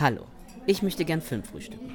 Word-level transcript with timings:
Hallo, 0.00 0.22
ich 0.64 0.80
möchte 0.80 1.04
gern 1.04 1.20
Film 1.20 1.42
frühstücken. 1.42 1.94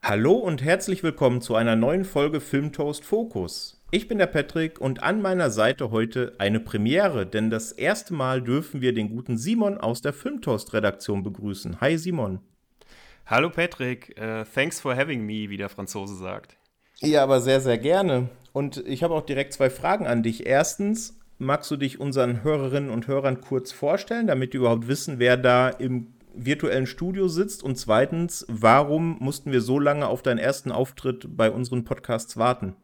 Hallo 0.00 0.34
und 0.34 0.62
herzlich 0.62 1.02
willkommen 1.02 1.40
zu 1.40 1.56
einer 1.56 1.74
neuen 1.74 2.04
Folge 2.04 2.40
Filmtoast 2.40 3.04
Focus. 3.04 3.75
Ich 3.92 4.08
bin 4.08 4.18
der 4.18 4.26
Patrick 4.26 4.80
und 4.80 5.04
an 5.04 5.22
meiner 5.22 5.48
Seite 5.48 5.92
heute 5.92 6.34
eine 6.38 6.58
Premiere, 6.58 7.24
denn 7.24 7.50
das 7.50 7.70
erste 7.70 8.14
Mal 8.14 8.42
dürfen 8.42 8.80
wir 8.80 8.92
den 8.92 9.08
guten 9.08 9.38
Simon 9.38 9.78
aus 9.78 10.00
der 10.00 10.12
Filmtoast 10.12 10.74
Redaktion 10.74 11.22
begrüßen. 11.22 11.80
Hi 11.80 11.96
Simon. 11.96 12.40
Hallo 13.26 13.48
Patrick, 13.48 14.16
uh, 14.20 14.42
thanks 14.52 14.80
for 14.80 14.96
having 14.96 15.24
me, 15.24 15.50
wie 15.50 15.56
der 15.56 15.68
Franzose 15.68 16.16
sagt. 16.16 16.56
Ja, 16.98 17.22
aber 17.22 17.40
sehr, 17.40 17.60
sehr 17.60 17.78
gerne. 17.78 18.28
Und 18.52 18.84
ich 18.88 19.04
habe 19.04 19.14
auch 19.14 19.24
direkt 19.24 19.52
zwei 19.52 19.70
Fragen 19.70 20.08
an 20.08 20.24
dich. 20.24 20.46
Erstens, 20.46 21.20
magst 21.38 21.70
du 21.70 21.76
dich 21.76 22.00
unseren 22.00 22.42
Hörerinnen 22.42 22.90
und 22.90 23.06
Hörern 23.06 23.40
kurz 23.40 23.70
vorstellen, 23.70 24.26
damit 24.26 24.52
die 24.52 24.56
überhaupt 24.56 24.88
wissen, 24.88 25.20
wer 25.20 25.36
da 25.36 25.68
im 25.68 26.08
virtuellen 26.34 26.86
Studio 26.86 27.28
sitzt? 27.28 27.62
Und 27.62 27.76
zweitens, 27.76 28.44
warum 28.48 29.16
mussten 29.20 29.52
wir 29.52 29.60
so 29.60 29.78
lange 29.78 30.08
auf 30.08 30.22
deinen 30.22 30.38
ersten 30.38 30.72
Auftritt 30.72 31.36
bei 31.36 31.52
unseren 31.52 31.84
Podcasts 31.84 32.36
warten? 32.36 32.74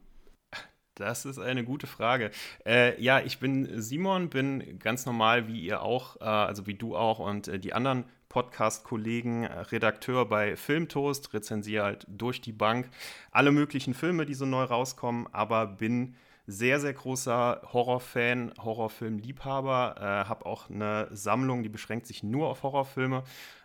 Das 0.95 1.25
ist 1.25 1.39
eine 1.39 1.65
gute 1.65 1.87
Frage. 1.87 2.31
Äh, 2.67 3.01
ja, 3.01 3.21
ich 3.21 3.39
bin 3.39 3.81
Simon, 3.81 4.29
bin 4.29 4.79
ganz 4.79 5.07
normal 5.07 5.49
wie 5.49 5.61
ihr 5.61 5.81
auch, 5.81 6.21
äh, 6.21 6.25
also 6.25 6.67
wie 6.67 6.75
du 6.75 6.95
auch 6.97 7.19
und 7.19 7.49
äh, 7.49 7.59
die 7.59 7.73
anderen 7.73 8.05
Podcast-Kollegen, 8.29 9.45
äh, 9.45 9.61
Redakteur 9.61 10.27
bei 10.27 10.55
Filmtoast, 10.55 11.33
rezensiere 11.33 11.84
halt 11.84 12.07
durch 12.09 12.43
die 12.43 12.53
Bank 12.53 12.91
alle 13.31 13.53
möglichen 13.53 13.95
Filme, 13.95 14.27
die 14.27 14.34
so 14.34 14.45
neu 14.45 14.65
rauskommen, 14.65 15.29
aber 15.33 15.67
bin 15.67 16.15
sehr, 16.47 16.81
sehr 16.81 16.93
großer 16.93 17.62
Horrorfan, 17.73 18.53
Horrorfilmliebhaber, 18.59 19.95
äh, 19.99 20.29
habe 20.29 20.45
auch 20.45 20.69
eine 20.69 21.09
Sammlung, 21.11 21.62
die 21.62 21.69
beschränkt 21.69 22.06
sich 22.06 22.23
nur 22.23 22.49
auf 22.49 22.62
Horrorfilme, 22.62 23.23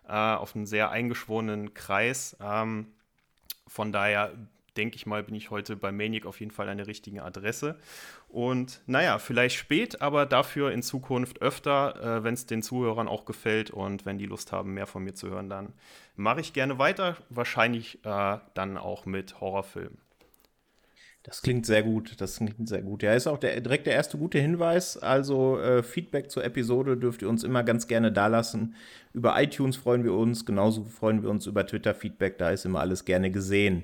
äh, 0.07 0.11
auf 0.11 0.55
einen 0.55 0.65
sehr 0.65 0.91
eingeschworenen 0.91 1.73
Kreis. 1.73 2.37
Ähm, 2.41 2.93
von 3.67 3.91
daher 3.91 4.31
denke 4.77 4.95
ich 4.95 5.05
mal, 5.05 5.23
bin 5.23 5.35
ich 5.35 5.51
heute 5.51 5.75
bei 5.75 5.91
Maniac 5.91 6.25
auf 6.25 6.39
jeden 6.39 6.51
Fall 6.51 6.69
eine 6.69 6.87
richtige 6.87 7.23
Adresse. 7.23 7.77
Und 8.29 8.81
naja, 8.85 9.19
vielleicht 9.19 9.57
spät, 9.57 10.01
aber 10.01 10.25
dafür 10.25 10.71
in 10.71 10.83
Zukunft 10.83 11.41
öfter, 11.41 12.19
äh, 12.19 12.23
wenn 12.23 12.33
es 12.33 12.45
den 12.45 12.61
Zuhörern 12.61 13.07
auch 13.07 13.25
gefällt 13.25 13.71
und 13.71 14.05
wenn 14.05 14.17
die 14.17 14.25
Lust 14.25 14.51
haben, 14.51 14.73
mehr 14.73 14.87
von 14.87 15.03
mir 15.03 15.13
zu 15.13 15.29
hören, 15.29 15.49
dann 15.49 15.73
mache 16.15 16.41
ich 16.41 16.53
gerne 16.53 16.79
weiter. 16.79 17.17
Wahrscheinlich 17.29 18.03
äh, 18.05 18.37
dann 18.53 18.77
auch 18.77 19.05
mit 19.05 19.41
Horrorfilmen. 19.41 19.97
Das 21.27 21.41
klingt 21.41 21.65
sehr 21.65 21.83
gut. 21.83 22.21
Das 22.21 22.37
klingt 22.37 22.69
sehr 22.69 22.81
gut. 22.81 23.03
Ja, 23.03 23.13
ist 23.13 23.27
auch 23.27 23.37
der, 23.37 23.59
direkt 23.59 23.85
der 23.85 23.93
erste 23.93 24.17
gute 24.17 24.39
Hinweis. 24.39 24.95
Also 24.95 25.59
äh, 25.59 25.83
Feedback 25.83 26.31
zur 26.31 26.45
Episode 26.45 26.95
dürft 26.95 27.21
ihr 27.21 27.27
uns 27.27 27.43
immer 27.43 27.63
ganz 27.63 27.87
gerne 27.87 28.13
dalassen. 28.13 28.75
Über 29.11 29.39
iTunes 29.41 29.75
freuen 29.75 30.05
wir 30.05 30.13
uns. 30.13 30.45
Genauso 30.45 30.85
freuen 30.85 31.23
wir 31.23 31.29
uns 31.29 31.45
über 31.45 31.67
Twitter-Feedback. 31.67 32.37
Da 32.37 32.51
ist 32.51 32.63
immer 32.63 32.79
alles 32.79 33.03
gerne 33.03 33.29
gesehen. 33.29 33.83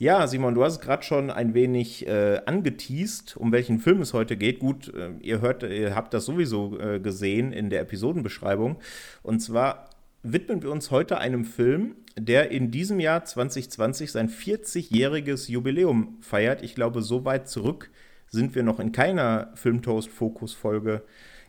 Ja, 0.00 0.26
Simon, 0.26 0.54
du 0.54 0.64
hast 0.64 0.80
gerade 0.80 1.02
schon 1.02 1.30
ein 1.30 1.52
wenig 1.52 2.06
äh, 2.08 2.40
angeteased, 2.46 3.36
um 3.36 3.52
welchen 3.52 3.80
Film 3.80 4.00
es 4.00 4.14
heute 4.14 4.38
geht. 4.38 4.58
Gut, 4.58 4.90
äh, 4.94 5.10
ihr 5.20 5.42
hört, 5.42 5.62
ihr 5.62 5.94
habt 5.94 6.14
das 6.14 6.24
sowieso 6.24 6.80
äh, 6.80 7.00
gesehen 7.00 7.52
in 7.52 7.68
der 7.68 7.82
Episodenbeschreibung. 7.82 8.78
Und 9.22 9.40
zwar 9.40 9.90
widmen 10.22 10.62
wir 10.62 10.70
uns 10.70 10.90
heute 10.90 11.18
einem 11.18 11.44
Film, 11.44 11.96
der 12.18 12.50
in 12.50 12.70
diesem 12.70 12.98
Jahr 12.98 13.26
2020 13.26 14.10
sein 14.10 14.30
40-jähriges 14.30 15.50
Jubiläum 15.50 16.16
feiert. 16.22 16.62
Ich 16.62 16.74
glaube, 16.74 17.02
so 17.02 17.26
weit 17.26 17.50
zurück 17.50 17.90
sind 18.26 18.54
wir 18.54 18.62
noch 18.62 18.80
in 18.80 18.92
keiner 18.92 19.50
Filmtoast-Fokus-Folge 19.54 21.02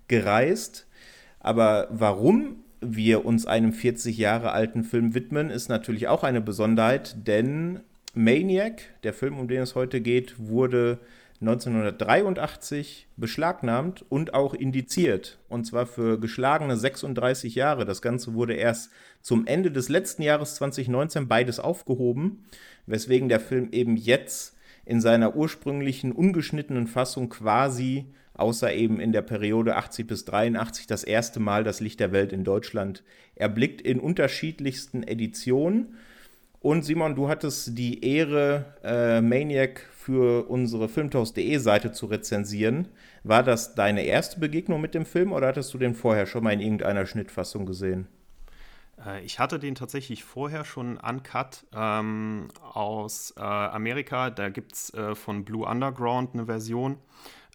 gereist. 0.10 0.88
Aber 1.40 1.88
warum 1.90 2.58
wir 2.82 3.24
uns 3.24 3.46
einem 3.46 3.72
40 3.72 4.18
Jahre 4.18 4.52
alten 4.52 4.84
Film 4.84 5.16
widmen, 5.16 5.50
ist 5.50 5.70
natürlich 5.70 6.10
auch 6.10 6.26
eine 6.26 6.42
Besonderheit, 6.42 7.16
denn 7.26 7.80
Maniac, 8.14 8.82
der 9.04 9.14
Film, 9.14 9.40
um 9.40 9.48
den 9.48 9.62
es 9.62 9.76
heute 9.76 10.02
geht, 10.02 10.36
wurde 10.38 11.00
1983 11.42 13.08
beschlagnahmt 13.18 14.06
und 14.10 14.34
auch 14.36 14.54
indiziert. 14.54 15.40
Und 15.50 15.66
zwar 15.66 15.88
für 15.88 16.20
geschlagene 16.20 16.78
36 16.78 17.56
Jahre. 17.56 17.86
Das 17.86 18.02
Ganze 18.02 18.34
wurde 18.36 18.54
erst 18.54 18.92
zum 19.22 19.48
Ende 19.48 19.72
des 19.72 19.90
letzten 19.90 20.22
Jahres 20.22 20.56
2019 20.56 21.28
beides 21.28 21.60
aufgehoben, 21.60 22.44
weswegen 22.86 23.28
der 23.28 23.40
Film 23.40 23.70
eben 23.72 23.98
jetzt 23.98 24.56
in 24.86 25.02
seiner 25.02 25.36
ursprünglichen 25.36 26.12
ungeschnittenen 26.12 26.86
Fassung 26.88 27.30
quasi, 27.30 28.06
außer 28.36 28.74
eben 28.74 29.00
in 29.00 29.12
der 29.12 29.22
Periode 29.24 29.78
80 29.78 30.06
bis 30.06 30.26
83, 30.26 30.86
das 30.86 31.04
erste 31.04 31.40
Mal 31.40 31.64
das 31.64 31.80
Licht 31.80 32.00
der 32.00 32.12
Welt 32.12 32.34
in 32.34 32.44
Deutschland 32.44 33.04
erblickt 33.36 33.82
in 33.82 34.00
unterschiedlichsten 34.00 35.04
Editionen. 35.04 35.96
Und 36.62 36.84
Simon, 36.84 37.16
du 37.16 37.28
hattest 37.28 37.76
die 37.76 38.06
Ehre, 38.06 38.76
äh, 38.84 39.20
Maniac 39.20 39.80
für 39.92 40.48
unsere 40.48 40.88
Filmtoast.de 40.90 41.58
Seite 41.58 41.92
zu 41.92 42.06
rezensieren. 42.06 42.88
War 43.24 43.42
das 43.42 43.74
deine 43.74 44.04
erste 44.04 44.40
Begegnung 44.40 44.80
mit 44.80 44.94
dem 44.94 45.08
Film 45.08 45.34
oder 45.34 45.48
hattest 45.48 45.74
du 45.74 45.80
den 45.80 45.96
vorher 45.96 46.28
schon 46.28 46.44
mal 46.44 46.54
in 46.54 46.60
irgendeiner 46.60 47.08
Schnittfassung 47.08 47.66
gesehen? 47.66 48.08
Äh, 49.04 49.24
ich 49.24 49.40
hatte 49.40 49.58
den 49.58 49.74
tatsächlich 49.74 50.24
vorher 50.24 50.64
schon 50.64 50.98
uncut 50.98 51.66
ähm, 51.76 52.50
aus 52.62 53.34
äh, 53.38 53.42
Amerika. 53.42 54.30
Da 54.30 54.50
gibt 54.50 54.74
es 54.74 54.94
äh, 54.94 55.16
von 55.16 55.44
Blue 55.44 55.68
Underground 55.68 56.36
eine 56.36 56.46
Version 56.46 56.98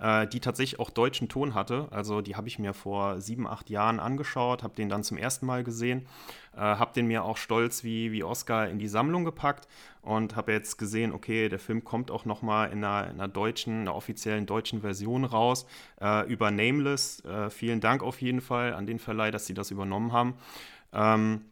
äh, 0.01 0.27
die 0.27 0.41
tatsächlich 0.41 0.81
auch 0.81 0.91
deutschen 0.91 1.29
Ton 1.29 1.55
hatte. 1.55 1.89
Also 1.91 2.21
die 2.21 2.37
habe 2.37 2.49
ich 2.49 2.59
mir 2.59 2.75
vor 2.75 3.21
sieben, 3.21 3.47
acht 3.47 3.71
Jahren 3.71 4.01
angeschaut, 4.01 4.63
habe 4.63 4.75
den 4.75 4.89
dann 4.89 5.03
zum 5.03 5.17
ersten 5.17 5.47
Mal 5.47 5.65
gesehen, 5.65 6.07
äh, 6.55 6.61
habe 6.61 6.93
den 6.95 7.07
mir 7.07 7.25
auch 7.25 7.37
stolz 7.37 7.85
wie, 7.85 8.13
wie 8.13 8.25
Oscar 8.25 8.69
in 8.69 8.79
die 8.79 8.89
Sammlung 8.89 9.25
gepackt 9.25 9.69
und 10.03 10.37
habe 10.37 10.53
jetzt 10.53 10.77
gesehen, 10.77 11.13
okay, 11.13 11.49
der 11.49 11.59
Film 11.59 11.85
kommt 11.85 12.11
auch 12.11 12.25
nochmal 12.25 12.71
in 12.71 12.85
einer, 12.85 13.11
in 13.11 13.17
einer 13.17 13.29
deutschen, 13.29 13.83
einer 13.83 13.95
offiziellen 13.95 14.47
deutschen 14.47 14.81
Version 14.83 15.25
raus 15.25 15.67
äh, 16.01 16.27
über 16.31 16.51
Nameless. 16.51 17.25
Äh, 17.25 17.51
vielen 17.51 17.81
Dank 17.81 18.03
auf 18.03 18.21
jeden 18.21 18.41
Fall 18.41 18.75
an 18.75 18.87
den 18.87 18.99
Verleih, 18.99 19.31
dass 19.31 19.47
sie 19.47 19.55
das 19.55 19.71
übernommen 19.71 20.13
haben. 20.13 20.35
Ähm, 20.93 21.47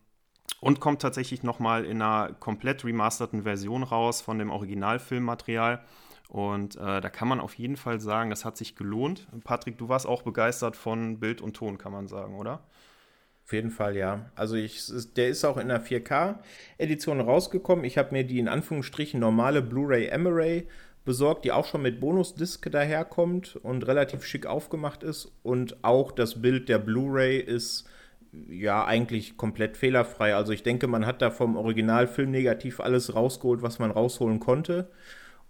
und 0.60 0.80
kommt 0.80 1.02
tatsächlich 1.02 1.42
nochmal 1.42 1.84
in 1.84 2.00
einer 2.00 2.32
komplett 2.32 2.84
remasterten 2.84 3.42
Version 3.42 3.82
raus 3.82 4.22
von 4.22 4.38
dem 4.38 4.50
Originalfilmmaterial. 4.50 5.84
Und 6.28 6.76
äh, 6.76 7.00
da 7.00 7.08
kann 7.10 7.28
man 7.28 7.40
auf 7.40 7.54
jeden 7.54 7.76
Fall 7.76 8.00
sagen, 8.00 8.30
das 8.30 8.44
hat 8.44 8.56
sich 8.56 8.76
gelohnt. 8.76 9.28
Patrick, 9.44 9.78
du 9.78 9.88
warst 9.88 10.06
auch 10.06 10.22
begeistert 10.22 10.76
von 10.76 11.20
Bild 11.20 11.40
und 11.40 11.54
Ton, 11.54 11.78
kann 11.78 11.92
man 11.92 12.08
sagen, 12.08 12.36
oder? 12.36 12.64
Auf 13.44 13.52
jeden 13.52 13.70
Fall, 13.70 13.96
ja. 13.96 14.30
Also 14.34 14.56
ich, 14.56 14.82
der 15.16 15.28
ist 15.28 15.44
auch 15.44 15.58
in 15.58 15.68
der 15.68 15.84
4K-Edition 15.84 17.20
rausgekommen. 17.20 17.84
Ich 17.84 17.98
habe 17.98 18.12
mir 18.12 18.24
die 18.24 18.38
in 18.38 18.48
Anführungsstrichen 18.48 19.20
normale 19.20 19.60
Blu-ray 19.60 20.06
Emery 20.06 20.66
besorgt, 21.04 21.44
die 21.44 21.52
auch 21.52 21.66
schon 21.66 21.82
mit 21.82 22.00
Bonusdisk 22.00 22.72
daherkommt 22.72 23.56
und 23.56 23.86
relativ 23.86 24.24
schick 24.24 24.46
aufgemacht 24.46 25.02
ist. 25.02 25.30
Und 25.42 25.84
auch 25.84 26.10
das 26.10 26.40
Bild 26.40 26.70
der 26.70 26.78
Blu-ray 26.78 27.38
ist 27.38 27.84
ja 28.48 28.86
eigentlich 28.86 29.36
komplett 29.36 29.76
fehlerfrei. 29.76 30.34
Also 30.34 30.52
ich 30.52 30.62
denke, 30.62 30.86
man 30.86 31.04
hat 31.04 31.20
da 31.20 31.30
vom 31.30 31.56
Originalfilm 31.56 32.30
negativ 32.30 32.80
alles 32.80 33.14
rausgeholt, 33.14 33.60
was 33.60 33.78
man 33.78 33.90
rausholen 33.90 34.40
konnte 34.40 34.88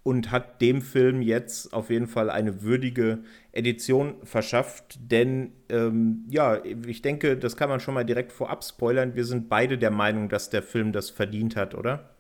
und 0.04 0.31
hat 0.31 0.60
dem 0.60 0.82
Film 0.82 1.23
jetzt 1.23 1.73
auf 1.73 1.90
jeden 1.90 2.06
Fall 2.06 2.31
eine 2.31 2.62
würdige 2.62 3.25
Edition 3.52 4.14
verschafft. 4.23 4.99
Denn 5.00 5.52
ähm, 5.70 6.26
ja, 6.29 6.62
ich 6.62 7.02
denke, 7.02 7.37
das 7.37 7.56
kann 7.56 7.70
man 7.70 7.81
schon 7.81 7.94
mal 7.94 8.05
direkt 8.05 8.31
vorab 8.31 8.62
spoilern. 8.62 9.17
Wir 9.17 9.25
sind 9.25 9.49
beide 9.49 9.79
der 9.79 9.90
Meinung, 9.90 10.29
dass 10.29 10.50
der 10.50 10.62
Film 10.62 10.93
das 10.93 11.08
verdient 11.11 11.56
hat, 11.56 11.75
oder? 11.75 12.11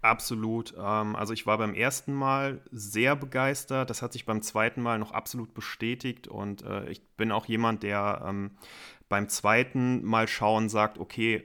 Absolut. 0.00 0.72
Ähm, 0.78 1.14
also 1.16 1.34
ich 1.34 1.46
war 1.46 1.58
beim 1.58 1.74
ersten 1.74 2.14
Mal 2.14 2.62
sehr 2.70 3.14
begeistert. 3.14 3.90
Das 3.90 4.00
hat 4.00 4.14
sich 4.14 4.24
beim 4.24 4.40
zweiten 4.40 4.80
Mal 4.80 4.98
noch 4.98 5.12
absolut 5.12 5.52
bestätigt. 5.52 6.28
Und 6.28 6.64
äh, 6.64 6.88
ich 6.88 7.06
bin 7.16 7.30
auch 7.30 7.44
jemand, 7.44 7.82
der 7.82 8.24
ähm, 8.26 8.52
beim 9.10 9.28
zweiten 9.28 10.02
Mal 10.02 10.28
schauen 10.28 10.70
sagt, 10.70 10.96
okay, 10.96 11.44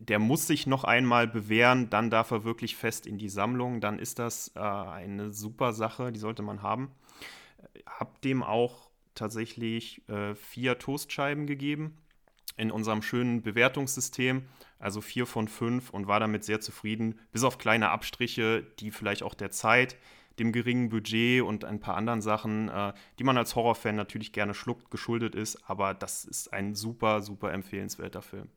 der 0.00 0.18
muss 0.18 0.46
sich 0.46 0.66
noch 0.66 0.84
einmal 0.84 1.28
bewähren, 1.28 1.90
dann 1.90 2.10
darf 2.10 2.30
er 2.30 2.42
wirklich 2.42 2.74
fest 2.74 3.06
in 3.06 3.18
die 3.18 3.28
Sammlung, 3.28 3.80
dann 3.80 3.98
ist 3.98 4.18
das 4.18 4.50
äh, 4.56 4.60
eine 4.60 5.30
super 5.30 5.74
Sache, 5.74 6.10
die 6.10 6.18
sollte 6.18 6.42
man 6.42 6.62
haben. 6.62 6.90
Hab 7.86 8.20
dem 8.22 8.42
auch 8.42 8.90
tatsächlich 9.14 10.08
äh, 10.08 10.34
vier 10.34 10.78
Toastscheiben 10.78 11.46
gegeben 11.46 11.98
in 12.56 12.70
unserem 12.70 13.02
schönen 13.02 13.42
Bewertungssystem, 13.42 14.46
also 14.78 15.02
vier 15.02 15.26
von 15.26 15.48
fünf 15.48 15.90
und 15.90 16.06
war 16.06 16.18
damit 16.18 16.44
sehr 16.44 16.60
zufrieden, 16.60 17.18
bis 17.30 17.44
auf 17.44 17.58
kleine 17.58 17.90
Abstriche, 17.90 18.66
die 18.78 18.90
vielleicht 18.90 19.22
auch 19.22 19.34
der 19.34 19.50
Zeit 19.50 19.96
dem 20.38 20.52
geringen 20.52 20.88
Budget 20.88 21.42
und 21.42 21.66
ein 21.66 21.80
paar 21.80 21.96
anderen 21.96 22.22
Sachen, 22.22 22.70
äh, 22.70 22.94
die 23.18 23.24
man 23.24 23.36
als 23.36 23.54
Horrorfan 23.54 23.96
natürlich 23.96 24.32
gerne 24.32 24.54
schluckt, 24.54 24.90
geschuldet 24.90 25.34
ist. 25.34 25.68
Aber 25.68 25.92
das 25.92 26.24
ist 26.24 26.54
ein 26.54 26.74
super, 26.74 27.20
super 27.20 27.52
empfehlenswerter 27.52 28.22
Film. 28.22 28.48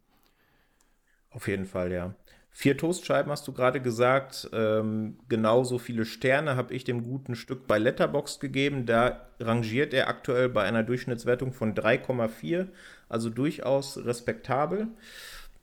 Auf 1.33 1.47
jeden 1.47 1.65
Fall, 1.65 1.91
ja. 1.91 2.13
Vier 2.55 2.77
Toastscheiben 2.77 3.31
hast 3.31 3.47
du 3.47 3.51
gerade 3.51 3.81
gesagt. 3.81 4.47
Ähm, 4.53 5.17
genauso 5.27 5.79
viele 5.79 6.05
Sterne 6.05 6.55
habe 6.55 6.73
ich 6.75 6.83
dem 6.83 7.03
guten 7.03 7.35
Stück 7.35 7.65
bei 7.65 7.79
Letterboxd 7.79 8.39
gegeben. 8.39 8.85
Da 8.85 9.25
rangiert 9.39 9.91
er 9.91 10.07
aktuell 10.07 10.49
bei 10.49 10.61
einer 10.61 10.83
Durchschnittswertung 10.83 11.51
von 11.51 11.73
3,4, 11.73 12.67
also 13.09 13.31
durchaus 13.31 13.97
respektabel. 14.05 14.87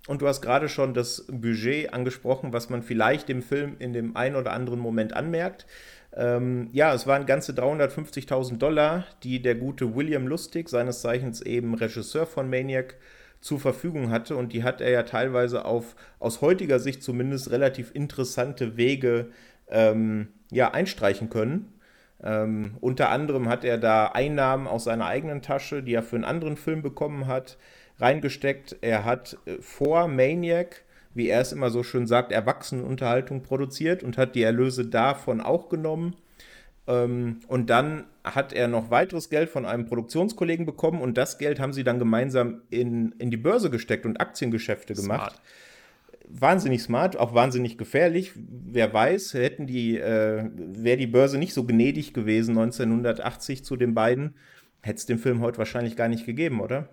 Und 0.08 0.22
du 0.22 0.26
hast 0.26 0.40
gerade 0.40 0.68
schon 0.68 0.92
das 0.92 1.26
Budget 1.28 1.94
angesprochen, 1.94 2.52
was 2.52 2.70
man 2.70 2.82
vielleicht 2.82 3.28
dem 3.28 3.42
Film 3.42 3.76
in 3.78 3.92
dem 3.92 4.16
einen 4.16 4.34
oder 4.34 4.52
anderen 4.52 4.80
Moment 4.80 5.12
anmerkt. 5.12 5.66
Ähm, 6.12 6.70
ja, 6.72 6.92
es 6.92 7.06
waren 7.06 7.24
ganze 7.24 7.52
350.000 7.52 8.58
Dollar, 8.58 9.04
die 9.22 9.40
der 9.40 9.54
gute 9.54 9.94
William 9.94 10.26
Lustig, 10.26 10.68
seines 10.68 11.02
Zeichens 11.02 11.40
eben 11.40 11.74
Regisseur 11.74 12.26
von 12.26 12.50
Maniac, 12.50 12.96
zur 13.40 13.60
Verfügung 13.60 14.10
hatte. 14.10 14.36
Und 14.36 14.52
die 14.52 14.64
hat 14.64 14.80
er 14.80 14.90
ja 14.90 15.02
teilweise 15.02 15.64
auf, 15.64 15.96
aus 16.18 16.40
heutiger 16.40 16.78
Sicht 16.78 17.02
zumindest, 17.02 17.50
relativ 17.50 17.94
interessante 17.94 18.76
Wege 18.76 19.30
ähm, 19.68 20.28
ja, 20.50 20.72
einstreichen 20.72 21.30
können. 21.30 21.72
Ähm, 22.22 22.76
unter 22.80 23.08
anderem 23.10 23.48
hat 23.48 23.64
er 23.64 23.78
da 23.78 24.06
Einnahmen 24.06 24.66
aus 24.66 24.84
seiner 24.84 25.06
eigenen 25.06 25.42
Tasche, 25.42 25.82
die 25.82 25.94
er 25.94 26.02
für 26.02 26.16
einen 26.16 26.24
anderen 26.24 26.56
Film 26.56 26.82
bekommen 26.82 27.26
hat, 27.26 27.56
reingesteckt. 27.98 28.76
Er 28.82 29.04
hat 29.04 29.38
äh, 29.46 29.56
vor 29.60 30.08
Maniac, 30.08 30.82
wie 31.14 31.28
er 31.28 31.40
es 31.40 31.52
immer 31.52 31.70
so 31.70 31.82
schön 31.82 32.06
sagt, 32.06 32.30
Erwachsenenunterhaltung 32.32 33.42
produziert 33.42 34.02
und 34.02 34.18
hat 34.18 34.34
die 34.34 34.42
Erlöse 34.42 34.86
davon 34.86 35.40
auch 35.40 35.68
genommen. 35.68 36.16
Ähm, 36.90 37.40
und 37.46 37.70
dann 37.70 38.04
hat 38.24 38.52
er 38.52 38.68
noch 38.68 38.90
weiteres 38.90 39.30
Geld 39.30 39.48
von 39.48 39.64
einem 39.64 39.86
Produktionskollegen 39.86 40.66
bekommen 40.66 41.00
und 41.00 41.16
das 41.16 41.38
Geld 41.38 41.60
haben 41.60 41.72
sie 41.72 41.84
dann 41.84 41.98
gemeinsam 41.98 42.62
in, 42.70 43.12
in 43.18 43.30
die 43.30 43.36
Börse 43.36 43.70
gesteckt 43.70 44.04
und 44.06 44.20
Aktiengeschäfte 44.20 44.94
gemacht. 44.94 45.32
Smart. 45.32 45.42
Wahnsinnig 46.32 46.82
smart, 46.82 47.16
auch 47.16 47.34
wahnsinnig 47.34 47.78
gefährlich. 47.78 48.32
Wer 48.36 48.92
weiß, 48.92 49.34
hätten 49.34 49.66
die, 49.66 49.98
äh, 49.98 50.48
wäre 50.54 50.96
die 50.96 51.06
Börse 51.06 51.38
nicht 51.38 51.54
so 51.54 51.64
gnädig 51.64 52.12
gewesen 52.12 52.56
1980 52.56 53.64
zu 53.64 53.76
den 53.76 53.94
beiden, 53.94 54.34
hätte 54.80 54.98
es 54.98 55.06
den 55.06 55.18
Film 55.18 55.40
heute 55.40 55.58
wahrscheinlich 55.58 55.96
gar 55.96 56.08
nicht 56.08 56.26
gegeben, 56.26 56.60
oder? 56.60 56.88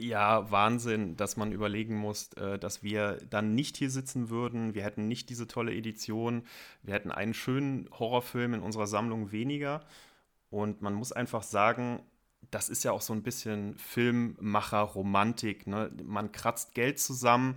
Ja, 0.00 0.48
Wahnsinn, 0.52 1.16
dass 1.16 1.36
man 1.36 1.50
überlegen 1.50 1.96
muss, 1.96 2.32
äh, 2.34 2.56
dass 2.56 2.84
wir 2.84 3.18
dann 3.30 3.56
nicht 3.56 3.76
hier 3.76 3.90
sitzen 3.90 4.30
würden. 4.30 4.74
Wir 4.74 4.84
hätten 4.84 5.08
nicht 5.08 5.28
diese 5.28 5.48
tolle 5.48 5.74
Edition. 5.74 6.44
Wir 6.84 6.94
hätten 6.94 7.10
einen 7.10 7.34
schönen 7.34 7.88
Horrorfilm 7.90 8.54
in 8.54 8.60
unserer 8.60 8.86
Sammlung 8.86 9.32
weniger. 9.32 9.84
Und 10.50 10.82
man 10.82 10.94
muss 10.94 11.10
einfach 11.10 11.42
sagen, 11.42 12.00
das 12.52 12.68
ist 12.68 12.84
ja 12.84 12.92
auch 12.92 13.00
so 13.00 13.12
ein 13.12 13.24
bisschen 13.24 13.76
Filmmacher-Romantik. 13.76 15.66
Ne? 15.66 15.90
Man 16.04 16.30
kratzt 16.30 16.74
Geld 16.74 17.00
zusammen 17.00 17.56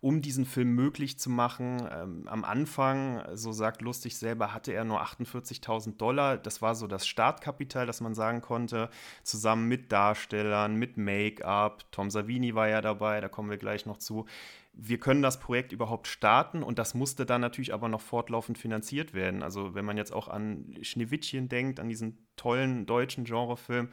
um 0.00 0.20
diesen 0.22 0.44
Film 0.44 0.74
möglich 0.74 1.18
zu 1.18 1.30
machen. 1.30 1.88
Ähm, 1.90 2.28
am 2.28 2.44
Anfang, 2.44 3.22
so 3.34 3.52
sagt 3.52 3.82
Lustig 3.82 4.16
selber, 4.16 4.52
hatte 4.52 4.72
er 4.72 4.84
nur 4.84 5.02
48.000 5.02 5.96
Dollar. 5.96 6.36
Das 6.36 6.62
war 6.62 6.74
so 6.74 6.86
das 6.86 7.06
Startkapital, 7.06 7.86
das 7.86 8.00
man 8.00 8.14
sagen 8.14 8.40
konnte, 8.40 8.90
zusammen 9.22 9.68
mit 9.68 9.92
Darstellern, 9.92 10.76
mit 10.76 10.96
Make-up. 10.96 11.84
Tom 11.92 12.10
Savini 12.10 12.54
war 12.54 12.68
ja 12.68 12.80
dabei, 12.80 13.20
da 13.20 13.28
kommen 13.28 13.50
wir 13.50 13.58
gleich 13.58 13.86
noch 13.86 13.98
zu 13.98 14.26
wir 14.78 15.00
können 15.00 15.22
das 15.22 15.40
Projekt 15.40 15.72
überhaupt 15.72 16.06
starten 16.06 16.62
und 16.62 16.78
das 16.78 16.94
musste 16.94 17.24
dann 17.24 17.40
natürlich 17.40 17.72
aber 17.72 17.88
noch 17.88 18.02
fortlaufend 18.02 18.58
finanziert 18.58 19.14
werden. 19.14 19.42
Also 19.42 19.74
wenn 19.74 19.86
man 19.86 19.96
jetzt 19.96 20.12
auch 20.12 20.28
an 20.28 20.76
Schneewittchen 20.82 21.48
denkt, 21.48 21.80
an 21.80 21.88
diesen 21.88 22.18
tollen 22.36 22.84
deutschen 22.84 23.24
Genrefilm, 23.24 23.88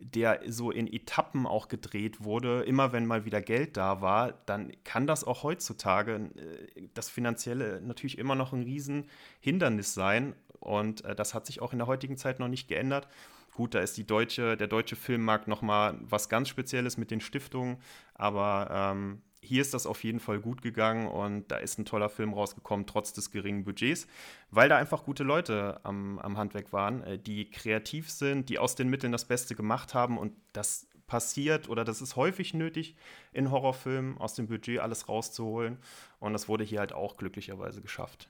der 0.00 0.40
so 0.48 0.72
in 0.72 0.92
Etappen 0.92 1.46
auch 1.46 1.68
gedreht 1.68 2.24
wurde, 2.24 2.62
immer 2.62 2.92
wenn 2.92 3.06
mal 3.06 3.24
wieder 3.24 3.40
Geld 3.40 3.76
da 3.76 4.00
war, 4.00 4.32
dann 4.46 4.72
kann 4.82 5.06
das 5.06 5.22
auch 5.22 5.44
heutzutage 5.44 6.30
äh, 6.36 6.88
das 6.94 7.08
Finanzielle 7.08 7.80
natürlich 7.80 8.18
immer 8.18 8.34
noch 8.34 8.52
ein 8.52 8.64
Riesenhindernis 8.64 9.94
sein. 9.94 10.34
Und 10.58 11.04
äh, 11.04 11.14
das 11.14 11.34
hat 11.34 11.46
sich 11.46 11.62
auch 11.62 11.72
in 11.72 11.78
der 11.78 11.86
heutigen 11.86 12.16
Zeit 12.16 12.40
noch 12.40 12.48
nicht 12.48 12.66
geändert. 12.66 13.06
Gut, 13.54 13.74
da 13.74 13.78
ist 13.78 14.02
deutsche, 14.10 14.56
der 14.56 14.66
deutsche 14.66 14.96
Filmmarkt 14.96 15.46
nochmal 15.46 15.96
was 16.00 16.28
ganz 16.28 16.48
Spezielles 16.48 16.96
mit 16.96 17.12
den 17.12 17.20
Stiftungen, 17.20 17.76
aber 18.14 18.68
ähm, 18.72 19.22
hier 19.44 19.60
ist 19.60 19.74
das 19.74 19.86
auf 19.86 20.02
jeden 20.02 20.20
Fall 20.20 20.40
gut 20.40 20.62
gegangen 20.62 21.06
und 21.06 21.50
da 21.50 21.56
ist 21.56 21.78
ein 21.78 21.84
toller 21.84 22.08
Film 22.08 22.32
rausgekommen, 22.32 22.86
trotz 22.86 23.12
des 23.12 23.30
geringen 23.30 23.64
Budgets, 23.64 24.06
weil 24.50 24.68
da 24.68 24.76
einfach 24.76 25.04
gute 25.04 25.22
Leute 25.22 25.80
am, 25.84 26.18
am 26.18 26.36
Handwerk 26.36 26.72
waren, 26.72 27.02
äh, 27.02 27.18
die 27.18 27.50
kreativ 27.50 28.10
sind, 28.10 28.48
die 28.48 28.58
aus 28.58 28.74
den 28.74 28.88
Mitteln 28.88 29.12
das 29.12 29.26
Beste 29.26 29.54
gemacht 29.54 29.94
haben 29.94 30.18
und 30.18 30.32
das 30.52 30.88
passiert 31.06 31.68
oder 31.68 31.84
das 31.84 32.00
ist 32.00 32.16
häufig 32.16 32.54
nötig 32.54 32.96
in 33.32 33.50
Horrorfilmen, 33.50 34.18
aus 34.18 34.34
dem 34.34 34.46
Budget 34.46 34.80
alles 34.80 35.08
rauszuholen 35.08 35.78
und 36.18 36.32
das 36.32 36.48
wurde 36.48 36.64
hier 36.64 36.80
halt 36.80 36.92
auch 36.92 37.16
glücklicherweise 37.16 37.82
geschafft. 37.82 38.28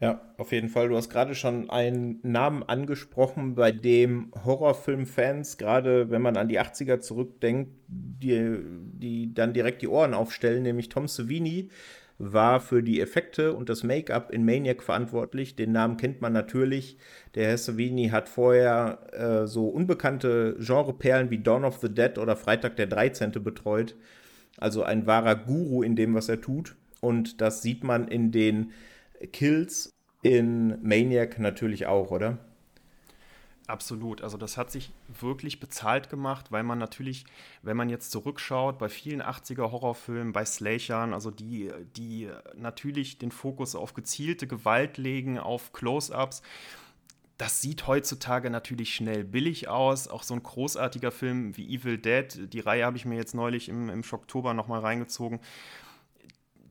Ja, 0.00 0.34
auf 0.36 0.50
jeden 0.50 0.68
Fall. 0.68 0.88
Du 0.88 0.96
hast 0.96 1.10
gerade 1.10 1.34
schon 1.36 1.70
einen 1.70 2.18
Namen 2.22 2.64
angesprochen, 2.64 3.54
bei 3.54 3.70
dem 3.70 4.32
Horrorfilmfans, 4.44 5.58
gerade 5.58 6.10
wenn 6.10 6.22
man 6.22 6.36
an 6.36 6.48
die 6.48 6.58
80er 6.58 6.98
zurückdenkt, 6.98 7.70
die, 7.86 8.58
die 8.64 9.32
dann 9.32 9.52
direkt 9.52 9.80
die 9.82 9.88
Ohren 9.88 10.12
aufstellen, 10.12 10.64
nämlich 10.64 10.88
Tom 10.88 11.06
Savini 11.06 11.70
war 12.18 12.60
für 12.60 12.82
die 12.82 13.00
Effekte 13.00 13.52
und 13.52 13.68
das 13.68 13.82
Make-up 13.82 14.30
in 14.30 14.44
Maniac 14.44 14.82
verantwortlich. 14.82 15.56
Den 15.56 15.72
Namen 15.72 15.96
kennt 15.96 16.20
man 16.20 16.32
natürlich. 16.32 16.96
Der 17.34 17.48
Herr 17.48 17.58
Savini 17.58 18.08
hat 18.08 18.28
vorher 18.28 18.98
äh, 19.12 19.46
so 19.46 19.68
unbekannte 19.68 20.56
Genreperlen 20.58 21.30
wie 21.30 21.38
Dawn 21.38 21.64
of 21.64 21.78
the 21.78 21.92
Dead 21.92 22.18
oder 22.18 22.36
Freitag 22.36 22.76
der 22.76 22.86
13. 22.86 23.32
betreut. 23.42 23.96
Also 24.58 24.82
ein 24.84 25.06
wahrer 25.06 25.34
Guru 25.34 25.82
in 25.82 25.96
dem, 25.96 26.14
was 26.14 26.28
er 26.28 26.40
tut. 26.40 26.76
Und 27.00 27.40
das 27.40 27.62
sieht 27.62 27.82
man 27.82 28.06
in 28.06 28.30
den 28.30 28.70
Kills 29.32 29.90
in 30.22 30.80
Maniac 30.82 31.38
natürlich 31.38 31.86
auch, 31.86 32.10
oder? 32.10 32.38
Absolut. 33.66 34.22
Also 34.22 34.36
das 34.36 34.56
hat 34.56 34.70
sich 34.70 34.90
wirklich 35.20 35.60
bezahlt 35.60 36.10
gemacht, 36.10 36.50
weil 36.50 36.62
man 36.62 36.78
natürlich, 36.78 37.24
wenn 37.62 37.76
man 37.76 37.88
jetzt 37.88 38.10
zurückschaut, 38.10 38.78
bei 38.78 38.88
vielen 38.88 39.22
80er 39.22 39.70
Horrorfilmen, 39.70 40.32
bei 40.32 40.44
Slashern, 40.44 41.14
also 41.14 41.30
die, 41.30 41.70
die 41.96 42.28
natürlich 42.56 43.18
den 43.18 43.30
Fokus 43.30 43.74
auf 43.74 43.94
gezielte 43.94 44.46
Gewalt 44.46 44.98
legen, 44.98 45.38
auf 45.38 45.72
Close-ups, 45.72 46.42
das 47.38 47.60
sieht 47.60 47.86
heutzutage 47.86 48.50
natürlich 48.50 48.94
schnell 48.94 49.24
billig 49.24 49.68
aus. 49.68 50.06
Auch 50.06 50.22
so 50.22 50.34
ein 50.34 50.42
großartiger 50.42 51.10
Film 51.10 51.56
wie 51.56 51.74
Evil 51.74 51.98
Dead, 51.98 52.52
die 52.52 52.60
Reihe 52.60 52.84
habe 52.84 52.96
ich 52.96 53.04
mir 53.04 53.16
jetzt 53.16 53.34
neulich 53.34 53.68
im, 53.68 53.88
im 53.88 54.02
Oktober 54.12 54.54
nochmal 54.54 54.80
reingezogen 54.80 55.40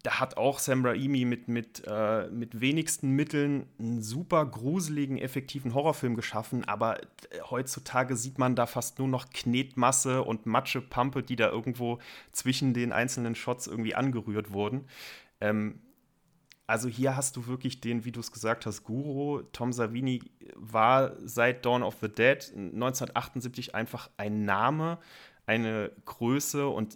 da 0.03 0.19
hat 0.19 0.37
auch 0.37 0.59
Sam 0.59 0.85
Raimi 0.85 1.25
mit, 1.25 1.47
mit, 1.47 1.83
äh, 1.85 2.27
mit 2.27 2.59
wenigsten 2.59 3.11
Mitteln 3.11 3.67
einen 3.79 4.01
super 4.01 4.45
gruseligen, 4.45 5.17
effektiven 5.17 5.73
Horrorfilm 5.73 6.15
geschaffen, 6.15 6.65
aber 6.67 7.01
äh, 7.01 7.05
heutzutage 7.49 8.15
sieht 8.15 8.37
man 8.37 8.55
da 8.55 8.65
fast 8.65 8.99
nur 8.99 9.07
noch 9.07 9.29
Knetmasse 9.29 10.23
und 10.23 10.45
Matschepampe, 10.45 11.23
die 11.23 11.35
da 11.35 11.49
irgendwo 11.49 11.99
zwischen 12.31 12.73
den 12.73 12.91
einzelnen 12.91 13.35
Shots 13.35 13.67
irgendwie 13.67 13.95
angerührt 13.95 14.51
wurden. 14.51 14.85
Ähm, 15.39 15.79
also 16.67 16.87
hier 16.87 17.17
hast 17.17 17.35
du 17.35 17.47
wirklich 17.47 17.81
den, 17.81 18.05
wie 18.05 18.13
du 18.13 18.21
es 18.21 18.31
gesagt 18.31 18.65
hast, 18.65 18.83
Guru. 18.83 19.41
Tom 19.51 19.73
Savini 19.73 20.21
war 20.55 21.11
seit 21.19 21.65
Dawn 21.65 21.83
of 21.83 21.97
the 22.01 22.07
Dead 22.07 22.37
1978 22.55 23.75
einfach 23.75 24.09
ein 24.15 24.45
Name, 24.45 24.97
eine 25.45 25.91
Größe 26.05 26.69
und 26.69 26.95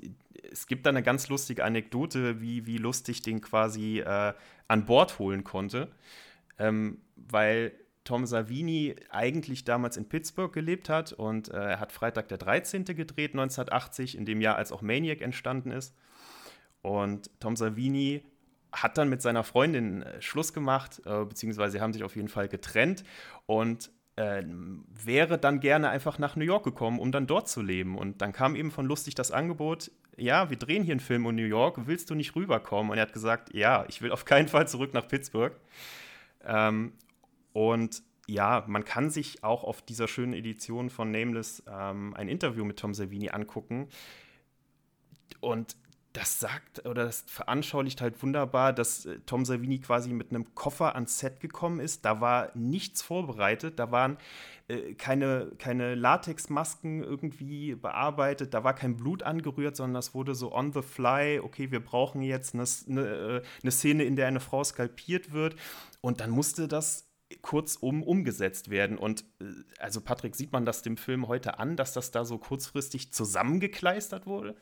es 0.52 0.68
gibt 0.68 0.86
da 0.86 0.90
eine 0.90 1.04
ganz 1.04 1.30
lustige 1.30 1.64
Anekdote, 1.64 2.42
wie, 2.42 2.66
wie 2.66 2.78
lustig 2.78 3.22
den 3.22 3.42
quasi 3.42 4.00
äh, 4.00 4.34
an 4.68 4.86
Bord 4.86 5.20
holen 5.20 5.44
konnte, 5.44 5.92
ähm, 6.58 7.00
weil 7.16 7.74
Tom 8.04 8.26
Savini 8.26 8.96
eigentlich 9.10 9.66
damals 9.66 9.98
in 9.98 10.08
Pittsburgh 10.08 10.54
gelebt 10.54 10.90
hat 10.90 11.12
und 11.12 11.50
äh, 11.50 11.72
er 11.72 11.80
hat 11.80 11.92
Freitag 11.92 12.28
der 12.28 12.38
13. 12.38 12.86
gedreht, 12.86 13.32
1980, 13.32 14.18
in 14.18 14.26
dem 14.26 14.42
Jahr, 14.42 14.56
als 14.56 14.72
auch 14.72 14.82
Maniac 14.82 15.22
entstanden 15.22 15.72
ist. 15.72 15.96
Und 16.82 17.32
Tom 17.40 17.56
Savini 17.56 18.24
hat 18.72 18.98
dann 18.98 19.10
mit 19.10 19.22
seiner 19.22 19.44
Freundin 19.44 20.04
äh, 20.04 20.22
Schluss 20.22 20.54
gemacht, 20.54 21.02
äh, 21.06 21.26
beziehungsweise 21.26 21.82
haben 21.82 21.94
sich 21.94 22.04
auf 22.04 22.16
jeden 22.16 22.28
Fall 22.28 22.48
getrennt 22.48 23.04
und 23.48 23.90
äh, 24.18 24.44
wäre 24.46 25.38
dann 25.38 25.60
gerne 25.60 25.90
einfach 25.90 26.20
nach 26.20 26.36
New 26.36 26.46
York 26.46 26.64
gekommen, 26.64 27.00
um 27.00 27.12
dann 27.12 27.28
dort 27.28 27.50
zu 27.50 27.62
leben. 27.62 27.98
Und 27.98 28.22
dann 28.22 28.34
kam 28.34 28.56
eben 28.56 28.72
von 28.72 28.86
Lustig 28.86 29.16
das 29.16 29.32
Angebot, 29.32 29.92
ja, 30.18 30.50
wir 30.50 30.58
drehen 30.58 30.84
hier 30.84 30.94
einen 30.94 31.00
Film 31.00 31.26
in 31.26 31.36
New 31.36 31.44
York, 31.44 31.88
willst 31.88 32.10
du 32.10 32.16
nicht 32.16 32.36
rüberkommen? 32.36 32.92
Und 32.92 32.98
er 32.98 33.04
hat 33.04 33.14
gesagt, 33.14 33.54
ja, 33.54 33.86
ich 33.88 34.02
will 34.02 34.12
auf 34.12 34.26
keinen 34.26 34.48
Fall 34.48 34.68
zurück 34.68 34.94
nach 34.94 35.08
Pittsburgh. 35.08 35.56
Ähm, 36.44 36.94
und 37.54 38.04
ja, 38.28 38.64
man 38.68 38.86
kann 38.86 39.10
sich 39.10 39.44
auch 39.44 39.64
auf 39.64 39.82
dieser 39.82 40.08
schönen 40.08 40.34
Edition 40.34 40.90
von 40.90 41.12
Nameless 41.12 41.64
ähm, 41.68 42.14
ein 42.16 42.28
Interview 42.28 42.66
mit 42.66 42.78
Tom 42.78 42.94
Savini 42.94 43.30
angucken. 43.30 43.88
Und 45.42 45.76
das 46.16 46.40
sagt 46.40 46.86
oder 46.86 47.06
das 47.06 47.26
veranschaulicht 47.28 48.00
halt 48.00 48.22
wunderbar, 48.24 48.72
dass 48.72 49.06
äh, 49.06 49.20
Tom 49.26 49.44
Savini 49.44 49.80
quasi 49.80 50.14
mit 50.14 50.30
einem 50.30 50.56
Koffer 50.56 50.96
ans 50.96 51.20
Set 51.20 51.42
gekommen 51.42 51.80
ist. 51.80 52.06
Da 52.06 52.22
war 52.22 52.52
nichts 52.56 53.02
vorbereitet, 53.02 53.80
da 53.80 53.92
waren 53.92 54.18
äh, 54.68 54.94
keine, 54.94 55.52
keine 55.58 55.94
Latexmasken 55.94 57.04
irgendwie 57.04 57.76
bearbeitet, 57.76 58.54
da 58.54 58.64
war 58.64 58.74
kein 58.74 58.96
Blut 58.96 59.24
angerührt, 59.24 59.76
sondern 59.76 59.96
das 59.96 60.14
wurde 60.14 60.36
so 60.36 60.54
on 60.56 60.72
the 60.72 60.82
fly, 60.82 61.40
okay, 61.40 61.72
wir 61.72 61.84
brauchen 61.84 62.22
jetzt 62.22 62.54
eine, 62.54 62.64
eine, 62.90 63.08
äh, 63.08 63.42
eine 63.62 63.72
Szene, 63.72 64.06
in 64.06 64.16
der 64.16 64.28
eine 64.28 64.40
Frau 64.40 64.64
skalpiert 64.64 65.34
wird. 65.34 65.56
Und 66.00 66.22
dann 66.22 66.30
musste 66.30 66.70
das 66.70 67.10
kurzum 67.42 68.04
umgesetzt 68.04 68.70
werden. 68.70 68.98
Und 68.98 69.26
äh, 69.42 69.46
also 69.80 70.00
Patrick, 70.00 70.36
sieht 70.36 70.54
man 70.54 70.66
das 70.66 70.82
dem 70.82 70.96
Film 70.96 71.28
heute 71.28 71.60
an, 71.60 71.76
dass 71.76 71.92
das 71.92 72.12
da 72.12 72.24
so 72.24 72.38
kurzfristig 72.38 73.12
zusammengekleistert 73.12 74.26
wurde? 74.26 74.56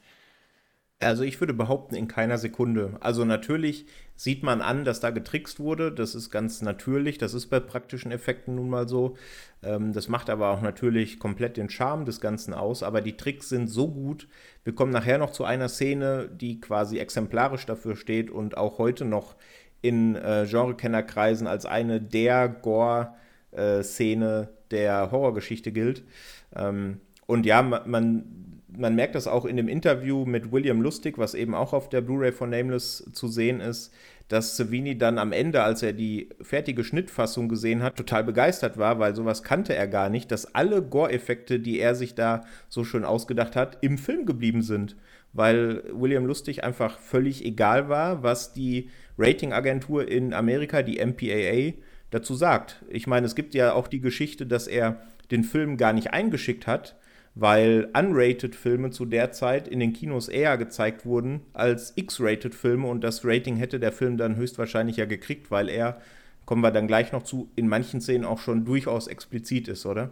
Also 0.99 1.23
ich 1.23 1.39
würde 1.39 1.53
behaupten, 1.53 1.95
in 1.95 2.07
keiner 2.07 2.37
Sekunde. 2.37 2.97
Also 3.01 3.25
natürlich 3.25 3.85
sieht 4.15 4.43
man 4.43 4.61
an, 4.61 4.85
dass 4.85 4.99
da 4.99 5.09
getrickst 5.09 5.59
wurde. 5.59 5.91
Das 5.91 6.15
ist 6.15 6.29
ganz 6.29 6.61
natürlich. 6.61 7.17
Das 7.17 7.33
ist 7.33 7.47
bei 7.47 7.59
praktischen 7.59 8.11
Effekten 8.11 8.55
nun 8.55 8.69
mal 8.69 8.87
so. 8.87 9.17
Ähm, 9.61 9.93
das 9.93 10.07
macht 10.07 10.29
aber 10.29 10.49
auch 10.49 10.61
natürlich 10.61 11.19
komplett 11.19 11.57
den 11.57 11.69
Charme 11.69 12.05
des 12.05 12.21
Ganzen 12.21 12.53
aus. 12.53 12.83
Aber 12.83 13.01
die 13.01 13.17
Tricks 13.17 13.49
sind 13.49 13.67
so 13.67 13.91
gut. 13.91 14.27
Wir 14.63 14.73
kommen 14.73 14.91
nachher 14.91 15.17
noch 15.17 15.31
zu 15.31 15.43
einer 15.43 15.67
Szene, 15.67 16.29
die 16.29 16.61
quasi 16.61 16.99
exemplarisch 16.99 17.65
dafür 17.65 17.95
steht 17.95 18.31
und 18.31 18.57
auch 18.57 18.77
heute 18.77 19.05
noch 19.05 19.35
in 19.81 20.15
äh, 20.15 20.47
Genrekennerkreisen 20.49 21.47
als 21.47 21.65
eine 21.65 21.99
der 21.99 22.47
Gore-Szene 22.47 24.49
äh, 24.49 24.69
der 24.71 25.11
Horrorgeschichte 25.11 25.73
gilt. 25.73 26.03
Ähm, 26.55 27.01
und 27.25 27.45
ja, 27.45 27.61
man 27.61 28.42
man 28.77 28.95
merkt 28.95 29.15
das 29.15 29.27
auch 29.27 29.45
in 29.45 29.57
dem 29.57 29.67
Interview 29.67 30.25
mit 30.25 30.51
William 30.51 30.81
Lustig, 30.81 31.17
was 31.17 31.33
eben 31.33 31.53
auch 31.53 31.73
auf 31.73 31.89
der 31.89 32.01
Blu-ray 32.01 32.31
von 32.31 32.49
Nameless 32.49 33.09
zu 33.13 33.27
sehen 33.27 33.59
ist, 33.59 33.93
dass 34.27 34.57
Savini 34.57 34.97
dann 34.97 35.17
am 35.17 35.31
Ende, 35.31 35.63
als 35.63 35.83
er 35.83 35.93
die 35.93 36.29
fertige 36.41 36.83
Schnittfassung 36.83 37.49
gesehen 37.49 37.83
hat, 37.83 37.97
total 37.97 38.23
begeistert 38.23 38.77
war, 38.77 38.99
weil 38.99 39.15
sowas 39.15 39.43
kannte 39.43 39.75
er 39.75 39.87
gar 39.87 40.09
nicht, 40.09 40.31
dass 40.31 40.55
alle 40.55 40.81
Gore-Effekte, 40.81 41.59
die 41.59 41.79
er 41.79 41.93
sich 41.93 42.15
da 42.15 42.45
so 42.69 42.83
schön 42.83 43.05
ausgedacht 43.05 43.55
hat, 43.55 43.77
im 43.81 43.97
Film 43.97 44.25
geblieben 44.25 44.61
sind. 44.61 44.95
Weil 45.33 45.83
William 45.91 46.25
Lustig 46.25 46.63
einfach 46.63 46.99
völlig 46.99 47.43
egal 47.43 47.89
war, 47.89 48.23
was 48.23 48.53
die 48.53 48.89
Ratingagentur 49.17 50.07
in 50.07 50.33
Amerika, 50.33 50.81
die 50.83 51.03
MPAA, 51.03 51.73
dazu 52.11 52.35
sagt. 52.35 52.83
Ich 52.89 53.07
meine, 53.07 53.25
es 53.25 53.35
gibt 53.35 53.53
ja 53.55 53.73
auch 53.73 53.87
die 53.87 54.01
Geschichte, 54.01 54.45
dass 54.45 54.67
er 54.67 55.01
den 55.31 55.43
Film 55.43 55.77
gar 55.77 55.93
nicht 55.93 56.13
eingeschickt 56.13 56.67
hat, 56.67 56.95
weil 57.35 57.89
unrated-Filme 57.97 58.91
zu 58.91 59.05
der 59.05 59.31
Zeit 59.31 59.67
in 59.67 59.79
den 59.79 59.93
Kinos 59.93 60.27
eher 60.27 60.57
gezeigt 60.57 61.05
wurden 61.05 61.41
als 61.53 61.93
X-rated-Filme 61.95 62.87
und 62.87 63.01
das 63.01 63.25
Rating 63.25 63.55
hätte 63.55 63.79
der 63.79 63.91
Film 63.91 64.17
dann 64.17 64.35
höchstwahrscheinlich 64.35 64.97
ja 64.97 65.05
gekriegt, 65.05 65.49
weil 65.49 65.69
er, 65.69 65.99
kommen 66.45 66.61
wir 66.61 66.71
dann 66.71 66.87
gleich 66.87 67.11
noch 67.11 67.23
zu, 67.23 67.49
in 67.55 67.67
manchen 67.67 68.01
Szenen 68.01 68.25
auch 68.25 68.39
schon 68.39 68.65
durchaus 68.65 69.07
explizit 69.07 69.67
ist, 69.67 69.85
oder? 69.85 70.11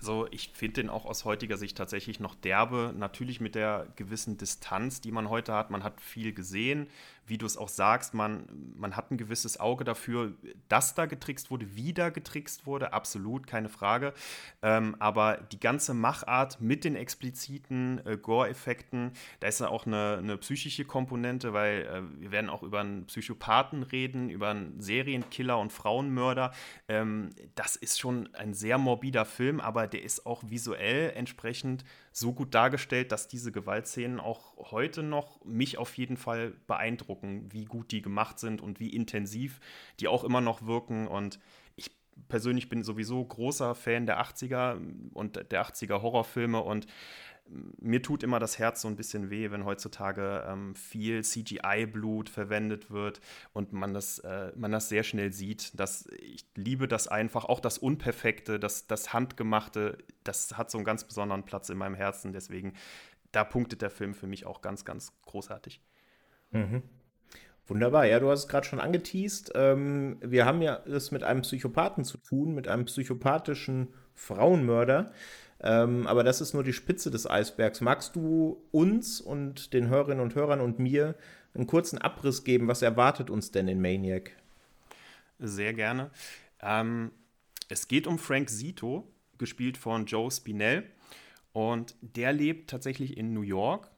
Also 0.00 0.26
ich 0.30 0.50
finde 0.54 0.80
den 0.80 0.88
auch 0.88 1.04
aus 1.04 1.26
heutiger 1.26 1.58
Sicht 1.58 1.76
tatsächlich 1.76 2.20
noch 2.20 2.34
derbe, 2.34 2.94
natürlich 2.96 3.38
mit 3.38 3.54
der 3.54 3.86
gewissen 3.96 4.38
Distanz, 4.38 5.02
die 5.02 5.12
man 5.12 5.28
heute 5.28 5.52
hat. 5.52 5.70
Man 5.70 5.84
hat 5.84 6.00
viel 6.00 6.32
gesehen, 6.32 6.86
wie 7.26 7.38
du 7.38 7.46
es 7.46 7.56
auch 7.56 7.68
sagst, 7.68 8.12
man, 8.14 8.46
man 8.76 8.96
hat 8.96 9.10
ein 9.10 9.16
gewisses 9.16 9.58
Auge 9.60 9.84
dafür, 9.84 10.32
dass 10.68 10.94
da 10.94 11.06
getrickst 11.06 11.50
wurde, 11.50 11.76
wie 11.76 11.92
da 11.92 12.10
getrickst 12.10 12.66
wurde, 12.66 12.92
absolut, 12.92 13.46
keine 13.46 13.68
Frage. 13.68 14.12
Ähm, 14.62 14.96
aber 14.98 15.36
die 15.52 15.60
ganze 15.60 15.94
Machart 15.94 16.60
mit 16.60 16.84
den 16.84 16.96
expliziten 16.96 18.04
äh, 18.04 18.16
Gore-Effekten, 18.16 19.12
da 19.38 19.48
ist 19.48 19.60
ja 19.60 19.68
auch 19.68 19.86
eine, 19.86 20.18
eine 20.18 20.36
psychische 20.38 20.84
Komponente, 20.84 21.52
weil 21.52 21.82
äh, 21.82 22.20
wir 22.20 22.32
werden 22.32 22.50
auch 22.50 22.62
über 22.62 22.80
einen 22.80 23.06
Psychopathen 23.06 23.82
reden, 23.84 24.30
über 24.30 24.50
einen 24.50 24.80
Serienkiller 24.80 25.58
und 25.58 25.72
Frauenmörder. 25.72 26.52
Ähm, 26.88 27.30
das 27.54 27.76
ist 27.76 28.00
schon 28.00 28.34
ein 28.34 28.54
sehr 28.54 28.78
morbider 28.78 29.24
Film, 29.24 29.60
aber 29.60 29.86
der 29.86 30.02
ist 30.02 30.26
auch 30.26 30.42
visuell 30.46 31.12
entsprechend 31.14 31.84
so 32.12 32.32
gut 32.32 32.54
dargestellt, 32.54 33.12
dass 33.12 33.28
diese 33.28 33.52
Gewaltszenen 33.52 34.18
auch 34.18 34.56
heute 34.70 35.02
noch 35.02 35.44
mich 35.44 35.78
auf 35.78 35.96
jeden 35.96 36.16
Fall 36.16 36.54
beeindrucken, 36.66 37.52
wie 37.52 37.64
gut 37.64 37.92
die 37.92 38.02
gemacht 38.02 38.38
sind 38.38 38.60
und 38.60 38.80
wie 38.80 38.94
intensiv 38.94 39.60
die 40.00 40.08
auch 40.08 40.24
immer 40.24 40.40
noch 40.40 40.66
wirken. 40.66 41.06
Und 41.06 41.38
ich 41.76 41.90
persönlich 42.28 42.68
bin 42.68 42.82
sowieso 42.82 43.24
großer 43.24 43.74
Fan 43.74 44.06
der 44.06 44.20
80er 44.20 44.80
und 45.12 45.36
der 45.52 45.64
80er 45.64 46.02
Horrorfilme 46.02 46.60
und 46.60 46.86
mir 47.78 48.02
tut 48.02 48.22
immer 48.22 48.38
das 48.38 48.58
Herz 48.58 48.82
so 48.82 48.88
ein 48.88 48.96
bisschen 48.96 49.30
weh, 49.30 49.50
wenn 49.50 49.64
heutzutage 49.64 50.44
ähm, 50.46 50.74
viel 50.74 51.24
CGI-Blut 51.24 52.28
verwendet 52.28 52.90
wird 52.90 53.20
und 53.52 53.72
man 53.72 53.92
das, 53.92 54.20
äh, 54.20 54.52
man 54.56 54.70
das 54.70 54.88
sehr 54.88 55.02
schnell 55.02 55.32
sieht. 55.32 55.78
Das, 55.78 56.06
ich 56.18 56.46
liebe 56.54 56.86
das 56.88 57.08
einfach, 57.08 57.44
auch 57.44 57.60
das 57.60 57.78
Unperfekte, 57.78 58.60
das, 58.60 58.86
das 58.86 59.12
Handgemachte, 59.12 59.98
das 60.24 60.56
hat 60.56 60.70
so 60.70 60.78
einen 60.78 60.84
ganz 60.84 61.04
besonderen 61.04 61.44
Platz 61.44 61.68
in 61.70 61.78
meinem 61.78 61.94
Herzen. 61.94 62.32
Deswegen, 62.32 62.74
da 63.32 63.44
punktet 63.44 63.82
der 63.82 63.90
Film 63.90 64.14
für 64.14 64.26
mich 64.26 64.46
auch 64.46 64.62
ganz, 64.62 64.84
ganz 64.84 65.12
großartig. 65.22 65.82
Mhm. 66.50 66.82
Wunderbar, 67.66 68.04
ja, 68.04 68.18
du 68.18 68.28
hast 68.30 68.40
es 68.40 68.48
gerade 68.48 68.66
schon 68.66 68.80
angeteased. 68.80 69.52
Ähm, 69.54 70.18
wir 70.20 70.44
haben 70.44 70.60
ja 70.60 70.80
es 70.86 71.12
mit 71.12 71.22
einem 71.22 71.42
Psychopathen 71.42 72.04
zu 72.04 72.18
tun, 72.18 72.54
mit 72.54 72.66
einem 72.66 72.84
psychopathischen 72.86 73.94
Frauenmörder. 74.14 75.12
Ähm, 75.62 76.06
aber 76.06 76.24
das 76.24 76.40
ist 76.40 76.54
nur 76.54 76.64
die 76.64 76.72
Spitze 76.72 77.10
des 77.10 77.28
Eisbergs. 77.28 77.80
Magst 77.80 78.16
du 78.16 78.62
uns 78.70 79.20
und 79.20 79.72
den 79.72 79.88
Hörerinnen 79.88 80.22
und 80.22 80.34
Hörern 80.34 80.60
und 80.60 80.78
mir 80.78 81.14
einen 81.54 81.66
kurzen 81.66 81.98
Abriss 81.98 82.44
geben? 82.44 82.68
Was 82.68 82.82
erwartet 82.82 83.30
uns 83.30 83.50
denn 83.50 83.68
in 83.68 83.80
Maniac? 83.80 84.32
Sehr 85.38 85.74
gerne. 85.74 86.10
Ähm, 86.62 87.10
es 87.68 87.88
geht 87.88 88.06
um 88.06 88.18
Frank 88.18 88.48
Zito, 88.50 89.06
gespielt 89.38 89.76
von 89.76 90.06
Joe 90.06 90.30
Spinell. 90.30 90.84
Und 91.52 91.94
der 92.00 92.32
lebt 92.32 92.70
tatsächlich 92.70 93.16
in 93.16 93.32
New 93.34 93.42
York 93.42 93.90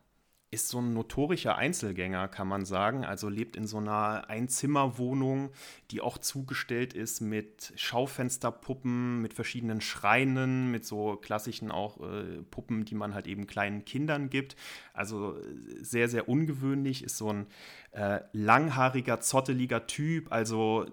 ist 0.52 0.68
so 0.68 0.80
ein 0.80 0.92
notorischer 0.92 1.56
Einzelgänger, 1.56 2.28
kann 2.28 2.46
man 2.46 2.66
sagen. 2.66 3.06
Also 3.06 3.30
lebt 3.30 3.56
in 3.56 3.66
so 3.66 3.78
einer 3.78 4.28
Einzimmerwohnung, 4.28 5.50
die 5.90 6.02
auch 6.02 6.18
zugestellt 6.18 6.92
ist 6.92 7.22
mit 7.22 7.72
Schaufensterpuppen, 7.74 9.22
mit 9.22 9.32
verschiedenen 9.32 9.80
Schreinen, 9.80 10.70
mit 10.70 10.84
so 10.84 11.16
klassischen 11.16 11.70
auch 11.70 12.00
äh, 12.00 12.42
Puppen, 12.50 12.84
die 12.84 12.94
man 12.94 13.14
halt 13.14 13.26
eben 13.26 13.46
kleinen 13.46 13.86
Kindern 13.86 14.28
gibt. 14.28 14.54
Also 14.92 15.38
äh, 15.38 15.42
sehr, 15.80 16.10
sehr 16.10 16.28
ungewöhnlich, 16.28 17.02
ist 17.02 17.16
so 17.16 17.32
ein 17.32 17.46
äh, 17.92 18.20
langhaariger, 18.32 19.20
zotteliger 19.20 19.86
Typ, 19.86 20.30
also 20.30 20.84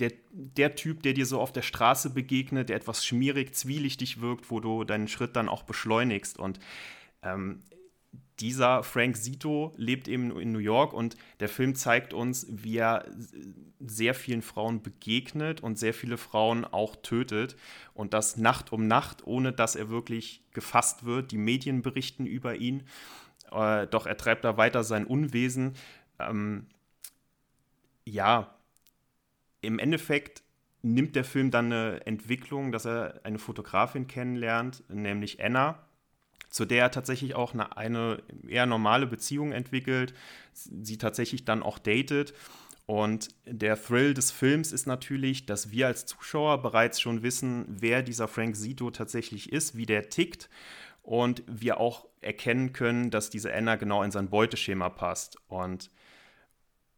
der, 0.00 0.10
der, 0.32 0.74
Typ, 0.74 1.04
der 1.04 1.12
dir 1.12 1.26
so 1.26 1.40
auf 1.40 1.52
der 1.52 1.62
Straße 1.62 2.10
begegnet, 2.10 2.70
der 2.70 2.76
etwas 2.76 3.06
schmierig, 3.06 3.54
zwielichtig 3.54 4.20
wirkt, 4.20 4.50
wo 4.50 4.58
du 4.58 4.82
deinen 4.82 5.06
Schritt 5.06 5.36
dann 5.36 5.48
auch 5.48 5.62
beschleunigst. 5.62 6.40
Und 6.40 6.58
ähm, 7.22 7.62
dieser 8.40 8.82
Frank 8.82 9.16
Zito 9.16 9.74
lebt 9.76 10.08
eben 10.08 10.38
in 10.38 10.52
New 10.52 10.58
York 10.58 10.92
und 10.92 11.16
der 11.40 11.48
Film 11.48 11.74
zeigt 11.74 12.14
uns, 12.14 12.46
wie 12.48 12.78
er 12.78 13.04
sehr 13.78 14.14
vielen 14.14 14.42
Frauen 14.42 14.82
begegnet 14.82 15.62
und 15.62 15.78
sehr 15.78 15.94
viele 15.94 16.16
Frauen 16.16 16.64
auch 16.64 16.96
tötet 16.96 17.56
und 17.94 18.14
das 18.14 18.36
Nacht 18.36 18.72
um 18.72 18.86
Nacht, 18.86 19.26
ohne 19.26 19.52
dass 19.52 19.76
er 19.76 19.90
wirklich 19.90 20.42
gefasst 20.52 21.04
wird. 21.04 21.32
Die 21.32 21.38
Medien 21.38 21.82
berichten 21.82 22.26
über 22.26 22.56
ihn, 22.56 22.84
äh, 23.52 23.86
doch 23.86 24.06
er 24.06 24.16
treibt 24.16 24.44
da 24.44 24.56
weiter 24.56 24.84
sein 24.84 25.06
Unwesen. 25.06 25.74
Ähm, 26.18 26.66
ja, 28.04 28.54
im 29.60 29.78
Endeffekt 29.78 30.42
nimmt 30.82 31.14
der 31.14 31.24
Film 31.24 31.50
dann 31.50 31.66
eine 31.66 32.06
Entwicklung, 32.06 32.72
dass 32.72 32.86
er 32.86 33.20
eine 33.24 33.38
Fotografin 33.38 34.06
kennenlernt, 34.06 34.82
nämlich 34.88 35.42
Anna 35.42 35.78
zu 36.50 36.64
der 36.64 36.82
er 36.82 36.90
tatsächlich 36.90 37.34
auch 37.34 37.54
eine, 37.54 37.76
eine 37.76 38.22
eher 38.46 38.66
normale 38.66 39.06
Beziehung 39.06 39.52
entwickelt, 39.52 40.12
sie 40.52 40.98
tatsächlich 40.98 41.44
dann 41.44 41.62
auch 41.62 41.78
datet. 41.78 42.34
Und 42.86 43.28
der 43.46 43.80
Thrill 43.80 44.14
des 44.14 44.32
Films 44.32 44.72
ist 44.72 44.86
natürlich, 44.86 45.46
dass 45.46 45.70
wir 45.70 45.86
als 45.86 46.06
Zuschauer 46.06 46.60
bereits 46.60 47.00
schon 47.00 47.22
wissen, 47.22 47.64
wer 47.68 48.02
dieser 48.02 48.26
Frank 48.26 48.56
Zito 48.56 48.90
tatsächlich 48.90 49.52
ist, 49.52 49.76
wie 49.76 49.86
der 49.86 50.08
tickt 50.08 50.50
und 51.02 51.44
wir 51.46 51.78
auch 51.78 52.08
erkennen 52.20 52.72
können, 52.72 53.10
dass 53.10 53.30
diese 53.30 53.54
Anna 53.54 53.76
genau 53.76 54.02
in 54.02 54.10
sein 54.10 54.28
Beuteschema 54.28 54.88
passt. 54.88 55.36
Und 55.46 55.90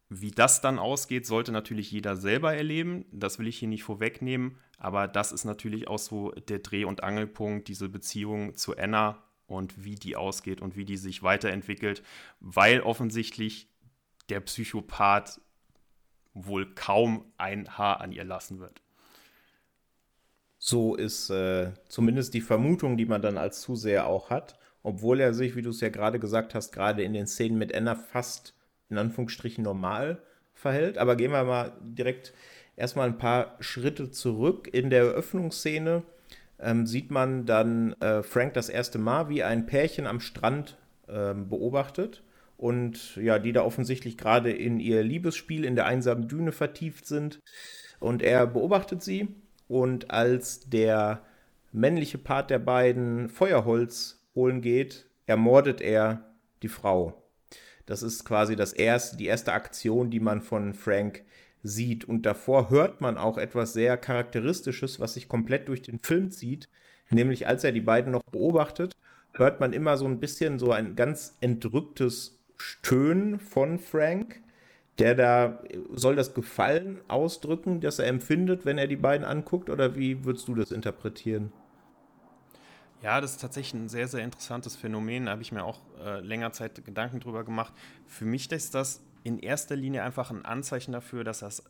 wie 0.09 0.31
das 0.31 0.61
dann 0.61 0.79
ausgeht, 0.79 1.27
sollte 1.27 1.51
natürlich 1.51 1.91
jeder 1.91 2.17
selber 2.17 2.55
erleben. 2.55 3.05
Das 3.11 3.37
will 3.37 3.47
ich 3.47 3.59
hier 3.59 3.67
nicht 3.67 3.83
vorwegnehmen, 3.83 4.57
aber 4.79 5.07
das 5.07 5.31
ist 5.31 5.45
natürlich 5.45 5.87
auch 5.87 5.99
so 5.99 6.31
der 6.31 6.59
Dreh- 6.59 6.85
und 6.85 7.03
Angelpunkt, 7.03 7.67
diese 7.67 7.87
Beziehung 7.87 8.55
zu 8.55 8.75
Anna 8.75 9.23
und 9.47 9.83
wie 9.83 9.95
die 9.95 10.15
ausgeht 10.15 10.61
und 10.61 10.75
wie 10.75 10.85
die 10.85 10.97
sich 10.97 11.23
weiterentwickelt, 11.23 12.03
weil 12.39 12.81
offensichtlich 12.81 13.67
der 14.29 14.39
Psychopath 14.39 15.41
wohl 16.33 16.73
kaum 16.73 17.25
ein 17.37 17.77
Haar 17.77 18.01
an 18.01 18.11
ihr 18.11 18.23
lassen 18.23 18.59
wird. 18.59 18.81
So 20.57 20.95
ist 20.95 21.29
äh, 21.29 21.73
zumindest 21.89 22.33
die 22.33 22.41
Vermutung, 22.41 22.95
die 22.97 23.05
man 23.05 23.21
dann 23.21 23.37
als 23.37 23.61
Zuseher 23.61 24.07
auch 24.07 24.29
hat. 24.29 24.57
obwohl 24.83 25.21
er 25.21 25.33
sich, 25.33 25.55
wie 25.55 25.61
du 25.61 25.69
es 25.69 25.81
ja 25.81 25.89
gerade 25.89 26.19
gesagt 26.19 26.53
hast, 26.53 26.71
gerade 26.71 27.03
in 27.03 27.13
den 27.13 27.27
Szenen 27.27 27.57
mit 27.57 27.73
Anna 27.73 27.95
fast 27.95 28.53
in 28.89 28.97
Anführungsstrichen 28.97 29.63
normal 29.63 30.21
verhält. 30.53 30.97
Aber 30.97 31.15
gehen 31.15 31.31
wir 31.31 31.43
mal 31.43 31.73
direkt 31.81 32.33
erstmal 32.75 33.07
ein 33.07 33.17
paar 33.17 33.55
Schritte 33.59 34.11
zurück. 34.11 34.69
In 34.71 34.89
der 34.89 35.03
Eröffnungsszene 35.03 36.03
ähm, 36.63 36.85
sieht 36.87 37.11
man 37.11 37.45
dann 37.45 37.93
äh, 38.01 38.23
Frank 38.23 38.53
das 38.53 38.69
erste 38.69 38.97
Mal, 38.97 39.29
wie 39.29 39.43
ein 39.43 39.65
Pärchen 39.65 40.07
am 40.07 40.19
Strand 40.19 40.77
ähm, 41.07 41.49
beobachtet 41.49 42.23
und 42.57 43.17
ja, 43.17 43.39
die 43.39 43.51
da 43.51 43.63
offensichtlich 43.63 44.17
gerade 44.17 44.51
in 44.51 44.79
ihr 44.79 45.03
Liebesspiel 45.03 45.65
in 45.65 45.75
der 45.75 45.85
einsamen 45.85 46.27
Düne 46.27 46.51
vertieft 46.51 47.05
sind. 47.05 47.39
Und 47.99 48.21
er 48.21 48.47
beobachtet 48.47 49.03
sie 49.03 49.27
und 49.67 50.11
als 50.11 50.69
der 50.69 51.21
männliche 51.71 52.17
Part 52.17 52.49
der 52.49 52.59
beiden 52.59 53.29
Feuerholz 53.29 54.23
holen 54.35 54.61
geht, 54.61 55.07
ermordet 55.25 55.81
er 55.81 56.33
die 56.61 56.67
Frau. 56.67 57.23
Das 57.85 58.03
ist 58.03 58.23
quasi 58.23 58.55
das 58.55 58.71
erste, 58.71 59.17
die 59.17 59.25
erste 59.25 59.51
Aktion, 59.53 60.09
die 60.09 60.19
man 60.19 60.41
von 60.41 60.73
Frank 60.73 61.23
sieht. 61.63 62.05
Und 62.05 62.25
davor 62.25 62.69
hört 62.69 63.01
man 63.01 63.17
auch 63.17 63.37
etwas 63.37 63.73
sehr 63.73 63.97
Charakteristisches, 63.97 64.99
was 64.99 65.15
sich 65.15 65.27
komplett 65.27 65.69
durch 65.69 65.81
den 65.81 65.99
Film 65.99 66.29
zieht. 66.29 66.69
Nämlich 67.09 67.47
als 67.47 67.63
er 67.63 67.71
die 67.71 67.81
beiden 67.81 68.11
noch 68.11 68.23
beobachtet, 68.23 68.93
hört 69.33 69.59
man 69.59 69.73
immer 69.73 69.97
so 69.97 70.05
ein 70.05 70.19
bisschen 70.19 70.59
so 70.59 70.71
ein 70.71 70.95
ganz 70.95 71.37
entrücktes 71.41 72.39
Stöhnen 72.57 73.39
von 73.39 73.79
Frank. 73.79 74.41
Der 74.99 75.15
da, 75.15 75.63
soll 75.91 76.15
das 76.15 76.35
Gefallen 76.35 77.01
ausdrücken, 77.07 77.81
das 77.81 77.97
er 77.97 78.05
empfindet, 78.05 78.63
wenn 78.63 78.77
er 78.77 78.85
die 78.85 78.95
beiden 78.95 79.25
anguckt? 79.25 79.71
Oder 79.71 79.95
wie 79.95 80.23
würdest 80.23 80.47
du 80.47 80.53
das 80.53 80.71
interpretieren? 80.71 81.51
Ja, 83.01 83.19
das 83.19 83.31
ist 83.31 83.41
tatsächlich 83.41 83.73
ein 83.73 83.89
sehr, 83.89 84.07
sehr 84.07 84.23
interessantes 84.23 84.75
Phänomen. 84.75 85.25
Da 85.25 85.31
habe 85.31 85.41
ich 85.41 85.51
mir 85.51 85.63
auch 85.63 85.79
äh, 86.05 86.19
länger 86.19 86.51
Zeit 86.51 86.85
Gedanken 86.85 87.19
drüber 87.19 87.43
gemacht. 87.43 87.73
Für 88.05 88.25
mich 88.25 88.51
ist 88.51 88.75
das 88.75 89.01
in 89.23 89.39
erster 89.39 89.75
Linie 89.75 90.03
einfach 90.03 90.31
ein 90.31 90.45
Anzeichen 90.45 90.91
dafür, 90.91 91.23
dass 91.23 91.39
das 91.39 91.63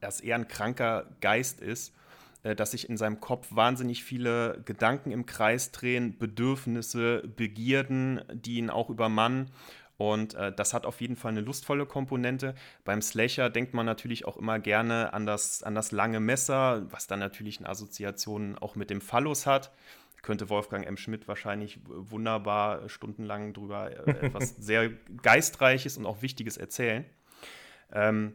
dass 0.00 0.20
er 0.20 0.36
ein 0.36 0.48
kranker 0.48 1.06
Geist 1.20 1.60
ist, 1.60 1.94
äh, 2.42 2.54
dass 2.54 2.72
sich 2.72 2.88
in 2.88 2.96
seinem 2.96 3.20
Kopf 3.20 3.48
wahnsinnig 3.50 4.04
viele 4.04 4.62
Gedanken 4.64 5.10
im 5.10 5.26
Kreis 5.26 5.72
drehen, 5.72 6.18
Bedürfnisse, 6.18 7.22
Begierden, 7.36 8.22
die 8.32 8.56
ihn 8.56 8.70
auch 8.70 8.90
übermannen. 8.90 9.50
Und 9.98 10.34
äh, 10.34 10.52
das 10.52 10.74
hat 10.74 10.84
auf 10.84 11.00
jeden 11.00 11.16
Fall 11.16 11.32
eine 11.32 11.40
lustvolle 11.40 11.86
Komponente. 11.86 12.54
Beim 12.84 13.00
Slasher 13.00 13.48
denkt 13.48 13.72
man 13.72 13.86
natürlich 13.86 14.26
auch 14.26 14.36
immer 14.36 14.58
gerne 14.58 15.14
an 15.14 15.24
das, 15.24 15.62
an 15.62 15.74
das 15.74 15.90
lange 15.90 16.20
Messer, 16.20 16.86
was 16.92 17.06
dann 17.06 17.18
natürlich 17.18 17.58
eine 17.58 17.70
Assoziation 17.70 18.58
auch 18.58 18.74
mit 18.74 18.90
dem 18.90 19.00
Phallus 19.00 19.46
hat 19.46 19.72
könnte 20.22 20.48
Wolfgang 20.48 20.86
M. 20.86 20.96
Schmidt 20.96 21.28
wahrscheinlich 21.28 21.78
wunderbar 21.86 22.88
stundenlang 22.88 23.52
drüber 23.52 23.90
äh, 23.90 24.26
etwas 24.26 24.56
sehr 24.58 24.90
Geistreiches 25.22 25.96
und 25.96 26.06
auch 26.06 26.22
Wichtiges 26.22 26.56
erzählen. 26.56 27.04
Ähm, 27.92 28.34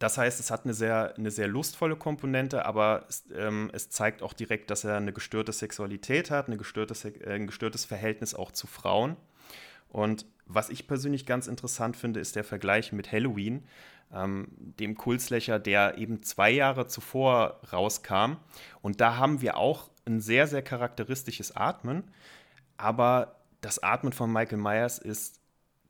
das 0.00 0.16
heißt, 0.16 0.40
es 0.40 0.50
hat 0.50 0.64
eine 0.64 0.72
sehr, 0.72 1.14
eine 1.18 1.30
sehr 1.30 1.46
lustvolle 1.46 1.94
Komponente, 1.94 2.64
aber 2.64 3.04
es, 3.08 3.24
ähm, 3.36 3.70
es 3.74 3.90
zeigt 3.90 4.22
auch 4.22 4.32
direkt, 4.32 4.70
dass 4.70 4.84
er 4.84 4.96
eine 4.96 5.12
gestörte 5.12 5.52
Sexualität 5.52 6.30
hat, 6.30 6.46
eine 6.46 6.56
gestörte, 6.56 6.94
äh, 7.20 7.34
ein 7.34 7.46
gestörtes 7.46 7.84
Verhältnis 7.84 8.34
auch 8.34 8.50
zu 8.50 8.66
Frauen. 8.66 9.16
Und 9.90 10.24
was 10.46 10.70
ich 10.70 10.86
persönlich 10.86 11.26
ganz 11.26 11.48
interessant 11.48 11.96
finde, 11.96 12.18
ist 12.18 12.34
der 12.34 12.44
Vergleich 12.44 12.92
mit 12.92 13.12
Halloween, 13.12 13.64
ähm, 14.12 14.48
dem 14.56 14.96
Kultslächer, 14.96 15.58
der 15.58 15.98
eben 15.98 16.22
zwei 16.22 16.50
Jahre 16.50 16.86
zuvor 16.86 17.60
rauskam. 17.70 18.36
Und 18.80 19.02
da 19.02 19.16
haben 19.16 19.42
wir 19.42 19.58
auch 19.58 19.90
ein 20.10 20.20
sehr, 20.20 20.46
sehr 20.46 20.62
charakteristisches 20.62 21.56
Atmen, 21.56 22.04
aber 22.76 23.36
das 23.60 23.82
Atmen 23.82 24.12
von 24.12 24.32
Michael 24.32 24.58
Myers 24.58 24.98
ist 24.98 25.40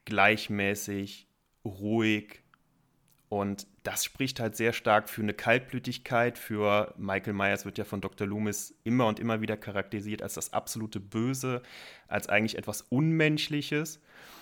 gleichmäßig, 0.04 1.26
ruhig 1.64 2.42
und 3.30 3.68
das 3.84 4.04
spricht 4.04 4.40
halt 4.40 4.56
sehr 4.56 4.72
stark 4.72 5.08
für 5.08 5.22
eine 5.22 5.32
Kaltblütigkeit. 5.32 6.36
Für 6.36 6.92
Michael 6.98 7.32
Myers 7.32 7.64
wird 7.64 7.78
ja 7.78 7.84
von 7.84 8.00
Dr. 8.00 8.26
Loomis 8.26 8.74
immer 8.82 9.06
und 9.06 9.20
immer 9.20 9.40
wieder 9.40 9.56
charakterisiert 9.56 10.20
als 10.20 10.34
das 10.34 10.52
absolute 10.52 10.98
Böse, 10.98 11.62
als 12.08 12.28
eigentlich 12.28 12.58
etwas 12.58 12.82
Unmenschliches. 12.82 14.00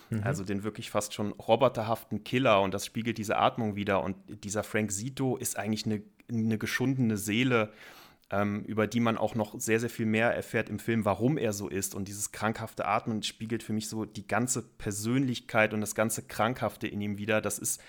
Mhm. 0.09 0.23
Also 0.25 0.43
den 0.43 0.63
wirklich 0.63 0.91
fast 0.91 1.13
schon 1.13 1.33
roboterhaften 1.33 2.25
Killer 2.25 2.63
und 2.63 2.73
das 2.73 2.87
spiegelt 2.87 3.19
diese 3.19 3.37
Atmung 3.37 3.77
wieder. 3.77 4.03
Und 4.03 4.17
dieser 4.43 4.63
Frank 4.63 4.91
Zito 4.91 5.37
ist 5.37 5.59
eigentlich 5.59 5.85
eine, 5.85 6.03
eine 6.31 6.57
geschundene 6.57 7.19
Seele, 7.19 7.71
ähm, 8.31 8.63
über 8.65 8.87
die 8.87 9.01
man 9.01 9.17
auch 9.17 9.35
noch 9.35 9.59
sehr, 9.59 9.81
sehr 9.81 9.91
viel 9.91 10.07
mehr 10.07 10.35
erfährt 10.35 10.69
im 10.69 10.79
Film, 10.79 11.05
warum 11.05 11.39
er 11.39 11.53
so 11.53 11.69
ist. 11.69 11.95
Und 11.95 12.09
dieses 12.09 12.33
krankhafte 12.33 12.85
Atmen 12.85 13.23
spiegelt 13.23 13.63
für 13.63 13.73
mich 13.73 13.89
so 13.89 14.05
die 14.05 14.27
ganze 14.27 14.63
Persönlichkeit 14.63 15.73
und 15.73 15.81
das 15.81 15.95
ganze 15.95 16.23
Krankhafte 16.23 16.87
in 16.87 17.01
ihm 17.01 17.17
wieder. 17.17 17.41
Das 17.41 17.59
ist, 17.59 17.81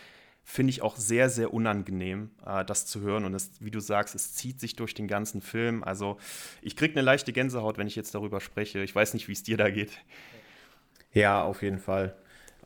finde 0.44 0.72
ich, 0.72 0.82
auch 0.82 0.96
sehr, 0.96 1.30
sehr 1.30 1.54
unangenehm, 1.54 2.32
äh, 2.46 2.64
das 2.64 2.86
zu 2.86 3.02
hören. 3.02 3.26
Und 3.26 3.34
es, 3.34 3.52
wie 3.60 3.72
du 3.72 3.82
sagst, 3.82 4.16
es 4.16 4.34
zieht 4.34 4.62
sich 4.62 4.76
durch 4.76 4.94
den 4.94 5.08
ganzen 5.08 5.42
Film. 5.42 5.84
Also 5.84 6.18
ich 6.62 6.78
kriege 6.78 6.94
eine 6.94 7.02
leichte 7.02 7.34
Gänsehaut, 7.34 7.78
wenn 7.78 7.88
ich 7.88 7.98
jetzt 7.98 8.16
darüber 8.16 8.40
spreche. 8.40 8.80
Ich 8.80 8.96
weiß 8.96 9.14
nicht, 9.14 9.28
wie 9.28 9.34
es 9.34 9.44
dir 9.44 9.58
da 9.58 9.70
geht. 9.70 9.92
Ja, 11.12 11.44
auf 11.44 11.64
jeden 11.64 11.80
Fall. 11.80 12.16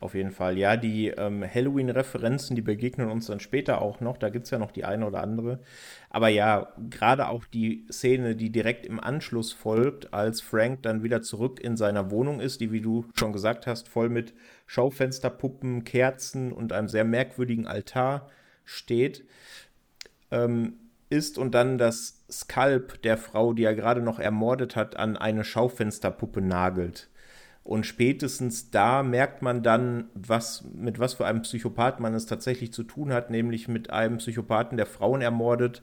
Auf 0.00 0.14
jeden 0.14 0.32
Fall. 0.32 0.58
Ja, 0.58 0.76
die 0.76 1.08
ähm, 1.08 1.42
Halloween-Referenzen, 1.42 2.56
die 2.56 2.62
begegnen 2.62 3.08
uns 3.10 3.26
dann 3.26 3.40
später 3.40 3.80
auch 3.80 4.00
noch. 4.00 4.18
Da 4.18 4.28
gibt 4.28 4.44
es 4.44 4.50
ja 4.50 4.58
noch 4.58 4.72
die 4.72 4.84
eine 4.84 5.06
oder 5.06 5.22
andere. 5.22 5.60
Aber 6.10 6.28
ja, 6.28 6.72
gerade 6.90 7.28
auch 7.28 7.44
die 7.44 7.86
Szene, 7.90 8.34
die 8.34 8.50
direkt 8.50 8.86
im 8.86 8.98
Anschluss 8.98 9.52
folgt, 9.52 10.12
als 10.12 10.40
Frank 10.40 10.82
dann 10.82 11.02
wieder 11.04 11.22
zurück 11.22 11.60
in 11.60 11.76
seiner 11.76 12.10
Wohnung 12.10 12.40
ist, 12.40 12.60
die, 12.60 12.72
wie 12.72 12.80
du 12.80 13.06
schon 13.14 13.32
gesagt 13.32 13.66
hast, 13.66 13.88
voll 13.88 14.08
mit 14.08 14.34
Schaufensterpuppen, 14.66 15.84
Kerzen 15.84 16.52
und 16.52 16.72
einem 16.72 16.88
sehr 16.88 17.04
merkwürdigen 17.04 17.66
Altar 17.66 18.28
steht, 18.64 19.24
ähm, 20.30 20.74
ist 21.08 21.38
und 21.38 21.54
dann 21.54 21.78
das 21.78 22.24
Skalp 22.30 23.00
der 23.02 23.16
Frau, 23.16 23.52
die 23.52 23.64
er 23.64 23.74
gerade 23.74 24.02
noch 24.02 24.18
ermordet 24.18 24.74
hat, 24.74 24.96
an 24.96 25.16
eine 25.16 25.44
Schaufensterpuppe 25.44 26.40
nagelt. 26.40 27.08
Und 27.64 27.86
spätestens 27.86 28.70
da 28.70 29.02
merkt 29.02 29.40
man 29.40 29.62
dann, 29.62 30.10
was, 30.14 30.64
mit 30.74 30.98
was 30.98 31.14
für 31.14 31.26
einem 31.26 31.42
Psychopath 31.42 31.98
man 31.98 32.12
es 32.12 32.26
tatsächlich 32.26 32.74
zu 32.74 32.82
tun 32.82 33.10
hat, 33.12 33.30
nämlich 33.30 33.68
mit 33.68 33.88
einem 33.88 34.18
Psychopathen, 34.18 34.76
der 34.76 34.86
Frauen 34.86 35.22
ermordet 35.22 35.82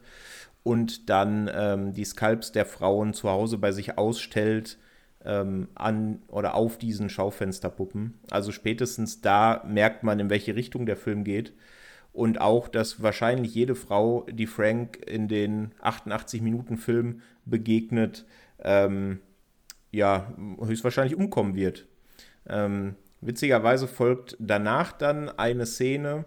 und 0.62 1.10
dann 1.10 1.50
ähm, 1.52 1.92
die 1.92 2.04
Skalps 2.04 2.52
der 2.52 2.66
Frauen 2.66 3.14
zu 3.14 3.28
Hause 3.28 3.58
bei 3.58 3.72
sich 3.72 3.98
ausstellt 3.98 4.78
ähm, 5.24 5.68
an 5.74 6.22
oder 6.28 6.54
auf 6.54 6.78
diesen 6.78 7.08
Schaufensterpuppen. 7.08 8.14
Also 8.30 8.52
spätestens 8.52 9.20
da 9.20 9.64
merkt 9.66 10.04
man, 10.04 10.20
in 10.20 10.30
welche 10.30 10.54
Richtung 10.54 10.86
der 10.86 10.96
Film 10.96 11.24
geht. 11.24 11.52
Und 12.12 12.40
auch, 12.40 12.68
dass 12.68 13.02
wahrscheinlich 13.02 13.54
jede 13.54 13.74
Frau, 13.74 14.26
die 14.30 14.46
Frank 14.46 14.98
in 15.06 15.28
den 15.28 15.72
88 15.80 16.42
Minuten 16.42 16.76
Film 16.76 17.22
begegnet, 17.46 18.26
ähm, 18.62 19.20
ja, 19.92 20.32
höchstwahrscheinlich 20.60 21.16
umkommen 21.16 21.54
wird. 21.54 21.86
Ähm, 22.48 22.96
witzigerweise 23.20 23.86
folgt 23.86 24.36
danach 24.40 24.92
dann 24.92 25.28
eine 25.28 25.66
Szene, 25.66 26.24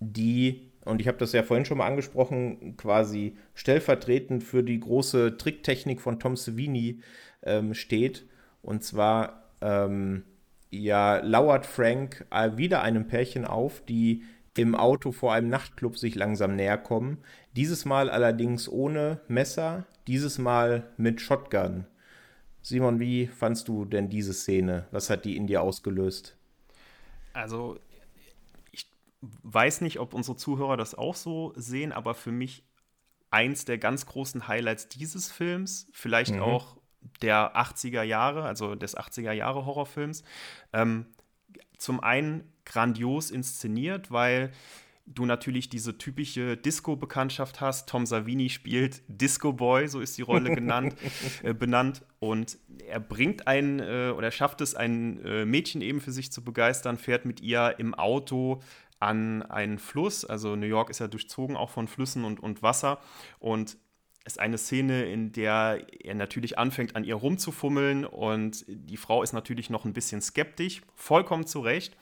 die, 0.00 0.72
und 0.84 1.00
ich 1.00 1.08
habe 1.08 1.18
das 1.18 1.32
ja 1.32 1.42
vorhin 1.42 1.64
schon 1.64 1.78
mal 1.78 1.86
angesprochen, 1.86 2.76
quasi 2.76 3.36
stellvertretend 3.54 4.44
für 4.44 4.62
die 4.62 4.80
große 4.80 5.38
Tricktechnik 5.38 6.00
von 6.00 6.20
Tom 6.20 6.36
Savini 6.36 7.00
ähm, 7.42 7.72
steht. 7.72 8.26
Und 8.62 8.84
zwar 8.84 9.44
ähm, 9.60 10.24
ja, 10.70 11.18
lauert 11.18 11.66
Frank 11.66 12.26
äh, 12.30 12.56
wieder 12.56 12.82
einem 12.82 13.06
Pärchen 13.06 13.44
auf, 13.44 13.82
die 13.84 14.24
im 14.56 14.74
Auto 14.74 15.12
vor 15.12 15.32
einem 15.32 15.48
Nachtclub 15.48 15.98
sich 15.98 16.14
langsam 16.14 16.56
näher 16.56 16.78
kommen. 16.78 17.18
Dieses 17.54 17.84
Mal 17.84 18.10
allerdings 18.10 18.68
ohne 18.68 19.20
Messer, 19.28 19.86
dieses 20.06 20.38
Mal 20.38 20.84
mit 20.96 21.20
Shotgun. 21.20 21.86
Simon, 22.66 22.98
wie 22.98 23.28
fandst 23.28 23.68
du 23.68 23.84
denn 23.84 24.10
diese 24.10 24.34
Szene? 24.34 24.88
Was 24.90 25.08
hat 25.08 25.24
die 25.24 25.36
in 25.36 25.46
dir 25.46 25.62
ausgelöst? 25.62 26.36
Also, 27.32 27.78
ich 28.72 28.90
weiß 29.20 29.82
nicht, 29.82 30.00
ob 30.00 30.14
unsere 30.14 30.36
Zuhörer 30.36 30.76
das 30.76 30.96
auch 30.96 31.14
so 31.14 31.52
sehen, 31.54 31.92
aber 31.92 32.14
für 32.14 32.32
mich 32.32 32.64
eins 33.30 33.66
der 33.66 33.78
ganz 33.78 34.06
großen 34.06 34.48
Highlights 34.48 34.88
dieses 34.88 35.30
Films, 35.30 35.86
vielleicht 35.92 36.34
mhm. 36.34 36.42
auch 36.42 36.76
der 37.22 37.56
80er 37.56 38.02
Jahre, 38.02 38.42
also 38.42 38.74
des 38.74 38.96
80er 38.96 39.30
Jahre 39.30 39.64
Horrorfilms. 39.64 40.24
Ähm, 40.72 41.06
zum 41.78 42.00
einen 42.00 42.52
grandios 42.64 43.30
inszeniert, 43.30 44.10
weil 44.10 44.50
du 45.06 45.24
natürlich 45.24 45.68
diese 45.68 45.98
typische 45.98 46.56
Disco-Bekanntschaft 46.56 47.60
hast. 47.60 47.88
Tom 47.88 48.06
Savini 48.06 48.50
spielt 48.50 49.02
Disco 49.08 49.52
Boy, 49.52 49.88
so 49.88 50.00
ist 50.00 50.18
die 50.18 50.22
Rolle 50.22 50.54
genannt, 50.54 50.96
äh, 51.42 51.54
benannt. 51.54 52.02
Und 52.18 52.58
er 52.86 53.00
bringt 53.00 53.46
ein 53.46 53.80
äh, 53.80 54.12
oder 54.16 54.30
schafft 54.30 54.60
es, 54.60 54.74
ein 54.74 55.24
äh, 55.24 55.44
Mädchen 55.44 55.80
eben 55.80 56.00
für 56.00 56.12
sich 56.12 56.32
zu 56.32 56.42
begeistern, 56.42 56.98
fährt 56.98 57.24
mit 57.24 57.40
ihr 57.40 57.76
im 57.78 57.94
Auto 57.94 58.60
an 58.98 59.42
einen 59.42 59.78
Fluss. 59.78 60.24
Also 60.24 60.56
New 60.56 60.66
York 60.66 60.90
ist 60.90 60.98
ja 60.98 61.08
durchzogen 61.08 61.56
auch 61.56 61.70
von 61.70 61.88
Flüssen 61.88 62.24
und, 62.24 62.40
und 62.40 62.62
Wasser. 62.62 62.98
Und 63.38 63.76
ist 64.26 64.40
eine 64.40 64.58
Szene, 64.58 65.04
in 65.04 65.30
der 65.32 65.86
er 66.00 66.14
natürlich 66.14 66.58
anfängt, 66.58 66.96
an 66.96 67.04
ihr 67.04 67.14
rumzufummeln 67.14 68.04
und 68.04 68.64
die 68.66 68.96
Frau 68.96 69.22
ist 69.22 69.32
natürlich 69.32 69.70
noch 69.70 69.84
ein 69.84 69.92
bisschen 69.92 70.20
skeptisch, 70.20 70.82
vollkommen 70.96 71.46
zu 71.46 71.60
Recht, 71.60 71.96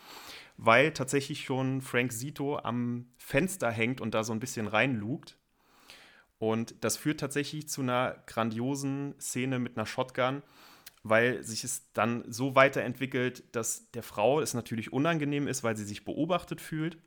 weil 0.56 0.92
tatsächlich 0.92 1.44
schon 1.44 1.80
Frank 1.80 2.12
Zito 2.12 2.58
am 2.58 3.06
Fenster 3.16 3.70
hängt 3.70 4.00
und 4.00 4.14
da 4.14 4.24
so 4.24 4.32
ein 4.32 4.40
bisschen 4.40 4.66
reinlugt. 4.66 5.38
Und 6.38 6.74
das 6.80 6.96
führt 6.96 7.20
tatsächlich 7.20 7.68
zu 7.68 7.82
einer 7.82 8.22
grandiosen 8.26 9.14
Szene 9.20 9.58
mit 9.58 9.76
einer 9.76 9.86
Shotgun, 9.86 10.42
weil 11.02 11.42
sich 11.42 11.64
es 11.64 11.92
dann 11.92 12.24
so 12.28 12.54
weiterentwickelt, 12.54 13.44
dass 13.54 13.90
der 13.92 14.02
Frau 14.02 14.40
es 14.40 14.54
natürlich 14.54 14.92
unangenehm 14.92 15.48
ist, 15.48 15.64
weil 15.64 15.76
sie 15.76 15.84
sich 15.84 16.04
beobachtet 16.04 16.60
fühlt. 16.60 16.98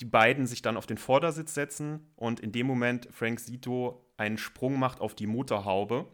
Die 0.00 0.04
beiden 0.04 0.46
sich 0.46 0.62
dann 0.62 0.76
auf 0.76 0.86
den 0.86 0.98
Vordersitz 0.98 1.54
setzen 1.54 2.10
und 2.16 2.40
in 2.40 2.52
dem 2.52 2.66
Moment 2.66 3.08
Frank 3.12 3.40
Sito 3.40 4.06
einen 4.16 4.38
Sprung 4.38 4.78
macht 4.78 5.00
auf 5.00 5.14
die 5.14 5.26
Motorhaube, 5.26 6.06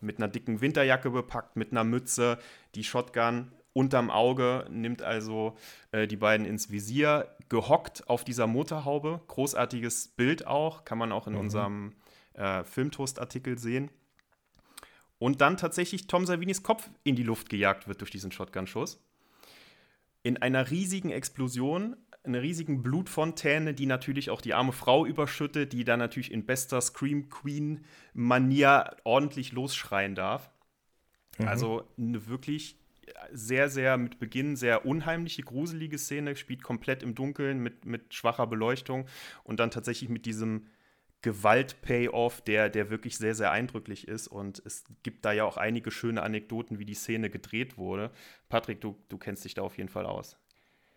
mit 0.00 0.18
einer 0.18 0.28
dicken 0.28 0.60
Winterjacke 0.60 1.10
bepackt, 1.10 1.56
mit 1.56 1.72
einer 1.72 1.84
Mütze, 1.84 2.38
die 2.74 2.84
Shotgun 2.84 3.52
unterm 3.74 4.10
Auge, 4.10 4.66
nimmt 4.70 5.02
also 5.02 5.56
äh, 5.92 6.06
die 6.06 6.16
beiden 6.16 6.46
ins 6.46 6.70
Visier, 6.70 7.28
gehockt 7.50 8.08
auf 8.08 8.24
dieser 8.24 8.46
Motorhaube. 8.46 9.20
Großartiges 9.26 10.08
Bild 10.16 10.46
auch, 10.46 10.86
kann 10.86 10.96
man 10.96 11.12
auch 11.12 11.26
in 11.26 11.34
mhm. 11.34 11.40
unserem 11.40 11.92
äh, 12.32 12.64
Filmtoast-Artikel 12.64 13.58
sehen 13.58 13.90
und 15.18 15.40
dann 15.40 15.56
tatsächlich 15.56 16.06
Tom 16.06 16.26
Savinis 16.26 16.62
Kopf 16.62 16.90
in 17.02 17.16
die 17.16 17.22
Luft 17.22 17.48
gejagt 17.48 17.88
wird 17.88 18.00
durch 18.00 18.10
diesen 18.10 18.32
Shotgun-Schuss. 18.32 19.02
In 20.22 20.36
einer 20.38 20.70
riesigen 20.70 21.10
Explosion, 21.10 21.96
einer 22.24 22.42
riesigen 22.42 22.82
Blutfontäne, 22.82 23.74
die 23.74 23.86
natürlich 23.86 24.30
auch 24.30 24.40
die 24.40 24.54
arme 24.54 24.72
Frau 24.72 25.06
überschüttet, 25.06 25.72
die 25.72 25.84
dann 25.84 25.98
natürlich 25.98 26.32
in 26.32 26.46
bester 26.46 26.80
Scream 26.80 27.28
Queen-Manier 27.28 28.96
ordentlich 29.04 29.52
losschreien 29.52 30.14
darf. 30.14 30.50
Mhm. 31.38 31.48
Also 31.48 31.88
eine 31.98 32.26
wirklich 32.26 32.76
sehr, 33.32 33.68
sehr 33.68 33.96
mit 33.96 34.18
Beginn 34.18 34.56
sehr 34.56 34.86
unheimliche, 34.86 35.42
gruselige 35.42 35.98
Szene, 35.98 36.36
spielt 36.36 36.62
komplett 36.62 37.02
im 37.02 37.14
Dunkeln 37.14 37.60
mit, 37.60 37.84
mit 37.84 38.14
schwacher 38.14 38.46
Beleuchtung 38.46 39.06
und 39.42 39.60
dann 39.60 39.70
tatsächlich 39.70 40.10
mit 40.10 40.26
diesem 40.26 40.66
Gewalt-Payoff, 41.22 42.42
der, 42.42 42.68
der 42.68 42.90
wirklich 42.90 43.16
sehr, 43.16 43.34
sehr 43.34 43.50
eindrücklich 43.50 44.06
ist. 44.08 44.28
Und 44.28 44.62
es 44.66 44.84
gibt 45.02 45.24
da 45.24 45.32
ja 45.32 45.44
auch 45.44 45.56
einige 45.56 45.90
schöne 45.90 46.22
Anekdoten, 46.22 46.78
wie 46.78 46.84
die 46.84 46.94
Szene 46.94 47.30
gedreht 47.30 47.78
wurde. 47.78 48.10
Patrick, 48.50 48.82
du, 48.82 48.94
du 49.08 49.16
kennst 49.16 49.44
dich 49.44 49.54
da 49.54 49.62
auf 49.62 49.78
jeden 49.78 49.88
Fall 49.88 50.04
aus. 50.04 50.36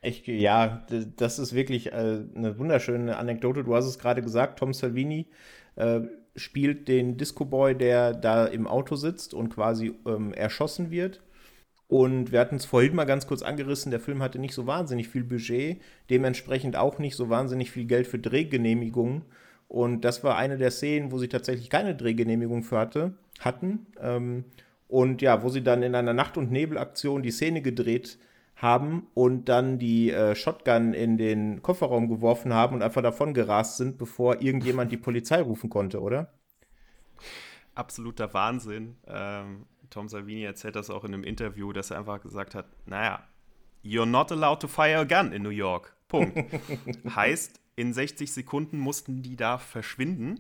Ich, 0.02 0.28
ja, 0.28 0.86
das 1.15 1.39
ist 1.39 1.56
wirklich 1.56 1.88
äh, 1.88 2.26
eine 2.36 2.60
wunderschöne 2.60 3.17
Anekdote. 3.17 3.63
Du 3.63 3.74
hast 3.74 3.86
es 3.86 3.98
gerade 3.98 4.22
gesagt, 4.22 4.60
Tom 4.60 4.74
Salvini 4.74 5.28
äh, 5.76 6.02
spielt 6.36 6.88
den 6.88 7.17
Disco-Boy, 7.17 7.76
der 7.76 8.13
da 8.13 8.46
im 8.46 8.67
Auto 8.67 8.96
sitzt 8.96 9.34
und 9.34 9.50
quasi 9.50 9.98
ähm, 10.06 10.34
erschossen 10.34 10.91
wird. 10.91 11.22
Und 11.88 12.32
wir 12.34 12.39
hatten 12.39 12.58
es 12.58 12.65
vorhin 12.65 12.95
mal 12.95 13.06
ganz 13.06 13.28
kurz 13.28 13.41
angerissen, 13.41 13.91
der 13.91 14.02
Film 14.02 14.21
hatte 14.21 14.39
nicht 14.39 14.54
so 14.54 14.67
wahnsinnig 14.67 15.08
viel 15.08 15.23
Budget, 15.23 15.82
dementsprechend 16.10 16.76
auch 16.76 17.00
nicht 17.00 17.15
so 17.15 17.30
wahnsinnig 17.30 17.71
viel 17.71 17.86
Geld 17.86 18.08
für 18.08 18.19
Drehgenehmigungen. 18.19 19.23
Und 19.69 20.02
das 20.02 20.23
war 20.23 20.38
eine 20.38 20.58
der 20.58 20.71
Szenen, 20.71 21.12
wo 21.12 21.17
sie 21.17 21.30
tatsächlich 21.30 21.69
keine 21.69 21.95
Drehgenehmigung 21.95 22.63
für 22.63 22.78
hatte, 22.78 23.13
hatten. 23.39 23.88
Ähm, 24.02 24.45
und 24.88 25.21
ja, 25.21 25.43
wo 25.43 25.50
sie 25.50 25.63
dann 25.63 25.84
in 25.84 25.95
einer 25.95 26.13
Nacht- 26.13 26.38
und 26.38 26.52
Nebelaktion 26.52 27.23
die 27.23 27.32
Szene 27.32 27.62
gedreht 27.62 28.17
haben 28.56 29.08
und 29.13 29.50
dann 29.50 29.78
die 29.78 30.12
äh, 30.12 30.36
Shotgun 30.36 30.93
in 30.93 31.17
den 31.17 31.62
Kofferraum 31.62 32.10
geworfen 32.10 32.54
haben 32.54 32.76
und 32.76 32.82
einfach 32.82 33.04
davon 33.04 33.34
gerast 33.34 33.78
sind, 33.78 33.97
bevor 33.97 34.41
irgendjemand 34.41 34.91
die 34.91 34.97
Polizei 34.97 35.41
rufen 35.41 35.69
konnte, 35.69 36.02
oder? 36.02 36.34
Absoluter 37.76 38.34
Wahnsinn. 38.34 38.97
Ähm, 39.06 39.65
Tom 39.89 40.08
Savini 40.10 40.43
erzählt 40.43 40.76
das 40.76 40.89
auch 40.89 41.04
in 41.04 41.13
einem 41.13 41.23
Interview, 41.23 41.73
dass 41.73 41.91
er 41.91 42.00
einfach 42.00 42.21
gesagt 42.21 42.56
hat: 42.56 42.65
Naja, 42.86 43.28
you're 43.84 44.06
not 44.06 44.32
allowed 44.32 44.60
to 44.62 44.67
fire 44.67 45.00
a 45.00 45.04
gun 45.04 45.32
in 45.32 45.43
New 45.43 45.50
York. 45.50 45.95
Punkt. 46.08 46.38
heißt, 47.15 47.60
in 47.76 47.93
60 47.93 48.32
Sekunden 48.32 48.80
mussten 48.80 49.21
die 49.21 49.36
da 49.36 49.58
verschwinden. 49.58 50.39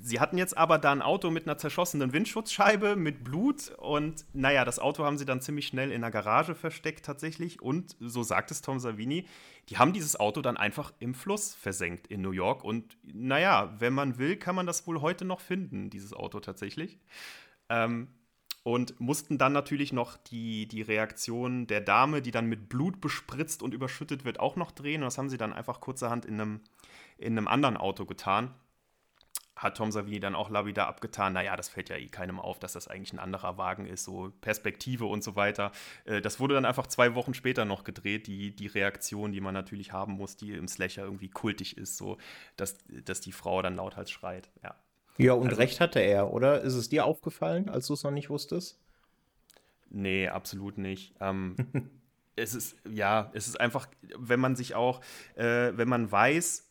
Sie 0.00 0.20
hatten 0.20 0.38
jetzt 0.38 0.56
aber 0.56 0.78
da 0.78 0.92
ein 0.92 1.02
Auto 1.02 1.30
mit 1.30 1.46
einer 1.46 1.58
zerschossenen 1.58 2.12
Windschutzscheibe, 2.12 2.94
mit 2.94 3.24
Blut 3.24 3.70
und 3.78 4.24
naja, 4.32 4.64
das 4.64 4.78
Auto 4.78 5.04
haben 5.04 5.18
sie 5.18 5.24
dann 5.24 5.40
ziemlich 5.40 5.66
schnell 5.66 5.90
in 5.90 6.02
der 6.02 6.10
Garage 6.10 6.54
versteckt 6.54 7.04
tatsächlich 7.04 7.60
und 7.60 7.96
so 7.98 8.22
sagt 8.22 8.50
es 8.50 8.62
Tom 8.62 8.78
Savini, 8.78 9.26
die 9.68 9.78
haben 9.78 9.92
dieses 9.92 10.18
Auto 10.18 10.40
dann 10.40 10.56
einfach 10.56 10.92
im 11.00 11.14
Fluss 11.14 11.54
versenkt 11.54 12.06
in 12.06 12.20
New 12.20 12.30
York 12.30 12.62
und 12.62 12.96
naja, 13.02 13.74
wenn 13.78 13.92
man 13.92 14.18
will, 14.18 14.36
kann 14.36 14.54
man 14.54 14.66
das 14.66 14.86
wohl 14.86 15.00
heute 15.00 15.24
noch 15.24 15.40
finden, 15.40 15.90
dieses 15.90 16.12
Auto 16.12 16.38
tatsächlich. 16.40 16.98
Ähm, 17.68 18.08
und 18.68 19.00
mussten 19.00 19.38
dann 19.38 19.54
natürlich 19.54 19.94
noch 19.94 20.18
die, 20.18 20.68
die 20.68 20.82
Reaktion 20.82 21.66
der 21.66 21.80
Dame, 21.80 22.20
die 22.20 22.32
dann 22.32 22.44
mit 22.44 22.68
Blut 22.68 23.00
bespritzt 23.00 23.62
und 23.62 23.72
überschüttet 23.72 24.26
wird, 24.26 24.40
auch 24.40 24.56
noch 24.56 24.72
drehen. 24.72 25.00
Und 25.00 25.06
das 25.06 25.16
haben 25.16 25.30
sie 25.30 25.38
dann 25.38 25.54
einfach 25.54 25.80
kurzerhand 25.80 26.26
in 26.26 26.38
einem, 26.38 26.60
in 27.16 27.38
einem 27.38 27.48
anderen 27.48 27.78
Auto 27.78 28.04
getan. 28.04 28.52
Hat 29.56 29.78
Tom 29.78 29.90
Savini 29.90 30.20
dann 30.20 30.34
auch 30.34 30.50
Lavida 30.50 30.86
abgetan, 30.86 31.32
naja, 31.32 31.56
das 31.56 31.70
fällt 31.70 31.88
ja 31.88 31.96
eh 31.96 32.08
keinem 32.08 32.38
auf, 32.38 32.58
dass 32.58 32.74
das 32.74 32.88
eigentlich 32.88 33.14
ein 33.14 33.18
anderer 33.18 33.56
Wagen 33.56 33.86
ist, 33.86 34.04
so 34.04 34.34
Perspektive 34.42 35.06
und 35.06 35.24
so 35.24 35.34
weiter. 35.34 35.72
Äh, 36.04 36.20
das 36.20 36.38
wurde 36.38 36.52
dann 36.52 36.66
einfach 36.66 36.88
zwei 36.88 37.14
Wochen 37.14 37.32
später 37.32 37.64
noch 37.64 37.84
gedreht, 37.84 38.26
die, 38.26 38.54
die 38.54 38.66
Reaktion, 38.66 39.32
die 39.32 39.40
man 39.40 39.54
natürlich 39.54 39.94
haben 39.94 40.12
muss, 40.12 40.36
die 40.36 40.52
im 40.52 40.68
Slasher 40.68 41.04
irgendwie 41.04 41.30
kultig 41.30 41.78
ist, 41.78 41.96
so 41.96 42.18
dass, 42.56 42.76
dass 42.86 43.22
die 43.22 43.32
Frau 43.32 43.62
dann 43.62 43.76
lauthals 43.76 44.10
schreit, 44.10 44.50
ja. 44.62 44.74
Ja, 45.18 45.32
und 45.32 45.48
also, 45.48 45.58
recht 45.60 45.80
hatte 45.80 46.00
er, 46.00 46.32
oder? 46.32 46.62
Ist 46.62 46.74
es 46.74 46.88
dir 46.88 47.04
aufgefallen, 47.04 47.68
als 47.68 47.88
du 47.88 47.94
es 47.94 48.04
noch 48.04 48.10
nicht 48.10 48.30
wusstest? 48.30 48.78
Nee, 49.90 50.28
absolut 50.28 50.78
nicht. 50.78 51.14
Ähm, 51.20 51.56
es 52.36 52.54
ist, 52.54 52.76
ja, 52.88 53.30
es 53.34 53.48
ist 53.48 53.60
einfach, 53.60 53.88
wenn 54.16 54.40
man 54.40 54.56
sich 54.56 54.74
auch, 54.74 55.00
äh, 55.34 55.72
wenn 55.74 55.88
man 55.88 56.10
weiß, 56.10 56.70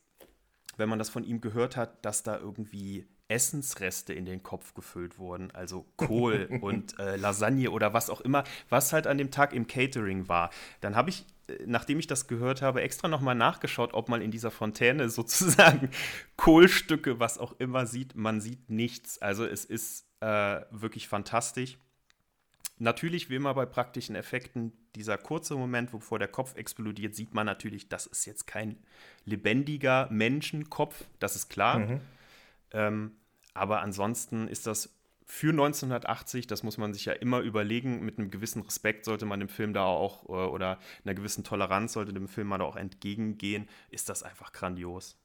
wenn 0.77 0.89
man 0.89 0.99
das 0.99 1.09
von 1.09 1.23
ihm 1.23 1.41
gehört 1.41 1.75
hat, 1.75 2.05
dass 2.05 2.23
da 2.23 2.37
irgendwie 2.37 3.07
Essensreste 3.27 4.13
in 4.13 4.25
den 4.25 4.43
Kopf 4.43 4.73
gefüllt 4.73 5.17
wurden, 5.19 5.51
also 5.51 5.85
Kohl 5.97 6.47
und 6.61 6.97
äh, 6.99 7.17
Lasagne 7.17 7.71
oder 7.71 7.93
was 7.93 8.09
auch 8.09 8.21
immer, 8.21 8.43
was 8.69 8.93
halt 8.93 9.07
an 9.07 9.17
dem 9.17 9.31
Tag 9.31 9.53
im 9.53 9.67
Catering 9.67 10.27
war. 10.29 10.49
Dann 10.81 10.95
habe 10.95 11.09
ich, 11.09 11.25
nachdem 11.65 11.99
ich 11.99 12.07
das 12.07 12.27
gehört 12.27 12.61
habe, 12.61 12.81
extra 12.81 13.07
nochmal 13.07 13.35
nachgeschaut, 13.35 13.93
ob 13.93 14.09
man 14.09 14.21
in 14.21 14.31
dieser 14.31 14.51
Fontäne 14.51 15.09
sozusagen 15.09 15.89
Kohlstücke, 16.35 17.19
was 17.19 17.37
auch 17.37 17.53
immer 17.59 17.85
sieht. 17.85 18.15
Man 18.15 18.41
sieht 18.41 18.69
nichts. 18.69 19.21
Also 19.21 19.45
es 19.45 19.65
ist 19.65 20.07
äh, 20.19 20.61
wirklich 20.71 21.07
fantastisch. 21.07 21.77
Natürlich, 22.79 23.29
wie 23.29 23.35
immer 23.35 23.55
bei 23.55 23.65
praktischen 23.65 24.15
Effekten, 24.15 24.71
dieser 24.95 25.17
kurze 25.17 25.55
Moment, 25.55 25.91
bevor 25.91 26.19
der 26.19 26.27
Kopf 26.27 26.55
explodiert, 26.55 27.15
sieht 27.15 27.33
man 27.33 27.47
natürlich, 27.47 27.89
das 27.89 28.05
ist 28.05 28.25
jetzt 28.25 28.45
kein 28.45 28.77
lebendiger 29.25 30.07
Menschenkopf, 30.11 31.03
das 31.19 31.35
ist 31.35 31.49
klar. 31.49 31.79
Mhm. 31.79 32.01
Ähm, 32.71 33.11
aber 33.55 33.81
ansonsten 33.81 34.47
ist 34.47 34.67
das 34.67 34.96
für 35.29 35.49
1980, 35.49 36.47
das 36.47 36.63
muss 36.63 36.77
man 36.77 36.93
sich 36.93 37.03
ja 37.03 37.11
immer 37.11 37.41
überlegen, 37.41 38.03
mit 38.03 38.17
einem 38.17 38.31
gewissen 38.31 38.61
Respekt 38.61 39.03
sollte 39.03 39.25
man 39.25 39.41
dem 39.41 39.49
Film 39.49 39.73
da 39.73 39.83
auch 39.83 40.23
äh, 40.29 40.31
oder 40.31 40.79
einer 41.03 41.13
gewissen 41.13 41.43
Toleranz 41.43 41.93
sollte 41.93 42.13
dem 42.13 42.29
Film 42.29 42.47
mal 42.47 42.59
da 42.59 42.63
auch 42.63 42.77
entgegengehen, 42.77 43.67
ist 43.91 44.07
das 44.07 44.23
einfach 44.23 44.53
grandios. 44.53 45.17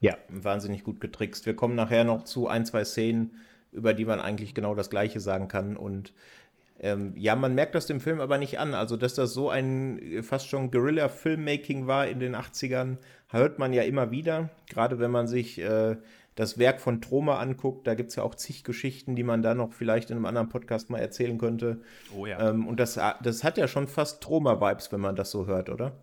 Ja, 0.00 0.18
wahnsinnig 0.28 0.84
gut 0.84 1.00
getrickst. 1.00 1.46
Wir 1.46 1.56
kommen 1.56 1.74
nachher 1.74 2.04
noch 2.04 2.24
zu 2.24 2.48
ein, 2.48 2.66
zwei 2.66 2.84
Szenen, 2.84 3.40
über 3.72 3.94
die 3.94 4.04
man 4.04 4.20
eigentlich 4.20 4.54
genau 4.54 4.74
das 4.74 4.90
Gleiche 4.90 5.20
sagen 5.20 5.48
kann. 5.48 5.78
Und 5.78 6.12
ähm, 6.78 7.14
ja, 7.16 7.34
man 7.34 7.54
merkt 7.54 7.74
das 7.74 7.86
dem 7.86 8.00
Film 8.00 8.20
aber 8.20 8.36
nicht 8.36 8.58
an. 8.58 8.74
Also, 8.74 8.98
dass 8.98 9.14
das 9.14 9.32
so 9.32 9.48
ein 9.48 9.98
äh, 10.00 10.22
fast 10.22 10.48
schon 10.48 10.70
Guerilla-Filmmaking 10.70 11.86
war 11.86 12.06
in 12.06 12.20
den 12.20 12.36
80ern, 12.36 12.98
hört 13.28 13.58
man 13.58 13.72
ja 13.72 13.84
immer 13.84 14.10
wieder. 14.10 14.50
Gerade 14.68 14.98
wenn 14.98 15.10
man 15.10 15.26
sich 15.26 15.58
äh, 15.58 15.96
das 16.38 16.56
Werk 16.56 16.80
von 16.80 17.00
Troma 17.00 17.40
anguckt, 17.40 17.88
da 17.88 17.96
gibt 17.96 18.10
es 18.10 18.16
ja 18.16 18.22
auch 18.22 18.36
zig 18.36 18.62
Geschichten, 18.62 19.16
die 19.16 19.24
man 19.24 19.42
da 19.42 19.56
noch 19.56 19.72
vielleicht 19.72 20.10
in 20.10 20.16
einem 20.16 20.24
anderen 20.24 20.48
Podcast 20.48 20.88
mal 20.88 21.00
erzählen 21.00 21.36
könnte. 21.36 21.80
Oh 22.16 22.26
ja. 22.26 22.50
Ähm, 22.50 22.68
und 22.68 22.78
das, 22.78 22.94
das 22.94 23.42
hat 23.42 23.58
ja 23.58 23.66
schon 23.66 23.88
fast 23.88 24.22
Troma-Vibes, 24.22 24.92
wenn 24.92 25.00
man 25.00 25.16
das 25.16 25.32
so 25.32 25.46
hört, 25.46 25.68
oder? 25.68 25.96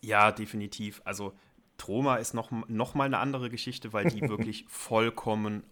Ja, 0.00 0.30
definitiv. 0.30 1.02
Also 1.04 1.32
Troma 1.76 2.18
ist 2.18 2.34
noch, 2.34 2.52
noch 2.68 2.94
mal 2.94 3.06
eine 3.06 3.18
andere 3.18 3.50
Geschichte, 3.50 3.92
weil 3.92 4.08
die 4.08 4.20
wirklich 4.28 4.64
vollkommen 4.68 5.64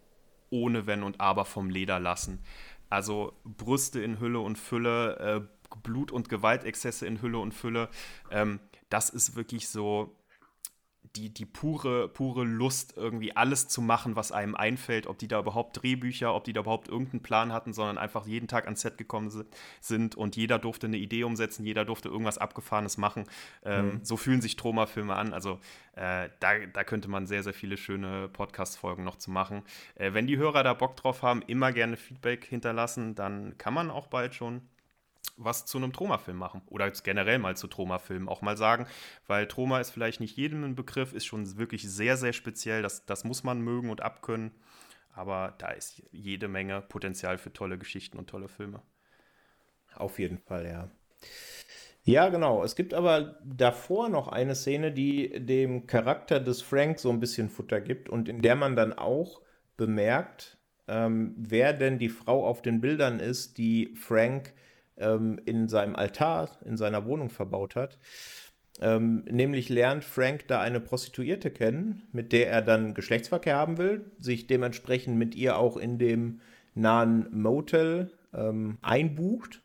ohne 0.51 0.89
Wenn 0.89 1.05
und 1.05 1.21
Aber 1.21 1.45
vom 1.45 1.71
Leder 1.71 2.01
lassen. 2.01 2.43
Also 2.91 3.35
Brüste 3.45 4.01
in 4.01 4.19
Hülle 4.19 4.41
und 4.41 4.59
Fülle, 4.59 5.17
äh, 5.21 5.77
Blut- 5.85 6.11
und 6.11 6.29
Gewaltexzesse 6.29 7.07
in 7.07 7.23
Hülle 7.23 7.39
und 7.39 7.55
Fülle. 7.55 7.89
Ähm, 8.33 8.59
das 8.89 9.11
ist 9.11 9.37
wirklich 9.37 9.69
so 9.69 10.17
die, 11.17 11.33
die 11.33 11.47
pure, 11.47 12.09
pure 12.09 12.45
Lust, 12.45 12.95
irgendwie 12.97 13.37
alles 13.37 13.69
zu 13.69 13.81
machen, 13.81 14.17
was 14.17 14.33
einem 14.33 14.55
einfällt, 14.55 15.07
ob 15.07 15.19
die 15.19 15.29
da 15.29 15.39
überhaupt 15.39 15.81
Drehbücher, 15.81 16.35
ob 16.35 16.45
die 16.45 16.53
da 16.53 16.61
überhaupt 16.61 16.89
irgendeinen 16.89 17.23
Plan 17.23 17.53
hatten, 17.53 17.73
sondern 17.73 17.99
einfach 17.99 18.27
jeden 18.27 18.49
Tag 18.49 18.65
ans 18.65 18.81
Set 18.81 18.99
gekommen 18.99 19.31
sind 19.81 20.17
und 20.17 20.37
jeder 20.37 20.59
durfte 20.59 20.87
eine 20.87 20.97
Idee 20.97 21.25
umsetzen, 21.25 21.65
jeder 21.65 21.85
durfte 21.85 22.09
irgendwas 22.09 22.39
Abgefahrenes 22.39 22.99
machen. 22.99 23.25
Ähm, 23.65 23.87
mhm. 23.87 24.01
So 24.03 24.17
fühlen 24.17 24.41
sich 24.41 24.57
Troma-Filme 24.57 25.15
an. 25.15 25.33
Also 25.33 25.61
äh, 25.95 26.29
da, 26.41 26.59
da 26.73 26.85
könnte 26.85 27.09
man 27.09 27.27
sehr, 27.27 27.43
sehr 27.43 27.55
viele 27.55 27.77
schöne 27.77 28.29
Podcast-Folgen 28.29 29.05
noch 29.05 29.17
zu 29.17 29.31
machen. 29.31 29.63
Äh, 29.95 30.15
wenn 30.15 30.27
die 30.27 30.37
Hörer 30.37 30.65
da 30.65 30.75
Bock 30.75 30.97
drauf 30.97 31.23
haben, 31.23 31.43
immer 31.43 31.73
gerne 31.73 31.97
Feedback 31.97 32.45
hinterlassen, 32.45 33.15
dann 33.15 33.57
kann 33.59 33.75
man 33.75 33.91
auch 33.91 34.09
bald 34.09 34.35
schon 34.35 34.63
was 35.37 35.67
zu 35.67 35.79
einem 35.79 35.93
Troma-Film 35.93 36.37
machen. 36.37 36.63
Oder 36.67 36.91
generell 36.91 37.39
mal 37.39 37.57
zu 37.57 37.67
Troma-Filmen 37.67 38.29
auch 38.29 38.43
mal 38.43 38.57
sagen, 38.57 38.87
weil 39.27 39.47
Troma 39.47 39.81
ist 39.81 39.91
vielleicht 39.91 40.21
nicht 40.21 40.37
jedem 40.37 40.65
ein 40.65 40.75
Begriff, 40.75 41.13
ist 41.13 41.27
schon 41.27 41.57
wirklich 41.59 41.83
sehr, 41.91 42.17
sehr 42.17 42.33
speziell. 42.33 42.83
Das, 42.83 43.07
das 43.07 43.25
muss 43.25 43.45
man 43.45 43.61
mögen 43.61 43.91
und 43.91 44.03
abkönnen. 44.03 44.53
Aber 45.13 45.55
da 45.59 45.71
ist 45.71 46.03
jede 46.11 46.49
Menge 46.49 46.81
Potenzial 46.83 47.39
für 47.39 47.53
tolle 47.53 47.79
Geschichten 47.79 48.19
und 48.19 48.29
tolle 48.29 48.49
Filme. 48.49 48.83
Auf 49.95 50.19
jeden 50.19 50.39
Fall, 50.39 50.67
ja. 50.67 50.91
Ja, 52.03 52.29
genau. 52.29 52.63
Es 52.63 52.77
gibt 52.77 52.93
aber 52.93 53.41
davor 53.45 54.09
noch 54.09 54.29
eine 54.29 54.55
Szene, 54.55 54.93
die 54.93 55.31
dem 55.45 55.87
Charakter 55.87 56.39
des 56.39 56.61
Frank 56.61 56.99
so 56.99 57.11
ein 57.11 57.21
bisschen 57.21 57.49
Futter 57.49 57.81
gibt 57.81 58.09
und 58.09 58.29
in 58.29 58.43
der 58.43 58.57
man 58.57 58.77
dann 58.77 58.93
auch 58.93 59.41
bemerkt, 59.77 60.59
ähm, 60.87 61.35
wer 61.39 61.73
denn 61.73 61.99
die 61.99 62.11
Frau 62.11 62.47
auf 62.47 62.61
den 62.61 62.83
Bildern 62.83 63.21
ist, 63.21 63.57
die 63.57 63.95
Frank 63.97 64.53
ähm, 64.97 65.41
in 65.45 65.69
seinem 65.69 65.97
Altar, 65.97 66.51
in 66.65 66.77
seiner 66.77 67.07
Wohnung 67.07 67.31
verbaut 67.31 67.77
hat. 67.77 67.99
Ähm, 68.81 69.25
nämlich 69.31 69.69
lernt 69.69 70.05
Frank 70.05 70.49
da 70.49 70.61
eine 70.61 70.81
Prostituierte 70.81 71.51
kennen, 71.51 72.09
mit 72.13 72.33
der 72.33 72.51
er 72.51 72.63
dann 72.63 72.95
Geschlechtsverkehr 72.95 73.57
haben 73.57 73.79
will, 73.79 74.11
sich 74.19 74.47
dementsprechend 74.47 75.17
mit 75.17 75.35
ihr 75.35 75.59
auch 75.59 75.77
in 75.77 75.99
dem 75.99 76.41
nahen 76.75 77.29
Motel 77.31 78.11
ähm, 78.33 78.79
einbucht. 78.83 79.63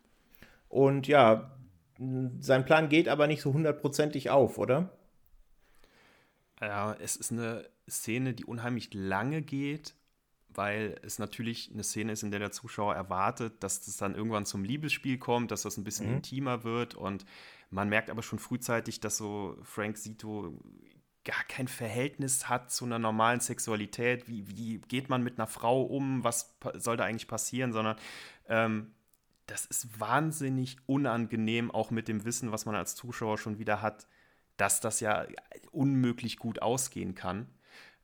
Und 0.67 1.07
ja, 1.07 1.57
sein 2.39 2.65
Plan 2.65 2.87
geht 2.87 3.09
aber 3.09 3.25
nicht 3.25 3.41
so 3.41 3.51
hundertprozentig 3.51 4.29
auf, 4.29 4.59
oder? 4.59 4.89
Ja, 6.61 6.95
es 7.01 7.15
ist 7.15 7.31
eine 7.31 7.65
Szene, 7.89 8.33
die 8.33 8.45
unheimlich 8.45 8.93
lange 8.93 9.41
geht 9.41 9.95
weil 10.59 10.99
es 11.03 11.19
natürlich 11.19 11.71
eine 11.73 11.85
Szene 11.85 12.11
ist, 12.11 12.21
in 12.21 12.31
der 12.31 12.41
der 12.41 12.51
Zuschauer 12.51 12.93
erwartet, 12.93 13.63
dass 13.63 13.79
das 13.79 13.95
dann 13.95 14.13
irgendwann 14.13 14.45
zum 14.45 14.65
Liebesspiel 14.65 15.17
kommt, 15.17 15.51
dass 15.51 15.61
das 15.61 15.77
ein 15.77 15.85
bisschen 15.85 16.09
mhm. 16.09 16.17
intimer 16.17 16.65
wird 16.65 16.95
und 16.95 17.25
man 17.69 17.87
merkt 17.87 18.09
aber 18.09 18.21
schon 18.21 18.39
frühzeitig, 18.39 18.99
dass 18.99 19.15
so 19.15 19.57
Frank 19.63 19.97
Sito 19.97 20.59
gar 21.23 21.45
kein 21.45 21.69
Verhältnis 21.69 22.49
hat 22.49 22.71
zu 22.71 22.83
einer 22.83 22.99
normalen 22.99 23.39
Sexualität. 23.39 24.27
Wie, 24.27 24.49
wie 24.49 24.79
geht 24.79 25.07
man 25.07 25.23
mit 25.23 25.39
einer 25.39 25.47
Frau 25.47 25.81
um? 25.83 26.25
Was 26.25 26.57
soll 26.73 26.97
da 26.97 27.05
eigentlich 27.05 27.29
passieren? 27.29 27.71
Sondern 27.71 27.95
ähm, 28.49 28.91
das 29.45 29.65
ist 29.65 29.97
wahnsinnig 29.97 30.75
unangenehm, 30.87 31.71
auch 31.71 31.89
mit 31.89 32.09
dem 32.09 32.25
Wissen, 32.25 32.51
was 32.51 32.65
man 32.65 32.75
als 32.75 32.95
Zuschauer 32.95 33.37
schon 33.37 33.59
wieder 33.59 33.81
hat, 33.81 34.07
dass 34.57 34.81
das 34.81 34.99
ja 34.99 35.25
unmöglich 35.71 36.37
gut 36.37 36.61
ausgehen 36.61 37.15
kann. 37.15 37.47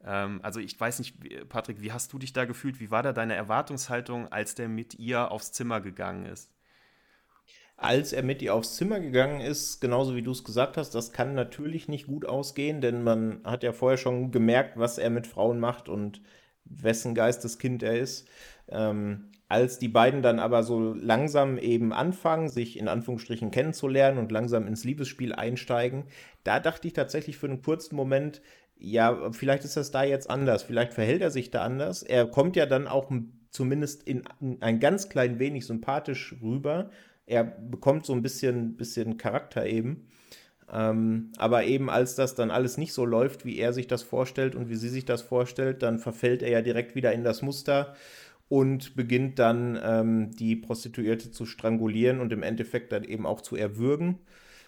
Ähm, 0.04 0.40
also 0.44 0.60
ich 0.60 0.80
weiß 0.80 1.00
nicht, 1.00 1.50
Patrick, 1.50 1.82
wie 1.82 1.92
hast 1.92 2.12
du 2.14 2.20
dich 2.20 2.34
da 2.34 2.46
gefühlt? 2.46 2.80
Wie 2.80 2.92
war 2.92 3.04
da 3.04 3.14
deine 3.14 3.36
Erwartungshaltung, 3.36 4.32
als 4.32 4.56
der 4.56 4.68
mit 4.68 4.96
ihr 4.96 5.32
aufs 5.32 5.52
Zimmer 5.52 5.82
gegangen 5.82 6.26
ist? 6.26 6.52
Als 7.78 8.14
er 8.14 8.24
mit 8.24 8.42
ihr 8.42 8.54
aufs 8.54 8.76
Zimmer 8.76 9.02
gegangen 9.02 9.42
ist, 9.42 9.82
genauso 9.82 10.16
wie 10.16 10.22
du 10.22 10.32
es 10.32 10.46
gesagt 10.46 10.78
hast, 10.78 10.96
das 10.96 11.12
kann 11.12 11.36
natürlich 11.36 11.90
nicht 11.90 12.08
gut 12.08 12.26
ausgehen, 12.26 12.80
denn 12.80 13.04
man 13.04 13.42
hat 13.44 13.64
ja 13.64 13.74
vorher 13.74 13.98
schon 13.98 14.32
gemerkt, 14.32 14.78
was 14.78 14.98
er 14.98 15.10
mit 15.10 15.28
Frauen 15.28 15.60
macht 15.60 15.90
und 15.90 16.22
wessen 16.64 17.16
Geisteskind 17.16 17.84
er 17.84 18.00
ist. 18.00 18.30
Ähm, 18.70 19.32
als 19.48 19.78
die 19.78 19.90
beiden 19.90 20.24
dann 20.24 20.40
aber 20.40 20.64
so 20.64 20.94
langsam 20.94 21.58
eben 21.58 21.94
anfangen, 21.94 22.50
sich 22.50 22.80
in 22.80 22.88
Anführungsstrichen 22.88 23.52
kennenzulernen 23.52 24.18
und 24.18 24.32
langsam 24.32 24.68
ins 24.68 24.84
Liebesspiel 24.84 25.34
einsteigen, 25.34 26.06
da 26.44 26.60
dachte 26.60 26.88
ich 26.88 26.94
tatsächlich 26.94 27.38
für 27.38 27.48
einen 27.48 27.62
kurzen 27.62 27.96
Moment, 27.96 28.42
ja, 28.78 29.32
vielleicht 29.32 29.64
ist 29.64 29.78
das 29.78 29.92
da 29.92 30.04
jetzt 30.04 30.30
anders, 30.30 30.64
vielleicht 30.64 30.94
verhält 30.94 31.22
er 31.22 31.32
sich 31.32 31.52
da 31.52 31.64
anders. 31.64 32.04
Er 32.04 32.28
kommt 32.28 32.56
ja 32.56 32.66
dann 32.66 32.88
auch 32.88 33.10
zumindest 33.50 34.04
in, 34.04 34.24
ein 34.60 34.80
ganz 34.80 35.10
klein 35.10 35.40
wenig 35.40 35.66
sympathisch 35.66 36.36
rüber. 36.42 36.90
Er 37.26 37.44
bekommt 37.44 38.06
so 38.06 38.14
ein 38.14 38.22
bisschen, 38.22 38.76
bisschen 38.76 39.18
Charakter 39.18 39.66
eben. 39.66 40.08
Ähm, 40.72 41.32
aber 41.38 41.64
eben 41.66 41.90
als 41.90 42.16
das 42.16 42.36
dann 42.36 42.52
alles 42.52 42.78
nicht 42.78 42.94
so 42.94 43.06
läuft, 43.06 43.46
wie 43.46 43.58
er 43.58 43.72
sich 43.72 43.88
das 43.88 44.04
vorstellt 44.04 44.56
und 44.56 44.70
wie 44.70 44.76
sie 44.76 44.90
sich 44.90 45.06
das 45.06 45.22
vorstellt, 45.22 45.84
dann 45.84 46.00
verfällt 46.00 46.42
er 46.42 46.50
ja 46.50 46.62
direkt 46.62 46.96
wieder 46.96 47.14
in 47.14 47.24
das 47.24 47.42
Muster 47.42 47.96
und 48.50 48.96
beginnt 48.96 49.40
dann 49.40 49.80
ähm, 49.84 50.32
die 50.32 50.56
Prostituierte 50.56 51.32
zu 51.32 51.46
strangulieren 51.46 52.20
und 52.20 52.34
im 52.34 52.44
Endeffekt 52.44 52.92
dann 52.92 53.04
eben 53.04 53.26
auch 53.26 53.42
zu 53.42 53.56
erwürgen. 53.56 54.20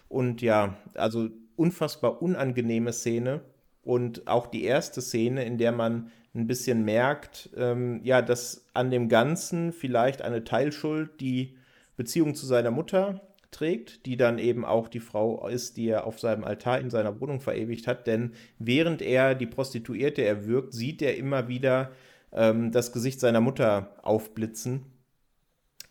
Und 0.08 0.40
ja, 0.40 0.76
also 0.94 1.28
unfassbar 1.56 2.22
unangenehme 2.22 2.92
Szene 2.92 3.42
und 3.88 4.28
auch 4.28 4.48
die 4.48 4.64
erste 4.64 5.00
Szene, 5.00 5.46
in 5.46 5.56
der 5.56 5.72
man 5.72 6.10
ein 6.34 6.46
bisschen 6.46 6.84
merkt, 6.84 7.48
ähm, 7.56 8.00
ja, 8.04 8.20
dass 8.20 8.66
an 8.74 8.90
dem 8.90 9.08
Ganzen 9.08 9.72
vielleicht 9.72 10.20
eine 10.20 10.44
Teilschuld 10.44 11.22
die 11.22 11.56
Beziehung 11.96 12.34
zu 12.34 12.44
seiner 12.44 12.70
Mutter 12.70 13.22
trägt, 13.50 14.04
die 14.04 14.18
dann 14.18 14.38
eben 14.38 14.66
auch 14.66 14.88
die 14.88 15.00
Frau 15.00 15.48
ist, 15.48 15.78
die 15.78 15.88
er 15.88 16.06
auf 16.06 16.20
seinem 16.20 16.44
Altar 16.44 16.80
in 16.80 16.90
seiner 16.90 17.18
Wohnung 17.18 17.40
verewigt 17.40 17.86
hat. 17.86 18.06
Denn 18.06 18.34
während 18.58 19.00
er 19.00 19.34
die 19.34 19.46
Prostituierte 19.46 20.22
erwürgt, 20.22 20.74
sieht 20.74 21.00
er 21.00 21.16
immer 21.16 21.48
wieder 21.48 21.90
ähm, 22.32 22.72
das 22.72 22.92
Gesicht 22.92 23.20
seiner 23.20 23.40
Mutter 23.40 23.96
aufblitzen. 24.02 24.84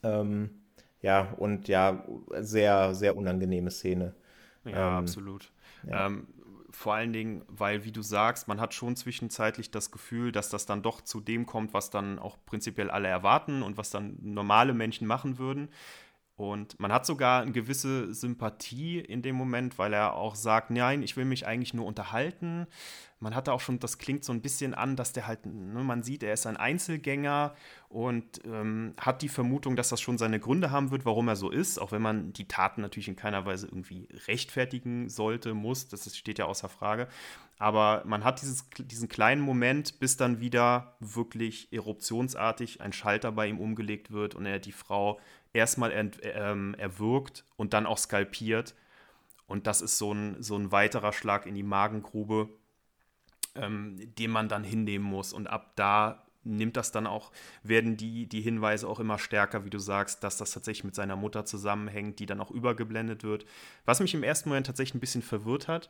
Ähm, 0.03 0.51
ja, 1.01 1.33
und 1.39 1.67
ja, 1.67 2.05
sehr, 2.41 2.93
sehr 2.93 3.17
unangenehme 3.17 3.71
Szene. 3.71 4.13
Ja, 4.65 4.99
ähm, 4.99 5.03
absolut. 5.03 5.51
Ja. 5.89 6.05
Ähm, 6.05 6.27
vor 6.77 6.93
allen 6.93 7.11
Dingen, 7.11 7.41
weil, 7.47 7.85
wie 7.85 7.91
du 7.91 8.03
sagst, 8.03 8.47
man 8.47 8.61
hat 8.61 8.71
schon 8.71 8.95
zwischenzeitlich 8.95 9.71
das 9.71 9.89
Gefühl, 9.89 10.31
dass 10.31 10.49
das 10.49 10.67
dann 10.67 10.83
doch 10.83 11.01
zu 11.01 11.19
dem 11.19 11.47
kommt, 11.47 11.73
was 11.73 11.89
dann 11.89 12.19
auch 12.19 12.37
prinzipiell 12.45 12.91
alle 12.91 13.07
erwarten 13.07 13.63
und 13.63 13.77
was 13.77 13.89
dann 13.89 14.15
normale 14.21 14.75
Menschen 14.75 15.07
machen 15.07 15.39
würden. 15.39 15.69
Und 16.37 16.79
man 16.79 16.93
hat 16.93 17.07
sogar 17.07 17.41
eine 17.41 17.51
gewisse 17.51 18.13
Sympathie 18.13 18.99
in 18.99 19.23
dem 19.23 19.35
Moment, 19.35 19.79
weil 19.79 19.91
er 19.91 20.13
auch 20.13 20.35
sagt, 20.35 20.69
nein, 20.69 21.01
ich 21.01 21.17
will 21.17 21.25
mich 21.25 21.47
eigentlich 21.47 21.73
nur 21.73 21.87
unterhalten. 21.87 22.67
Man 23.19 23.33
hatte 23.33 23.51
auch 23.51 23.59
schon, 23.59 23.79
das 23.79 23.97
klingt 23.97 24.23
so 24.23 24.33
ein 24.33 24.41
bisschen 24.41 24.75
an, 24.75 24.95
dass 24.95 25.11
der 25.11 25.25
halt, 25.25 25.47
ne, 25.47 25.83
man 25.83 26.03
sieht, 26.03 26.21
er 26.21 26.33
ist 26.33 26.45
ein 26.45 26.55
Einzelgänger 26.55 27.55
und 27.89 28.45
ähm, 28.45 28.93
hat 28.99 29.23
die 29.23 29.29
Vermutung, 29.29 29.75
dass 29.75 29.89
das 29.89 29.99
schon 29.99 30.19
seine 30.19 30.39
Gründe 30.39 30.69
haben 30.69 30.91
wird, 30.91 31.05
warum 31.05 31.27
er 31.27 31.35
so 31.35 31.49
ist, 31.49 31.81
auch 31.81 31.91
wenn 31.91 32.03
man 32.03 32.33
die 32.33 32.47
Taten 32.47 32.81
natürlich 32.81 33.07
in 33.07 33.15
keiner 33.15 33.47
Weise 33.47 33.65
irgendwie 33.65 34.07
rechtfertigen 34.27 35.09
sollte, 35.09 35.55
muss, 35.55 35.87
das 35.87 36.15
steht 36.15 36.37
ja 36.37 36.45
außer 36.45 36.69
Frage. 36.69 37.07
Aber 37.57 38.03
man 38.05 38.23
hat 38.23 38.41
dieses, 38.43 38.69
diesen 38.77 39.07
kleinen 39.07 39.41
Moment, 39.41 39.99
bis 39.99 40.15
dann 40.15 40.39
wieder 40.39 40.95
wirklich 40.99 41.73
eruptionsartig 41.73 42.81
ein 42.81 42.93
Schalter 42.93 43.31
bei 43.31 43.47
ihm 43.47 43.59
umgelegt 43.59 44.11
wird 44.11 44.35
und 44.35 44.45
er 44.45 44.59
die 44.59 44.71
Frau 44.71 45.19
erstmal 45.57 45.91
ent, 45.91 46.19
ähm, 46.21 46.75
erwürgt 46.77 47.43
und 47.55 47.73
dann 47.73 47.85
auch 47.85 47.97
skalpiert. 47.97 48.75
Und 49.47 49.65
das 49.67 49.81
ist 49.81 49.97
so 49.97 50.13
ein, 50.13 50.41
so 50.41 50.55
ein 50.55 50.71
weiterer 50.71 51.13
Schlag 51.13 51.45
in 51.45 51.55
die 51.55 51.63
Magengrube, 51.63 52.49
ähm, 53.55 53.97
den 54.15 54.31
man 54.31 54.49
dann 54.49 54.63
hinnehmen 54.63 55.05
muss. 55.05 55.33
Und 55.33 55.47
ab 55.47 55.73
da 55.75 56.23
nimmt 56.43 56.77
das 56.77 56.91
dann 56.91 57.07
auch, 57.07 57.31
werden 57.63 57.97
die, 57.97 58.27
die 58.27 58.41
Hinweise 58.41 58.87
auch 58.87 58.99
immer 58.99 59.17
stärker, 59.17 59.65
wie 59.65 59.69
du 59.69 59.79
sagst, 59.79 60.23
dass 60.23 60.37
das 60.37 60.51
tatsächlich 60.51 60.83
mit 60.83 60.95
seiner 60.95 61.15
Mutter 61.15 61.45
zusammenhängt, 61.45 62.19
die 62.19 62.25
dann 62.25 62.39
auch 62.39 62.51
übergeblendet 62.51 63.23
wird. 63.23 63.45
Was 63.85 63.99
mich 63.99 64.13
im 64.13 64.23
ersten 64.23 64.49
Moment 64.49 64.67
tatsächlich 64.67 64.95
ein 64.95 65.01
bisschen 65.01 65.23
verwirrt 65.23 65.67
hat, 65.67 65.89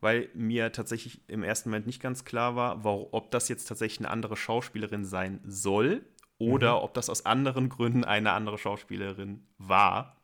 weil 0.00 0.28
mir 0.34 0.72
tatsächlich 0.72 1.20
im 1.28 1.42
ersten 1.42 1.68
Moment 1.68 1.86
nicht 1.86 2.02
ganz 2.02 2.24
klar 2.24 2.56
war, 2.56 2.84
ob 2.84 3.30
das 3.30 3.48
jetzt 3.48 3.66
tatsächlich 3.66 4.00
eine 4.00 4.10
andere 4.10 4.36
Schauspielerin 4.36 5.04
sein 5.04 5.40
soll 5.46 6.04
oder 6.38 6.78
mhm. 6.78 6.84
ob 6.84 6.94
das 6.94 7.10
aus 7.10 7.26
anderen 7.26 7.68
Gründen 7.68 8.04
eine 8.04 8.32
andere 8.32 8.58
Schauspielerin 8.58 9.46
war. 9.58 10.16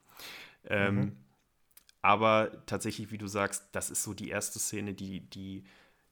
Ähm, 0.69 0.95
mhm. 0.95 1.17
Aber 2.03 2.65
tatsächlich, 2.67 3.11
wie 3.11 3.19
du 3.19 3.27
sagst, 3.27 3.69
das 3.73 3.91
ist 3.91 4.03
so 4.03 4.15
die 4.15 4.31
erste 4.31 4.59
Szene, 4.59 4.95
die, 4.95 5.21
die 5.21 5.65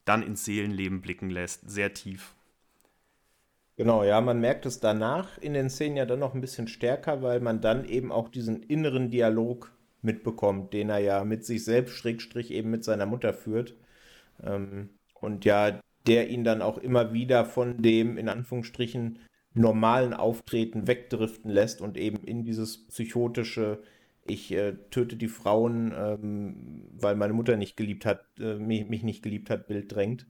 dann 0.05 0.23
ins 0.23 0.45
Seelenleben 0.45 1.01
blicken 1.01 1.31
lässt, 1.31 1.69
sehr 1.69 1.95
tief. 1.95 2.35
Genau, 3.77 4.03
ja, 4.03 4.21
man 4.21 4.41
merkt 4.41 4.67
es 4.67 4.81
danach 4.81 5.39
in 5.39 5.55
den 5.55 5.71
Szenen 5.71 5.97
ja 5.97 6.05
dann 6.05 6.19
noch 6.19 6.35
ein 6.35 6.41
bisschen 6.41 6.67
stärker, 6.67 7.23
weil 7.23 7.41
man 7.41 7.61
dann 7.61 7.85
eben 7.85 8.11
auch 8.11 8.29
diesen 8.29 8.63
inneren 8.65 9.11
Dialog 9.11 9.73
mitbekommt, 10.03 10.73
den 10.73 10.91
er 10.91 10.99
ja 10.99 11.25
mit 11.25 11.45
sich 11.45 11.65
selbst, 11.65 11.95
Schrägstrich, 11.95 12.51
eben 12.51 12.71
mit 12.71 12.85
seiner 12.85 13.07
Mutter 13.07 13.33
führt. 13.33 13.75
Ähm, 14.43 14.91
und 15.15 15.45
ja, 15.45 15.81
der 16.07 16.29
ihn 16.29 16.43
dann 16.43 16.63
auch 16.63 16.79
immer 16.79 17.13
wieder 17.13 17.45
von 17.45 17.81
dem, 17.81 18.19
in 18.19 18.29
Anführungsstrichen, 18.29 19.21
normalen 19.59 20.15
Auftreten 20.15 20.87
wegdriften 20.87 21.51
lässt 21.51 21.81
und 21.81 21.97
eben 21.97 22.25
in 22.25 22.45
dieses 22.45 22.87
psychotische, 22.87 23.83
ich 24.27 24.53
äh, 24.53 24.75
töte 24.91 25.17
die 25.17 25.29
Frauen, 25.29 25.93
ähm, 25.97 26.85
weil 26.93 27.17
meine 27.17 27.33
Mutter 27.33 27.57
nicht 27.57 27.77
geliebt 27.77 28.07
hat, 28.07 28.25
äh, 28.39 28.55
mich, 28.55 28.89
mich, 28.89 29.03
nicht 29.03 29.23
geliebt 29.23 29.51
hat, 29.51 29.67
Bild 29.67 29.95
drängt. 29.95 30.27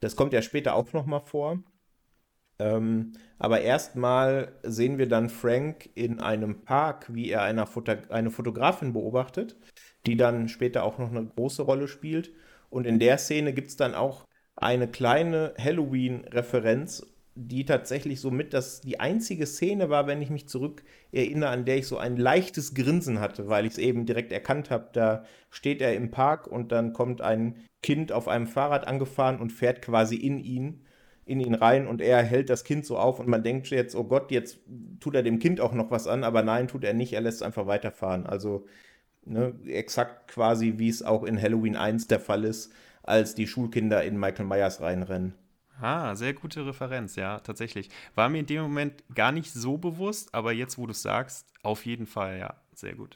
Das 0.00 0.16
kommt 0.16 0.32
ja 0.32 0.42
später 0.42 0.74
auch 0.74 0.92
nochmal 0.92 1.20
vor. 1.20 1.62
Ähm, 2.58 3.12
aber 3.38 3.62
erstmal 3.62 4.52
sehen 4.62 4.98
wir 4.98 5.08
dann 5.08 5.28
Frank 5.28 5.90
in 5.94 6.20
einem 6.20 6.62
Park, 6.62 7.12
wie 7.12 7.30
er 7.30 7.42
eine, 7.42 7.66
Foto 7.66 7.92
eine 8.10 8.30
Fotografin 8.30 8.92
beobachtet, 8.92 9.56
die 10.06 10.16
dann 10.16 10.48
später 10.48 10.84
auch 10.84 10.98
noch 10.98 11.10
eine 11.10 11.26
große 11.26 11.62
Rolle 11.62 11.88
spielt. 11.88 12.32
Und 12.70 12.86
in 12.86 12.98
der 12.98 13.18
Szene 13.18 13.52
gibt 13.52 13.68
es 13.68 13.76
dann 13.76 13.94
auch 13.94 14.24
eine 14.56 14.88
kleine 14.88 15.54
Halloween-Referenz 15.58 17.13
die 17.36 17.64
tatsächlich 17.64 18.20
so 18.20 18.30
mit 18.30 18.54
das 18.54 18.80
die 18.80 19.00
einzige 19.00 19.46
Szene 19.46 19.90
war, 19.90 20.06
wenn 20.06 20.22
ich 20.22 20.30
mich 20.30 20.48
zurück 20.48 20.84
erinnere, 21.10 21.50
an 21.50 21.64
der 21.64 21.78
ich 21.78 21.88
so 21.88 21.98
ein 21.98 22.16
leichtes 22.16 22.74
Grinsen 22.74 23.20
hatte, 23.20 23.48
weil 23.48 23.66
ich 23.66 23.72
es 23.72 23.78
eben 23.78 24.06
direkt 24.06 24.32
erkannt 24.32 24.70
habe. 24.70 24.90
Da 24.92 25.24
steht 25.50 25.80
er 25.82 25.94
im 25.94 26.10
Park 26.10 26.46
und 26.46 26.70
dann 26.70 26.92
kommt 26.92 27.20
ein 27.22 27.56
Kind 27.82 28.12
auf 28.12 28.28
einem 28.28 28.46
Fahrrad 28.46 28.86
angefahren 28.86 29.40
und 29.40 29.50
fährt 29.50 29.82
quasi 29.82 30.16
in 30.16 30.38
ihn, 30.38 30.86
in 31.24 31.40
ihn 31.40 31.54
rein 31.54 31.86
und 31.88 32.00
er 32.00 32.22
hält 32.22 32.50
das 32.50 32.64
Kind 32.64 32.86
so 32.86 32.98
auf 32.98 33.18
und 33.18 33.28
man 33.28 33.42
denkt 33.42 33.68
jetzt, 33.68 33.96
oh 33.96 34.04
Gott, 34.04 34.30
jetzt 34.30 34.60
tut 35.00 35.14
er 35.14 35.22
dem 35.22 35.38
Kind 35.40 35.60
auch 35.60 35.72
noch 35.72 35.90
was 35.90 36.06
an, 36.06 36.22
aber 36.24 36.42
nein, 36.42 36.68
tut 36.68 36.84
er 36.84 36.94
nicht, 36.94 37.14
er 37.14 37.20
lässt 37.20 37.42
einfach 37.42 37.66
weiterfahren. 37.66 38.26
Also 38.26 38.66
ne, 39.24 39.54
exakt 39.66 40.28
quasi, 40.28 40.74
wie 40.78 40.88
es 40.88 41.02
auch 41.02 41.24
in 41.24 41.40
Halloween 41.40 41.76
1 41.76 42.06
der 42.08 42.20
Fall 42.20 42.44
ist, 42.44 42.72
als 43.02 43.34
die 43.34 43.46
Schulkinder 43.46 44.04
in 44.04 44.18
Michael 44.18 44.46
Myers 44.46 44.80
reinrennen. 44.80 45.34
Ah, 45.80 46.14
sehr 46.14 46.34
gute 46.34 46.64
Referenz, 46.66 47.16
ja, 47.16 47.40
tatsächlich. 47.40 47.88
War 48.14 48.28
mir 48.28 48.38
in 48.38 48.46
dem 48.46 48.62
Moment 48.62 49.02
gar 49.14 49.32
nicht 49.32 49.52
so 49.52 49.76
bewusst, 49.76 50.34
aber 50.34 50.52
jetzt, 50.52 50.78
wo 50.78 50.86
du 50.86 50.92
es 50.92 51.02
sagst, 51.02 51.46
auf 51.62 51.84
jeden 51.84 52.06
Fall, 52.06 52.38
ja, 52.38 52.54
sehr 52.74 52.94
gut. 52.94 53.14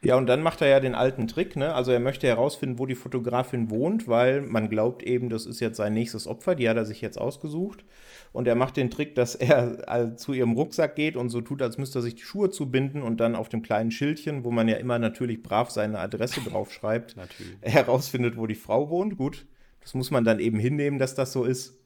Ja, 0.00 0.14
und 0.14 0.26
dann 0.26 0.42
macht 0.42 0.60
er 0.60 0.68
ja 0.68 0.78
den 0.78 0.94
alten 0.94 1.26
Trick, 1.26 1.56
ne? 1.56 1.74
Also 1.74 1.90
er 1.90 1.98
möchte 1.98 2.28
herausfinden, 2.28 2.78
wo 2.78 2.86
die 2.86 2.94
Fotografin 2.94 3.68
wohnt, 3.68 4.06
weil 4.06 4.42
man 4.42 4.68
glaubt 4.68 5.02
eben, 5.02 5.28
das 5.28 5.44
ist 5.44 5.58
jetzt 5.58 5.76
sein 5.76 5.92
nächstes 5.92 6.28
Opfer, 6.28 6.54
die 6.54 6.68
hat 6.68 6.76
er 6.76 6.84
sich 6.84 7.00
jetzt 7.00 7.20
ausgesucht. 7.20 7.84
Und 8.32 8.46
er 8.46 8.54
macht 8.54 8.76
den 8.76 8.90
Trick, 8.90 9.16
dass 9.16 9.34
er 9.34 10.16
zu 10.16 10.32
ihrem 10.34 10.52
Rucksack 10.52 10.94
geht 10.94 11.16
und 11.16 11.30
so 11.30 11.40
tut, 11.40 11.62
als 11.62 11.78
müsste 11.78 11.98
er 11.98 12.02
sich 12.02 12.14
die 12.14 12.22
Schuhe 12.22 12.50
zubinden 12.50 13.02
und 13.02 13.18
dann 13.18 13.34
auf 13.34 13.48
dem 13.48 13.62
kleinen 13.62 13.90
Schildchen, 13.90 14.44
wo 14.44 14.52
man 14.52 14.68
ja 14.68 14.76
immer 14.76 15.00
natürlich 15.00 15.42
brav 15.42 15.70
seine 15.70 15.98
Adresse 15.98 16.42
draufschreibt, 16.42 17.16
herausfindet, 17.62 18.36
wo 18.36 18.46
die 18.46 18.54
Frau 18.54 18.90
wohnt. 18.90 19.16
Gut, 19.16 19.46
das 19.80 19.94
muss 19.94 20.12
man 20.12 20.22
dann 20.22 20.38
eben 20.38 20.60
hinnehmen, 20.60 21.00
dass 21.00 21.16
das 21.16 21.32
so 21.32 21.42
ist. 21.42 21.77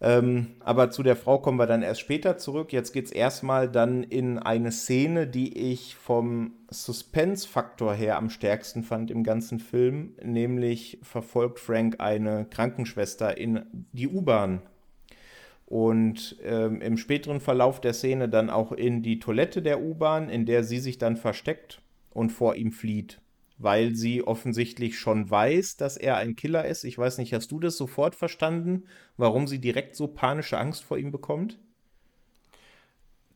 Ähm, 0.00 0.54
aber 0.60 0.90
zu 0.90 1.02
der 1.02 1.16
Frau 1.16 1.38
kommen 1.38 1.58
wir 1.58 1.66
dann 1.66 1.82
erst 1.82 2.00
später 2.00 2.36
zurück. 2.38 2.72
Jetzt 2.72 2.92
geht 2.92 3.06
es 3.06 3.12
erstmal 3.12 3.68
dann 3.68 4.04
in 4.04 4.38
eine 4.38 4.70
Szene, 4.70 5.26
die 5.26 5.72
ich 5.72 5.96
vom 5.96 6.52
Suspense-Faktor 6.70 7.94
her 7.94 8.16
am 8.16 8.30
stärksten 8.30 8.84
fand 8.84 9.10
im 9.10 9.24
ganzen 9.24 9.58
Film. 9.58 10.14
Nämlich 10.22 10.98
verfolgt 11.02 11.58
Frank 11.58 11.96
eine 11.98 12.46
Krankenschwester 12.48 13.36
in 13.36 13.62
die 13.92 14.08
U-Bahn. 14.08 14.62
Und 15.66 16.36
ähm, 16.44 16.80
im 16.80 16.96
späteren 16.96 17.40
Verlauf 17.40 17.80
der 17.80 17.92
Szene 17.92 18.28
dann 18.28 18.50
auch 18.50 18.72
in 18.72 19.02
die 19.02 19.18
Toilette 19.18 19.62
der 19.62 19.82
U-Bahn, 19.82 20.30
in 20.30 20.46
der 20.46 20.62
sie 20.62 20.78
sich 20.78 20.98
dann 20.98 21.16
versteckt 21.16 21.82
und 22.10 22.30
vor 22.30 22.54
ihm 22.54 22.72
flieht 22.72 23.20
weil 23.58 23.94
sie 23.94 24.22
offensichtlich 24.22 24.98
schon 24.98 25.28
weiß, 25.28 25.76
dass 25.76 25.96
er 25.96 26.16
ein 26.16 26.36
Killer 26.36 26.64
ist. 26.64 26.84
Ich 26.84 26.96
weiß 26.96 27.18
nicht, 27.18 27.34
hast 27.34 27.50
du 27.50 27.58
das 27.58 27.76
sofort 27.76 28.14
verstanden, 28.14 28.84
warum 29.16 29.46
sie 29.46 29.58
direkt 29.58 29.96
so 29.96 30.06
panische 30.06 30.58
Angst 30.58 30.84
vor 30.84 30.96
ihm 30.96 31.10
bekommt? 31.10 31.58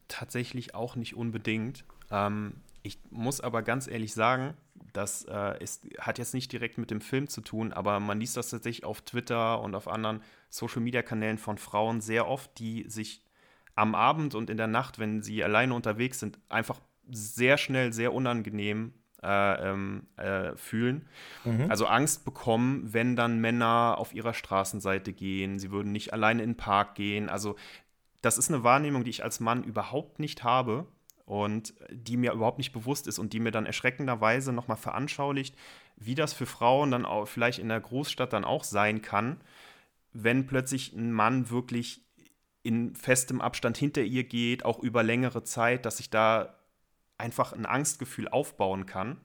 Tatsächlich 0.06 0.74
auch 0.74 0.94
nicht 0.94 1.14
unbedingt. 1.14 1.84
Ähm, 2.10 2.54
ich 2.82 2.98
muss 3.10 3.40
aber 3.40 3.62
ganz 3.62 3.88
ehrlich 3.88 4.14
sagen, 4.14 4.54
das 4.92 5.24
äh, 5.28 5.62
ist, 5.62 5.86
hat 5.98 6.18
jetzt 6.18 6.34
nicht 6.34 6.52
direkt 6.52 6.78
mit 6.78 6.90
dem 6.90 7.00
Film 7.00 7.28
zu 7.28 7.40
tun, 7.40 7.72
aber 7.72 7.98
man 7.98 8.20
liest 8.20 8.36
das 8.36 8.50
tatsächlich 8.50 8.84
auf 8.84 9.00
Twitter 9.02 9.60
und 9.60 9.74
auf 9.74 9.88
anderen 9.88 10.22
Social-Media-Kanälen 10.50 11.38
von 11.38 11.58
Frauen 11.58 12.00
sehr 12.00 12.28
oft, 12.28 12.58
die 12.58 12.84
sich 12.88 13.24
am 13.74 13.94
Abend 13.94 14.34
und 14.34 14.50
in 14.50 14.56
der 14.56 14.66
Nacht, 14.66 14.98
wenn 14.98 15.22
sie 15.22 15.42
alleine 15.42 15.74
unterwegs 15.74 16.20
sind, 16.20 16.38
einfach 16.48 16.80
sehr 17.10 17.56
schnell, 17.56 17.92
sehr 17.92 18.12
unangenehm 18.12 18.92
äh, 19.22 19.70
ähm, 19.70 20.06
äh, 20.16 20.56
fühlen. 20.56 21.08
Mhm. 21.44 21.70
Also 21.70 21.86
Angst 21.86 22.24
bekommen, 22.24 22.92
wenn 22.92 23.16
dann 23.16 23.40
Männer 23.40 23.96
auf 23.98 24.14
ihrer 24.14 24.34
Straßenseite 24.34 25.12
gehen. 25.12 25.58
Sie 25.58 25.70
würden 25.70 25.92
nicht 25.92 26.12
alleine 26.12 26.42
in 26.42 26.50
den 26.50 26.56
Park 26.56 26.94
gehen. 26.94 27.28
Also 27.28 27.56
das 28.20 28.38
ist 28.38 28.50
eine 28.50 28.64
Wahrnehmung, 28.64 29.04
die 29.04 29.10
ich 29.10 29.24
als 29.24 29.40
Mann 29.40 29.64
überhaupt 29.64 30.18
nicht 30.18 30.44
habe 30.44 30.86
und 31.24 31.74
die 31.90 32.16
mir 32.16 32.32
überhaupt 32.32 32.58
nicht 32.58 32.72
bewusst 32.72 33.06
ist 33.06 33.18
und 33.18 33.32
die 33.32 33.40
mir 33.40 33.50
dann 33.50 33.66
erschreckenderweise 33.66 34.52
nochmal 34.52 34.76
veranschaulicht, 34.76 35.56
wie 35.96 36.14
das 36.14 36.32
für 36.32 36.46
Frauen 36.46 36.90
dann 36.90 37.04
auch 37.04 37.26
vielleicht 37.26 37.58
in 37.58 37.68
der 37.68 37.80
Großstadt 37.80 38.32
dann 38.32 38.44
auch 38.44 38.64
sein 38.64 39.02
kann, 39.02 39.40
wenn 40.12 40.46
plötzlich 40.46 40.92
ein 40.92 41.12
Mann 41.12 41.50
wirklich 41.50 42.02
in 42.62 42.94
festem 42.94 43.40
Abstand 43.40 43.76
hinter 43.76 44.02
ihr 44.02 44.24
geht, 44.24 44.64
auch 44.64 44.78
über 44.78 45.02
längere 45.02 45.42
Zeit, 45.42 45.84
dass 45.84 45.96
sich 45.96 46.10
da 46.10 46.54
einfach 47.22 47.52
ein 47.52 47.64
Angstgefühl 47.64 48.28
aufbauen 48.28 48.84
kann. 48.84 49.20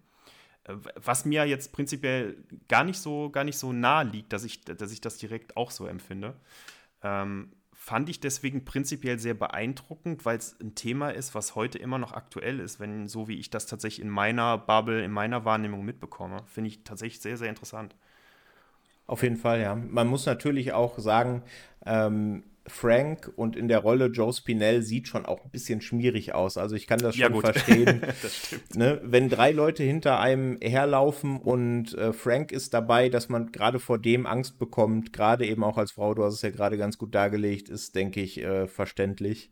Äh, 0.63 0.75
was 0.95 1.25
mir 1.25 1.45
jetzt 1.45 1.73
prinzipiell 1.73 2.37
gar 2.67 2.83
nicht 2.83 2.99
so, 2.99 3.29
gar 3.29 3.43
nicht 3.43 3.57
so 3.57 3.73
nahe 3.73 4.05
liegt, 4.05 4.31
dass 4.31 4.43
ich, 4.43 4.61
dass 4.61 4.91
ich 4.91 5.01
das 5.01 5.17
direkt 5.17 5.57
auch 5.57 5.71
so 5.71 5.87
empfinde. 5.87 6.35
Ähm, 7.03 7.51
fand 7.73 8.09
ich 8.09 8.19
deswegen 8.19 8.65
prinzipiell 8.65 9.19
sehr 9.19 9.33
beeindruckend, 9.33 10.25
weil 10.25 10.37
es 10.37 10.59
ein 10.59 10.75
Thema 10.75 11.09
ist, 11.09 11.35
was 11.35 11.55
heute 11.55 11.77
immer 11.77 11.97
noch 11.97 12.13
aktuell 12.13 12.59
ist, 12.59 12.79
wenn 12.79 13.07
so 13.07 13.27
wie 13.27 13.39
ich 13.39 13.49
das 13.49 13.65
tatsächlich 13.65 14.03
in 14.03 14.11
meiner 14.11 14.57
Bubble, 14.57 15.03
in 15.03 15.11
meiner 15.11 15.45
Wahrnehmung 15.45 15.85
mitbekomme. 15.85 16.43
Finde 16.47 16.69
ich 16.69 16.83
tatsächlich 16.83 17.21
sehr, 17.21 17.37
sehr 17.37 17.49
interessant. 17.49 17.95
Auf 19.05 19.23
jeden 19.23 19.37
Fall, 19.37 19.61
ja. 19.61 19.73
Man 19.73 20.07
muss 20.07 20.25
natürlich 20.25 20.73
auch 20.73 20.99
sagen, 20.99 21.43
ähm, 21.85 22.43
Frank 22.67 23.31
und 23.35 23.55
in 23.55 23.67
der 23.67 23.79
Rolle 23.79 24.07
Joe 24.07 24.33
Spinell 24.33 24.81
sieht 24.81 25.07
schon 25.07 25.25
auch 25.25 25.43
ein 25.43 25.49
bisschen 25.49 25.81
schmierig 25.81 26.35
aus. 26.35 26.57
Also 26.57 26.75
ich 26.75 26.85
kann 26.85 26.99
das 26.99 27.15
schon 27.15 27.33
ja, 27.33 27.39
verstehen. 27.39 28.01
das 28.21 28.51
ne? 28.75 28.99
Wenn 29.03 29.29
drei 29.29 29.51
Leute 29.51 29.83
hinter 29.83 30.19
einem 30.19 30.57
herlaufen 30.61 31.37
und 31.37 31.93
äh, 31.93 32.11
Frank 32.11 32.51
ist 32.51 32.73
dabei, 32.73 33.09
dass 33.09 33.29
man 33.29 33.51
gerade 33.51 33.79
vor 33.79 33.97
dem 33.97 34.25
Angst 34.25 34.59
bekommt, 34.59 35.13
gerade 35.13 35.45
eben 35.45 35.63
auch 35.63 35.77
als 35.77 35.91
Frau, 35.91 36.13
du 36.13 36.23
hast 36.23 36.35
es 36.35 36.41
ja 36.41 36.49
gerade 36.49 36.77
ganz 36.77 36.97
gut 36.97 37.15
dargelegt, 37.15 37.69
ist, 37.69 37.95
denke 37.95 38.21
ich, 38.21 38.41
äh, 38.41 38.67
verständlich. 38.67 39.51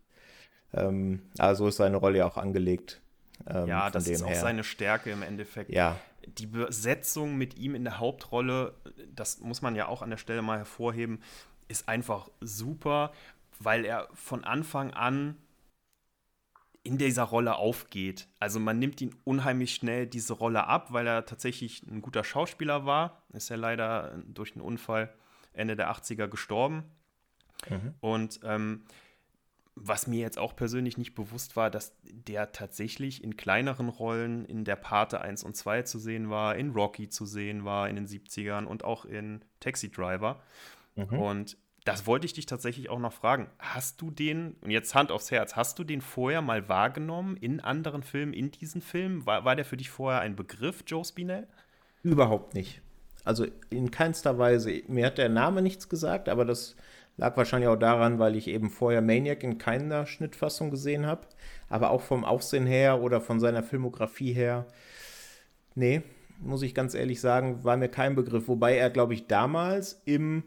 Ähm, 0.74 1.22
also 1.38 1.68
ist 1.68 1.76
seine 1.76 1.96
Rolle 1.96 2.18
ja 2.18 2.26
auch 2.26 2.36
angelegt. 2.36 3.00
Ähm, 3.46 3.66
ja, 3.66 3.90
das 3.90 4.08
ist 4.08 4.22
auch 4.22 4.28
her. 4.28 4.40
seine 4.40 4.64
Stärke 4.64 5.10
im 5.10 5.22
Endeffekt. 5.22 5.70
Ja. 5.70 5.98
Die 6.26 6.46
Besetzung 6.46 7.36
mit 7.36 7.56
ihm 7.56 7.74
in 7.74 7.84
der 7.84 7.98
Hauptrolle, 7.98 8.74
das 9.14 9.40
muss 9.40 9.62
man 9.62 9.76
ja 9.76 9.86
auch 9.86 10.02
an 10.02 10.10
der 10.10 10.16
Stelle 10.16 10.42
mal 10.42 10.58
hervorheben, 10.58 11.20
ist 11.68 11.88
einfach 11.88 12.30
super, 12.40 13.12
weil 13.58 13.84
er 13.84 14.08
von 14.14 14.44
Anfang 14.44 14.92
an 14.92 15.36
in 16.82 16.98
dieser 16.98 17.24
Rolle 17.24 17.56
aufgeht. 17.56 18.28
Also 18.38 18.60
man 18.60 18.78
nimmt 18.78 19.00
ihn 19.00 19.14
unheimlich 19.24 19.74
schnell 19.74 20.06
diese 20.06 20.34
Rolle 20.34 20.66
ab, 20.66 20.92
weil 20.92 21.06
er 21.06 21.26
tatsächlich 21.26 21.82
ein 21.82 22.00
guter 22.00 22.22
Schauspieler 22.22 22.86
war. 22.86 23.22
Ist 23.32 23.48
ja 23.48 23.56
leider 23.56 24.16
durch 24.26 24.52
einen 24.52 24.60
Unfall 24.60 25.12
Ende 25.52 25.74
der 25.74 25.90
80er 25.90 26.28
gestorben. 26.28 26.84
Mhm. 27.68 27.94
Und 28.00 28.40
ähm, 28.44 28.84
was 29.74 30.06
mir 30.06 30.20
jetzt 30.20 30.38
auch 30.38 30.56
persönlich 30.56 30.96
nicht 30.96 31.14
bewusst 31.14 31.56
war, 31.56 31.70
dass 31.70 31.92
der 32.02 32.52
tatsächlich 32.52 33.22
in 33.22 33.36
kleineren 33.36 33.88
Rollen 33.88 34.44
in 34.46 34.64
der 34.64 34.76
Pate 34.76 35.20
1 35.20 35.44
und 35.44 35.56
2 35.56 35.82
zu 35.82 35.98
sehen 35.98 36.30
war, 36.30 36.56
in 36.56 36.70
Rocky 36.70 37.08
zu 37.08 37.26
sehen 37.26 37.64
war 37.64 37.88
in 37.88 37.96
den 37.96 38.06
70ern 38.06 38.64
und 38.64 38.84
auch 38.84 39.04
in 39.04 39.44
Taxi 39.60 39.90
Driver. 39.90 40.40
Mhm. 40.96 41.18
Und 41.18 41.56
das 41.84 42.06
wollte 42.06 42.26
ich 42.26 42.32
dich 42.32 42.46
tatsächlich 42.46 42.90
auch 42.90 42.98
noch 42.98 43.12
fragen. 43.12 43.48
Hast 43.60 44.00
du 44.00 44.10
den, 44.10 44.56
und 44.60 44.70
jetzt 44.70 44.94
Hand 44.94 45.12
aufs 45.12 45.30
Herz, 45.30 45.54
hast 45.54 45.78
du 45.78 45.84
den 45.84 46.00
vorher 46.00 46.42
mal 46.42 46.68
wahrgenommen 46.68 47.36
in 47.36 47.60
anderen 47.60 48.02
Filmen, 48.02 48.32
in 48.32 48.50
diesen 48.50 48.82
Filmen? 48.82 49.24
War, 49.24 49.44
war 49.44 49.54
der 49.54 49.64
für 49.64 49.76
dich 49.76 49.88
vorher 49.88 50.20
ein 50.20 50.34
Begriff, 50.34 50.82
Joe 50.84 51.04
Spinell? 51.04 51.46
Überhaupt 52.02 52.54
nicht. 52.54 52.82
Also 53.24 53.46
in 53.70 53.92
keinster 53.92 54.36
Weise. 54.38 54.82
Mir 54.88 55.06
hat 55.06 55.18
der 55.18 55.28
Name 55.28 55.62
nichts 55.62 55.88
gesagt, 55.88 56.28
aber 56.28 56.44
das 56.44 56.76
lag 57.16 57.36
wahrscheinlich 57.36 57.68
auch 57.68 57.78
daran, 57.78 58.18
weil 58.18 58.36
ich 58.36 58.48
eben 58.48 58.70
vorher 58.70 59.00
Maniac 59.00 59.42
in 59.44 59.58
keiner 59.58 60.06
Schnittfassung 60.06 60.70
gesehen 60.70 61.06
habe. 61.06 61.26
Aber 61.68 61.90
auch 61.90 62.02
vom 62.02 62.24
Aufsehen 62.24 62.66
her 62.66 63.00
oder 63.00 63.20
von 63.20 63.38
seiner 63.38 63.62
Filmografie 63.62 64.32
her, 64.32 64.66
nee, 65.76 66.02
muss 66.40 66.62
ich 66.62 66.74
ganz 66.74 66.94
ehrlich 66.94 67.20
sagen, 67.20 67.64
war 67.64 67.76
mir 67.76 67.88
kein 67.88 68.14
Begriff. 68.14 68.48
Wobei 68.48 68.76
er, 68.76 68.90
glaube 68.90 69.14
ich, 69.14 69.26
damals 69.26 70.02
im 70.04 70.44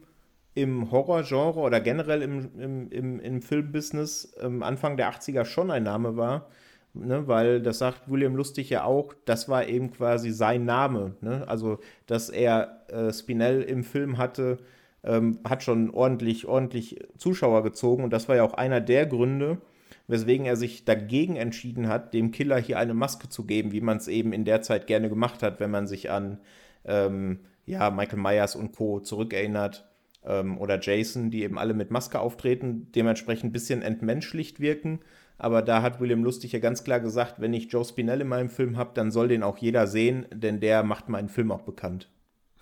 im 0.55 0.91
Horrorgenre 0.91 1.59
oder 1.59 1.79
generell 1.79 2.21
im, 2.21 2.49
im, 2.59 2.91
im, 2.91 3.19
im 3.19 3.41
Filmbusiness 3.41 4.33
ähm, 4.41 4.63
Anfang 4.63 4.97
der 4.97 5.11
80er 5.11 5.45
schon 5.45 5.71
ein 5.71 5.83
Name 5.83 6.17
war. 6.17 6.47
Ne, 6.93 7.27
weil 7.27 7.61
das 7.61 7.77
sagt 7.77 8.09
William 8.09 8.35
Lustig 8.35 8.71
ja 8.71 8.83
auch, 8.83 9.13
das 9.25 9.47
war 9.47 9.67
eben 9.67 9.91
quasi 9.91 10.31
sein 10.31 10.65
Name. 10.65 11.15
Ne? 11.21 11.47
Also, 11.47 11.77
dass 12.07 12.29
er 12.29 12.83
äh, 12.87 13.13
Spinell 13.13 13.61
im 13.61 13.83
Film 13.83 14.17
hatte, 14.17 14.57
ähm, 15.03 15.39
hat 15.47 15.61
schon 15.61 15.91
ordentlich, 15.91 16.47
ordentlich 16.47 16.99
Zuschauer 17.15 17.61
gezogen 17.61 18.03
und 18.03 18.11
das 18.11 18.27
war 18.27 18.37
ja 18.37 18.43
auch 18.43 18.55
einer 18.55 18.81
der 18.81 19.05
Gründe, 19.05 19.59
weswegen 20.07 20.47
er 20.47 20.55
sich 20.55 20.83
dagegen 20.83 21.35
entschieden 21.35 21.87
hat, 21.87 22.15
dem 22.15 22.31
Killer 22.31 22.57
hier 22.57 22.79
eine 22.79 22.95
Maske 22.95 23.29
zu 23.29 23.45
geben, 23.45 23.71
wie 23.71 23.81
man 23.81 23.97
es 23.97 24.07
eben 24.07 24.33
in 24.33 24.43
der 24.43 24.63
Zeit 24.63 24.87
gerne 24.87 25.09
gemacht 25.09 25.43
hat, 25.43 25.59
wenn 25.59 25.69
man 25.69 25.85
sich 25.85 26.09
an 26.09 26.39
ähm, 26.85 27.39
ja, 27.67 27.91
Michael 27.91 28.19
Myers 28.19 28.55
und 28.55 28.75
Co. 28.75 28.99
zurückerinnert 28.99 29.88
ähm, 30.23 30.57
oder 30.57 30.79
Jason, 30.79 31.31
die 31.31 31.43
eben 31.43 31.57
alle 31.57 31.73
mit 31.73 31.91
Maske 31.91 32.19
auftreten, 32.19 32.91
dementsprechend 32.93 33.49
ein 33.49 33.53
bisschen 33.53 33.81
entmenschlicht 33.81 34.59
wirken. 34.59 34.99
Aber 35.37 35.61
da 35.61 35.81
hat 35.81 35.99
William 35.99 36.23
Lustig 36.23 36.51
ja 36.51 36.59
ganz 36.59 36.83
klar 36.83 36.99
gesagt, 36.99 37.39
wenn 37.39 37.53
ich 37.53 37.71
Joe 37.71 37.85
Spinell 37.85 38.21
in 38.21 38.27
meinem 38.27 38.49
Film 38.49 38.77
habe, 38.77 38.91
dann 38.93 39.11
soll 39.11 39.29
den 39.29 39.43
auch 39.43 39.57
jeder 39.57 39.87
sehen, 39.87 40.25
denn 40.33 40.59
der 40.59 40.83
macht 40.83 41.07
meinen 41.07 41.29
Film 41.29 41.51
auch 41.51 41.61
bekannt. 41.61 42.09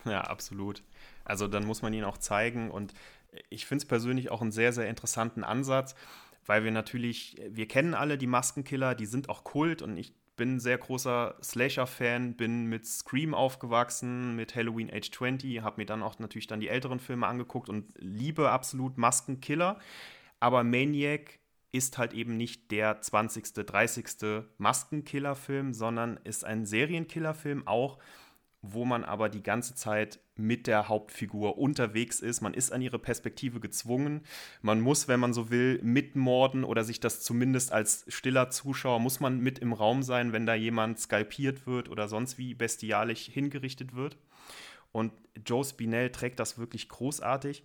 Ja, 0.05 0.21
absolut. 0.21 0.83
Also 1.25 1.47
dann 1.47 1.65
muss 1.65 1.81
man 1.81 1.93
ihn 1.93 2.03
auch 2.03 2.17
zeigen 2.17 2.71
und 2.71 2.93
ich 3.49 3.65
finde 3.65 3.81
es 3.81 3.87
persönlich 3.87 4.31
auch 4.31 4.41
einen 4.41 4.51
sehr, 4.51 4.73
sehr 4.73 4.87
interessanten 4.87 5.43
Ansatz, 5.43 5.95
weil 6.45 6.63
wir 6.63 6.71
natürlich, 6.71 7.41
wir 7.49 7.67
kennen 7.67 7.93
alle 7.93 8.17
die 8.17 8.27
Maskenkiller, 8.27 8.95
die 8.95 9.05
sind 9.05 9.27
auch 9.29 9.43
Kult 9.43 9.81
und 9.81 9.97
ich 9.97 10.13
bin 10.37 10.55
ein 10.55 10.59
sehr 10.59 10.77
großer 10.77 11.35
Slasher-Fan, 11.43 12.35
bin 12.35 12.67
mit 12.67 12.85
Scream 12.85 13.33
aufgewachsen, 13.33 14.35
mit 14.35 14.55
Halloween 14.55 14.89
Age 14.91 15.11
20, 15.11 15.61
habe 15.61 15.81
mir 15.81 15.85
dann 15.85 16.03
auch 16.03 16.17
natürlich 16.19 16.47
dann 16.47 16.61
die 16.61 16.69
älteren 16.69 16.99
Filme 16.99 17.27
angeguckt 17.27 17.67
und 17.67 17.93
liebe 17.97 18.49
absolut 18.49 18.97
Maskenkiller. 18.97 19.79
Aber 20.39 20.63
Maniac 20.63 21.39
ist 21.71 21.97
halt 21.97 22.13
eben 22.13 22.37
nicht 22.37 22.71
der 22.71 23.01
20., 23.01 23.53
30. 23.53 24.45
Maskenkiller-Film, 24.57 25.73
sondern 25.73 26.17
ist 26.23 26.45
ein 26.45 26.65
Serienkiller-Film 26.65 27.67
auch, 27.67 27.97
wo 28.73 28.85
man 28.85 29.03
aber 29.03 29.29
die 29.29 29.43
ganze 29.43 29.75
Zeit 29.75 30.19
mit 30.35 30.67
der 30.67 30.87
Hauptfigur 30.87 31.57
unterwegs 31.57 32.19
ist. 32.19 32.41
Man 32.41 32.53
ist 32.53 32.71
an 32.71 32.81
ihre 32.81 32.99
Perspektive 32.99 33.59
gezwungen. 33.59 34.21
Man 34.61 34.81
muss, 34.81 35.07
wenn 35.07 35.19
man 35.19 35.33
so 35.33 35.49
will, 35.49 35.79
mitmorden 35.81 36.63
oder 36.63 36.83
sich 36.83 36.99
das 36.99 37.21
zumindest 37.21 37.71
als 37.71 38.05
stiller 38.07 38.49
Zuschauer, 38.49 38.99
muss 38.99 39.19
man 39.19 39.39
mit 39.39 39.59
im 39.59 39.73
Raum 39.73 40.03
sein, 40.03 40.33
wenn 40.33 40.45
da 40.45 40.53
jemand 40.53 40.99
skalpiert 40.99 41.65
wird 41.65 41.89
oder 41.89 42.07
sonst 42.07 42.37
wie 42.37 42.53
bestialisch 42.53 43.25
hingerichtet 43.25 43.95
wird. 43.95 44.17
Und 44.91 45.11
Joe 45.45 45.63
Spinell 45.63 46.11
trägt 46.11 46.39
das 46.39 46.57
wirklich 46.57 46.89
großartig. 46.89 47.63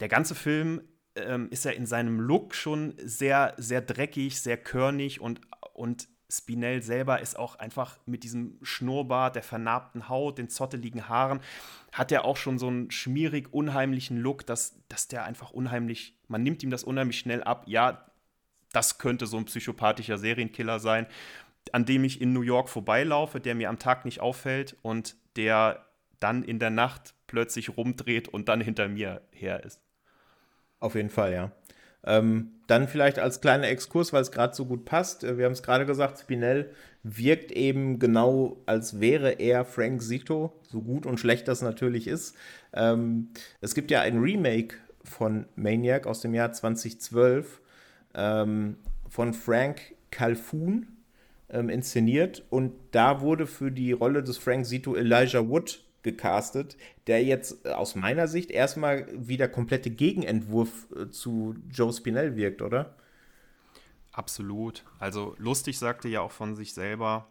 Der 0.00 0.08
ganze 0.08 0.34
Film 0.34 0.82
ähm, 1.14 1.48
ist 1.50 1.64
ja 1.64 1.70
in 1.70 1.86
seinem 1.86 2.20
Look 2.20 2.54
schon 2.54 2.94
sehr, 2.98 3.54
sehr 3.56 3.80
dreckig, 3.80 4.40
sehr 4.40 4.56
körnig 4.56 5.20
und, 5.20 5.40
und 5.72 6.08
Spinell 6.28 6.82
selber 6.82 7.20
ist 7.20 7.38
auch 7.38 7.56
einfach 7.56 7.98
mit 8.04 8.24
diesem 8.24 8.58
Schnurrbart, 8.62 9.36
der 9.36 9.42
vernarbten 9.42 10.08
Haut, 10.08 10.38
den 10.38 10.48
zotteligen 10.48 11.08
Haaren, 11.08 11.40
hat 11.92 12.10
er 12.10 12.24
auch 12.24 12.36
schon 12.36 12.58
so 12.58 12.66
einen 12.66 12.90
schmierig, 12.90 13.52
unheimlichen 13.52 14.18
Look, 14.18 14.44
dass, 14.44 14.80
dass 14.88 15.06
der 15.06 15.24
einfach 15.24 15.52
unheimlich, 15.52 16.18
man 16.26 16.42
nimmt 16.42 16.62
ihm 16.62 16.70
das 16.70 16.82
unheimlich 16.82 17.18
schnell 17.18 17.44
ab. 17.44 17.64
Ja, 17.66 18.10
das 18.72 18.98
könnte 18.98 19.26
so 19.26 19.36
ein 19.36 19.44
psychopathischer 19.44 20.18
Serienkiller 20.18 20.80
sein, 20.80 21.06
an 21.72 21.84
dem 21.84 22.04
ich 22.04 22.20
in 22.20 22.32
New 22.32 22.42
York 22.42 22.68
vorbeilaufe, 22.68 23.40
der 23.40 23.54
mir 23.54 23.68
am 23.68 23.78
Tag 23.78 24.04
nicht 24.04 24.20
auffällt 24.20 24.76
und 24.82 25.16
der 25.36 25.86
dann 26.18 26.42
in 26.42 26.58
der 26.58 26.70
Nacht 26.70 27.14
plötzlich 27.26 27.76
rumdreht 27.76 28.28
und 28.28 28.48
dann 28.48 28.60
hinter 28.60 28.88
mir 28.88 29.22
her 29.30 29.64
ist. 29.64 29.80
Auf 30.80 30.94
jeden 30.94 31.10
Fall, 31.10 31.32
ja. 31.32 31.52
Ähm, 32.06 32.52
dann 32.66 32.88
vielleicht 32.88 33.18
als 33.18 33.40
kleiner 33.40 33.68
Exkurs, 33.68 34.12
weil 34.12 34.22
es 34.22 34.30
gerade 34.30 34.54
so 34.54 34.64
gut 34.64 34.84
passt. 34.84 35.24
Äh, 35.24 35.38
wir 35.38 35.44
haben 35.44 35.52
es 35.52 35.62
gerade 35.62 35.86
gesagt, 35.86 36.18
Spinell 36.18 36.70
wirkt 37.02 37.52
eben 37.52 37.98
genau, 37.98 38.56
als 38.66 39.00
wäre 39.00 39.32
er 39.32 39.64
Frank 39.64 40.02
Zito, 40.02 40.52
so 40.62 40.82
gut 40.82 41.06
und 41.06 41.20
schlecht 41.20 41.46
das 41.48 41.62
natürlich 41.62 42.08
ist. 42.08 42.34
Ähm, 42.72 43.28
es 43.60 43.74
gibt 43.74 43.90
ja 43.90 44.00
ein 44.00 44.18
Remake 44.18 44.76
von 45.04 45.46
Maniac 45.54 46.06
aus 46.06 46.20
dem 46.20 46.34
Jahr 46.34 46.52
2012 46.52 47.60
ähm, 48.14 48.76
von 49.08 49.32
Frank 49.34 49.80
Calhoun 50.10 50.88
ähm, 51.48 51.68
inszeniert 51.68 52.44
und 52.50 52.72
da 52.90 53.20
wurde 53.20 53.46
für 53.46 53.70
die 53.70 53.92
Rolle 53.92 54.22
des 54.22 54.38
Frank 54.38 54.66
Zito 54.66 54.96
Elijah 54.96 55.48
Wood 55.48 55.85
gecastet, 56.06 56.76
der 57.06 57.22
jetzt 57.22 57.66
äh, 57.66 57.70
aus 57.70 57.94
meiner 57.94 58.28
Sicht 58.28 58.50
erstmal 58.50 59.06
wieder 59.12 59.48
komplette 59.48 59.90
Gegenentwurf 59.90 60.86
äh, 60.96 61.10
zu 61.10 61.54
Joe 61.70 61.92
Spinell 61.92 62.36
wirkt, 62.36 62.62
oder? 62.62 62.94
Absolut. 64.12 64.84
Also 64.98 65.34
lustig 65.38 65.78
sagte 65.78 66.08
ja 66.08 66.22
auch 66.22 66.30
von 66.30 66.54
sich 66.54 66.72
selber, 66.72 67.28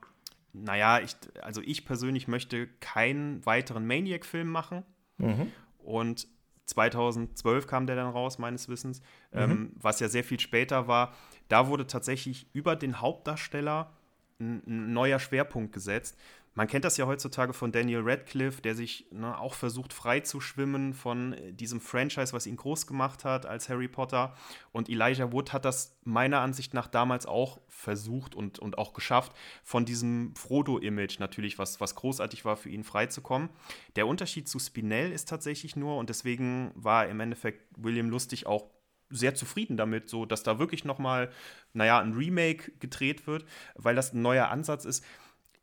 naja, 0.53 0.99
ich, 0.99 1.15
also 1.41 1.61
ich 1.61 1.86
persönlich 1.86 2.28
möchte 2.28 2.67
keinen 2.80 3.43
weiteren 3.45 3.88
Maniac-Film 3.88 4.49
machen. 4.49 4.84
Mhm. 5.17 5.51
Und 5.80 6.28
2012 6.65 7.67
kam 7.67 7.88
der 7.88 7.95
dann 7.95 8.11
raus, 8.11 8.38
meines 8.38 8.69
Wissens, 8.69 9.01
mhm. 9.32 9.39
ähm, 9.39 9.71
was 9.76 9.99
ja 9.99 10.09
sehr 10.09 10.23
viel 10.23 10.39
später 10.39 10.88
war. 10.88 11.13
Da 11.47 11.67
wurde 11.67 11.88
tatsächlich 11.88 12.47
über 12.53 12.76
den 12.76 13.01
Hauptdarsteller 13.01 13.91
ein, 14.39 14.61
ein 14.67 14.93
neuer 14.93 15.19
Schwerpunkt 15.19 15.73
gesetzt. 15.73 16.17
Man 16.58 16.68
kennt 16.68 16.86
das 16.86 16.95
ja 16.95 17.06
heutzutage 17.06 17.51
von 17.51 17.74
Daniel 17.74 17.99
Radcliffe, 18.01 18.62
der 18.62 18.76
sich 18.76 19.08
ne, 19.12 19.38
auch 19.38 19.53
versucht, 19.53 19.91
frei 19.91 20.22
zu 20.22 20.39
schwimmen 20.39 20.93
von 20.93 21.34
äh, 21.34 21.53
diesem 21.53 21.82
Franchise, 21.82 22.32
was 22.32 22.47
ihn 22.47 22.56
groß 22.56 22.88
gemacht 22.88 23.26
hat 23.26 23.45
als 23.45 23.68
Harry 23.68 23.89
Potter. 23.89 24.34
Und 24.72 24.88
Elijah 24.88 25.34
Wood 25.34 25.51
hat 25.51 25.66
das 25.66 25.99
meiner 26.06 26.39
Ansicht 26.39 26.74
nach 26.74 26.88
damals 26.88 27.26
auch 27.26 27.60
versucht 27.68 28.36
und, 28.36 28.58
und 28.58 28.78
auch 28.78 28.93
geschafft, 28.93 29.34
von 29.66 29.84
diesem 29.84 30.34
Frodo-Image 30.36 31.20
natürlich, 31.20 31.60
was, 31.60 31.82
was 31.82 31.93
großartig 31.95 32.45
war, 32.45 32.56
für 32.56 32.70
ihn 32.70 32.86
freizukommen. 32.86 33.49
Der 33.97 34.08
Unterschied 34.08 34.47
zu 34.47 34.58
Spinell 34.58 35.12
ist 35.12 35.28
tatsächlich 35.28 35.76
nur, 35.76 35.97
und 35.97 36.10
deswegen 36.10 36.72
war 36.76 37.08
im 37.08 37.20
Endeffekt 37.20 37.66
William 37.78 38.10
Lustig 38.10 38.47
auch 38.47 38.70
sehr 39.10 39.36
zufrieden 39.36 39.76
damit, 39.76 40.10
so 40.10 40.26
dass 40.26 40.43
da 40.43 40.58
wirklich 40.58 40.86
noch 40.86 40.99
mal, 40.99 41.30
naja, 41.74 41.99
ein 41.99 42.14
Remake 42.14 42.72
gedreht 42.80 43.28
wird, 43.28 43.45
weil 43.76 43.93
das 43.93 44.14
ein 44.14 44.22
neuer 44.22 44.47
Ansatz 44.47 44.86
ist 44.86 45.03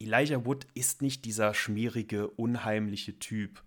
Elijah 0.02 0.44
Wood 0.44 0.66
ist 0.74 1.02
nicht 1.02 1.24
dieser 1.24 1.54
schmierige, 1.54 2.28
unheimliche 2.28 3.18
Typ. 3.18 3.62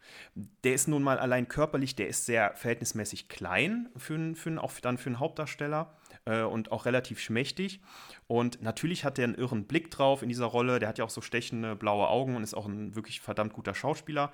Der 0.63 0.73
ist 0.73 0.87
nun 0.87 1.03
mal 1.03 1.17
allein 1.17 1.47
körperlich, 1.47 1.95
der 1.95 2.07
ist 2.07 2.25
sehr 2.25 2.53
verhältnismäßig 2.55 3.29
klein, 3.29 3.89
für, 3.95 4.35
für, 4.35 4.61
auch 4.61 4.73
dann 4.81 4.97
für 4.97 5.07
einen 5.07 5.19
Hauptdarsteller 5.19 5.95
äh, 6.25 6.41
und 6.41 6.71
auch 6.71 6.85
relativ 6.85 7.19
schmächtig. 7.19 7.81
Und 8.27 8.61
natürlich 8.61 9.05
hat 9.05 9.17
er 9.19 9.25
einen 9.25 9.35
irren 9.35 9.65
Blick 9.65 9.91
drauf 9.91 10.21
in 10.21 10.29
dieser 10.29 10.45
Rolle. 10.45 10.79
Der 10.79 10.89
hat 10.89 10.97
ja 10.97 11.05
auch 11.05 11.09
so 11.09 11.21
stechende 11.21 11.75
blaue 11.75 12.07
Augen 12.07 12.35
und 12.35 12.43
ist 12.43 12.53
auch 12.53 12.65
ein 12.65 12.95
wirklich 12.95 13.21
verdammt 13.21 13.53
guter 13.53 13.73
Schauspieler. 13.73 14.31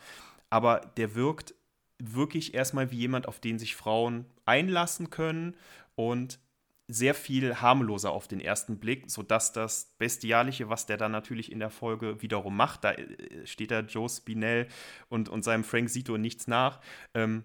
Aber 0.49 0.81
der 0.97 1.15
wirkt 1.15 1.55
wirklich 1.99 2.53
erstmal 2.53 2.91
wie 2.91 2.97
jemand, 2.97 3.27
auf 3.27 3.39
den 3.39 3.59
sich 3.59 3.75
Frauen 3.75 4.25
einlassen 4.45 5.09
können 5.09 5.55
und 5.95 6.39
sehr 6.91 7.13
viel 7.13 7.55
harmloser 7.55 8.11
auf 8.11 8.27
den 8.27 8.41
ersten 8.41 8.77
Blick, 8.77 9.09
sodass 9.09 9.53
das 9.53 9.95
Bestialische, 9.97 10.69
was 10.69 10.85
der 10.85 10.97
dann 10.97 11.11
natürlich 11.11 11.51
in 11.51 11.59
der 11.59 11.69
Folge 11.69 12.21
wiederum 12.21 12.55
macht, 12.55 12.83
da 12.83 12.91
äh, 12.91 13.45
steht 13.45 13.71
da 13.71 13.79
Joe 13.79 14.09
Spinell 14.09 14.67
und, 15.09 15.29
und 15.29 15.43
seinem 15.43 15.63
Frank 15.63 15.89
Sito 15.89 16.17
nichts 16.17 16.47
nach, 16.47 16.81
ähm, 17.13 17.43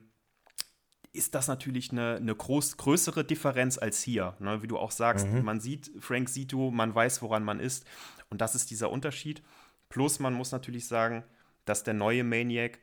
ist 1.12 1.34
das 1.34 1.48
natürlich 1.48 1.92
eine, 1.92 2.16
eine 2.16 2.34
groß, 2.34 2.76
größere 2.76 3.24
Differenz 3.24 3.78
als 3.78 4.02
hier. 4.02 4.36
Ne? 4.38 4.62
Wie 4.62 4.66
du 4.66 4.78
auch 4.78 4.90
sagst, 4.90 5.26
mhm. 5.26 5.44
man 5.44 5.60
sieht 5.60 5.90
Frank 5.98 6.28
Sito, 6.28 6.70
man 6.70 6.94
weiß, 6.94 7.22
woran 7.22 7.42
man 7.42 7.60
ist. 7.60 7.86
Und 8.28 8.40
das 8.40 8.54
ist 8.54 8.70
dieser 8.70 8.90
Unterschied. 8.90 9.42
Plus, 9.88 10.18
man 10.18 10.34
muss 10.34 10.52
natürlich 10.52 10.86
sagen, 10.86 11.24
dass 11.64 11.84
der 11.84 11.94
neue 11.94 12.24
Maniac 12.24 12.78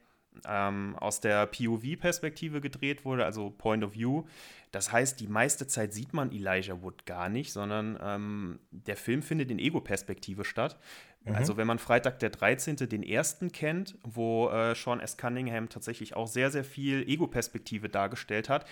ähm, 0.47 0.95
aus 0.99 1.21
der 1.21 1.45
POV-Perspektive 1.47 2.61
gedreht 2.61 3.05
wurde, 3.05 3.25
also 3.25 3.49
Point 3.49 3.83
of 3.83 3.93
View. 3.93 4.23
Das 4.71 4.91
heißt, 4.91 5.19
die 5.19 5.27
meiste 5.27 5.67
Zeit 5.67 5.93
sieht 5.93 6.13
man 6.13 6.31
Elijah 6.31 6.81
Wood 6.81 7.05
gar 7.05 7.29
nicht, 7.29 7.53
sondern 7.53 7.97
ähm, 8.01 8.59
der 8.71 8.95
Film 8.95 9.21
findet 9.21 9.51
in 9.51 9.59
Ego-Perspektive 9.59 10.45
statt. 10.45 10.79
Mhm. 11.25 11.35
Also 11.35 11.57
wenn 11.57 11.67
man 11.67 11.79
Freitag 11.79 12.19
der 12.19 12.31
13. 12.31 12.77
den 12.77 13.03
ersten 13.03 13.51
kennt, 13.51 13.97
wo 14.03 14.49
äh, 14.49 14.75
Sean 14.75 14.99
S. 14.99 15.17
Cunningham 15.17 15.69
tatsächlich 15.69 16.15
auch 16.15 16.27
sehr, 16.27 16.51
sehr 16.51 16.63
viel 16.63 17.07
Ego-Perspektive 17.07 17.89
dargestellt 17.89 18.49
hat, 18.49 18.65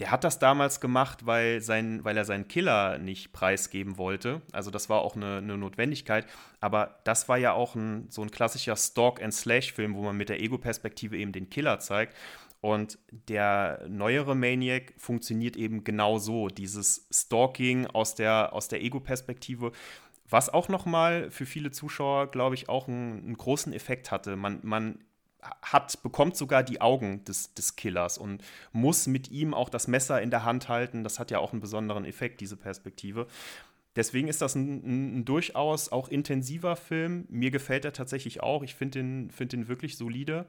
der 0.00 0.10
hat 0.10 0.24
das 0.24 0.38
damals 0.38 0.80
gemacht, 0.80 1.26
weil, 1.26 1.60
sein, 1.60 2.02
weil 2.04 2.16
er 2.16 2.24
seinen 2.24 2.48
Killer 2.48 2.98
nicht 2.98 3.32
preisgeben 3.32 3.98
wollte. 3.98 4.40
Also 4.50 4.70
das 4.70 4.88
war 4.88 5.02
auch 5.02 5.14
eine, 5.14 5.36
eine 5.36 5.58
Notwendigkeit. 5.58 6.26
Aber 6.58 7.00
das 7.04 7.28
war 7.28 7.36
ja 7.36 7.52
auch 7.52 7.74
ein, 7.74 8.06
so 8.08 8.22
ein 8.22 8.30
klassischer 8.30 8.76
Stalk-and-Slash-Film, 8.76 9.94
wo 9.94 10.02
man 10.02 10.16
mit 10.16 10.30
der 10.30 10.40
Ego-Perspektive 10.40 11.18
eben 11.18 11.32
den 11.32 11.50
Killer 11.50 11.80
zeigt. 11.80 12.16
Und 12.62 12.98
der 13.10 13.84
neuere 13.88 14.34
Maniac 14.34 14.94
funktioniert 14.96 15.56
eben 15.56 15.84
genau 15.84 16.18
so. 16.18 16.48
Dieses 16.48 17.06
Stalking 17.12 17.86
aus 17.86 18.14
der, 18.14 18.54
aus 18.54 18.68
der 18.68 18.82
Ego-Perspektive. 18.82 19.72
Was 20.30 20.48
auch 20.48 20.68
nochmal 20.68 21.30
für 21.30 21.44
viele 21.44 21.72
Zuschauer, 21.72 22.30
glaube 22.30 22.54
ich, 22.54 22.70
auch 22.70 22.88
einen, 22.88 23.24
einen 23.24 23.36
großen 23.36 23.74
Effekt 23.74 24.10
hatte. 24.10 24.36
Man, 24.36 24.60
man 24.62 24.98
hat, 25.62 26.02
bekommt 26.02 26.36
sogar 26.36 26.62
die 26.62 26.80
Augen 26.80 27.24
des, 27.24 27.54
des 27.54 27.76
Killers 27.76 28.18
und 28.18 28.42
muss 28.72 29.06
mit 29.06 29.30
ihm 29.30 29.54
auch 29.54 29.68
das 29.68 29.88
Messer 29.88 30.20
in 30.20 30.30
der 30.30 30.44
Hand 30.44 30.68
halten. 30.68 31.04
Das 31.04 31.18
hat 31.18 31.30
ja 31.30 31.38
auch 31.38 31.52
einen 31.52 31.60
besonderen 31.60 32.04
Effekt, 32.04 32.40
diese 32.40 32.56
Perspektive. 32.56 33.26
Deswegen 33.96 34.28
ist 34.28 34.40
das 34.40 34.54
ein, 34.54 34.82
ein, 34.84 35.18
ein 35.18 35.24
durchaus 35.24 35.90
auch 35.90 36.08
intensiver 36.08 36.76
Film. 36.76 37.26
Mir 37.28 37.50
gefällt 37.50 37.84
er 37.84 37.92
tatsächlich 37.92 38.40
auch. 38.40 38.62
Ich 38.62 38.74
finde 38.76 39.00
den, 39.00 39.30
find 39.30 39.52
den 39.52 39.66
wirklich 39.66 39.96
solide. 39.96 40.46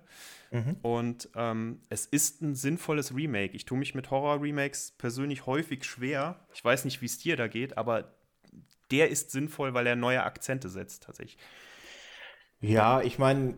Mhm. 0.51 0.77
Und 0.83 1.29
ähm, 1.35 1.79
es 1.89 2.05
ist 2.05 2.41
ein 2.41 2.53
sinnvolles 2.53 3.15
Remake. 3.15 3.55
Ich 3.55 3.65
tue 3.65 3.79
mich 3.79 3.95
mit 3.95 4.11
Horror-Remakes 4.11 4.91
persönlich 4.97 5.47
häufig 5.47 5.85
schwer. 5.85 6.39
Ich 6.53 6.63
weiß 6.63 6.85
nicht, 6.85 7.01
wie 7.01 7.07
es 7.07 7.17
dir 7.17 7.35
da 7.35 7.47
geht, 7.47 7.77
aber 7.77 8.13
der 8.91 9.09
ist 9.09 9.31
sinnvoll, 9.31 9.73
weil 9.73 9.87
er 9.87 9.95
neue 9.95 10.23
Akzente 10.23 10.69
setzt, 10.69 11.03
tatsächlich. 11.03 11.37
Ja, 12.59 13.01
ich 13.01 13.17
meine, 13.17 13.55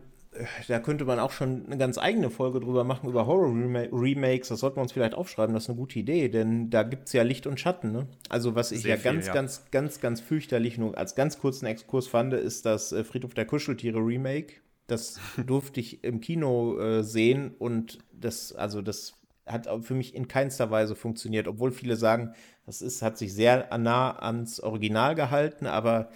da 0.68 0.80
könnte 0.80 1.04
man 1.04 1.18
auch 1.18 1.30
schon 1.30 1.66
eine 1.66 1.76
ganz 1.76 1.98
eigene 1.98 2.30
Folge 2.30 2.60
drüber 2.60 2.84
machen, 2.84 3.08
über 3.08 3.26
Horror-Remakes. 3.26 4.48
Das 4.48 4.60
sollten 4.60 4.76
wir 4.76 4.82
uns 4.82 4.92
vielleicht 4.92 5.14
aufschreiben, 5.14 5.54
das 5.54 5.64
ist 5.64 5.70
eine 5.70 5.78
gute 5.78 5.98
Idee, 5.98 6.28
denn 6.28 6.70
da 6.70 6.82
gibt 6.82 7.06
es 7.06 7.12
ja 7.12 7.22
Licht 7.22 7.46
und 7.46 7.60
Schatten. 7.60 7.92
Ne? 7.92 8.06
Also, 8.28 8.54
was 8.54 8.72
ich 8.72 8.82
Sehr 8.82 8.96
ja 8.96 8.96
viel, 8.96 9.12
ganz, 9.12 9.26
ja. 9.26 9.32
ganz, 9.32 9.64
ganz, 9.70 10.00
ganz 10.00 10.20
fürchterlich 10.20 10.78
nur 10.78 10.96
als 10.96 11.14
ganz 11.14 11.38
kurzen 11.38 11.66
Exkurs 11.66 12.08
fand, 12.08 12.32
ist 12.34 12.66
das 12.66 12.92
äh, 12.92 13.04
Friedhof 13.04 13.34
der 13.34 13.46
Kuscheltiere-Remake. 13.46 14.54
Das 14.86 15.18
durfte 15.46 15.80
ich 15.80 16.04
im 16.04 16.20
Kino 16.20 16.78
äh, 16.78 17.02
sehen 17.02 17.54
und 17.58 17.98
das, 18.12 18.52
also 18.52 18.82
das 18.82 19.14
hat 19.46 19.68
für 19.82 19.94
mich 19.94 20.14
in 20.14 20.28
keinster 20.28 20.70
Weise 20.70 20.94
funktioniert, 20.94 21.48
obwohl 21.48 21.70
viele 21.70 21.96
sagen, 21.96 22.34
das 22.66 22.80
ist, 22.80 23.02
hat 23.02 23.18
sich 23.18 23.34
sehr 23.34 23.76
nah 23.76 24.18
ans 24.18 24.60
Original 24.60 25.14
gehalten, 25.14 25.66
aber 25.66 26.08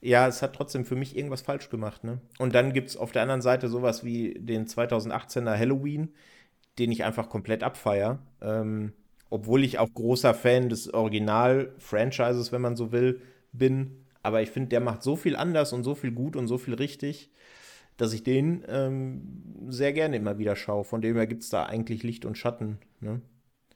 ja, 0.00 0.28
es 0.28 0.40
hat 0.40 0.54
trotzdem 0.54 0.84
für 0.84 0.94
mich 0.94 1.16
irgendwas 1.16 1.42
falsch 1.42 1.68
gemacht. 1.68 2.04
Ne? 2.04 2.20
Und 2.38 2.54
dann 2.54 2.72
gibt 2.72 2.88
es 2.88 2.96
auf 2.96 3.10
der 3.10 3.22
anderen 3.22 3.42
Seite 3.42 3.68
sowas 3.68 4.04
wie 4.04 4.34
den 4.38 4.66
2018er 4.66 5.58
Halloween, 5.58 6.14
den 6.78 6.92
ich 6.92 7.02
einfach 7.04 7.28
komplett 7.28 7.64
abfeier. 7.64 8.20
Ähm, 8.40 8.92
obwohl 9.30 9.64
ich 9.64 9.80
auch 9.80 9.92
großer 9.92 10.34
Fan 10.34 10.68
des 10.68 10.92
Original-Franchises, 10.94 12.52
wenn 12.52 12.60
man 12.60 12.76
so 12.76 12.92
will, 12.92 13.20
bin. 13.52 14.04
Aber 14.22 14.42
ich 14.42 14.50
finde, 14.50 14.68
der 14.68 14.80
macht 14.80 15.02
so 15.02 15.16
viel 15.16 15.34
anders 15.34 15.72
und 15.72 15.82
so 15.82 15.96
viel 15.96 16.12
gut 16.12 16.36
und 16.36 16.46
so 16.46 16.58
viel 16.58 16.74
richtig 16.74 17.30
dass 17.96 18.12
ich 18.12 18.22
den 18.22 18.64
ähm, 18.68 19.68
sehr 19.68 19.92
gerne 19.92 20.16
immer 20.16 20.38
wieder 20.38 20.56
schaue. 20.56 20.84
Von 20.84 21.00
dem 21.00 21.16
her 21.16 21.26
gibt 21.26 21.42
es 21.42 21.48
da 21.48 21.64
eigentlich 21.64 22.02
Licht 22.02 22.24
und 22.24 22.36
Schatten. 22.36 22.78
Ne? 23.00 23.20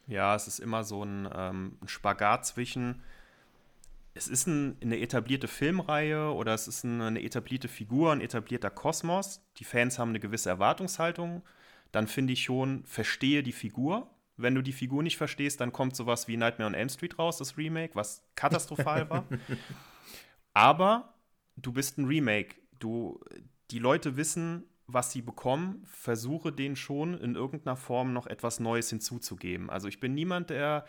Ja, 0.06 0.34
es 0.34 0.46
ist 0.46 0.58
immer 0.58 0.84
so 0.84 1.04
ein, 1.04 1.28
ähm, 1.34 1.78
ein 1.80 1.88
Spagat 1.88 2.44
zwischen, 2.44 3.02
es 4.14 4.28
ist 4.28 4.46
ein, 4.46 4.76
eine 4.82 4.98
etablierte 4.98 5.48
Filmreihe 5.48 6.32
oder 6.32 6.52
es 6.52 6.68
ist 6.68 6.84
eine, 6.84 7.06
eine 7.06 7.22
etablierte 7.22 7.68
Figur, 7.68 8.12
ein 8.12 8.20
etablierter 8.20 8.70
Kosmos. 8.70 9.40
Die 9.56 9.64
Fans 9.64 9.98
haben 9.98 10.10
eine 10.10 10.20
gewisse 10.20 10.50
Erwartungshaltung. 10.50 11.42
Dann 11.92 12.06
finde 12.06 12.32
ich 12.32 12.42
schon, 12.42 12.84
verstehe 12.84 13.42
die 13.42 13.52
Figur. 13.52 14.10
Wenn 14.36 14.54
du 14.54 14.62
die 14.62 14.72
Figur 14.72 15.02
nicht 15.02 15.16
verstehst, 15.16 15.60
dann 15.60 15.72
kommt 15.72 15.96
sowas 15.96 16.28
wie 16.28 16.36
Nightmare 16.36 16.68
on 16.68 16.74
Elm 16.74 16.88
Street 16.88 17.18
raus, 17.18 17.38
das 17.38 17.56
Remake, 17.56 17.94
was 17.94 18.24
katastrophal 18.36 19.08
war. 19.10 19.24
Aber 20.54 21.14
du 21.56 21.72
bist 21.72 21.98
ein 21.98 22.06
Remake. 22.06 22.56
Du, 22.78 23.20
die 23.70 23.78
Leute 23.78 24.16
wissen, 24.16 24.64
was 24.86 25.12
sie 25.12 25.22
bekommen, 25.22 25.84
versuche 25.86 26.52
denen 26.52 26.76
schon 26.76 27.14
in 27.14 27.34
irgendeiner 27.34 27.76
Form 27.76 28.12
noch 28.12 28.26
etwas 28.26 28.60
Neues 28.60 28.90
hinzuzugeben. 28.90 29.70
Also 29.70 29.88
ich 29.88 30.00
bin 30.00 30.14
niemand, 30.14 30.50
der 30.50 30.84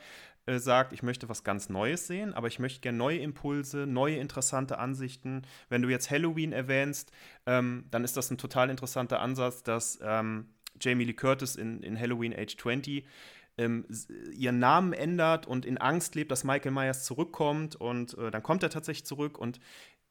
äh, 0.48 0.58
sagt, 0.58 0.92
ich 0.92 1.04
möchte 1.04 1.30
was 1.30 1.44
ganz 1.44 1.70
Neues 1.70 2.08
sehen, 2.08 2.34
aber 2.34 2.48
ich 2.48 2.58
möchte 2.58 2.82
gerne 2.82 2.98
neue 2.98 3.20
Impulse, 3.20 3.86
neue 3.86 4.16
interessante 4.16 4.80
Ansichten. 4.80 5.44
Wenn 5.70 5.84
du 5.84 5.90
jetzt 5.90 6.10
Halloween 6.10 6.52
erwähnst, 6.52 7.12
ähm, 7.46 7.86
dann 7.92 8.04
ist 8.04 8.18
das 8.18 8.32
ein 8.32 8.40
total 8.40 8.72
interessanter 8.72 9.20
Ansatz, 9.20 9.62
dass 9.62 10.00
ähm, 10.02 10.50
Jamie 10.80 11.06
Lee 11.06 11.14
Curtis 11.14 11.56
in, 11.56 11.84
in 11.84 12.00
Halloween 12.00 12.34
Age 12.34 12.58
20 12.58 13.06
ähm, 13.58 13.86
ihren 14.34 14.60
Namen 14.60 14.94
ändert 14.94 15.46
und 15.46 15.66
in 15.66 15.78
Angst 15.78 16.16
lebt, 16.16 16.32
dass 16.32 16.44
Michael 16.44 16.72
Myers 16.72 17.06
zurückkommt 17.06 17.76
und 17.76 18.18
äh, 18.18 18.32
dann 18.32 18.42
kommt 18.42 18.64
er 18.64 18.70
tatsächlich 18.70 19.06
zurück 19.06 19.38
und 19.38 19.60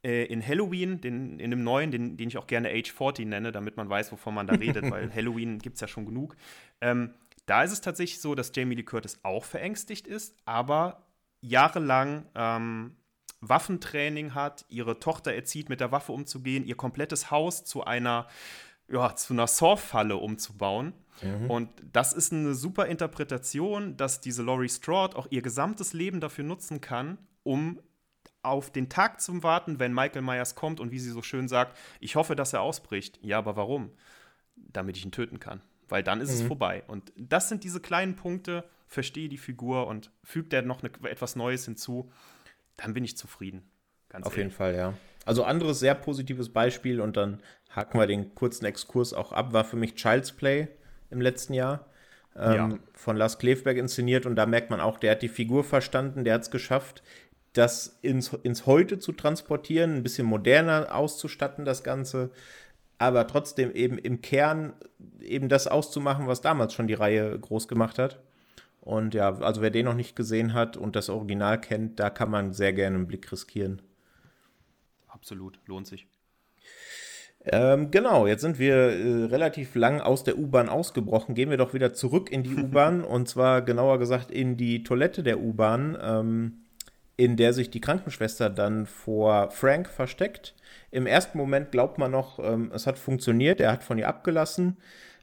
äh, 0.03 0.25
in 0.25 0.47
Halloween, 0.47 1.01
den, 1.01 1.39
in 1.39 1.51
dem 1.51 1.63
neuen, 1.63 1.91
den, 1.91 2.17
den 2.17 2.29
ich 2.29 2.39
auch 2.39 2.47
gerne 2.47 2.71
Age 2.71 2.91
40 2.91 3.27
nenne, 3.27 3.53
damit 3.53 3.77
man 3.77 3.89
weiß, 3.89 4.13
wovon 4.13 4.35
man 4.35 4.47
da 4.47 4.55
redet, 4.55 4.91
weil 4.91 5.11
Halloween 5.15 5.59
gibt 5.59 5.75
es 5.75 5.81
ja 5.81 5.89
schon 5.89 6.07
genug. 6.07 6.37
Ähm, 6.81 7.15
da 7.47 7.63
ist 7.63 7.73
es 7.73 7.81
tatsächlich 7.81 8.21
so, 8.21 8.35
dass 8.35 8.53
Jamie 8.55 8.77
Lee 8.77 8.83
Curtis 8.83 9.19
auch 9.23 9.45
verängstigt 9.45 10.07
ist, 10.07 10.37
aber 10.45 11.07
jahrelang 11.41 12.27
ähm, 12.35 12.97
Waffentraining 13.41 14.35
hat, 14.35 14.65
ihre 14.69 14.99
Tochter 14.99 15.33
erzieht, 15.33 15.69
mit 15.69 15.81
der 15.81 15.93
Waffe 15.93 16.13
umzugehen, 16.13 16.65
ihr 16.65 16.77
komplettes 16.77 17.31
Haus 17.31 17.65
zu 17.65 17.85
einer, 17.85 18.27
ja, 18.89 19.15
zu 19.17 19.33
einer 19.33 19.47
Surffalle 19.47 20.17
umzubauen. 20.17 20.93
Mhm. 21.23 21.51
Und 21.51 21.71
das 21.93 22.13
ist 22.13 22.33
eine 22.33 22.55
super 22.55 22.87
Interpretation, 22.87 23.97
dass 23.97 24.21
diese 24.21 24.43
Laurie 24.43 24.69
Strode 24.69 25.17
auch 25.17 25.27
ihr 25.31 25.43
gesamtes 25.43 25.93
Leben 25.93 26.21
dafür 26.21 26.45
nutzen 26.45 26.81
kann, 26.81 27.19
um 27.43 27.81
auf 28.43 28.71
den 28.71 28.89
Tag 28.89 29.21
zu 29.21 29.43
warten, 29.43 29.79
wenn 29.79 29.93
Michael 29.93 30.23
Myers 30.23 30.55
kommt 30.55 30.81
und 30.81 30.91
wie 30.91 30.99
sie 30.99 31.11
so 31.11 31.23
schön 31.23 31.49
sagt, 31.49 31.77
ich 32.01 32.17
hoffe, 32.17 32.37
dass 32.37 32.53
er 32.53 32.63
ausbricht. 32.63 33.19
Ja, 33.23 33.39
aber 33.39 33.57
warum? 33.57 33.91
Damit 34.57 34.97
ich 34.97 35.05
ihn 35.05 35.13
töten 35.13 35.41
kann. 35.41 35.61
Weil 35.89 36.03
dann 36.03 36.21
ist 36.21 36.31
mhm. 36.31 36.37
es 36.37 36.43
vorbei. 36.43 36.85
Und 36.87 37.13
das 37.17 37.49
sind 37.49 37.65
diese 37.65 37.81
kleinen 37.81 38.17
Punkte, 38.17 38.65
verstehe 38.87 39.29
die 39.29 39.39
Figur 39.39 39.87
und 39.87 40.11
fügt 40.25 40.53
er 40.53 40.63
noch 40.63 40.83
eine, 40.83 40.93
etwas 41.11 41.37
Neues 41.37 41.65
hinzu, 41.65 42.11
dann 42.77 42.95
bin 42.95 43.05
ich 43.05 43.17
zufrieden. 43.17 43.63
Ganz 44.09 44.27
Auf 44.27 44.33
ehrlich. 44.33 44.45
jeden 44.47 44.57
Fall, 44.57 44.75
ja. 44.75 44.95
Also 45.27 45.45
anderes 45.45 45.81
sehr 45.81 45.95
positives 45.95 46.49
Beispiel 46.49 47.01
und 47.01 47.17
dann 47.17 47.43
haken 47.71 47.99
wir 47.99 48.07
den 48.07 48.35
kurzen 48.35 48.65
Exkurs 48.65 49.13
auch 49.13 49.33
ab, 49.33 49.53
war 49.53 49.65
für 49.65 49.77
mich 49.77 49.95
Child's 49.95 50.33
Play 50.33 50.69
im 51.11 51.21
letzten 51.21 51.55
Jahr. 51.55 51.87
Ähm, 52.37 52.55
ja. 52.55 52.79
Von 52.95 53.17
Lars 53.17 53.39
Klefberg 53.39 53.77
inszeniert 53.77 54.25
und 54.25 54.37
da 54.37 54.47
merkt 54.47 54.71
man 54.71 54.81
auch, 54.81 54.99
der 54.99 55.13
hat 55.13 55.23
die 55.23 55.29
Figur 55.29 55.65
verstanden, 55.65 56.25
der 56.25 56.35
hat 56.35 56.43
es 56.43 56.51
geschafft, 56.51 57.03
das 57.53 57.99
ins, 58.03 58.33
ins 58.43 58.67
Heute 58.67 58.99
zu 58.99 59.13
transportieren, 59.13 59.97
ein 59.97 60.03
bisschen 60.03 60.27
moderner 60.27 60.95
auszustatten, 60.95 61.65
das 61.65 61.83
Ganze, 61.83 62.31
aber 62.99 63.27
trotzdem 63.27 63.73
eben 63.73 63.99
im 63.99 64.21
Kern 64.21 64.75
eben 65.21 65.49
das 65.49 65.67
auszumachen, 65.67 66.27
was 66.27 66.41
damals 66.41 66.75
schon 66.75 66.87
die 66.87 66.95
Reihe 66.95 67.39
groß 67.39 67.67
gemacht 67.67 67.99
hat. 67.99 68.21
Und 68.81 69.15
ja, 69.15 69.39
also 69.41 69.61
wer 69.61 69.71
den 69.71 69.87
noch 69.87 69.95
nicht 69.95 70.17
gesehen 70.17 70.55
hat 70.55 70.77
und 70.77 70.97
das 70.97 71.11
Original 71.11 71.61
kennt, 71.61 72.01
da 72.01 72.09
kann 72.09 72.31
man 72.31 72.53
sehr 72.53 72.73
gerne 72.73 72.97
einen 72.97 73.07
Blick 73.07 73.31
riskieren. 73.31 73.83
Absolut, 75.09 75.59
lohnt 75.67 75.87
sich. 75.87 76.07
Ähm, 77.45 77.91
genau, 77.91 78.27
jetzt 78.27 78.43
sind 78.43 78.59
wir 78.59 78.75
äh, 78.75 79.25
relativ 79.25 79.75
lang 79.75 80.01
aus 80.01 80.25
der 80.25 80.39
U-Bahn 80.39 80.69
ausgebrochen. 80.69 81.35
Gehen 81.35 81.51
wir 81.51 81.57
doch 81.57 81.73
wieder 81.73 81.95
zurück 81.95 82.31
in 82.31 82.43
die 82.43 82.55
U-Bahn 82.63 83.03
und 83.03 83.29
zwar 83.29 83.63
genauer 83.63 83.99
gesagt 83.99 84.31
in 84.31 84.57
die 84.57 84.83
Toilette 84.83 85.23
der 85.23 85.41
U-Bahn. 85.41 85.97
Ähm, 86.01 86.65
in 87.21 87.37
der 87.37 87.53
sich 87.53 87.69
die 87.69 87.83
Krankenschwester 87.83 88.49
dann 88.49 88.87
vor 88.87 89.51
Frank 89.51 89.91
versteckt. 89.91 90.55
Im 90.91 91.07
ersten 91.07 91.37
Moment 91.37 91.71
glaubt 91.71 91.99
man 91.99 92.11
noch, 92.11 92.39
ähm, 92.39 92.73
es 92.75 92.87
hat 92.87 92.99
funktioniert, 92.99 93.61
er 93.61 93.73
hat 93.73 93.85
von 93.85 93.99
ihr 93.99 94.09
abgelassen. 94.09 94.79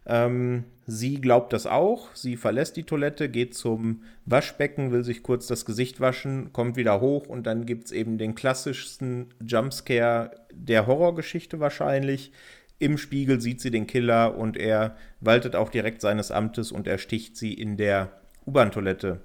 Ähm, 0.06 0.66
sie 0.86 1.20
glaubt 1.20 1.54
das 1.54 1.66
auch. 1.66 2.14
Sie 2.14 2.38
verlässt 2.38 2.78
die 2.78 2.84
Toilette, 2.84 3.30
geht 3.30 3.56
zum 3.56 4.04
Waschbecken, 4.28 4.92
will 4.92 5.04
sich 5.04 5.24
kurz 5.24 5.48
das 5.48 5.66
Gesicht 5.66 6.00
waschen, 6.00 6.54
kommt 6.54 6.76
wieder 6.76 7.02
hoch 7.02 7.26
und 7.26 7.48
dann 7.48 7.66
gibt 7.66 7.86
es 7.86 7.92
eben 7.92 8.20
den 8.20 8.36
klassischsten 8.36 9.34
Jumpscare 9.44 10.30
der 10.54 10.86
Horrorgeschichte 10.86 11.60
wahrscheinlich. 11.60 12.32
Im 12.78 13.00
Spiegel 13.00 13.42
sieht 13.42 13.60
sie 13.60 13.72
den 13.72 13.88
Killer 13.88 14.38
und 14.38 14.56
er 14.56 14.96
waltet 15.20 15.56
auch 15.56 15.70
direkt 15.70 16.02
seines 16.02 16.30
Amtes 16.30 16.72
und 16.72 16.86
ersticht 16.86 17.36
sie 17.38 17.54
in 17.54 17.76
der 17.76 18.12
U-Bahn-Toilette. 18.46 19.20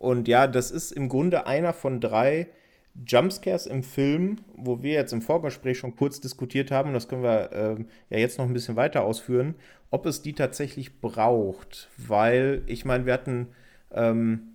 Und 0.00 0.28
ja, 0.28 0.46
das 0.46 0.70
ist 0.70 0.92
im 0.92 1.10
Grunde 1.10 1.46
einer 1.46 1.74
von 1.74 2.00
drei 2.00 2.48
Jumpscares 3.06 3.66
im 3.66 3.82
Film, 3.82 4.38
wo 4.56 4.82
wir 4.82 4.94
jetzt 4.94 5.12
im 5.12 5.20
Vorgespräch 5.20 5.76
schon 5.76 5.94
kurz 5.94 6.22
diskutiert 6.22 6.70
haben, 6.70 6.88
und 6.88 6.94
das 6.94 7.06
können 7.06 7.22
wir 7.22 7.52
äh, 7.52 7.84
ja 8.08 8.18
jetzt 8.18 8.38
noch 8.38 8.46
ein 8.46 8.54
bisschen 8.54 8.76
weiter 8.76 9.04
ausführen, 9.04 9.56
ob 9.90 10.06
es 10.06 10.22
die 10.22 10.32
tatsächlich 10.32 11.02
braucht. 11.02 11.90
Weil, 11.98 12.62
ich 12.66 12.86
meine, 12.86 13.04
wir 13.04 13.12
hatten 13.12 13.48
ähm, 13.92 14.54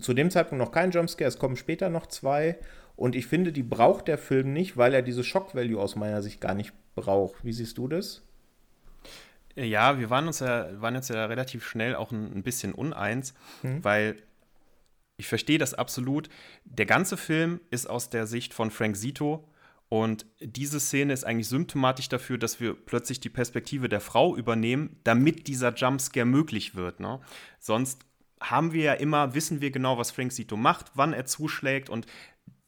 zu 0.00 0.14
dem 0.14 0.30
Zeitpunkt 0.30 0.62
noch 0.62 0.72
keinen 0.72 0.90
Jumpscare, 0.90 1.28
es 1.28 1.38
kommen 1.38 1.54
später 1.54 1.88
noch 1.88 2.06
zwei. 2.06 2.58
Und 2.96 3.14
ich 3.14 3.28
finde, 3.28 3.52
die 3.52 3.62
braucht 3.62 4.08
der 4.08 4.18
Film 4.18 4.52
nicht, 4.52 4.76
weil 4.76 4.94
er 4.94 5.02
diese 5.02 5.22
Shock-Value 5.22 5.80
aus 5.80 5.94
meiner 5.94 6.22
Sicht 6.22 6.40
gar 6.40 6.54
nicht 6.54 6.72
braucht. 6.96 7.44
Wie 7.44 7.52
siehst 7.52 7.78
du 7.78 7.86
das? 7.86 8.24
Ja, 9.54 10.00
wir 10.00 10.10
waren 10.10 10.26
uns 10.26 10.40
ja, 10.40 10.80
waren 10.80 10.96
jetzt 10.96 11.08
ja 11.08 11.26
relativ 11.26 11.64
schnell 11.64 11.94
auch 11.94 12.10
ein, 12.10 12.42
bisschen 12.42 12.72
uneins, 12.72 13.34
hm. 13.60 13.84
weil 13.84 14.16
ich 15.22 15.28
verstehe 15.28 15.58
das 15.58 15.72
absolut. 15.72 16.28
Der 16.64 16.84
ganze 16.84 17.16
Film 17.16 17.60
ist 17.70 17.88
aus 17.88 18.10
der 18.10 18.26
Sicht 18.26 18.52
von 18.52 18.72
Frank 18.72 18.96
Zito 18.96 19.48
und 19.88 20.26
diese 20.40 20.80
Szene 20.80 21.12
ist 21.12 21.22
eigentlich 21.22 21.46
symptomatisch 21.46 22.08
dafür, 22.08 22.38
dass 22.38 22.58
wir 22.58 22.74
plötzlich 22.74 23.20
die 23.20 23.28
Perspektive 23.28 23.88
der 23.88 24.00
Frau 24.00 24.36
übernehmen, 24.36 24.96
damit 25.04 25.46
dieser 25.46 25.72
Jumpscare 25.74 26.26
möglich 26.26 26.74
wird. 26.74 26.98
Ne? 26.98 27.20
Sonst 27.60 28.04
haben 28.40 28.72
wir 28.72 28.82
ja 28.82 28.94
immer, 28.94 29.32
wissen 29.32 29.60
wir 29.60 29.70
genau, 29.70 29.96
was 29.96 30.10
Frank 30.10 30.32
Zito 30.32 30.56
macht, 30.56 30.90
wann 30.94 31.12
er 31.12 31.24
zuschlägt 31.24 31.88
und 31.88 32.06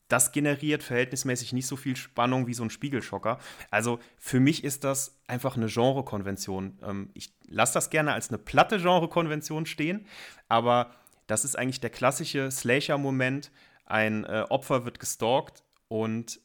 das 0.07 0.31
generiert 0.31 0.85
verhältnismäßig 0.85 1.53
nicht 1.55 1.67
so 1.67 1.75
viel 1.75 1.97
Spannung 1.97 2.47
wie 2.47 2.55
so 2.55 2.63
ein 2.63 2.71
Spiegelschocker. 2.71 3.41
Also 3.73 3.99
für 4.17 4.39
mich 4.39 4.63
ist 4.63 4.85
das 4.85 5.19
einfach 5.27 5.57
eine 5.57 5.67
Genrekonvention. 5.67 6.79
Ähm, 6.85 7.11
ich 7.15 7.35
lasse 7.49 7.75
das 7.75 7.91
gerne 7.91 8.13
als 8.13 8.29
eine 8.29 8.39
platte 8.39 8.79
Genrekonvention 8.79 9.67
stehen, 9.67 10.07
aber 10.49 10.93
das 11.27 11.45
ist 11.45 11.57
eigentlich 11.57 11.81
der 11.81 11.91
klassische 11.91 12.51
Slasher-Moment. 12.51 13.51
Ein 13.87 14.25
äh, 14.25 14.45
Opfer 14.49 14.85
wird 14.85 14.99
gestalkt 14.99 15.63
und 15.89 16.41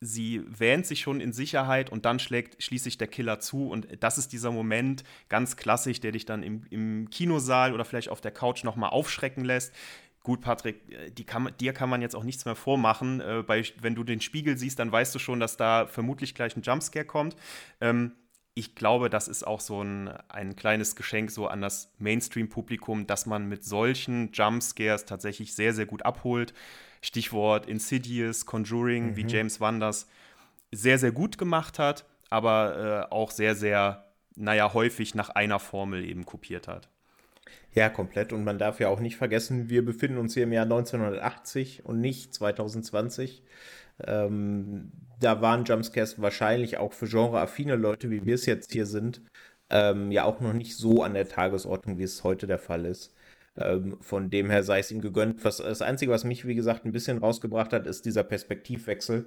sie 0.00 0.42
wähnt 0.46 0.86
sich 0.86 1.00
schon 1.00 1.20
in 1.20 1.32
Sicherheit 1.32 1.90
und 1.90 2.04
dann 2.04 2.18
schlägt 2.18 2.62
schließlich 2.62 2.98
der 2.98 3.08
Killer 3.08 3.40
zu. 3.40 3.68
Und 3.68 3.88
das 4.00 4.18
ist 4.18 4.32
dieser 4.32 4.50
Moment, 4.50 5.04
ganz 5.28 5.56
klassisch, 5.56 6.00
der 6.00 6.12
dich 6.12 6.24
dann 6.24 6.42
im, 6.42 6.64
im 6.70 7.10
Kinosaal 7.10 7.74
oder 7.74 7.84
vielleicht 7.84 8.08
auf 8.08 8.20
der 8.20 8.30
Couch 8.30 8.64
nochmal 8.64 8.90
aufschrecken 8.90 9.44
lässt. 9.44 9.74
gut, 10.22 10.40
Patrick, 10.40 10.92
äh, 10.92 11.10
die 11.10 11.24
kann, 11.24 11.50
dir 11.58 11.72
kann 11.72 11.90
man 11.90 12.02
jetzt 12.02 12.14
auch 12.14 12.24
nichts 12.24 12.44
mehr 12.44 12.56
vormachen. 12.56 13.20
Äh, 13.20 13.42
bei, 13.46 13.64
wenn 13.80 13.94
du 13.94 14.04
den 14.04 14.20
Spiegel 14.20 14.56
siehst, 14.56 14.78
dann 14.78 14.92
weißt 14.92 15.14
du 15.14 15.18
schon, 15.18 15.40
dass 15.40 15.56
da 15.56 15.86
vermutlich 15.86 16.34
gleich 16.34 16.56
ein 16.56 16.62
Jumpscare 16.62 17.04
kommt. 17.04 17.36
Ähm, 17.80 18.12
ich 18.58 18.74
glaube, 18.74 19.08
das 19.08 19.28
ist 19.28 19.46
auch 19.46 19.60
so 19.60 19.82
ein, 19.84 20.08
ein 20.28 20.56
kleines 20.56 20.96
Geschenk 20.96 21.30
so 21.30 21.46
an 21.46 21.60
das 21.60 21.92
Mainstream-Publikum, 21.98 23.06
dass 23.06 23.24
man 23.24 23.48
mit 23.48 23.62
solchen 23.62 24.32
Jumpscares 24.32 25.04
tatsächlich 25.04 25.54
sehr, 25.54 25.72
sehr 25.72 25.86
gut 25.86 26.04
abholt. 26.04 26.52
Stichwort 27.00 27.66
Insidious, 27.66 28.46
Conjuring, 28.46 29.10
mhm. 29.10 29.16
wie 29.16 29.26
James 29.26 29.60
Wan 29.60 29.78
das 29.78 30.08
sehr, 30.72 30.98
sehr 30.98 31.12
gut 31.12 31.38
gemacht 31.38 31.78
hat, 31.78 32.04
aber 32.30 33.06
äh, 33.08 33.14
auch 33.14 33.30
sehr, 33.30 33.54
sehr, 33.54 34.10
naja, 34.34 34.74
häufig 34.74 35.14
nach 35.14 35.30
einer 35.30 35.60
Formel 35.60 36.04
eben 36.04 36.26
kopiert 36.26 36.66
hat. 36.66 36.88
Ja, 37.74 37.88
komplett. 37.88 38.32
Und 38.32 38.42
man 38.42 38.58
darf 38.58 38.80
ja 38.80 38.88
auch 38.88 38.98
nicht 38.98 39.16
vergessen, 39.16 39.70
wir 39.70 39.84
befinden 39.84 40.18
uns 40.18 40.34
hier 40.34 40.42
im 40.42 40.52
Jahr 40.52 40.64
1980 40.64 41.84
und 41.84 42.00
nicht 42.00 42.34
2020. 42.34 43.44
Ähm, 44.06 44.92
da 45.20 45.40
waren 45.40 45.64
Jumpscares 45.64 46.20
wahrscheinlich 46.20 46.78
auch 46.78 46.92
für 46.92 47.08
genreaffine 47.08 47.76
Leute, 47.76 48.10
wie 48.10 48.24
wir 48.24 48.34
es 48.34 48.46
jetzt 48.46 48.72
hier 48.72 48.86
sind, 48.86 49.22
ähm, 49.70 50.12
ja 50.12 50.24
auch 50.24 50.40
noch 50.40 50.52
nicht 50.52 50.76
so 50.76 51.02
an 51.02 51.14
der 51.14 51.28
Tagesordnung, 51.28 51.98
wie 51.98 52.04
es 52.04 52.24
heute 52.24 52.46
der 52.46 52.58
Fall 52.58 52.86
ist. 52.86 53.14
Ähm, 53.56 53.96
von 54.00 54.30
dem 54.30 54.50
her 54.50 54.62
sei 54.62 54.78
es 54.78 54.92
ihm 54.92 55.00
gegönnt. 55.00 55.44
Was, 55.44 55.56
das 55.56 55.82
Einzige, 55.82 56.12
was 56.12 56.22
mich, 56.22 56.46
wie 56.46 56.54
gesagt, 56.54 56.84
ein 56.84 56.92
bisschen 56.92 57.18
rausgebracht 57.18 57.72
hat, 57.72 57.86
ist 57.88 58.04
dieser 58.04 58.22
Perspektivwechsel, 58.22 59.26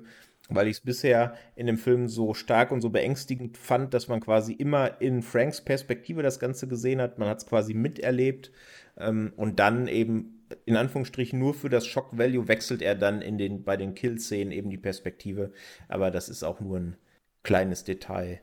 weil 0.49 0.67
ich 0.67 0.77
es 0.77 0.81
bisher 0.81 1.35
in 1.55 1.67
dem 1.67 1.77
Film 1.77 2.07
so 2.07 2.33
stark 2.33 2.71
und 2.71 2.79
so 2.79 2.89
beängstigend 2.89 3.57
fand, 3.57 3.93
dass 3.93 4.07
man 4.07 4.21
quasi 4.21 4.53
immer 4.53 5.01
in 5.01 5.21
Franks 5.21 5.59
Perspektive 5.59 6.23
das 6.23 6.39
Ganze 6.39 6.67
gesehen 6.69 7.01
hat. 7.01 7.19
Man 7.19 7.27
hat 7.27 7.39
es 7.39 7.45
quasi 7.45 7.73
miterlebt 7.73 8.51
ähm, 8.97 9.33
und 9.35 9.59
dann 9.59 9.87
eben 9.87 10.40
in 10.65 10.75
Anführungsstrichen 10.75 11.39
nur 11.39 11.53
für 11.53 11.69
das 11.69 11.87
Shock 11.87 12.17
Value 12.17 12.47
wechselt 12.47 12.81
er 12.81 12.95
dann 12.95 13.21
in 13.21 13.37
den, 13.37 13.63
bei 13.63 13.77
den 13.77 13.95
Kill-Szenen 13.95 14.51
eben 14.51 14.69
die 14.69 14.77
Perspektive. 14.77 15.51
Aber 15.87 16.11
das 16.11 16.29
ist 16.29 16.43
auch 16.43 16.59
nur 16.59 16.79
ein 16.79 16.97
kleines 17.43 17.83
Detail. 17.83 18.41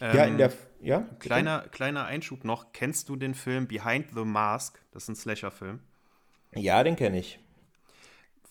Ähm, 0.00 0.16
ja, 0.16 0.24
in 0.24 0.38
der. 0.38 0.52
Ja, 0.80 1.00
kleiner, 1.18 1.66
kleiner 1.72 2.04
Einschub 2.04 2.44
noch. 2.44 2.72
Kennst 2.72 3.08
du 3.08 3.16
den 3.16 3.34
Film 3.34 3.66
Behind 3.66 4.06
the 4.14 4.24
Mask? 4.24 4.80
Das 4.92 5.04
ist 5.04 5.08
ein 5.08 5.16
Slasher-Film. 5.16 5.80
Ja, 6.54 6.84
den 6.84 6.94
kenne 6.94 7.18
ich. 7.18 7.40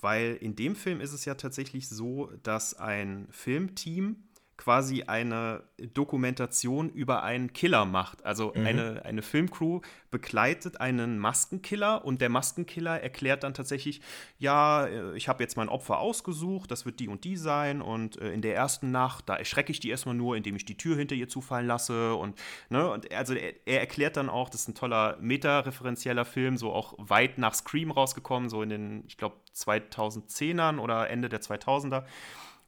Weil 0.01 0.35
in 0.35 0.55
dem 0.55 0.75
Film 0.75 0.99
ist 0.99 1.13
es 1.13 1.23
ja 1.23 1.35
tatsächlich 1.35 1.87
so, 1.87 2.29
dass 2.43 2.73
ein 2.73 3.27
Filmteam 3.31 4.26
quasi 4.67 5.03
eine 5.03 5.63
Dokumentation 5.93 6.89
über 6.89 7.23
einen 7.23 7.53
Killer 7.53 7.85
macht. 7.85 8.25
Also 8.25 8.51
mhm. 8.53 8.65
eine, 8.65 9.05
eine 9.05 9.21
Filmcrew 9.21 9.79
begleitet 10.11 10.81
einen 10.81 11.19
Maskenkiller 11.19 12.03
und 12.03 12.19
der 12.19 12.27
Maskenkiller 12.27 13.01
erklärt 13.01 13.43
dann 13.43 13.53
tatsächlich, 13.53 14.01
ja, 14.39 14.85
äh, 14.85 15.15
ich 15.15 15.29
habe 15.29 15.41
jetzt 15.41 15.55
mein 15.55 15.69
Opfer 15.69 15.99
ausgesucht, 15.99 16.69
das 16.69 16.85
wird 16.85 16.99
die 16.99 17.07
und 17.07 17.23
die 17.23 17.37
sein 17.37 17.81
und 17.81 18.19
äh, 18.19 18.33
in 18.33 18.41
der 18.41 18.57
ersten 18.57 18.91
Nacht, 18.91 19.29
da 19.29 19.37
erschrecke 19.37 19.71
ich 19.71 19.79
die 19.79 19.89
erstmal 19.89 20.15
nur, 20.15 20.35
indem 20.35 20.57
ich 20.57 20.65
die 20.65 20.75
Tür 20.75 20.97
hinter 20.97 21.15
ihr 21.15 21.29
zufallen 21.29 21.65
lasse 21.65 22.15
und, 22.15 22.37
ne, 22.67 22.91
und 22.91 23.09
also 23.13 23.35
er, 23.35 23.53
er 23.65 23.79
erklärt 23.79 24.17
dann 24.17 24.27
auch, 24.27 24.49
das 24.49 24.63
ist 24.63 24.67
ein 24.67 24.75
toller 24.75 25.15
meta-referenzieller 25.21 26.25
Film, 26.25 26.57
so 26.57 26.73
auch 26.73 26.93
weit 26.97 27.37
nach 27.37 27.53
Scream 27.53 27.89
rausgekommen, 27.89 28.49
so 28.49 28.61
in 28.61 28.67
den, 28.67 29.03
ich 29.07 29.15
glaube, 29.15 29.37
2010ern 29.55 30.77
oder 30.77 31.09
Ende 31.09 31.29
der 31.29 31.39
2000er 31.39 32.03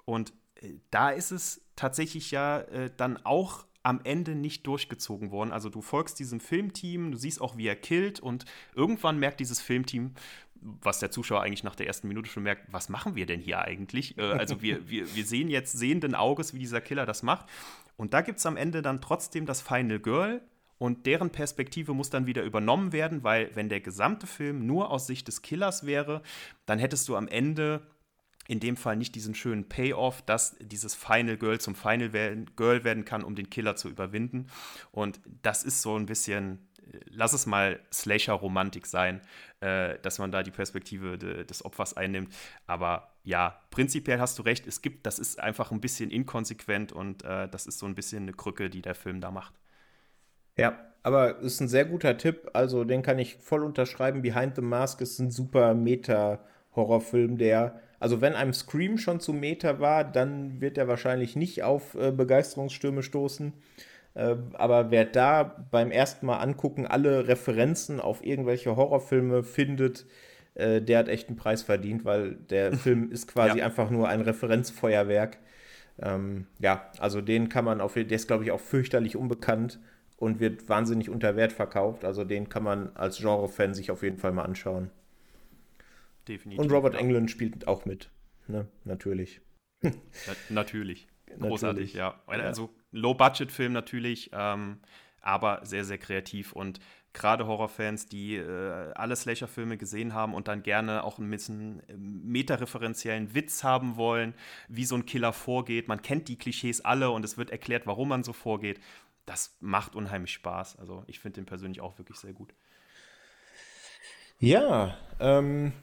und 0.05 0.31
äh, 0.61 0.79
da 0.91 1.09
ist 1.09 1.31
es 1.31 1.68
tatsächlich 1.79 2.31
ja 2.31 2.59
äh, 2.59 2.91
dann 2.95 3.17
auch 3.25 3.65
am 3.83 4.01
Ende 4.03 4.35
nicht 4.35 4.67
durchgezogen 4.67 5.31
worden. 5.31 5.51
Also 5.51 5.69
du 5.69 5.81
folgst 5.81 6.19
diesem 6.19 6.41
Filmteam, 6.41 7.11
du 7.11 7.17
siehst 7.17 7.39
auch, 7.39 7.57
wie 7.57 7.67
er 7.67 7.77
killt 7.77 8.19
und 8.19 8.45
irgendwann 8.75 9.17
merkt 9.17 9.39
dieses 9.39 9.61
Filmteam, 9.61 10.13
was 10.61 10.99
der 10.99 11.09
Zuschauer 11.09 11.41
eigentlich 11.41 11.63
nach 11.63 11.75
der 11.75 11.87
ersten 11.87 12.09
Minute 12.09 12.29
schon 12.29 12.43
merkt, 12.43 12.71
was 12.71 12.89
machen 12.89 13.15
wir 13.15 13.25
denn 13.25 13.39
hier 13.39 13.59
eigentlich? 13.59 14.17
Äh, 14.17 14.23
also 14.23 14.61
wir, 14.61 14.89
wir, 14.89 15.15
wir 15.15 15.25
sehen 15.25 15.49
jetzt 15.49 15.71
sehenden 15.71 16.15
Auges, 16.15 16.53
wie 16.53 16.59
dieser 16.59 16.81
Killer 16.81 17.05
das 17.05 17.23
macht. 17.23 17.45
Und 17.95 18.13
da 18.13 18.21
gibt 18.21 18.39
es 18.39 18.45
am 18.45 18.57
Ende 18.57 18.81
dann 18.81 18.99
trotzdem 19.01 19.45
das 19.45 19.61
Final 19.61 19.99
Girl, 19.99 20.41
und 20.79 21.05
deren 21.05 21.29
Perspektive 21.29 21.93
muss 21.93 22.09
dann 22.09 22.25
wieder 22.25 22.41
übernommen 22.43 22.93
werden, 22.93 23.21
weil 23.21 23.53
wenn 23.53 23.67
der 23.67 23.81
gesamte 23.81 24.25
Film 24.25 24.65
nur 24.65 24.89
aus 24.91 25.07
Sicht 25.07 25.27
des 25.27 25.41
Killers 25.41 25.85
wäre, 25.85 26.23
dann 26.65 26.79
hättest 26.79 27.09
du 27.09 27.17
am 27.17 27.27
Ende 27.27 27.81
in 28.49 28.59
dem 28.59 28.77
Fall 28.77 28.95
nicht 28.95 29.13
diesen 29.13 29.35
schönen 29.35 29.69
Payoff, 29.69 30.23
dass 30.23 30.55
dieses 30.59 30.95
Final 30.95 31.37
Girl 31.37 31.59
zum 31.59 31.75
Final 31.75 32.09
Girl 32.55 32.83
werden 32.83 33.05
kann, 33.05 33.23
um 33.23 33.35
den 33.35 33.51
Killer 33.51 33.75
zu 33.75 33.89
überwinden. 33.89 34.47
Und 34.91 35.21
das 35.43 35.63
ist 35.63 35.83
so 35.83 35.95
ein 35.95 36.07
bisschen, 36.07 36.57
lass 37.11 37.33
es 37.33 37.45
mal 37.45 37.79
Slasher-Romantik 37.93 38.87
sein, 38.87 39.21
äh, 39.59 39.99
dass 40.01 40.17
man 40.17 40.31
da 40.31 40.41
die 40.41 40.49
Perspektive 40.49 41.19
de, 41.19 41.43
des 41.43 41.63
Opfers 41.63 41.95
einnimmt. 41.95 42.33
Aber 42.65 43.13
ja, 43.23 43.61
prinzipiell 43.69 44.19
hast 44.19 44.39
du 44.39 44.41
recht, 44.41 44.65
es 44.65 44.81
gibt, 44.81 45.05
das 45.05 45.19
ist 45.19 45.39
einfach 45.39 45.71
ein 45.71 45.79
bisschen 45.79 46.09
inkonsequent 46.09 46.91
und 46.91 47.23
äh, 47.23 47.47
das 47.49 47.67
ist 47.67 47.77
so 47.77 47.85
ein 47.85 47.93
bisschen 47.93 48.23
eine 48.23 48.33
Krücke, 48.33 48.71
die 48.71 48.81
der 48.81 48.95
Film 48.95 49.21
da 49.21 49.29
macht. 49.29 49.53
Ja, 50.57 50.75
aber 51.03 51.37
es 51.37 51.53
ist 51.53 51.59
ein 51.61 51.67
sehr 51.67 51.85
guter 51.85 52.17
Tipp. 52.17 52.49
Also 52.53 52.83
den 52.83 53.03
kann 53.03 53.19
ich 53.19 53.35
voll 53.35 53.63
unterschreiben. 53.63 54.23
Behind 54.23 54.55
the 54.55 54.63
Mask 54.63 55.01
ist 55.01 55.19
ein 55.19 55.29
super 55.29 55.75
Meta-Horrorfilm, 55.75 57.37
der 57.37 57.79
also 57.99 58.21
wenn 58.21 58.33
einem 58.33 58.53
Scream 58.53 58.97
schon 58.97 59.19
zu 59.19 59.33
Meta 59.33 59.79
war, 59.79 60.03
dann 60.03 60.61
wird 60.61 60.77
er 60.77 60.87
wahrscheinlich 60.87 61.35
nicht 61.35 61.63
auf 61.63 61.95
äh, 61.95 62.11
Begeisterungsstürme 62.11 63.03
stoßen. 63.03 63.53
Äh, 64.13 64.35
aber 64.53 64.91
wer 64.91 65.05
da 65.05 65.65
beim 65.71 65.91
ersten 65.91 66.25
Mal 66.25 66.37
angucken 66.37 66.87
alle 66.87 67.27
Referenzen 67.27 67.99
auf 67.99 68.23
irgendwelche 68.23 68.75
Horrorfilme 68.75 69.43
findet, 69.43 70.05
äh, 70.55 70.81
der 70.81 70.99
hat 70.99 71.09
echt 71.09 71.27
einen 71.27 71.37
Preis 71.37 71.63
verdient, 71.63 72.05
weil 72.05 72.35
der 72.35 72.73
Film 72.77 73.11
ist 73.11 73.27
quasi 73.27 73.59
ja. 73.59 73.65
einfach 73.65 73.89
nur 73.89 74.07
ein 74.07 74.21
Referenzfeuerwerk. 74.21 75.37
Ähm, 76.01 76.47
ja, 76.59 76.89
also 76.99 77.19
den 77.19 77.49
kann 77.49 77.65
man 77.65 77.81
auf, 77.81 77.95
der 77.95 78.09
ist 78.09 78.27
glaube 78.27 78.45
ich 78.45 78.51
auch 78.51 78.61
fürchterlich 78.61 79.17
unbekannt 79.17 79.79
und 80.15 80.39
wird 80.39 80.69
wahnsinnig 80.69 81.09
unter 81.09 81.35
Wert 81.35 81.51
verkauft. 81.51 82.05
Also 82.05 82.23
den 82.23 82.47
kann 82.47 82.63
man 82.63 82.91
als 82.95 83.17
Genre-Fan 83.17 83.73
sich 83.73 83.91
auf 83.91 84.03
jeden 84.03 84.17
Fall 84.17 84.31
mal 84.31 84.43
anschauen 84.43 84.89
definitiv. 86.29 86.63
Und 86.63 86.71
Robert 86.71 86.93
ja. 86.93 86.99
Englund 86.99 87.29
spielt 87.31 87.67
auch 87.67 87.85
mit, 87.85 88.09
ne? 88.47 88.67
Natürlich. 88.85 89.41
Na, 89.81 89.91
natürlich. 90.49 91.07
Großartig, 91.39 91.93
natürlich. 91.93 91.93
ja. 91.93 92.21
Also 92.27 92.73
Low-Budget-Film 92.91 93.73
natürlich, 93.73 94.31
ähm, 94.33 94.79
aber 95.21 95.61
sehr, 95.63 95.83
sehr 95.85 95.97
kreativ 95.97 96.53
und 96.53 96.79
gerade 97.13 97.47
Horrorfans, 97.47 98.07
die 98.07 98.35
äh, 98.35 98.91
alle 98.93 99.15
Slasher-Filme 99.15 99.77
gesehen 99.77 100.13
haben 100.13 100.33
und 100.33 100.47
dann 100.47 100.63
gerne 100.63 101.03
auch 101.03 101.17
ein 101.17 101.29
bisschen 101.29 101.81
äh, 101.87 101.93
metareferenziellen 101.97 103.33
Witz 103.33 103.63
haben 103.63 103.97
wollen, 103.97 104.33
wie 104.67 104.85
so 104.85 104.95
ein 104.95 105.05
Killer 105.05 105.33
vorgeht. 105.33 105.87
Man 105.87 106.01
kennt 106.01 106.27
die 106.27 106.37
Klischees 106.37 106.81
alle 106.81 107.09
und 107.09 107.25
es 107.25 107.37
wird 107.37 107.49
erklärt, 107.49 107.87
warum 107.87 108.09
man 108.09 108.23
so 108.23 108.33
vorgeht. 108.33 108.79
Das 109.25 109.57
macht 109.59 109.95
unheimlich 109.95 110.33
Spaß. 110.33 110.77
Also 110.77 111.03
ich 111.07 111.19
finde 111.19 111.41
den 111.41 111.45
persönlich 111.45 111.81
auch 111.81 111.97
wirklich 111.97 112.17
sehr 112.17 112.33
gut. 112.33 112.53
Ja, 114.39 114.97
ähm, 115.19 115.73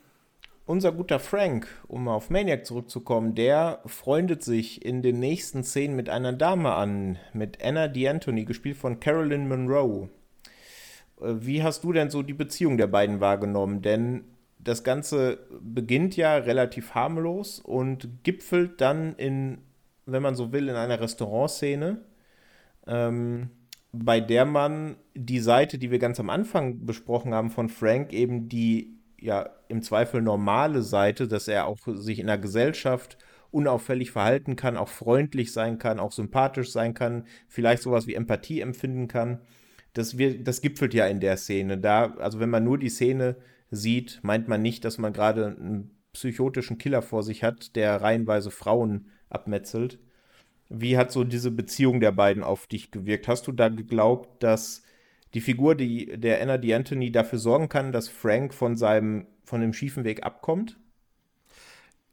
unser 0.67 0.93
guter 0.93 1.21
Frank, 1.21 1.69
um 1.87 2.09
auf 2.09 2.29
Maniac 2.29 2.67
zurückzukommen, 2.67 3.35
der 3.35 3.81
freundet 3.87 4.43
sich 4.43 4.85
in 4.85 5.01
den 5.01 5.21
nächsten 5.21 5.63
Szenen 5.63 5.97
mit 5.97 6.09
einer 6.09 6.33
Dame 6.33 6.75
an, 6.75 7.19
mit 7.33 7.65
Anna 7.65 7.85
D'Antoni, 7.85 8.45
gespielt 8.45 8.77
von 8.77 9.01
Carolyn 9.01 9.49
Monroe. 9.49 10.11
Äh, 11.21 11.35
wie 11.39 11.63
hast 11.63 11.85
du 11.85 11.93
denn 11.93 12.11
so 12.11 12.23
die 12.23 12.35
Beziehung 12.35 12.77
der 12.77 12.89
beiden 12.89 13.21
wahrgenommen? 13.21 13.81
Denn 13.81 14.25
das 14.59 14.83
Ganze 14.83 15.39
beginnt 15.61 16.17
ja 16.17 16.37
relativ 16.37 16.95
harmlos 16.95 17.61
und 17.61 18.25
gipfelt 18.25 18.81
dann 18.81 19.15
in, 19.15 19.59
wenn 20.05 20.23
man 20.23 20.35
so 20.35 20.53
will, 20.53 20.69
in 20.69 20.75
einer 20.75 21.01
Restaurantszene, 21.01 22.01
ähm, 22.89 23.51
bei 23.93 24.21
der 24.21 24.45
man 24.45 24.97
die 25.15 25.39
Seite, 25.39 25.79
die 25.79 25.93
wir 25.93 26.01
ganz 26.01 26.19
am 26.19 26.29
Anfang 26.29 26.85
besprochen 26.85 27.33
haben 27.33 27.51
von 27.51 27.69
Frank, 27.69 28.13
eben 28.13 28.49
die 28.49 28.96
ja 29.21 29.51
im 29.69 29.83
Zweifel 29.83 30.23
normale 30.23 30.83
Seite, 30.83 31.29
dass 31.29 31.49
er 31.49 31.67
auch 31.67 31.79
sich 31.87 32.19
in 32.19 32.27
der 32.27 32.39
Gesellschaft 32.39 33.19
unauffällig 33.51 34.11
verhalten 34.11 34.57
kann, 34.57 34.77
auch 34.77 34.89
freundlich 34.89 35.53
sein 35.53 35.79
kann, 35.79 35.99
auch 35.99 36.13
sympathisch 36.13 36.71
sein 36.73 36.95
kann, 36.95 37.25
vielleicht 37.49 37.83
sowas 37.83 38.07
wie 38.07 38.15
Empathie 38.15 38.61
empfinden 38.61 39.09
kann. 39.09 39.41
Das, 39.93 40.19
wir, 40.19 40.43
das 40.43 40.61
gipfelt 40.61 40.93
ja 40.93 41.07
in 41.07 41.21
der 41.21 41.37
Szene. 41.37 41.79
Da, 41.79 42.15
also 42.17 42.39
wenn 42.39 42.51
man 42.51 42.65
nur 42.65 42.79
die 42.79 42.91
Szene 42.91 43.37
sieht, 43.71 44.21
meint 44.23 44.49
man 44.49 44.63
nicht, 44.63 44.85
dass 44.85 44.99
man 44.99 45.13
gerade 45.13 45.47
einen 45.47 45.97
psychotischen 46.13 46.79
Killer 46.79 47.03
vor 47.03 47.23
sich 47.23 47.43
hat, 47.43 47.77
der 47.77 48.01
reihenweise 48.03 48.51
Frauen 48.51 49.11
abmetzelt. 49.31 49.99
Wie 50.69 50.97
hat 50.99 51.13
so 51.13 51.25
diese 51.25 51.51
Beziehung 51.51 52.01
der 52.01 52.13
beiden 52.13 52.43
auf 52.43 52.67
dich 52.67 52.91
gewirkt? 52.91 53.29
Hast 53.29 53.47
du 53.47 53.53
da 53.53 53.69
geglaubt, 53.69 54.43
dass 54.43 54.83
die 55.37 55.43
Figur 55.43 55.75
die, 55.75 56.19
der 56.19 56.41
Anna 56.41 56.55
D'Antoni 56.55 57.13
dafür 57.13 57.39
sorgen 57.39 57.69
kann, 57.69 57.93
dass 57.93 58.09
Frank 58.09 58.55
von 58.55 58.75
seinem 58.75 59.27
von 59.45 59.61
dem 59.61 59.75
schiefen 59.75 60.05
Weg 60.05 60.25
abkommt? 60.25 60.79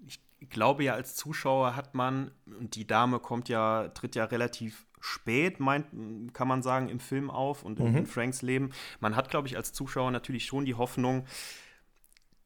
Ich 0.06 0.20
glaube 0.50 0.84
ja, 0.84 0.94
als 0.94 1.16
Zuschauer 1.16 1.78
hat 1.78 1.96
man, 1.96 2.32
und 2.46 2.76
die 2.76 2.86
Dame 2.86 3.20
kommt 3.20 3.48
ja, 3.48 3.88
tritt 3.94 4.16
ja 4.16 4.26
relativ 4.26 4.86
spät, 5.00 5.62
meint, 5.62 5.86
kann 6.34 6.50
man 6.50 6.62
sagen, 6.62 6.90
im 6.90 7.00
Film 7.00 7.32
auf 7.32 7.64
und 7.64 7.80
mhm. 7.80 7.96
in 7.96 8.06
Franks 8.06 8.42
Leben. 8.42 8.72
Man 9.00 9.16
hat, 9.16 9.30
glaube 9.30 9.48
ich, 9.48 9.56
als 9.56 9.72
Zuschauer 9.72 10.12
natürlich 10.12 10.46
schon 10.46 10.66
die 10.66 10.76
Hoffnung, 10.76 11.26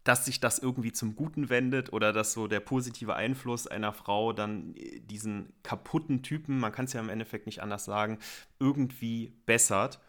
dass 0.03 0.25
sich 0.25 0.39
das 0.39 0.59
irgendwie 0.59 0.91
zum 0.91 1.15
Guten 1.15 1.49
wendet 1.49 1.91
oder 1.91 2.13
dass 2.13 2.33
so 2.33 2.47
der 2.47 2.59
positive 2.59 3.15
Einfluss 3.15 3.65
einer 3.65 3.93
Frau 3.93 4.31
dann 4.31 4.75
diesen 5.09 5.53
kaputten 5.63 6.21
Typen, 6.21 6.59
man 6.59 6.71
kann 6.71 6.85
es 6.85 6.93
ja 6.93 7.01
im 7.01 7.09
Endeffekt 7.09 7.47
nicht 7.47 7.63
anders 7.63 7.85
sagen, 7.85 8.19
irgendwie 8.59 9.33
bessert. 9.47 9.99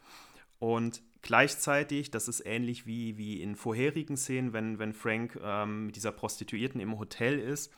Und 0.59 1.03
gleichzeitig, 1.23 2.11
das 2.11 2.29
ist 2.29 2.45
ähnlich 2.45 2.87
wie, 2.87 3.17
wie 3.17 3.43
in 3.43 3.55
vorherigen 3.55 4.17
Szenen, 4.17 4.53
wenn, 4.53 4.79
wenn 4.79 4.93
Frank 4.93 5.39
ähm, 5.43 5.87
mit 5.87 5.97
dieser 5.97 6.13
Prostituierten 6.13 6.81
im 6.81 6.99
Hotel 6.99 7.39
ist, 7.39 7.73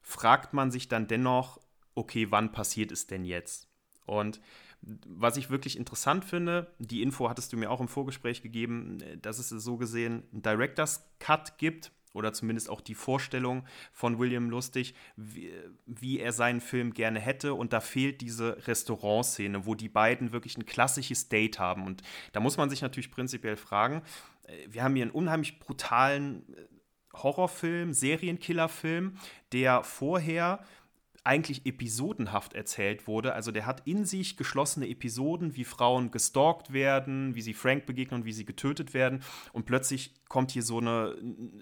fragt 0.00 0.52
man 0.52 0.70
sich 0.70 0.88
dann 0.88 1.06
dennoch, 1.06 1.60
okay, 1.94 2.30
wann 2.30 2.52
passiert 2.52 2.90
es 2.92 3.06
denn 3.06 3.24
jetzt? 3.24 3.68
Und 4.06 4.40
was 4.82 5.36
ich 5.36 5.50
wirklich 5.50 5.76
interessant 5.76 6.24
finde, 6.24 6.74
die 6.78 7.02
Info 7.02 7.28
hattest 7.28 7.52
du 7.52 7.56
mir 7.56 7.70
auch 7.70 7.80
im 7.80 7.88
Vorgespräch 7.88 8.42
gegeben, 8.42 8.98
dass 9.20 9.38
es 9.38 9.48
so 9.50 9.76
gesehen 9.76 10.24
einen 10.32 10.42
Director's 10.42 11.08
Cut 11.20 11.56
gibt 11.58 11.92
oder 12.12 12.32
zumindest 12.32 12.68
auch 12.68 12.80
die 12.80 12.94
Vorstellung 12.94 13.64
von 13.92 14.18
William 14.18 14.50
Lustig, 14.50 14.94
wie, 15.16 15.52
wie, 15.86 16.20
er 16.20 16.32
seinen 16.32 16.60
Film 16.60 16.92
gerne 16.94 17.20
hätte. 17.20 17.54
Und 17.54 17.72
da 17.72 17.80
fehlt 17.80 18.20
diese 18.20 18.66
Restaurantszene, 18.66 19.66
wo 19.66 19.74
die 19.74 19.88
beiden 19.88 20.32
wirklich 20.32 20.56
ein 20.56 20.66
klassisches 20.66 21.28
Date 21.28 21.58
haben. 21.58 21.86
Und 21.86 22.02
da 22.32 22.40
muss 22.40 22.56
man 22.56 22.70
sich 22.70 22.82
natürlich 22.82 23.10
prinzipiell 23.10 23.56
fragen, 23.56 24.02
äh, 24.44 24.66
wir 24.68 24.82
haben 24.82 24.94
hier 24.94 25.04
einen 25.04 25.12
unheimlich 25.12 25.58
brutalen 25.58 26.44
äh, 26.54 26.66
Horrorfilm, 27.14 27.92
Serienkillerfilm, 27.92 29.18
der 29.52 29.82
vorher 29.84 30.64
eigentlich 31.24 31.66
episodenhaft 31.66 32.54
erzählt 32.54 33.06
wurde. 33.06 33.34
Also 33.34 33.52
der 33.52 33.66
hat 33.66 33.86
in 33.86 34.04
sich 34.04 34.36
geschlossene 34.36 34.88
Episoden, 34.88 35.54
wie 35.56 35.64
Frauen 35.64 36.10
gestalkt 36.10 36.72
werden, 36.72 37.34
wie 37.34 37.42
sie 37.42 37.54
Frank 37.54 37.86
begegnen 37.86 38.20
und 38.20 38.26
wie 38.26 38.32
sie 38.32 38.44
getötet 38.44 38.92
werden. 38.92 39.22
Und 39.52 39.66
plötzlich 39.66 40.14
kommt 40.28 40.50
hier 40.50 40.62
so 40.62 40.78
eine, 40.78 41.16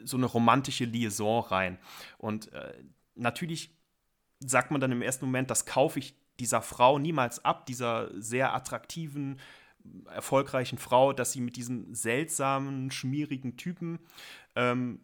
so 0.04 0.16
eine 0.16 0.26
romantische 0.26 0.86
Liaison 0.86 1.44
rein. 1.44 1.78
Und 2.16 2.52
äh, 2.52 2.72
natürlich 3.14 3.76
sagt 4.38 4.70
man 4.70 4.80
dann 4.80 4.92
im 4.92 5.02
ersten 5.02 5.26
Moment, 5.26 5.50
das 5.50 5.66
kaufe 5.66 5.98
ich 5.98 6.14
dieser 6.38 6.62
Frau 6.62 6.98
niemals 6.98 7.44
ab, 7.44 7.66
dieser 7.66 8.10
sehr 8.20 8.54
attraktiven, 8.54 9.38
erfolgreichen 10.06 10.78
Frau, 10.78 11.12
dass 11.12 11.32
sie 11.32 11.40
mit 11.40 11.56
diesem 11.56 11.94
seltsamen, 11.94 12.90
schmierigen 12.90 13.56
Typen 13.56 13.98
ähm, 14.56 15.00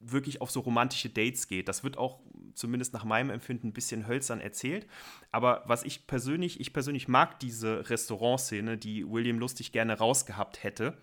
wirklich 0.00 0.40
auf 0.40 0.50
so 0.50 0.60
romantische 0.60 1.10
Dates 1.10 1.46
geht. 1.46 1.68
Das 1.68 1.84
wird 1.84 1.98
auch 1.98 2.20
zumindest 2.54 2.92
nach 2.92 3.04
meinem 3.04 3.30
Empfinden 3.30 3.68
ein 3.68 3.72
bisschen 3.72 4.06
hölzern 4.08 4.40
erzählt. 4.40 4.86
Aber 5.30 5.62
was 5.66 5.84
ich 5.84 6.06
persönlich, 6.06 6.58
ich 6.58 6.72
persönlich 6.72 7.06
mag 7.06 7.38
diese 7.38 7.88
Restaurantszene, 7.88 8.78
die 8.78 9.08
William 9.08 9.38
Lustig 9.38 9.72
gerne 9.72 9.98
rausgehabt 9.98 10.62
hätte, 10.62 10.96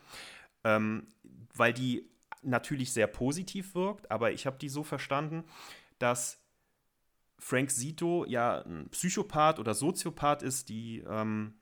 ähm, 0.63 1.07
weil 1.53 1.73
die 1.73 2.09
natürlich 2.41 2.91
sehr 2.91 3.07
positiv 3.07 3.75
wirkt, 3.75 4.09
aber 4.11 4.31
ich 4.31 4.45
habe 4.45 4.57
die 4.57 4.69
so 4.69 4.83
verstanden, 4.83 5.43
dass 5.99 6.41
Frank 7.39 7.71
Zito 7.71 8.25
ja 8.25 8.61
ein 8.61 8.89
Psychopath 8.89 9.59
oder 9.59 9.73
Soziopath 9.73 10.41
ist, 10.41 10.69
die 10.69 11.03
ähm, 11.07 11.53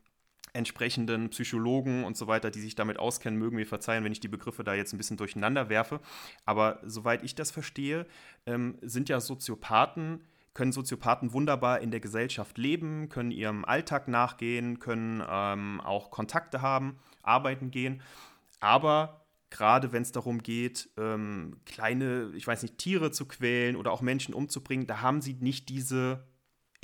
entsprechenden 0.56 1.30
Psychologen 1.30 2.04
und 2.04 2.18
so 2.18 2.28
weiter, 2.28 2.50
die 2.50 2.62
sich 2.62 2.76
damit 2.76 2.98
auskennen, 2.98 3.38
mögen 3.38 3.58
mir 3.58 3.68
verzeihen, 3.68 4.04
wenn 4.04 4.12
ich 4.12 4.20
die 4.20 4.28
Begriffe 4.28 4.64
da 4.64 4.74
jetzt 4.74 4.94
ein 4.94 4.98
bisschen 4.98 5.18
durcheinander 5.18 5.70
werfe. 5.70 6.00
Aber 6.46 6.80
soweit 6.84 7.24
ich 7.24 7.36
das 7.36 7.52
verstehe, 7.52 8.06
ähm, 8.46 8.78
sind 8.82 9.10
ja 9.10 9.20
Soziopathen, 9.20 10.24
können 10.54 10.72
Soziopathen 10.72 11.34
wunderbar 11.34 11.82
in 11.82 11.92
der 11.92 12.00
Gesellschaft 12.00 12.58
leben, 12.58 13.10
können 13.10 13.32
ihrem 13.32 13.66
Alltag 13.66 14.08
nachgehen, 14.08 14.80
können 14.80 15.22
ähm, 15.28 15.82
auch 15.82 16.10
Kontakte 16.10 16.62
haben, 16.62 16.98
arbeiten 17.22 17.72
gehen. 17.72 18.02
Aber 18.62 19.26
gerade 19.50 19.92
wenn 19.92 20.02
es 20.02 20.12
darum 20.12 20.42
geht, 20.42 20.90
ähm, 20.98 21.58
kleine, 21.66 22.32
ich 22.36 22.48
weiß 22.48 22.62
nicht, 22.62 22.78
Tiere 22.78 23.12
zu 23.12 23.26
quälen 23.26 23.76
oder 23.76 23.92
auch 23.92 24.02
Menschen 24.02 24.34
umzubringen, 24.34 24.88
da 24.88 25.02
haben 25.02 25.22
sie 25.22 25.34
nicht 25.34 25.70
diese 25.70 26.26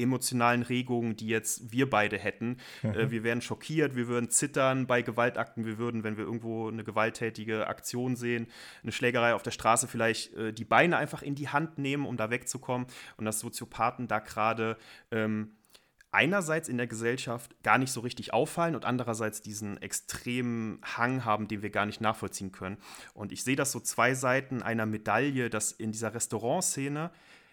emotionalen 0.02 0.62
Regungen, 0.64 1.16
die 1.16 1.28
jetzt 1.28 1.72
wir 1.72 1.89
beide 1.89 2.18
hätten. 2.18 2.58
Mhm. 2.82 2.91
Äh, 2.91 3.12
wir 3.12 3.24
wären 3.24 3.41
schockiert, 3.41 3.95
wir 3.95 4.08
würden 4.08 4.30
zittern 4.30 4.88
bei 4.88 5.02
Gewaltakten, 5.02 5.66
wir 5.66 5.78
würden, 5.78 6.04
wenn 6.04 6.18
wir 6.18 6.26
irgendwo 6.26 6.68
eine 6.68 6.84
gewalttätige 6.84 7.68
Aktion 7.68 8.16
sehen, 8.16 8.47
eine 8.84 8.91
Schlägerei 8.91 9.34
auf 9.34 9.43
der 9.43 9.52
Straße, 9.52 9.88
vielleicht 9.88 10.34
äh, 10.34 10.54
die 10.54 10.66
Beine 10.66 10.97
einfach 10.97 11.22
in 11.22 11.36
die 11.36 11.49
Hand 11.49 11.78
nehmen, 11.78 12.06
um 12.06 12.18
da 12.18 12.30
wegzukommen. 12.30 12.88
Und 13.18 13.26
dass 13.26 13.39
Soziopathen 13.39 14.08
da 14.08 14.20
gerade 14.20 14.78
ähm, 15.12 15.52
einerseits 16.12 16.68
in 16.68 16.78
der 16.78 16.88
Gesellschaft 16.88 17.56
gar 17.64 17.78
nicht 17.78 17.91
so 17.91 18.02
richtig 18.02 18.34
auffallen 18.34 18.76
und 18.76 18.86
andererseits 18.86 19.41
diesen 19.41 19.82
extremen 19.82 20.80
Hang 20.84 21.24
haben, 21.24 21.47
den 21.47 21.62
wir 21.62 21.70
gar 21.70 21.86
nicht 21.86 22.02
nachvollziehen 22.02 22.52
können. 22.52 22.78
Und 23.14 23.32
ich 23.32 23.43
sehe 23.43 23.56
das 23.56 23.72
so 23.72 23.80
zwei 23.80 24.14
Seiten 24.14 24.62
einer 24.62 24.86
Medaille, 24.86 25.49
dass 25.49 25.72
in 25.72 25.91
dieser 25.91 26.14
Restaurantszene 26.14 27.12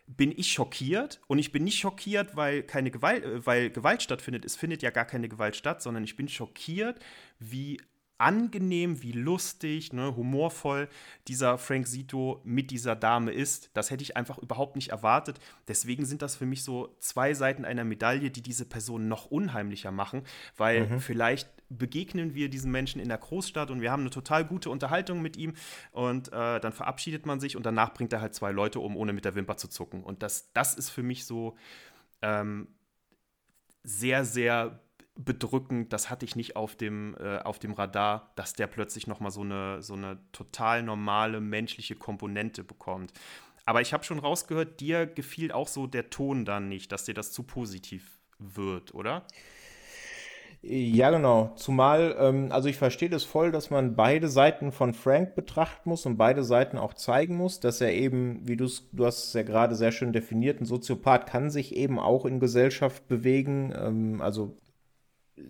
bin 0.09 0.33
ich 0.37 0.53
schockiert 0.53 1.21
und 1.27 1.39
ich 1.39 1.53
bin 1.53 1.65
nicht 1.65 1.79
schockiert, 1.79 2.35
weil 2.35 2.63
keine 2.63 2.91
Gewalt, 2.91 3.25
äh, 3.25 3.47
weil 3.47 3.71
Gewalt 3.71 4.03
stattfindet. 4.03 4.45
Es 4.45 4.57
findet 4.57 4.83
ja 4.83 4.91
gar 4.91 5.05
keine 5.05 5.29
Gewalt 5.29 5.57
statt, 5.57 5.83
sondern 5.83 6.05
ich 6.05 6.17
bin 6.17 6.29
schockiert, 6.29 6.99
wie 7.39 7.79
angenehm, 8.19 9.03
wie 9.03 9.13
lustig, 9.13 9.93
ne, 9.93 10.15
humorvoll 10.17 10.89
dieser 11.29 11.57
Frank 11.57 11.87
Zito 11.87 12.41
mit 12.45 12.71
dieser 12.71 12.97
Dame 12.97 13.31
ist. 13.31 13.71
Das 13.75 13.91
hätte 13.91 14.03
ich 14.03 14.17
einfach 14.17 14.39
überhaupt 14.39 14.77
nicht 14.77 14.91
erwartet. 14.91 15.39
Deswegen 15.69 16.05
sind 16.05 16.21
das 16.21 16.37
für 16.37 16.47
mich 16.47 16.65
so 16.65 16.97
zwei 16.99 17.33
Seiten 17.35 17.65
einer 17.65 17.85
Medaille, 17.85 18.31
die 18.31 18.43
diese 18.43 18.65
Person 18.65 19.09
noch 19.09 19.27
unheimlicher 19.27 19.93
machen, 19.93 20.23
weil 20.57 20.89
mhm. 20.89 21.01
vielleicht 21.01 21.49
begegnen 21.71 22.35
wir 22.35 22.49
diesen 22.49 22.73
Menschen 22.73 23.01
in 23.01 23.09
der 23.09 23.19
Großstadt 23.19 23.71
und 23.71 23.81
wir 23.81 23.93
haben 23.93 24.01
eine 24.01 24.11
total 24.11 24.45
gute 24.45 24.71
Unterhaltung 24.71 25.23
mit 25.23 25.37
ihm 25.37 25.55
und 25.93 26.29
äh, 26.29 26.61
dann 26.61 26.73
verabschiedet 26.73 27.27
man 27.27 27.41
sich 27.41 27.57
und 27.57 27.67
danach 27.67 27.95
bringt 27.95 28.13
er 28.13 28.21
halt 28.21 28.35
zwei 28.35 28.53
Leute 28.53 28.81
um, 28.81 28.97
ohne 28.97 29.13
mit 29.13 29.25
der 29.25 29.35
Wimper 29.35 29.57
zu 29.57 29.69
zucken. 29.69 30.03
Und 30.03 30.23
das, 30.23 30.53
das 30.55 30.75
ist 30.75 30.91
für 30.91 31.03
mich 31.03 31.27
so 31.27 31.57
ähm, 32.23 32.69
sehr, 33.83 34.25
sehr 34.25 34.81
bedrückend, 35.19 35.93
das 35.93 36.11
hatte 36.11 36.25
ich 36.25 36.37
nicht 36.37 36.57
auf 36.57 36.77
dem, 36.77 37.17
äh, 37.19 37.39
auf 37.39 37.59
dem 37.59 37.73
Radar, 37.73 38.31
dass 38.37 38.55
der 38.55 38.69
plötzlich 38.69 39.07
nochmal 39.07 39.33
so 39.33 39.43
eine, 39.43 39.83
so 39.83 39.95
eine 39.95 40.19
total 40.33 40.83
normale 40.83 41.41
menschliche 41.41 41.97
Komponente 41.97 42.63
bekommt. 42.65 43.13
Aber 43.67 43.81
ich 43.81 43.93
habe 43.93 44.05
schon 44.05 44.21
rausgehört, 44.21 44.81
dir 44.81 45.07
gefiel 45.07 45.53
auch 45.53 45.69
so 45.69 45.87
der 45.87 46.09
Ton 46.09 46.45
dann 46.45 46.69
nicht, 46.69 46.93
dass 46.93 47.05
dir 47.05 47.15
das 47.15 47.33
zu 47.33 47.43
positiv 47.43 48.19
wird, 48.39 48.95
oder? 48.95 49.27
Ja, 50.63 51.11
genau. 51.11 51.53
Zumal, 51.57 52.17
ähm, 52.19 52.51
also 52.51 52.69
ich 52.69 52.77
verstehe 52.77 53.11
das 53.11 53.25
voll, 53.25 53.53
dass 53.53 53.71
man 53.71 53.95
beide 53.95 54.29
Seiten 54.29 54.73
von 54.73 54.93
Frank 54.93 55.35
betrachten 55.37 55.89
muss 55.89 56.05
und 56.05 56.17
beide 56.17 56.43
Seiten 56.43 56.79
auch 56.79 56.95
zeigen 56.95 57.37
muss, 57.37 57.61
dass 57.61 57.81
er 57.81 57.93
eben, 57.93 58.47
wie 58.47 58.57
du 58.57 58.69
du 58.93 59.07
hast 59.07 59.29
es 59.29 59.33
ja 59.35 59.43
gerade 59.43 59.77
sehr 59.77 59.93
schön 59.93 60.13
definiert, 60.13 60.61
ein 60.61 60.65
Soziopath 60.65 61.27
kann 61.27 61.51
sich 61.51 61.77
eben 61.77 61.99
auch 62.01 62.27
in 62.27 62.41
Gesellschaft 62.41 63.07
bewegen. 63.07 63.73
Ähm, 63.77 64.21
also 64.21 64.57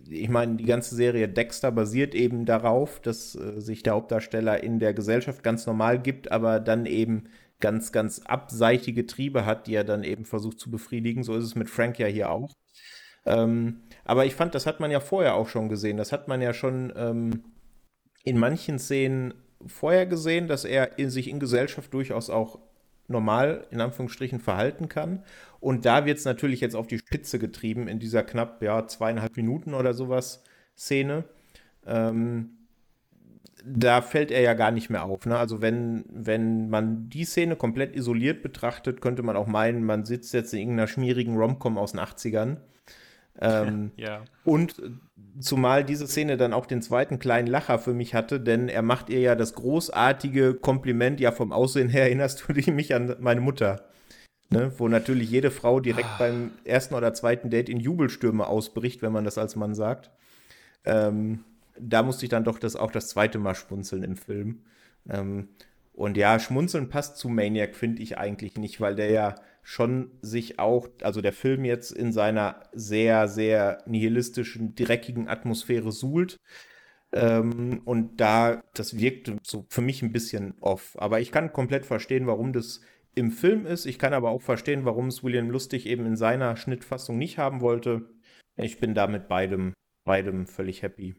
ich 0.09 0.29
meine, 0.29 0.55
die 0.55 0.65
ganze 0.65 0.95
Serie 0.95 1.27
Dexter 1.27 1.71
basiert 1.71 2.15
eben 2.15 2.45
darauf, 2.45 2.99
dass 2.99 3.35
äh, 3.35 3.59
sich 3.59 3.83
der 3.83 3.93
Hauptdarsteller 3.93 4.63
in 4.63 4.79
der 4.79 4.93
Gesellschaft 4.93 5.43
ganz 5.43 5.65
normal 5.65 5.99
gibt, 5.99 6.31
aber 6.31 6.59
dann 6.59 6.85
eben 6.85 7.25
ganz, 7.59 7.91
ganz 7.91 8.19
abseitige 8.25 9.05
Triebe 9.05 9.45
hat, 9.45 9.67
die 9.67 9.75
er 9.75 9.83
dann 9.83 10.03
eben 10.03 10.25
versucht 10.25 10.59
zu 10.59 10.71
befriedigen. 10.71 11.23
So 11.23 11.35
ist 11.35 11.43
es 11.43 11.55
mit 11.55 11.69
Frank 11.69 11.99
ja 11.99 12.07
hier 12.07 12.31
auch. 12.31 12.53
Ähm, 13.25 13.81
aber 14.05 14.25
ich 14.25 14.33
fand, 14.33 14.55
das 14.55 14.65
hat 14.65 14.79
man 14.79 14.91
ja 14.91 14.99
vorher 14.99 15.35
auch 15.35 15.47
schon 15.47 15.69
gesehen. 15.69 15.97
Das 15.97 16.11
hat 16.11 16.27
man 16.27 16.41
ja 16.41 16.53
schon 16.53 16.93
ähm, 16.95 17.43
in 18.23 18.37
manchen 18.37 18.79
Szenen 18.79 19.33
vorher 19.65 20.05
gesehen, 20.05 20.47
dass 20.47 20.65
er 20.65 20.97
in 20.97 21.09
sich 21.09 21.29
in 21.29 21.39
Gesellschaft 21.39 21.93
durchaus 21.93 22.29
auch 22.29 22.59
normal 23.07 23.67
in 23.71 23.81
Anführungsstrichen 23.81 24.39
verhalten 24.39 24.87
kann. 24.87 25.23
Und 25.59 25.85
da 25.85 26.05
wird 26.05 26.17
es 26.17 26.25
natürlich 26.25 26.61
jetzt 26.61 26.75
auf 26.75 26.87
die 26.87 26.99
Spitze 26.99 27.39
getrieben 27.39 27.87
in 27.87 27.99
dieser 27.99 28.23
knapp 28.23 28.61
ja, 28.61 28.87
zweieinhalb 28.87 29.35
Minuten 29.35 29.73
oder 29.73 29.93
sowas 29.93 30.43
Szene. 30.77 31.25
Ähm, 31.85 32.51
da 33.65 34.01
fällt 34.01 34.31
er 34.31 34.41
ja 34.41 34.53
gar 34.53 34.71
nicht 34.71 34.89
mehr 34.89 35.03
auf. 35.03 35.25
Ne? 35.25 35.37
Also 35.37 35.61
wenn, 35.61 36.05
wenn 36.09 36.69
man 36.69 37.09
die 37.09 37.25
Szene 37.25 37.55
komplett 37.55 37.95
isoliert 37.95 38.41
betrachtet, 38.41 39.01
könnte 39.01 39.23
man 39.23 39.35
auch 39.35 39.47
meinen, 39.47 39.83
man 39.83 40.05
sitzt 40.05 40.33
jetzt 40.33 40.53
in 40.53 40.59
irgendeiner 40.59 40.87
schmierigen 40.87 41.35
Romcom 41.35 41.77
aus 41.77 41.91
den 41.91 41.99
80ern. 41.99 42.57
Ähm, 43.41 43.91
ja. 43.97 44.23
Und 44.45 44.81
zumal 45.39 45.83
diese 45.83 46.07
Szene 46.07 46.37
dann 46.37 46.53
auch 46.53 46.65
den 46.65 46.81
zweiten 46.81 47.19
kleinen 47.19 47.47
Lacher 47.47 47.79
für 47.79 47.93
mich 47.93 48.13
hatte, 48.13 48.39
denn 48.39 48.69
er 48.69 48.81
macht 48.81 49.09
ihr 49.09 49.19
ja 49.19 49.35
das 49.35 49.53
großartige 49.53 50.53
Kompliment, 50.53 51.19
ja 51.19 51.31
vom 51.31 51.51
Aussehen 51.51 51.89
her 51.89 52.03
erinnerst 52.03 52.45
du 52.47 52.53
dich 52.53 52.67
mich 52.67 52.95
an 52.95 53.15
meine 53.19 53.41
Mutter. 53.41 53.85
Ne, 54.51 54.71
wo 54.77 54.87
natürlich 54.87 55.29
jede 55.29 55.51
Frau 55.51 55.79
direkt 55.79 56.17
beim 56.17 56.51
ersten 56.63 56.95
oder 56.95 57.13
zweiten 57.13 57.51
Date 57.51 57.69
in 57.69 57.79
Jubelstürme 57.79 58.47
ausbricht, 58.47 59.03
wenn 59.03 59.11
man 59.11 59.23
das 59.23 59.37
als 59.37 59.55
Mann 59.55 59.75
sagt. 59.75 60.09
Ähm, 60.85 61.43
da 61.79 62.01
musste 62.01 62.25
ich 62.25 62.29
dann 62.29 62.43
doch 62.43 62.57
das 62.57 62.75
auch 62.75 62.91
das 62.91 63.09
zweite 63.09 63.37
Mal 63.37 63.53
schmunzeln 63.53 64.01
im 64.01 64.17
Film. 64.17 64.63
Ähm, 65.07 65.49
und 65.93 66.17
ja, 66.17 66.39
schmunzeln 66.39 66.89
passt 66.89 67.17
zu 67.17 67.29
Maniac, 67.29 67.75
finde 67.75 68.01
ich 68.01 68.17
eigentlich 68.17 68.57
nicht, 68.57 68.81
weil 68.81 68.95
der 68.95 69.11
ja 69.11 69.35
schon 69.61 70.11
sich 70.21 70.57
auch, 70.57 70.87
also 71.03 71.21
der 71.21 71.33
Film 71.33 71.63
jetzt 71.63 71.91
in 71.91 72.11
seiner 72.11 72.63
sehr, 72.73 73.27
sehr 73.27 73.83
nihilistischen, 73.85 74.73
dreckigen 74.73 75.27
Atmosphäre 75.27 75.91
suhlt. 75.91 76.37
Ähm, 77.11 77.81
und 77.85 78.19
da, 78.19 78.63
das 78.73 78.97
wirkt 78.97 79.31
so 79.43 79.65
für 79.69 79.81
mich 79.81 80.01
ein 80.01 80.11
bisschen 80.11 80.55
off. 80.61 80.95
Aber 80.97 81.19
ich 81.19 81.31
kann 81.31 81.53
komplett 81.53 81.85
verstehen, 81.85 82.27
warum 82.27 82.53
das 82.53 82.81
im 83.19 83.31
Film 83.31 83.65
ist. 83.65 83.85
Ich 83.85 83.99
kann 83.99 84.13
aber 84.13 84.29
auch 84.29 84.41
verstehen, 84.41 84.85
warum 84.85 85.07
es 85.07 85.23
William 85.23 85.49
Lustig 85.49 85.85
eben 85.85 86.05
in 86.05 86.15
seiner 86.15 86.57
Schnittfassung 86.57 87.17
nicht 87.17 87.37
haben 87.37 87.61
wollte. 87.61 88.09
Ich 88.55 88.79
bin 88.79 88.93
da 88.93 89.07
mit 89.07 89.27
beidem, 89.27 89.73
beidem 90.05 90.47
völlig 90.47 90.81
happy. 90.81 91.15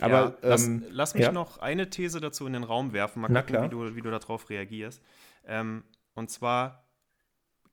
Aber 0.00 0.12
ja, 0.12 0.36
lass, 0.42 0.66
ähm, 0.66 0.84
lass, 0.90 1.14
mich 1.14 1.24
ja. 1.24 1.32
noch 1.32 1.58
eine 1.58 1.90
These 1.90 2.20
dazu 2.20 2.46
in 2.46 2.52
den 2.52 2.62
Raum 2.62 2.92
werfen, 2.92 3.22
mal 3.22 3.28
gucken, 3.28 3.64
wie 3.64 3.68
du, 3.68 3.96
wie 3.96 4.02
du 4.02 4.10
darauf 4.10 4.48
reagierst. 4.48 5.02
Ähm, 5.46 5.84
und 6.14 6.30
zwar 6.30 6.84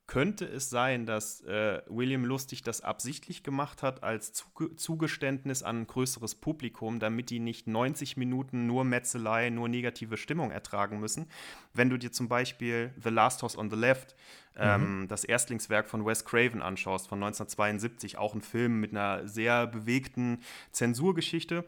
könnte 0.07 0.45
es 0.45 0.69
sein, 0.69 1.05
dass 1.05 1.41
äh, 1.41 1.81
William 1.87 2.23
Lustig 2.23 2.63
das 2.63 2.79
absichtlich 2.79 3.43
gemacht 3.43 3.83
hat 3.83 4.03
als 4.03 4.31
Zuge 4.31 4.73
Zugeständnis 4.77 5.63
an 5.63 5.81
ein 5.81 5.87
größeres 5.87 6.35
Publikum, 6.35 6.99
damit 6.99 7.29
die 7.29 7.39
nicht 7.39 7.67
90 7.67 8.15
Minuten 8.15 8.65
nur 8.67 8.85
Metzelei, 8.85 9.49
nur 9.49 9.67
negative 9.67 10.15
Stimmung 10.15 10.51
ertragen 10.51 11.01
müssen. 11.01 11.27
Wenn 11.73 11.89
du 11.89 11.97
dir 11.97 12.13
zum 12.13 12.29
Beispiel 12.29 12.93
The 13.03 13.09
Last 13.09 13.43
House 13.43 13.57
on 13.57 13.69
the 13.69 13.75
Left, 13.75 14.15
ähm, 14.55 15.01
mhm. 15.01 15.07
das 15.09 15.25
Erstlingswerk 15.25 15.89
von 15.89 16.05
Wes 16.05 16.23
Craven 16.23 16.61
anschaust, 16.61 17.09
von 17.09 17.21
1972, 17.21 18.17
auch 18.17 18.33
ein 18.33 18.41
Film 18.41 18.79
mit 18.79 18.91
einer 18.91 19.27
sehr 19.27 19.67
bewegten 19.67 20.39
Zensurgeschichte, 20.71 21.65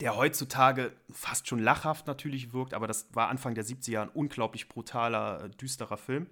der 0.00 0.16
heutzutage 0.16 0.92
fast 1.10 1.48
schon 1.48 1.58
lachhaft 1.58 2.06
natürlich 2.06 2.52
wirkt, 2.52 2.74
aber 2.74 2.86
das 2.86 3.08
war 3.14 3.28
Anfang 3.28 3.54
der 3.54 3.64
70er 3.64 4.02
ein 4.02 4.10
unglaublich 4.10 4.68
brutaler, 4.68 5.44
äh, 5.44 5.48
düsterer 5.48 5.96
Film 5.96 6.26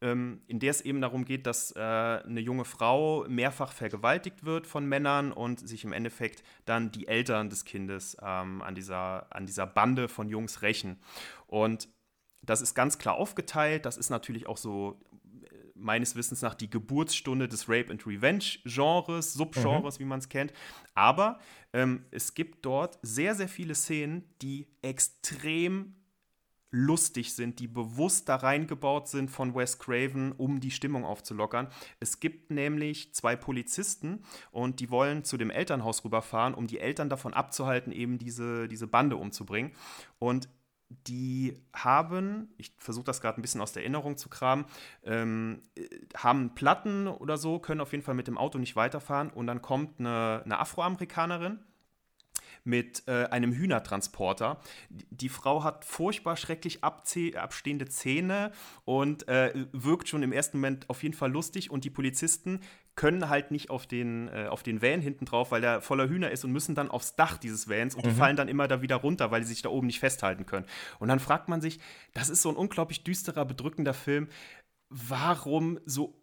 ähm, 0.00 0.42
in 0.46 0.58
der 0.58 0.70
es 0.70 0.80
eben 0.82 1.00
darum 1.00 1.24
geht, 1.24 1.46
dass 1.46 1.72
äh, 1.74 1.80
eine 1.80 2.40
junge 2.40 2.64
Frau 2.64 3.24
mehrfach 3.28 3.72
vergewaltigt 3.72 4.44
wird 4.44 4.66
von 4.66 4.86
Männern 4.86 5.32
und 5.32 5.66
sich 5.66 5.84
im 5.84 5.92
Endeffekt 5.92 6.42
dann 6.64 6.92
die 6.92 7.08
Eltern 7.08 7.48
des 7.48 7.64
Kindes 7.64 8.16
ähm, 8.22 8.62
an, 8.62 8.74
dieser, 8.74 9.26
an 9.34 9.46
dieser 9.46 9.66
Bande 9.66 10.08
von 10.08 10.28
Jungs 10.28 10.62
rächen. 10.62 10.98
Und 11.46 11.88
das 12.42 12.60
ist 12.60 12.74
ganz 12.74 12.98
klar 12.98 13.16
aufgeteilt. 13.16 13.86
Das 13.86 13.96
ist 13.96 14.10
natürlich 14.10 14.46
auch 14.46 14.58
so 14.58 15.00
äh, 15.44 15.48
meines 15.74 16.14
Wissens 16.14 16.42
nach 16.42 16.54
die 16.54 16.68
Geburtsstunde 16.68 17.48
des 17.48 17.68
Rape 17.68 17.90
and 17.90 18.06
Revenge 18.06 18.58
Genres, 18.64 19.32
Subgenres, 19.32 19.98
mhm. 19.98 20.04
wie 20.04 20.08
man 20.08 20.18
es 20.18 20.28
kennt. 20.28 20.52
Aber 20.94 21.40
ähm, 21.72 22.04
es 22.10 22.34
gibt 22.34 22.66
dort 22.66 22.98
sehr, 23.02 23.34
sehr 23.34 23.48
viele 23.48 23.74
Szenen, 23.74 24.24
die 24.42 24.68
extrem 24.82 25.94
lustig 26.70 27.34
sind, 27.34 27.58
die 27.60 27.68
bewusst 27.68 28.28
da 28.28 28.36
reingebaut 28.36 29.08
sind 29.08 29.30
von 29.30 29.54
Wes 29.54 29.78
Craven, 29.78 30.32
um 30.32 30.60
die 30.60 30.70
Stimmung 30.70 31.04
aufzulockern. 31.04 31.68
Es 32.00 32.20
gibt 32.20 32.50
nämlich 32.50 33.14
zwei 33.14 33.36
Polizisten 33.36 34.22
und 34.50 34.80
die 34.80 34.90
wollen 34.90 35.24
zu 35.24 35.36
dem 35.36 35.50
Elternhaus 35.50 36.04
rüberfahren, 36.04 36.54
um 36.54 36.66
die 36.66 36.80
Eltern 36.80 37.08
davon 37.08 37.34
abzuhalten, 37.34 37.92
eben 37.92 38.18
diese, 38.18 38.68
diese 38.68 38.86
Bande 38.86 39.16
umzubringen. 39.16 39.72
Und 40.18 40.48
die 40.88 41.54
haben, 41.74 42.54
ich 42.58 42.72
versuche 42.78 43.04
das 43.04 43.20
gerade 43.20 43.40
ein 43.40 43.42
bisschen 43.42 43.60
aus 43.60 43.72
der 43.72 43.82
Erinnerung 43.82 44.16
zu 44.16 44.28
kramen, 44.28 44.66
ähm, 45.02 45.62
haben 46.16 46.54
Platten 46.54 47.08
oder 47.08 47.38
so, 47.38 47.58
können 47.58 47.80
auf 47.80 47.92
jeden 47.92 48.04
Fall 48.04 48.14
mit 48.14 48.28
dem 48.28 48.38
Auto 48.38 48.58
nicht 48.58 48.76
weiterfahren 48.76 49.30
und 49.30 49.46
dann 49.46 49.62
kommt 49.62 49.98
eine, 49.98 50.42
eine 50.44 50.58
Afroamerikanerin 50.58 51.58
mit 52.66 53.04
äh, 53.06 53.26
einem 53.26 53.52
Hühnertransporter. 53.52 54.60
Die 54.90 55.28
Frau 55.28 55.64
hat 55.64 55.84
furchtbar 55.84 56.36
schrecklich 56.36 56.82
abstehende 56.82 57.86
Zähne 57.86 58.52
und 58.84 59.28
äh, 59.28 59.66
wirkt 59.72 60.08
schon 60.08 60.22
im 60.22 60.32
ersten 60.32 60.58
Moment 60.58 60.90
auf 60.90 61.02
jeden 61.02 61.14
Fall 61.14 61.30
lustig 61.30 61.70
und 61.70 61.84
die 61.84 61.90
Polizisten 61.90 62.60
können 62.96 63.28
halt 63.28 63.50
nicht 63.50 63.70
auf 63.70 63.86
den, 63.86 64.28
äh, 64.28 64.46
auf 64.48 64.62
den 64.62 64.82
Van 64.82 65.00
hinten 65.00 65.26
drauf, 65.26 65.52
weil 65.52 65.60
der 65.60 65.80
voller 65.82 66.08
Hühner 66.08 66.30
ist 66.30 66.44
und 66.44 66.52
müssen 66.52 66.74
dann 66.74 66.90
aufs 66.90 67.14
Dach 67.14 67.36
dieses 67.36 67.68
Vans 67.68 67.94
und 67.94 68.04
mhm. 68.04 68.08
die 68.08 68.14
fallen 68.14 68.36
dann 68.36 68.48
immer 68.48 68.68
da 68.68 68.82
wieder 68.82 68.96
runter, 68.96 69.30
weil 69.30 69.42
sie 69.42 69.50
sich 69.50 69.62
da 69.62 69.68
oben 69.68 69.86
nicht 69.86 70.00
festhalten 70.00 70.46
können. 70.46 70.66
Und 70.98 71.08
dann 71.08 71.20
fragt 71.20 71.48
man 71.48 71.60
sich, 71.60 71.78
das 72.14 72.30
ist 72.30 72.42
so 72.42 72.48
ein 72.48 72.56
unglaublich 72.56 73.04
düsterer, 73.04 73.44
bedrückender 73.44 73.94
Film, 73.94 74.28
warum 74.88 75.78
so 75.84 76.14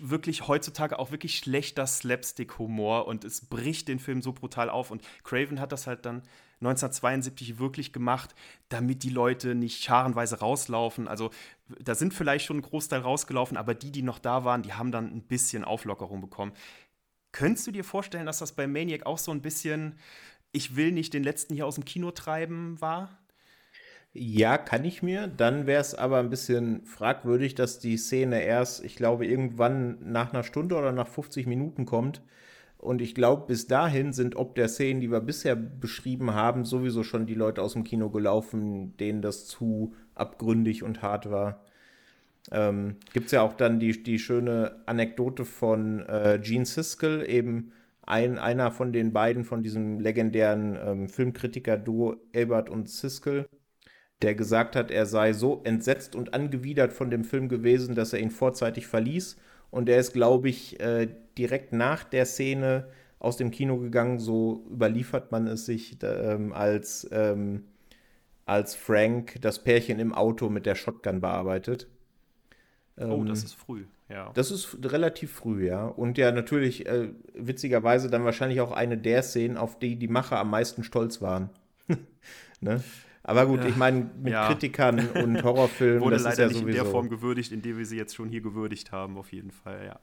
wirklich 0.00 0.46
heutzutage 0.48 0.98
auch 0.98 1.10
wirklich 1.10 1.38
schlechter 1.38 1.86
Slapstick-Humor 1.86 3.06
und 3.06 3.24
es 3.24 3.46
bricht 3.46 3.88
den 3.88 3.98
Film 3.98 4.22
so 4.22 4.32
brutal 4.32 4.68
auf. 4.68 4.90
Und 4.90 5.02
Craven 5.24 5.60
hat 5.60 5.72
das 5.72 5.86
halt 5.86 6.04
dann 6.04 6.22
1972 6.60 7.58
wirklich 7.58 7.92
gemacht, 7.92 8.34
damit 8.68 9.02
die 9.02 9.10
Leute 9.10 9.54
nicht 9.54 9.82
scharenweise 9.82 10.40
rauslaufen. 10.40 11.08
Also 11.08 11.30
da 11.78 11.94
sind 11.94 12.12
vielleicht 12.12 12.44
schon 12.44 12.58
ein 12.58 12.62
Großteil 12.62 13.00
rausgelaufen, 13.00 13.56
aber 13.56 13.74
die, 13.74 13.90
die 13.90 14.02
noch 14.02 14.18
da 14.18 14.44
waren, 14.44 14.62
die 14.62 14.74
haben 14.74 14.92
dann 14.92 15.06
ein 15.06 15.22
bisschen 15.22 15.64
Auflockerung 15.64 16.20
bekommen. 16.20 16.52
Könntest 17.32 17.66
du 17.66 17.70
dir 17.70 17.84
vorstellen, 17.84 18.26
dass 18.26 18.40
das 18.40 18.52
bei 18.52 18.66
Maniac 18.66 19.06
auch 19.06 19.18
so 19.18 19.30
ein 19.30 19.40
bisschen, 19.40 19.98
ich 20.52 20.76
will 20.76 20.92
nicht 20.92 21.14
den 21.14 21.24
letzten 21.24 21.54
hier 21.54 21.66
aus 21.66 21.76
dem 21.76 21.84
Kino 21.84 22.10
treiben 22.10 22.78
war? 22.80 23.19
Ja, 24.12 24.58
kann 24.58 24.84
ich 24.84 25.02
mir. 25.02 25.28
Dann 25.28 25.66
wäre 25.66 25.80
es 25.80 25.94
aber 25.94 26.18
ein 26.18 26.30
bisschen 26.30 26.84
fragwürdig, 26.84 27.54
dass 27.54 27.78
die 27.78 27.96
Szene 27.96 28.42
erst, 28.42 28.84
ich 28.84 28.96
glaube, 28.96 29.24
irgendwann 29.26 29.98
nach 30.12 30.32
einer 30.32 30.42
Stunde 30.42 30.74
oder 30.76 30.90
nach 30.92 31.06
50 31.06 31.46
Minuten 31.46 31.86
kommt. 31.86 32.20
Und 32.76 33.02
ich 33.02 33.14
glaube, 33.14 33.46
bis 33.46 33.66
dahin 33.68 34.12
sind 34.12 34.36
ob 34.36 34.54
der 34.56 34.68
Szenen, 34.68 35.00
die 35.00 35.10
wir 35.12 35.20
bisher 35.20 35.54
beschrieben 35.54 36.34
haben, 36.34 36.64
sowieso 36.64 37.04
schon 37.04 37.26
die 37.26 37.34
Leute 37.34 37.62
aus 37.62 37.74
dem 37.74 37.84
Kino 37.84 38.10
gelaufen, 38.10 38.96
denen 38.96 39.22
das 39.22 39.46
zu 39.46 39.94
abgründig 40.14 40.82
und 40.82 41.02
hart 41.02 41.30
war. 41.30 41.64
Ähm, 42.50 42.96
Gibt 43.12 43.26
es 43.26 43.32
ja 43.32 43.42
auch 43.42 43.54
dann 43.54 43.80
die, 43.80 44.02
die 44.02 44.18
schöne 44.18 44.82
Anekdote 44.86 45.44
von 45.44 46.00
äh, 46.08 46.40
Gene 46.42 46.66
Siskel, 46.66 47.28
eben 47.28 47.72
ein, 48.02 48.38
einer 48.38 48.72
von 48.72 48.92
den 48.92 49.12
beiden 49.12 49.44
von 49.44 49.62
diesem 49.62 50.00
legendären 50.00 50.76
ähm, 50.82 51.08
Filmkritiker-Duo 51.08 52.16
Ebert 52.32 52.70
und 52.70 52.88
Siskel, 52.88 53.46
der 54.22 54.34
gesagt 54.34 54.76
hat, 54.76 54.90
er 54.90 55.06
sei 55.06 55.32
so 55.32 55.60
entsetzt 55.64 56.14
und 56.14 56.34
angewidert 56.34 56.92
von 56.92 57.10
dem 57.10 57.24
Film 57.24 57.48
gewesen, 57.48 57.94
dass 57.94 58.12
er 58.12 58.20
ihn 58.20 58.30
vorzeitig 58.30 58.86
verließ. 58.86 59.36
Und 59.70 59.88
er 59.88 59.98
ist, 59.98 60.12
glaube 60.12 60.48
ich, 60.48 60.80
äh, 60.80 61.08
direkt 61.38 61.72
nach 61.72 62.04
der 62.04 62.26
Szene 62.26 62.88
aus 63.18 63.36
dem 63.36 63.50
Kino 63.50 63.78
gegangen. 63.78 64.18
So 64.18 64.64
überliefert 64.70 65.32
man 65.32 65.46
es 65.46 65.64
sich 65.64 65.98
ähm, 66.02 66.52
als, 66.52 67.08
ähm, 67.12 67.64
als 68.44 68.74
Frank 68.74 69.36
das 69.40 69.62
Pärchen 69.62 69.98
im 70.00 70.12
Auto 70.12 70.50
mit 70.50 70.66
der 70.66 70.74
Shotgun 70.74 71.20
bearbeitet. 71.20 71.88
oh, 72.98 73.24
das 73.24 73.40
ähm, 73.40 73.46
ist 73.46 73.54
früh, 73.54 73.84
ja. 74.08 74.32
Das 74.34 74.50
ist 74.50 74.76
relativ 74.82 75.32
früh, 75.32 75.66
ja. 75.66 75.86
Und 75.86 76.18
ja, 76.18 76.32
natürlich, 76.32 76.86
äh, 76.86 77.10
witzigerweise 77.34 78.10
dann 78.10 78.24
wahrscheinlich 78.24 78.60
auch 78.60 78.72
eine 78.72 78.98
der 78.98 79.22
Szenen, 79.22 79.56
auf 79.56 79.78
die 79.78 79.96
die 79.96 80.08
Macher 80.08 80.38
am 80.38 80.50
meisten 80.50 80.82
stolz 80.82 81.22
waren. 81.22 81.48
ne? 82.60 82.82
Aber 83.22 83.46
gut, 83.46 83.62
ja. 83.62 83.68
ich 83.68 83.76
meine, 83.76 84.10
mit 84.20 84.32
ja. 84.32 84.46
Kritikern 84.48 85.08
und 85.10 85.42
Horrorfilmen, 85.44 86.00
Wurde 86.00 86.16
das 86.16 86.22
leider 86.22 86.32
ist 86.32 86.38
ja 86.38 86.46
nicht 86.46 86.60
sowieso. 86.60 86.78
in 86.78 86.84
der 86.84 86.90
Form 86.90 87.08
gewürdigt, 87.08 87.52
in 87.52 87.62
der 87.62 87.76
wir 87.76 87.84
sie 87.84 87.96
jetzt 87.96 88.14
schon 88.14 88.28
hier 88.28 88.40
gewürdigt 88.40 88.92
haben, 88.92 89.18
auf 89.18 89.32
jeden 89.32 89.50
Fall, 89.50 89.84
ja. 89.86 90.00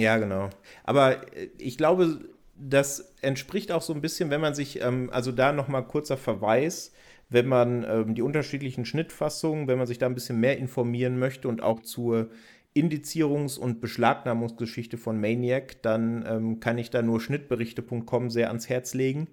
Ja, 0.00 0.18
genau. 0.18 0.50
Aber 0.84 1.34
äh, 1.36 1.48
ich 1.58 1.76
glaube, 1.76 2.20
das 2.54 3.12
entspricht 3.20 3.72
auch 3.72 3.82
so 3.82 3.92
ein 3.92 4.00
bisschen, 4.00 4.30
wenn 4.30 4.40
man 4.40 4.54
sich, 4.54 4.80
ähm, 4.80 5.10
also 5.12 5.32
da 5.32 5.52
nochmal 5.52 5.86
kurzer 5.86 6.16
Verweis, 6.16 6.92
wenn 7.28 7.46
man 7.46 7.84
ähm, 7.84 8.14
die 8.14 8.22
unterschiedlichen 8.22 8.84
Schnittfassungen, 8.84 9.66
wenn 9.66 9.78
man 9.78 9.86
sich 9.86 9.98
da 9.98 10.06
ein 10.06 10.14
bisschen 10.14 10.38
mehr 10.38 10.58
informieren 10.58 11.18
möchte 11.18 11.48
und 11.48 11.62
auch 11.62 11.80
zur 11.80 12.30
Indizierungs- 12.74 13.58
und 13.58 13.80
Beschlagnahmungsgeschichte 13.80 14.98
von 14.98 15.20
Maniac, 15.20 15.82
dann 15.82 16.24
ähm, 16.28 16.60
kann 16.60 16.78
ich 16.78 16.90
da 16.90 17.02
nur 17.02 17.20
schnittberichte.com 17.20 18.30
sehr 18.30 18.48
ans 18.48 18.68
Herz 18.68 18.94
legen. 18.94 19.28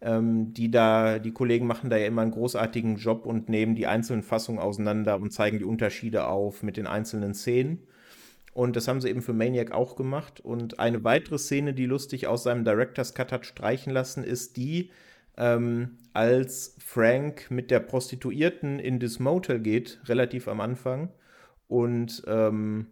Ähm, 0.00 0.54
die 0.54 0.70
da, 0.70 1.18
die 1.18 1.32
Kollegen 1.32 1.66
machen 1.66 1.90
da 1.90 1.96
ja 1.96 2.06
immer 2.06 2.22
einen 2.22 2.30
großartigen 2.30 2.96
Job 2.96 3.26
und 3.26 3.48
nehmen 3.48 3.74
die 3.74 3.88
einzelnen 3.88 4.22
Fassungen 4.22 4.60
auseinander 4.60 5.16
und 5.16 5.32
zeigen 5.32 5.58
die 5.58 5.64
Unterschiede 5.64 6.26
auf 6.26 6.62
mit 6.62 6.76
den 6.76 6.86
einzelnen 6.86 7.34
Szenen. 7.34 7.80
Und 8.54 8.76
das 8.76 8.88
haben 8.88 9.00
sie 9.00 9.08
eben 9.08 9.22
für 9.22 9.32
Maniac 9.32 9.72
auch 9.72 9.96
gemacht. 9.96 10.40
Und 10.40 10.78
eine 10.80 11.04
weitere 11.04 11.38
Szene, 11.38 11.74
die 11.74 11.86
lustig 11.86 12.26
aus 12.26 12.42
seinem 12.42 12.64
Director's 12.64 13.14
Cut 13.14 13.32
hat 13.32 13.46
streichen 13.46 13.92
lassen, 13.92 14.24
ist 14.24 14.56
die, 14.56 14.90
ähm, 15.36 15.98
als 16.12 16.74
Frank 16.84 17.50
mit 17.50 17.70
der 17.70 17.80
Prostituierten 17.80 18.80
in 18.80 18.98
das 18.98 19.20
Motel 19.20 19.60
geht, 19.60 20.00
relativ 20.06 20.48
am 20.48 20.60
Anfang. 20.60 21.10
Und 21.68 22.24
ähm, 22.26 22.86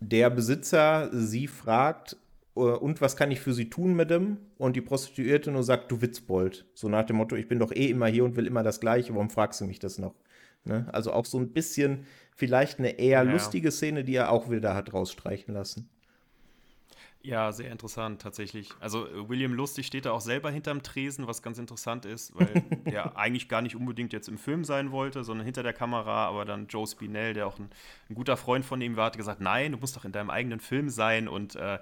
der 0.00 0.28
Besitzer 0.30 1.10
sie 1.12 1.46
fragt, 1.46 2.16
und 2.62 3.00
was 3.00 3.16
kann 3.16 3.30
ich 3.30 3.40
für 3.40 3.52
sie 3.52 3.68
tun, 3.68 3.94
Madame? 3.94 4.38
Und 4.56 4.76
die 4.76 4.80
Prostituierte 4.80 5.50
nur 5.50 5.62
sagt, 5.62 5.90
du 5.92 6.00
Witzbold. 6.00 6.66
So 6.74 6.88
nach 6.88 7.04
dem 7.04 7.16
Motto, 7.16 7.36
ich 7.36 7.48
bin 7.48 7.58
doch 7.58 7.72
eh 7.72 7.90
immer 7.90 8.06
hier 8.06 8.24
und 8.24 8.36
will 8.36 8.46
immer 8.46 8.62
das 8.62 8.80
Gleiche, 8.80 9.14
warum 9.14 9.30
fragst 9.30 9.60
du 9.60 9.66
mich 9.66 9.78
das 9.78 9.98
noch? 9.98 10.14
Ne? 10.64 10.88
Also 10.92 11.12
auch 11.12 11.26
so 11.26 11.38
ein 11.38 11.52
bisschen, 11.52 12.06
vielleicht 12.34 12.78
eine 12.78 12.98
eher 12.98 13.22
ja. 13.24 13.30
lustige 13.30 13.70
Szene, 13.70 14.04
die 14.04 14.14
er 14.14 14.30
auch 14.30 14.50
wieder 14.50 14.74
hat 14.74 14.92
rausstreichen 14.92 15.52
lassen. 15.54 15.88
Ja, 17.26 17.50
sehr 17.50 17.72
interessant 17.72 18.22
tatsächlich. 18.22 18.70
Also 18.78 19.04
äh, 19.08 19.28
William 19.28 19.52
Lustig 19.52 19.84
steht 19.84 20.06
da 20.06 20.12
auch 20.12 20.20
selber 20.20 20.48
hinterm 20.48 20.84
Tresen, 20.84 21.26
was 21.26 21.42
ganz 21.42 21.58
interessant 21.58 22.04
ist, 22.04 22.32
weil 22.36 22.46
der 22.86 23.16
eigentlich 23.16 23.48
gar 23.48 23.62
nicht 23.62 23.74
unbedingt 23.74 24.12
jetzt 24.12 24.28
im 24.28 24.38
Film 24.38 24.62
sein 24.62 24.92
wollte, 24.92 25.24
sondern 25.24 25.44
hinter 25.44 25.64
der 25.64 25.72
Kamera, 25.72 26.26
aber 26.28 26.44
dann 26.44 26.68
Joe 26.68 26.86
Spinell, 26.86 27.34
der 27.34 27.48
auch 27.48 27.58
ein, 27.58 27.68
ein 28.08 28.14
guter 28.14 28.36
Freund 28.36 28.64
von 28.64 28.80
ihm 28.80 28.96
war, 28.96 29.06
hat 29.06 29.16
gesagt, 29.16 29.40
nein, 29.40 29.72
du 29.72 29.78
musst 29.78 29.96
doch 29.96 30.04
in 30.04 30.12
deinem 30.12 30.30
eigenen 30.30 30.60
Film 30.60 30.88
sein 30.88 31.26
und 31.26 31.56
äh, 31.56 31.80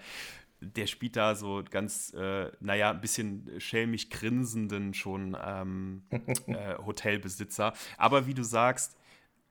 der 0.65 0.87
spielt 0.87 1.17
da 1.17 1.35
so 1.35 1.63
ganz, 1.69 2.13
äh, 2.15 2.51
naja, 2.61 2.91
ein 2.91 3.01
bisschen 3.01 3.51
schelmig 3.59 4.11
grinsenden 4.11 4.95
schon 4.95 5.37
ähm, 5.43 6.03
äh, 6.47 6.77
Hotelbesitzer. 6.85 7.73
Aber 7.97 8.27
wie 8.27 8.35
du 8.35 8.43
sagst, 8.43 8.97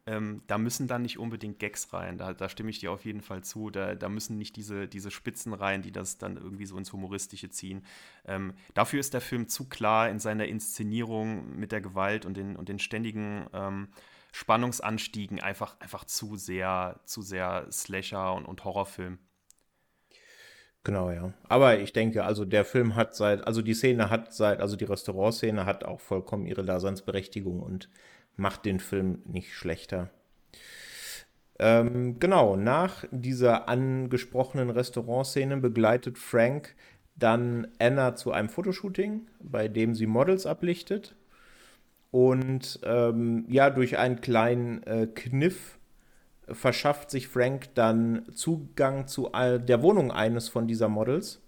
ähm, 0.05 0.41
da 0.47 0.57
müssen 0.57 0.87
dann 0.87 1.01
nicht 1.01 1.17
unbedingt 1.17 1.59
Gags 1.59 1.93
rein. 1.93 2.17
Da, 2.17 2.33
da 2.33 2.49
stimme 2.49 2.69
ich 2.69 2.79
dir 2.79 2.91
auf 2.91 3.05
jeden 3.05 3.21
Fall 3.21 3.43
zu. 3.43 3.69
Da, 3.69 3.95
da, 3.95 4.09
müssen 4.09 4.37
nicht 4.37 4.57
diese, 4.57 4.87
diese 4.87 5.11
Spitzen 5.11 5.53
rein, 5.53 5.81
die 5.81 5.93
das 5.93 6.17
dann 6.17 6.35
irgendwie 6.35 6.65
so 6.65 6.77
ins 6.77 6.91
Humoristische 6.91 7.49
ziehen. 7.49 7.85
Ähm, 8.25 8.53
dafür 8.73 8.99
ist 8.99 9.13
der 9.13 9.21
Film 9.21 9.47
zu 9.47 9.69
klar 9.69 10.09
in 10.09 10.19
seiner 10.19 10.45
Inszenierung 10.45 11.57
mit 11.57 11.71
der 11.71 11.79
Gewalt 11.79 12.25
und 12.25 12.35
den, 12.35 12.57
und 12.57 12.67
den 12.67 12.79
ständigen 12.79 13.47
ähm, 13.53 13.87
Spannungsanstiegen 14.33 15.39
einfach, 15.39 15.79
einfach 15.79 16.03
zu 16.03 16.35
sehr, 16.35 16.99
zu 17.05 17.21
sehr 17.21 17.71
Slasher 17.71 18.33
und, 18.33 18.45
und 18.45 18.63
Horrorfilm. 18.65 19.19
Genau, 20.83 21.11
ja. 21.11 21.31
Aber 21.47 21.79
ich 21.79 21.93
denke, 21.93 22.25
also 22.25 22.43
der 22.43 22.65
Film 22.65 22.95
hat 22.95 23.15
seit, 23.15 23.47
also 23.47 23.61
die 23.61 23.73
Szene 23.73 24.09
hat 24.09 24.33
seit, 24.33 24.59
also 24.59 24.75
die 24.75 24.83
Restaurantszene 24.85 25.65
hat 25.65 25.85
auch 25.85 26.01
vollkommen 26.01 26.45
ihre 26.45 26.65
Daseinsberechtigung 26.65 27.61
und 27.61 27.89
macht 28.35 28.65
den 28.65 28.79
Film 28.79 29.21
nicht 29.25 29.53
schlechter. 29.53 30.09
Ähm, 31.59 32.19
genau, 32.19 32.57
nach 32.57 33.05
dieser 33.11 33.69
angesprochenen 33.69 34.69
Restaurantszene 34.69 35.57
begleitet 35.57 36.17
Frank 36.17 36.75
dann 37.15 37.67
Anna 37.79 38.15
zu 38.15 38.31
einem 38.31 38.49
Fotoshooting, 38.49 39.27
bei 39.39 39.67
dem 39.67 39.95
sie 39.95 40.07
Models 40.07 40.45
ablichtet. 40.45 41.15
Und 42.11 42.79
ähm, 42.83 43.45
ja, 43.47 43.69
durch 43.69 43.97
einen 43.97 44.19
kleinen 44.21 44.83
äh, 44.83 45.07
Kniff 45.07 45.77
verschafft 46.49 47.09
sich 47.11 47.27
Frank 47.27 47.75
dann 47.75 48.25
Zugang 48.33 49.07
zu 49.07 49.29
der 49.33 49.81
Wohnung 49.81 50.11
eines 50.11 50.49
von 50.49 50.67
dieser 50.67 50.89
Models 50.89 51.41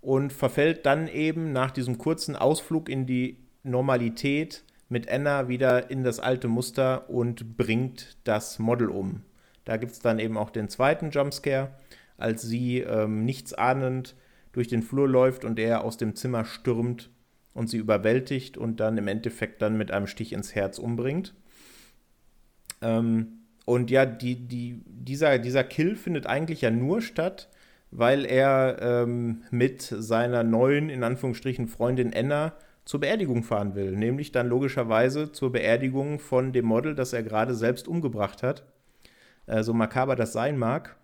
und 0.00 0.32
verfällt 0.32 0.86
dann 0.86 1.08
eben 1.08 1.52
nach 1.52 1.70
diesem 1.70 1.98
kurzen 1.98 2.36
Ausflug 2.36 2.88
in 2.88 3.06
die 3.06 3.38
Normalität 3.62 4.64
mit 4.88 5.10
Anna 5.10 5.48
wieder 5.48 5.90
in 5.90 6.04
das 6.04 6.20
alte 6.20 6.48
Muster 6.48 7.10
und 7.10 7.56
bringt 7.56 8.16
das 8.24 8.58
Model 8.58 8.88
um. 8.88 9.22
Da 9.64 9.76
gibt 9.76 9.92
es 9.92 10.00
dann 10.00 10.18
eben 10.18 10.38
auch 10.38 10.50
den 10.50 10.68
zweiten 10.68 11.10
Jumpscare, 11.10 11.72
als 12.16 12.42
sie 12.42 12.78
ähm, 12.80 13.24
nichts 13.24 13.52
ahnend 13.52 14.16
durch 14.52 14.68
den 14.68 14.82
Flur 14.82 15.08
läuft 15.08 15.44
und 15.44 15.58
er 15.58 15.84
aus 15.84 15.98
dem 15.98 16.16
Zimmer 16.16 16.44
stürmt 16.44 17.10
und 17.52 17.68
sie 17.68 17.76
überwältigt 17.76 18.56
und 18.56 18.80
dann 18.80 18.96
im 18.96 19.08
Endeffekt 19.08 19.60
dann 19.60 19.76
mit 19.76 19.90
einem 19.90 20.06
Stich 20.06 20.32
ins 20.32 20.54
Herz 20.54 20.78
umbringt. 20.78 21.34
Ähm, 22.80 23.37
und 23.68 23.90
ja, 23.90 24.06
die, 24.06 24.34
die, 24.34 24.80
dieser, 24.86 25.38
dieser 25.38 25.62
Kill 25.62 25.94
findet 25.94 26.26
eigentlich 26.26 26.62
ja 26.62 26.70
nur 26.70 27.02
statt, 27.02 27.50
weil 27.90 28.24
er 28.24 28.78
ähm, 28.80 29.42
mit 29.50 29.82
seiner 29.82 30.42
neuen, 30.42 30.88
in 30.88 31.04
Anführungsstrichen, 31.04 31.68
Freundin 31.68 32.10
Enna 32.10 32.54
zur 32.86 33.00
Beerdigung 33.00 33.42
fahren 33.42 33.74
will. 33.74 33.92
Nämlich 33.92 34.32
dann 34.32 34.48
logischerweise 34.48 35.32
zur 35.32 35.52
Beerdigung 35.52 36.18
von 36.18 36.54
dem 36.54 36.64
Model, 36.64 36.94
das 36.94 37.12
er 37.12 37.22
gerade 37.22 37.54
selbst 37.54 37.88
umgebracht 37.88 38.42
hat. 38.42 38.64
Äh, 39.44 39.62
so 39.62 39.74
makaber 39.74 40.16
das 40.16 40.32
sein 40.32 40.56
mag. 40.56 40.96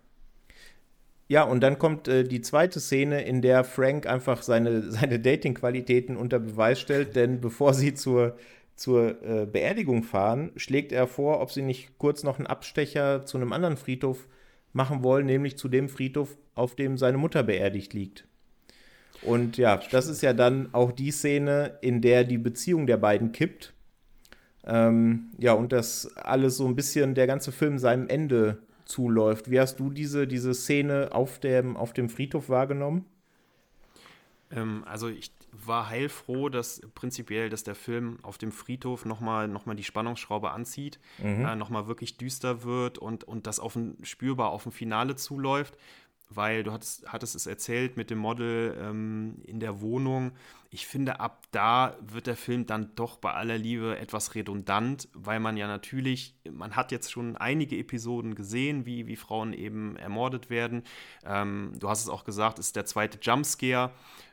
Ja, 1.27 1.43
und 1.43 1.61
dann 1.61 1.77
kommt 1.77 2.07
äh, 2.07 2.23
die 2.23 2.41
zweite 2.41 2.79
Szene, 2.79 3.25
in 3.25 3.43
der 3.43 3.63
Frank 3.63 4.07
einfach 4.07 4.41
seine, 4.41 4.81
seine 4.91 5.19
Dating-Qualitäten 5.19 6.17
unter 6.17 6.39
Beweis 6.39 6.79
stellt, 6.79 7.15
denn 7.15 7.41
bevor 7.41 7.75
sie 7.75 7.93
zur 7.93 8.35
zur 8.75 9.21
äh, 9.23 9.45
Beerdigung 9.45 10.03
fahren, 10.03 10.51
schlägt 10.55 10.91
er 10.91 11.07
vor, 11.07 11.41
ob 11.41 11.51
sie 11.51 11.61
nicht 11.61 11.97
kurz 11.97 12.23
noch 12.23 12.37
einen 12.37 12.47
Abstecher 12.47 13.25
zu 13.25 13.37
einem 13.37 13.53
anderen 13.53 13.77
Friedhof 13.77 14.27
machen 14.73 15.03
wollen, 15.03 15.25
nämlich 15.25 15.57
zu 15.57 15.69
dem 15.69 15.87
Friedhof, 15.87 16.37
auf 16.53 16.75
dem 16.75 16.97
seine 16.97 17.17
Mutter 17.17 17.43
beerdigt 17.43 17.93
liegt. 17.93 18.27
Und 19.21 19.57
ja, 19.57 19.79
das 19.91 20.07
ist 20.07 20.21
ja 20.21 20.33
dann 20.33 20.73
auch 20.73 20.91
die 20.91 21.11
Szene, 21.11 21.77
in 21.81 22.01
der 22.01 22.23
die 22.25 22.37
Beziehung 22.37 22.85
der 22.85 22.97
beiden 22.97 23.31
kippt. 23.31 23.73
Ähm, 24.65 25.31
ja, 25.37 25.53
und 25.53 25.71
das 25.71 26.15
alles 26.17 26.57
so 26.57 26.67
ein 26.67 26.75
bisschen, 26.75 27.15
der 27.15 27.27
ganze 27.27 27.51
Film 27.51 27.77
seinem 27.77 28.07
Ende 28.07 28.59
zuläuft. 28.83 29.49
Wie 29.49 29.59
hast 29.59 29.79
du 29.79 29.89
diese, 29.89 30.27
diese 30.27 30.53
Szene 30.53 31.09
auf 31.11 31.39
dem, 31.39 31.77
auf 31.77 31.93
dem 31.93 32.09
Friedhof 32.09 32.49
wahrgenommen? 32.49 33.05
Ähm, 34.51 34.83
also 34.85 35.07
ich 35.07 35.31
war 35.65 35.89
heilfroh, 35.89 36.49
dass 36.49 36.81
prinzipiell, 36.95 37.49
dass 37.49 37.63
der 37.63 37.75
Film 37.75 38.19
auf 38.21 38.37
dem 38.37 38.51
Friedhof 38.51 39.05
nochmal 39.05 39.47
noch 39.47 39.65
mal 39.65 39.75
die 39.75 39.83
Spannungsschraube 39.83 40.51
anzieht, 40.51 40.99
mhm. 41.17 41.45
äh, 41.45 41.55
nochmal 41.55 41.87
wirklich 41.87 42.17
düster 42.17 42.63
wird 42.63 42.97
und, 42.97 43.23
und 43.23 43.47
das 43.47 43.59
auf 43.59 43.75
ein, 43.75 43.97
spürbar 44.03 44.49
auf 44.49 44.65
ein 44.65 44.71
Finale 44.71 45.15
zuläuft 45.15 45.77
weil 46.29 46.63
du 46.63 46.71
hattest, 46.71 47.11
hattest 47.11 47.35
es 47.35 47.45
erzählt 47.45 47.97
mit 47.97 48.09
dem 48.09 48.17
Model 48.17 48.75
ähm, 48.79 49.35
in 49.45 49.59
der 49.59 49.81
Wohnung. 49.81 50.31
Ich 50.71 50.87
finde, 50.87 51.19
ab 51.19 51.45
da 51.51 51.95
wird 52.01 52.27
der 52.27 52.35
Film 52.35 52.65
dann 52.65 52.95
doch 52.95 53.17
bei 53.17 53.31
aller 53.33 53.57
Liebe 53.57 53.97
etwas 53.97 54.35
redundant, 54.35 55.07
weil 55.13 55.39
man 55.39 55.55
ja 55.55 55.67
natürlich, 55.67 56.35
man 56.51 56.75
hat 56.75 56.91
jetzt 56.91 57.11
schon 57.11 57.37
einige 57.37 57.77
Episoden 57.77 58.35
gesehen, 58.35 58.85
wie, 58.85 59.07
wie 59.07 59.15
Frauen 59.15 59.53
eben 59.53 59.95
ermordet 59.95 60.49
werden. 60.49 60.83
Ähm, 61.23 61.73
du 61.79 61.89
hast 61.89 62.01
es 62.01 62.09
auch 62.09 62.25
gesagt, 62.25 62.59
es 62.59 62.67
ist 62.67 62.75
der 62.75 62.85
zweite 62.85 63.19
Jumpscare, 63.21 63.91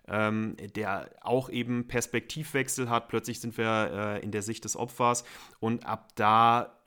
ähm, 0.09 0.57
der 0.75 1.11
auch 1.21 1.49
eben 1.51 1.89
Perspektivwechsel 1.89 2.91
hat. 2.91 3.09
Plötzlich 3.09 3.41
sind 3.41 3.57
wir 3.57 3.91
äh, 3.93 4.23
in 4.23 4.31
der 4.31 4.43
Sicht 4.43 4.65
des 4.65 4.77
Opfers 4.77 5.25
und 5.61 5.87
ab 5.87 6.11
da 6.15 6.82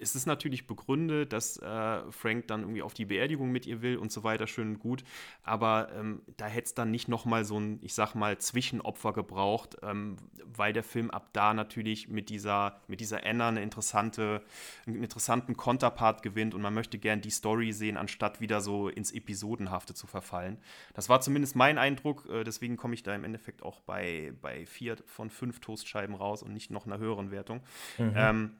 es 0.00 0.14
ist 0.14 0.26
natürlich 0.26 0.66
begründet, 0.66 1.32
dass 1.32 1.56
äh, 1.58 2.10
Frank 2.10 2.48
dann 2.48 2.62
irgendwie 2.62 2.82
auf 2.82 2.94
die 2.94 3.04
Beerdigung 3.04 3.50
mit 3.50 3.66
ihr 3.66 3.82
will 3.82 3.96
und 3.96 4.12
so 4.12 4.24
weiter, 4.24 4.46
schön 4.46 4.68
und 4.68 4.78
gut. 4.78 5.04
Aber 5.42 5.90
ähm, 5.94 6.22
da 6.36 6.46
hätte 6.46 6.66
es 6.66 6.74
dann 6.74 6.90
nicht 6.90 7.08
nochmal 7.08 7.44
so 7.44 7.58
ein, 7.58 7.78
ich 7.82 7.94
sag 7.94 8.14
mal, 8.14 8.38
Zwischenopfer 8.38 9.12
gebraucht, 9.12 9.76
ähm, 9.82 10.16
weil 10.44 10.72
der 10.72 10.82
Film 10.82 11.10
ab 11.10 11.30
da 11.32 11.54
natürlich 11.54 12.08
mit 12.08 12.28
dieser, 12.28 12.80
mit 12.88 13.00
dieser 13.00 13.24
Anna 13.24 13.48
eine 13.48 13.62
interessante, 13.62 14.42
einen 14.86 15.02
interessanten 15.02 15.56
Konterpart 15.56 16.22
gewinnt 16.22 16.54
und 16.54 16.62
man 16.62 16.74
möchte 16.74 16.98
gern 16.98 17.20
die 17.20 17.30
Story 17.30 17.72
sehen, 17.72 17.96
anstatt 17.96 18.40
wieder 18.40 18.60
so 18.60 18.88
ins 18.88 19.12
Episodenhafte 19.12 19.94
zu 19.94 20.06
verfallen. 20.06 20.58
Das 20.94 21.08
war 21.08 21.20
zumindest 21.20 21.56
mein 21.56 21.78
Eindruck, 21.78 22.28
äh, 22.30 22.44
deswegen 22.44 22.76
komme 22.76 22.94
ich 22.94 23.02
da 23.02 23.14
im 23.14 23.24
Endeffekt 23.24 23.62
auch 23.62 23.80
bei, 23.80 24.32
bei 24.40 24.66
vier 24.66 24.96
von 25.06 25.30
fünf 25.30 25.60
Toastscheiben 25.60 26.14
raus 26.14 26.42
und 26.42 26.52
nicht 26.52 26.70
noch 26.70 26.86
einer 26.86 26.98
höheren 26.98 27.30
Wertung. 27.30 27.60
Mhm. 27.98 28.12
Ähm, 28.16 28.50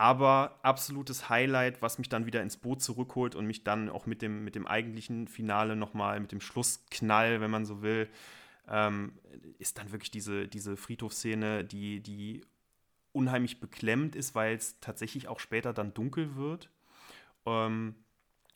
aber 0.00 0.58
absolutes 0.62 1.28
Highlight, 1.28 1.82
was 1.82 1.98
mich 1.98 2.08
dann 2.08 2.24
wieder 2.24 2.40
ins 2.40 2.56
Boot 2.56 2.80
zurückholt 2.80 3.34
und 3.34 3.44
mich 3.44 3.64
dann 3.64 3.90
auch 3.90 4.06
mit 4.06 4.22
dem, 4.22 4.44
mit 4.44 4.54
dem 4.54 4.66
eigentlichen 4.66 5.28
Finale 5.28 5.76
nochmal, 5.76 6.18
mit 6.20 6.32
dem 6.32 6.40
Schlussknall, 6.40 7.42
wenn 7.42 7.50
man 7.50 7.66
so 7.66 7.82
will, 7.82 8.08
ähm, 8.66 9.12
ist 9.58 9.76
dann 9.76 9.92
wirklich 9.92 10.10
diese, 10.10 10.48
diese 10.48 10.78
Friedhofsszene, 10.78 11.64
die, 11.64 12.00
die 12.00 12.40
unheimlich 13.12 13.60
beklemmt 13.60 14.16
ist, 14.16 14.34
weil 14.34 14.56
es 14.56 14.80
tatsächlich 14.80 15.28
auch 15.28 15.38
später 15.38 15.74
dann 15.74 15.92
dunkel 15.92 16.34
wird. 16.34 16.70
Ähm, 17.44 17.94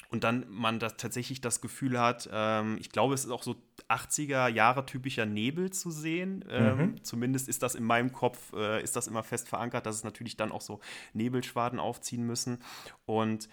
und 0.09 0.25
dann 0.25 0.47
man 0.49 0.79
das 0.79 0.97
tatsächlich 0.97 1.41
das 1.41 1.61
Gefühl 1.61 1.99
hat, 2.01 2.29
ähm, 2.33 2.77
ich 2.81 2.91
glaube, 2.91 3.15
es 3.15 3.25
ist 3.25 3.31
auch 3.31 3.43
so 3.43 3.57
80er 3.89 4.49
Jahre 4.49 4.87
typischer 4.87 5.27
Nebel 5.27 5.71
zu 5.71 5.91
sehen. 5.91 6.45
Ähm, 6.49 6.77
mhm. 6.77 7.05
Zumindest 7.05 7.49
ist 7.49 7.63
das 7.63 7.75
in 7.75 7.85
meinem 7.85 8.13
Kopf, 8.13 8.53
äh, 8.55 8.83
ist 8.83 8.97
das 8.97 9.07
immer 9.07 9.23
fest 9.23 9.49
verankert, 9.49 9.87
dass 9.87 9.97
es 9.97 10.05
natürlich 10.05 10.37
dann 10.37 10.53
auch 10.53 10.61
so 10.61 10.81
Nebelschwaden 11.13 11.79
aufziehen 11.79 12.27
müssen. 12.27 12.59
Und 13.07 13.49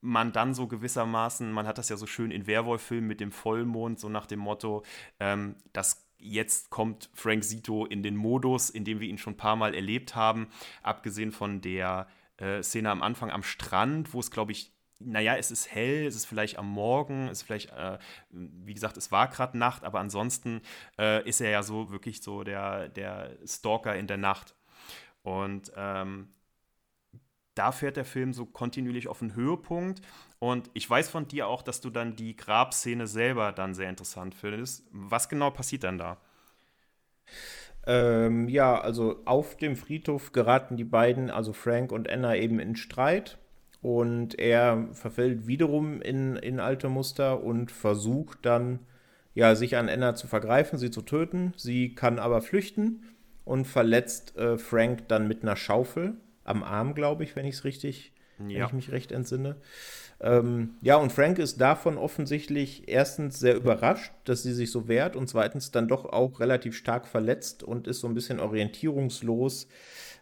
man 0.00 0.32
dann 0.32 0.54
so 0.54 0.66
gewissermaßen, 0.66 1.50
man 1.50 1.66
hat 1.66 1.78
das 1.78 1.88
ja 1.88 1.96
so 1.96 2.06
schön 2.06 2.30
in 2.30 2.46
Werwolf-Filmen 2.46 3.08
mit 3.08 3.20
dem 3.20 3.32
Vollmond, 3.32 3.98
so 3.98 4.08
nach 4.08 4.26
dem 4.26 4.38
Motto, 4.38 4.84
ähm, 5.18 5.56
das 5.72 6.06
jetzt 6.18 6.70
kommt 6.70 7.10
Frank 7.14 7.44
Zito 7.44 7.86
in 7.86 8.02
den 8.02 8.16
Modus, 8.16 8.70
in 8.70 8.84
dem 8.84 9.00
wir 9.00 9.08
ihn 9.08 9.18
schon 9.18 9.34
ein 9.34 9.38
paar 9.38 9.56
Mal 9.56 9.74
erlebt 9.74 10.14
haben, 10.14 10.48
abgesehen 10.82 11.32
von 11.32 11.60
der 11.60 12.06
äh, 12.36 12.62
Szene 12.62 12.90
am 12.90 13.02
Anfang 13.02 13.30
am 13.30 13.42
Strand, 13.42 14.12
wo 14.14 14.20
es, 14.20 14.30
glaube 14.30 14.52
ich, 14.52 14.73
naja, 15.00 15.36
es 15.36 15.50
ist 15.50 15.74
hell, 15.74 16.06
es 16.06 16.14
ist 16.14 16.26
vielleicht 16.26 16.58
am 16.58 16.68
Morgen, 16.68 17.28
es 17.28 17.38
ist 17.38 17.42
vielleicht, 17.42 17.70
äh, 17.72 17.98
wie 18.30 18.74
gesagt, 18.74 18.96
es 18.96 19.12
war 19.12 19.28
gerade 19.28 19.58
Nacht, 19.58 19.84
aber 19.84 20.00
ansonsten 20.00 20.62
äh, 20.98 21.26
ist 21.28 21.40
er 21.40 21.50
ja 21.50 21.62
so 21.62 21.90
wirklich 21.90 22.22
so 22.22 22.44
der, 22.44 22.88
der 22.88 23.36
Stalker 23.46 23.96
in 23.96 24.06
der 24.06 24.18
Nacht. 24.18 24.54
Und 25.22 25.72
ähm, 25.76 26.28
da 27.54 27.72
fährt 27.72 27.96
der 27.96 28.04
Film 28.04 28.32
so 28.32 28.46
kontinuierlich 28.46 29.08
auf 29.08 29.22
einen 29.22 29.34
Höhepunkt. 29.34 30.00
Und 30.38 30.70
ich 30.74 30.88
weiß 30.88 31.08
von 31.08 31.28
dir 31.28 31.46
auch, 31.46 31.62
dass 31.62 31.80
du 31.80 31.90
dann 31.90 32.16
die 32.16 32.36
Grabszene 32.36 33.06
selber 33.06 33.52
dann 33.52 33.74
sehr 33.74 33.88
interessant 33.88 34.34
findest. 34.34 34.84
Was 34.90 35.28
genau 35.28 35.50
passiert 35.50 35.84
dann 35.84 35.98
da? 35.98 36.18
Ähm, 37.86 38.48
ja, 38.48 38.80
also 38.80 39.22
auf 39.24 39.56
dem 39.56 39.76
Friedhof 39.76 40.32
geraten 40.32 40.76
die 40.76 40.84
beiden, 40.84 41.30
also 41.30 41.52
Frank 41.52 41.92
und 41.92 42.08
Anna, 42.08 42.34
eben 42.36 42.58
in 42.58 42.76
Streit. 42.76 43.38
Und 43.84 44.38
er 44.38 44.88
verfällt 44.92 45.46
wiederum 45.46 46.00
in, 46.00 46.36
in 46.36 46.58
alte 46.58 46.88
Muster 46.88 47.44
und 47.44 47.70
versucht 47.70 48.38
dann, 48.40 48.78
ja, 49.34 49.54
sich 49.54 49.76
an 49.76 49.90
Anna 49.90 50.14
zu 50.14 50.26
vergreifen, 50.26 50.78
sie 50.78 50.90
zu 50.90 51.02
töten. 51.02 51.52
Sie 51.58 51.94
kann 51.94 52.18
aber 52.18 52.40
flüchten 52.40 53.02
und 53.44 53.66
verletzt 53.66 54.38
äh, 54.38 54.56
Frank 54.56 55.08
dann 55.08 55.28
mit 55.28 55.42
einer 55.42 55.54
Schaufel 55.54 56.14
am 56.44 56.62
Arm, 56.62 56.94
glaube 56.94 57.24
ich, 57.24 57.36
wenn 57.36 57.44
ich 57.44 57.56
es 57.56 57.64
richtig 57.64 58.14
ja. 58.38 58.46
wenn 58.46 58.66
ich 58.66 58.72
mich 58.72 58.92
recht 58.92 59.12
entsinne. 59.12 59.56
Ähm, 60.18 60.76
ja, 60.80 60.96
und 60.96 61.12
Frank 61.12 61.38
ist 61.38 61.60
davon 61.60 61.98
offensichtlich 61.98 62.88
erstens 62.88 63.38
sehr 63.38 63.54
überrascht, 63.54 64.12
dass 64.24 64.42
sie 64.42 64.54
sich 64.54 64.70
so 64.70 64.88
wehrt 64.88 65.14
und 65.14 65.28
zweitens 65.28 65.72
dann 65.72 65.88
doch 65.88 66.06
auch 66.06 66.40
relativ 66.40 66.74
stark 66.74 67.06
verletzt 67.06 67.62
und 67.62 67.86
ist 67.86 68.00
so 68.00 68.08
ein 68.08 68.14
bisschen 68.14 68.40
orientierungslos. 68.40 69.68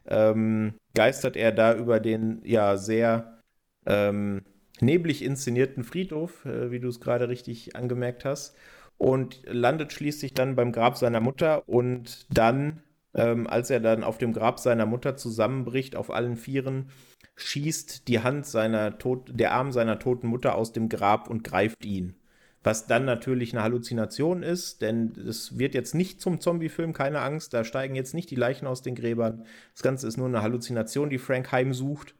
Ähm, 0.07 0.75
geistert 0.95 1.37
er 1.37 1.53
da 1.53 1.77
über 1.77 2.01
den 2.01 2.43
ja 2.45 2.77
sehr 2.77 3.39
ähm, 3.87 4.43
neblig 4.81 5.23
inszenierten 5.23 5.85
Friedhof, 5.85 6.45
äh, 6.45 6.71
wie 6.71 6.81
du 6.81 6.89
es 6.89 7.01
gerade 7.01 7.29
richtig 7.29 7.77
angemerkt 7.77 8.25
hast, 8.25 8.57
und 8.99 9.43
landet 9.47 9.93
schließlich 9.93 10.35
dann 10.35 10.55
beim 10.55 10.73
Grab 10.73 10.97
seiner 10.97 11.21
Mutter 11.21 11.69
und 11.69 12.27
dann, 12.31 12.83
ähm, 13.15 13.47
als 13.47 13.71
er 13.71 13.81
dann 13.81 14.05
auf 14.05 14.19
dem 14.19 14.33
Grab 14.33 14.61
seiner 14.61 14.87
Mutter 14.87 15.17
zusammenbricht, 15.17 15.97
auf 15.97 16.11
allen 16.11 16.37
Vieren, 16.37 16.91
schießt 17.37 18.09
die 18.09 18.21
Hand 18.21 18.47
seiner 18.47 18.99
tot 18.99 19.31
der 19.33 19.53
Arm 19.53 19.73
seiner 19.73 19.99
toten 19.99 20.29
Mutter 20.29 20.55
aus 20.55 20.73
dem 20.73 20.89
Grab 20.89 21.29
und 21.29 21.45
greift 21.45 21.85
ihn. 21.85 22.15
Was 22.63 22.87
dann 22.87 23.05
natürlich 23.05 23.53
eine 23.53 23.65
Halluzination 23.65 24.45
ist, 24.45 24.83
denn 24.83 25.15
es 25.29 25.59
wird 25.59 25.75
jetzt 25.75 25.97
nicht 25.97 26.21
zum 26.21 26.41
Zombie-Film, 26.41 26.93
keine 26.93 27.21
Angst, 27.21 27.55
da 27.55 27.65
steigen 27.65 27.97
jetzt 27.97 28.15
nicht 28.15 28.31
die 28.31 28.37
Leichen 28.37 28.69
aus 28.69 28.83
den 28.83 28.95
Gräbern. 28.95 29.47
Das 29.75 29.83
Ganze 29.83 30.07
ist 30.07 30.17
nur 30.17 30.29
eine 30.29 30.43
Halluzination, 30.43 31.11
die 31.11 31.19
Frank 31.19 31.51
heimsucht. 31.51 32.15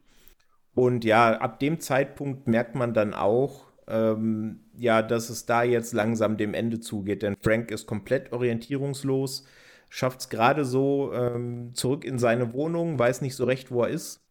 Und 0.75 1.05
ja, 1.05 1.37
ab 1.37 1.59
dem 1.59 1.79
Zeitpunkt 1.79 2.47
merkt 2.47 2.75
man 2.75 2.93
dann 2.93 3.13
auch, 3.13 3.65
ähm, 3.87 4.61
ja, 4.75 5.01
dass 5.01 5.29
es 5.29 5.45
da 5.45 5.63
jetzt 5.63 5.93
langsam 5.93 6.37
dem 6.37 6.53
Ende 6.53 6.79
zugeht, 6.79 7.21
denn 7.21 7.35
Frank 7.41 7.69
ist 7.71 7.85
komplett 7.85 8.31
orientierungslos, 8.31 9.45
schafft 9.89 10.21
es 10.21 10.29
gerade 10.29 10.65
so 10.65 11.13
ähm, 11.13 11.71
zurück 11.73 12.05
in 12.05 12.17
seine 12.17 12.53
Wohnung, 12.53 12.97
weiß 12.97 13.21
nicht 13.21 13.35
so 13.35 13.45
recht, 13.45 13.71
wo 13.71 13.83
er 13.83 13.89
ist. 13.89 14.21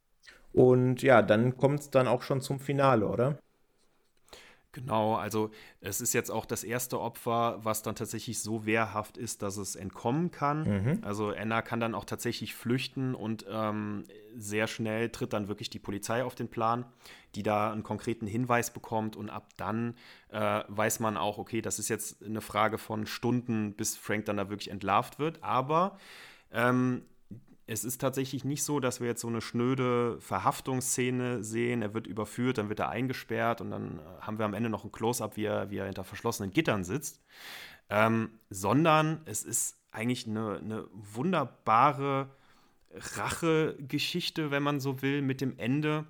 Und 0.53 1.03
ja, 1.03 1.23
dann 1.23 1.57
kommt 1.57 1.81
es 1.81 1.91
dann 1.91 2.09
auch 2.09 2.23
schon 2.23 2.41
zum 2.41 2.61
Finale, 2.61 3.07
oder? 3.07 3.39
Genau, 4.73 5.17
also 5.17 5.51
es 5.83 6.01
ist 6.01 6.15
jetzt 6.15 6.31
auch 6.31 6.47
das 6.47 6.65
erste 6.65 6.99
Opfer, 6.99 7.59
was 7.63 7.83
dann 7.83 7.95
tatsächlich 7.95 8.41
so 8.41 8.65
wehrhaft 8.65 9.19
ist, 9.19 9.43
dass 9.43 9.59
es 9.59 9.77
entkommen 9.77 10.31
kann. 10.31 10.63
Mhm. 10.63 10.99
Also 11.03 11.29
Anna 11.29 11.61
kann 11.61 11.79
dann 11.79 11.95
auch 11.95 12.07
tatsächlich 12.07 12.55
flüchten 12.55 13.15
und 13.15 13.45
ähm, 13.51 14.05
sehr 14.35 14.67
schnell 14.67 15.11
tritt 15.11 15.35
dann 15.35 15.49
wirklich 15.49 15.69
die 15.69 15.79
Polizei 15.79 16.25
auf 16.25 16.35
den 16.35 16.49
Plan, 16.49 16.87
die 17.35 17.43
da 17.43 17.71
einen 17.71 17.83
konkreten 17.83 18.27
Hinweis 18.27 18.73
bekommt 18.73 19.15
und 19.15 19.29
ab 19.29 19.51
dann 19.59 19.95
äh, 20.31 20.63
weiß 20.69 21.01
man 21.01 21.19
auch, 21.19 21.37
okay, 21.37 21.61
das 21.61 21.79
ist 21.79 21.91
jetzt 21.91 22.25
eine 22.25 22.41
Frage 22.41 22.79
von 22.79 23.05
Stunden, 23.05 23.75
bis 23.75 23.99
Frank 23.99 24.25
dann 24.25 24.39
da 24.39 24.49
wirklich 24.49 24.71
entlarvt 24.71 25.19
wird. 25.19 25.43
Aber 25.43 25.99
ähm, 26.51 27.03
es 27.67 27.85
ist 27.85 28.01
tatsächlich 28.01 28.45
nicht 28.45 28.65
so, 28.65 28.81
dass 28.81 29.01
wir 29.01 29.07
jetzt 29.07 29.21
so 29.21 29.29
eine 29.29 29.41
schnöde 29.41 30.21
Verhaftungsszene 30.21 31.45
sehen. 31.45 31.83
Er 31.83 31.95
wird 31.95 32.07
überführt, 32.07 32.59
dann 32.59 32.69
wird 32.69 32.81
er 32.81 32.89
eingesperrt 32.89 33.61
und 33.61 33.71
dann 33.71 33.99
äh, 33.99 34.03
haben 34.21 34.39
wir 34.39 34.45
am 34.45 34.55
Ende 34.55 34.69
noch 34.69 34.85
ein 34.85 34.93
Close-up, 34.93 35.37
wie 35.37 35.45
er, 35.45 35.71
wie 35.71 35.79
er 35.79 35.87
hinter 35.87 36.05
verschlossenen 36.05 36.53
Gittern 36.53 36.85
sitzt. 36.85 37.23
Ähm, 37.89 38.39
sondern 38.51 39.23
es 39.27 39.45
ist 39.45 39.79
eigentlich 39.93 40.27
eine, 40.27 40.59
eine 40.59 40.87
wunderbare 40.93 42.31
Rachegeschichte, 42.95 44.51
wenn 44.51 44.63
man 44.63 44.81
so 44.81 45.03
will, 45.03 45.23
mit 45.23 45.41
dem 45.41 45.59
Ende 45.59 46.07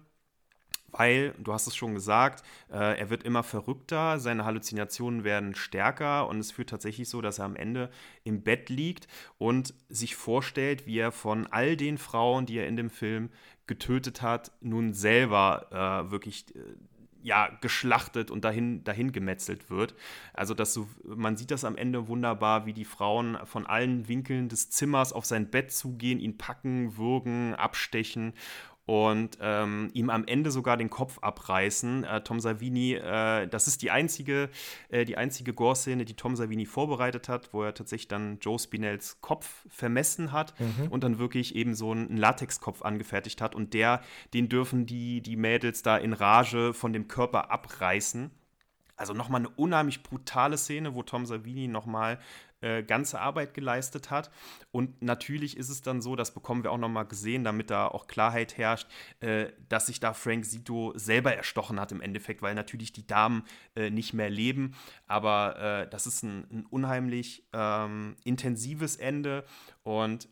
weil, 0.92 1.34
du 1.38 1.52
hast 1.52 1.66
es 1.66 1.74
schon 1.74 1.94
gesagt, 1.94 2.44
äh, 2.70 2.98
er 2.98 3.10
wird 3.10 3.24
immer 3.24 3.42
verrückter, 3.42 4.18
seine 4.18 4.44
Halluzinationen 4.44 5.24
werden 5.24 5.54
stärker 5.54 6.28
und 6.28 6.38
es 6.38 6.52
führt 6.52 6.70
tatsächlich 6.70 7.08
so, 7.08 7.20
dass 7.20 7.38
er 7.38 7.46
am 7.46 7.56
Ende 7.56 7.90
im 8.24 8.42
Bett 8.42 8.68
liegt 8.68 9.08
und 9.38 9.74
sich 9.88 10.14
vorstellt, 10.14 10.86
wie 10.86 10.98
er 10.98 11.10
von 11.10 11.46
all 11.48 11.76
den 11.76 11.98
Frauen, 11.98 12.46
die 12.46 12.58
er 12.58 12.68
in 12.68 12.76
dem 12.76 12.90
Film 12.90 13.30
getötet 13.66 14.22
hat, 14.22 14.52
nun 14.60 14.92
selber 14.92 16.04
äh, 16.06 16.10
wirklich 16.10 16.54
äh, 16.54 16.60
ja, 17.22 17.48
geschlachtet 17.60 18.30
und 18.30 18.44
dahin, 18.44 18.84
dahin 18.84 19.12
gemetzelt 19.12 19.70
wird. 19.70 19.94
Also 20.34 20.54
dass 20.54 20.74
so, 20.74 20.88
man 21.04 21.36
sieht 21.36 21.50
das 21.50 21.64
am 21.64 21.76
Ende 21.76 22.08
wunderbar, 22.08 22.66
wie 22.66 22.72
die 22.72 22.84
Frauen 22.84 23.38
von 23.44 23.66
allen 23.66 24.08
Winkeln 24.08 24.48
des 24.48 24.70
Zimmers 24.70 25.12
auf 25.12 25.24
sein 25.24 25.50
Bett 25.50 25.72
zugehen, 25.72 26.18
ihn 26.18 26.36
packen, 26.36 26.96
würgen, 26.96 27.54
abstechen 27.54 28.34
und 28.84 29.38
ähm, 29.40 29.90
ihm 29.92 30.10
am 30.10 30.24
Ende 30.24 30.50
sogar 30.50 30.76
den 30.76 30.90
Kopf 30.90 31.18
abreißen. 31.20 32.04
Äh, 32.04 32.20
Tom 32.22 32.40
Savini, 32.40 32.94
äh, 32.94 33.46
das 33.46 33.68
ist 33.68 33.82
die 33.82 33.90
einzige, 33.90 34.50
äh, 34.88 35.04
die 35.04 35.16
einzige 35.16 35.52
Gore-Szene, 35.52 36.04
die 36.04 36.14
Tom 36.14 36.34
Savini 36.34 36.66
vorbereitet 36.66 37.28
hat, 37.28 37.52
wo 37.52 37.62
er 37.62 37.74
tatsächlich 37.74 38.08
dann 38.08 38.38
Joe 38.40 38.58
Spinells 38.58 39.20
Kopf 39.20 39.64
vermessen 39.68 40.32
hat 40.32 40.58
mhm. 40.58 40.88
und 40.88 41.04
dann 41.04 41.18
wirklich 41.18 41.54
eben 41.54 41.74
so 41.74 41.92
einen 41.92 42.16
Latexkopf 42.16 42.82
angefertigt 42.82 43.40
hat. 43.40 43.54
Und 43.54 43.72
der, 43.72 44.02
den 44.34 44.48
dürfen 44.48 44.84
die, 44.84 45.20
die 45.20 45.36
Mädels 45.36 45.82
da 45.82 45.96
in 45.96 46.12
Rage 46.12 46.74
von 46.74 46.92
dem 46.92 47.06
Körper 47.06 47.52
abreißen. 47.52 48.32
Also 48.96 49.14
nochmal 49.14 49.40
eine 49.40 49.48
unheimlich 49.48 50.02
brutale 50.02 50.58
Szene, 50.58 50.94
wo 50.94 51.02
Tom 51.02 51.24
Savini 51.24 51.68
nochmal 51.68 52.18
äh, 52.62 52.82
ganze 52.82 53.20
Arbeit 53.20 53.54
geleistet 53.54 54.10
hat. 54.10 54.30
Und 54.70 55.02
natürlich 55.02 55.56
ist 55.56 55.68
es 55.68 55.82
dann 55.82 56.00
so, 56.00 56.16
das 56.16 56.32
bekommen 56.32 56.62
wir 56.62 56.72
auch 56.72 56.78
nochmal 56.78 57.06
gesehen, 57.06 57.44
damit 57.44 57.70
da 57.70 57.86
auch 57.86 58.06
Klarheit 58.06 58.56
herrscht, 58.56 58.88
äh, 59.20 59.48
dass 59.68 59.86
sich 59.86 60.00
da 60.00 60.14
Frank 60.14 60.44
Sito 60.44 60.92
selber 60.96 61.34
erstochen 61.34 61.78
hat 61.78 61.92
im 61.92 62.00
Endeffekt, 62.00 62.42
weil 62.42 62.54
natürlich 62.54 62.92
die 62.92 63.06
Damen 63.06 63.44
äh, 63.76 63.90
nicht 63.90 64.14
mehr 64.14 64.30
leben. 64.30 64.74
Aber 65.06 65.58
äh, 65.58 65.90
das 65.90 66.06
ist 66.06 66.22
ein, 66.22 66.46
ein 66.50 66.66
unheimlich 66.66 67.48
ähm, 67.52 68.16
intensives 68.24 68.96
Ende 68.96 69.44
und 69.82 70.28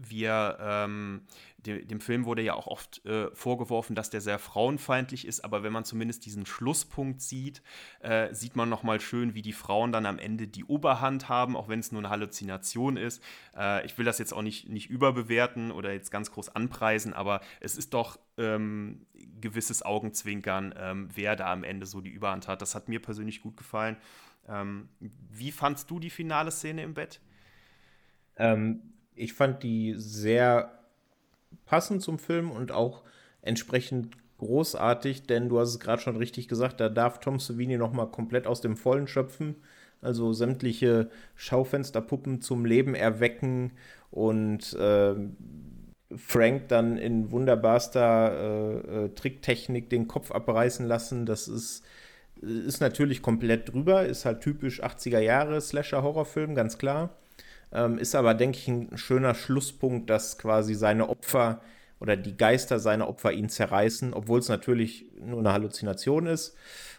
wir, 0.00 0.58
ähm, 0.60 1.22
dem, 1.58 1.86
dem, 1.86 2.00
Film 2.00 2.24
wurde 2.24 2.42
ja 2.42 2.54
auch 2.54 2.68
oft 2.68 3.04
äh, 3.04 3.30
vorgeworfen, 3.34 3.96
dass 3.96 4.10
der 4.10 4.20
sehr 4.20 4.38
frauenfeindlich 4.38 5.26
ist, 5.26 5.44
aber 5.44 5.62
wenn 5.62 5.72
man 5.72 5.84
zumindest 5.84 6.24
diesen 6.24 6.46
Schlusspunkt 6.46 7.20
sieht, 7.20 7.62
äh, 8.00 8.32
sieht 8.32 8.54
man 8.54 8.68
nochmal 8.68 9.00
schön, 9.00 9.34
wie 9.34 9.42
die 9.42 9.52
Frauen 9.52 9.90
dann 9.90 10.06
am 10.06 10.18
Ende 10.18 10.46
die 10.46 10.64
Oberhand 10.64 11.28
haben, 11.28 11.56
auch 11.56 11.68
wenn 11.68 11.80
es 11.80 11.90
nur 11.90 12.00
eine 12.00 12.10
Halluzination 12.10 12.96
ist. 12.96 13.22
Äh, 13.56 13.84
ich 13.84 13.98
will 13.98 14.04
das 14.04 14.18
jetzt 14.18 14.32
auch 14.32 14.42
nicht, 14.42 14.68
nicht 14.68 14.88
überbewerten 14.88 15.72
oder 15.72 15.92
jetzt 15.92 16.10
ganz 16.10 16.30
groß 16.30 16.54
anpreisen, 16.54 17.12
aber 17.12 17.40
es 17.60 17.76
ist 17.76 17.92
doch 17.92 18.18
ähm, 18.36 19.06
gewisses 19.40 19.82
Augenzwinkern, 19.82 20.74
ähm, 20.78 21.08
wer 21.14 21.34
da 21.34 21.52
am 21.52 21.64
Ende 21.64 21.86
so 21.86 22.00
die 22.00 22.10
Überhand 22.10 22.46
hat. 22.46 22.62
Das 22.62 22.76
hat 22.76 22.88
mir 22.88 23.02
persönlich 23.02 23.42
gut 23.42 23.56
gefallen. 23.56 23.96
Ähm, 24.48 24.88
wie 25.00 25.50
fandst 25.50 25.90
du 25.90 25.98
die 25.98 26.10
finale 26.10 26.52
Szene 26.52 26.84
im 26.84 26.94
Bett? 26.94 27.20
Ähm, 28.36 28.94
ich 29.14 29.32
fand 29.32 29.64
die 29.64 29.94
sehr 29.96 30.77
passend 31.66 32.02
zum 32.02 32.18
Film 32.18 32.50
und 32.50 32.72
auch 32.72 33.02
entsprechend 33.42 34.16
großartig, 34.38 35.24
denn 35.24 35.48
du 35.48 35.58
hast 35.58 35.70
es 35.70 35.80
gerade 35.80 36.00
schon 36.00 36.16
richtig 36.16 36.48
gesagt, 36.48 36.80
da 36.80 36.88
darf 36.88 37.20
Tom 37.20 37.38
Savini 37.38 37.76
noch 37.76 37.92
mal 37.92 38.06
komplett 38.06 38.46
aus 38.46 38.60
dem 38.60 38.76
Vollen 38.76 39.08
schöpfen, 39.08 39.56
also 40.00 40.32
sämtliche 40.32 41.10
Schaufensterpuppen 41.34 42.40
zum 42.40 42.64
Leben 42.64 42.94
erwecken 42.94 43.72
und 44.10 44.72
äh, 44.74 45.14
Frank 46.16 46.68
dann 46.68 46.96
in 46.96 47.30
wunderbarster 47.30 48.32
äh, 48.32 49.04
äh, 49.04 49.08
Tricktechnik 49.10 49.90
den 49.90 50.08
Kopf 50.08 50.30
abreißen 50.30 50.86
lassen. 50.86 51.26
Das 51.26 51.48
ist, 51.48 51.84
ist 52.40 52.80
natürlich 52.80 53.20
komplett 53.20 53.72
drüber, 53.72 54.06
ist 54.06 54.24
halt 54.24 54.40
typisch 54.40 54.82
80er 54.82 55.18
Jahre 55.18 55.60
Slasher-Horrorfilm, 55.60 56.54
ganz 56.54 56.78
klar. 56.78 57.10
Ähm, 57.72 57.98
ist 57.98 58.14
aber, 58.14 58.34
denke 58.34 58.58
ich, 58.58 58.68
ein 58.68 58.96
schöner 58.96 59.34
Schlusspunkt, 59.34 60.08
dass 60.10 60.38
quasi 60.38 60.74
seine 60.74 61.08
Opfer 61.08 61.60
oder 62.00 62.16
die 62.16 62.36
Geister 62.36 62.78
seiner 62.78 63.08
Opfer 63.08 63.32
ihn 63.32 63.48
zerreißen, 63.48 64.14
obwohl 64.14 64.38
es 64.38 64.48
natürlich 64.48 65.06
nur 65.20 65.40
eine 65.40 65.52
Halluzination 65.52 66.26
ist. 66.26 66.56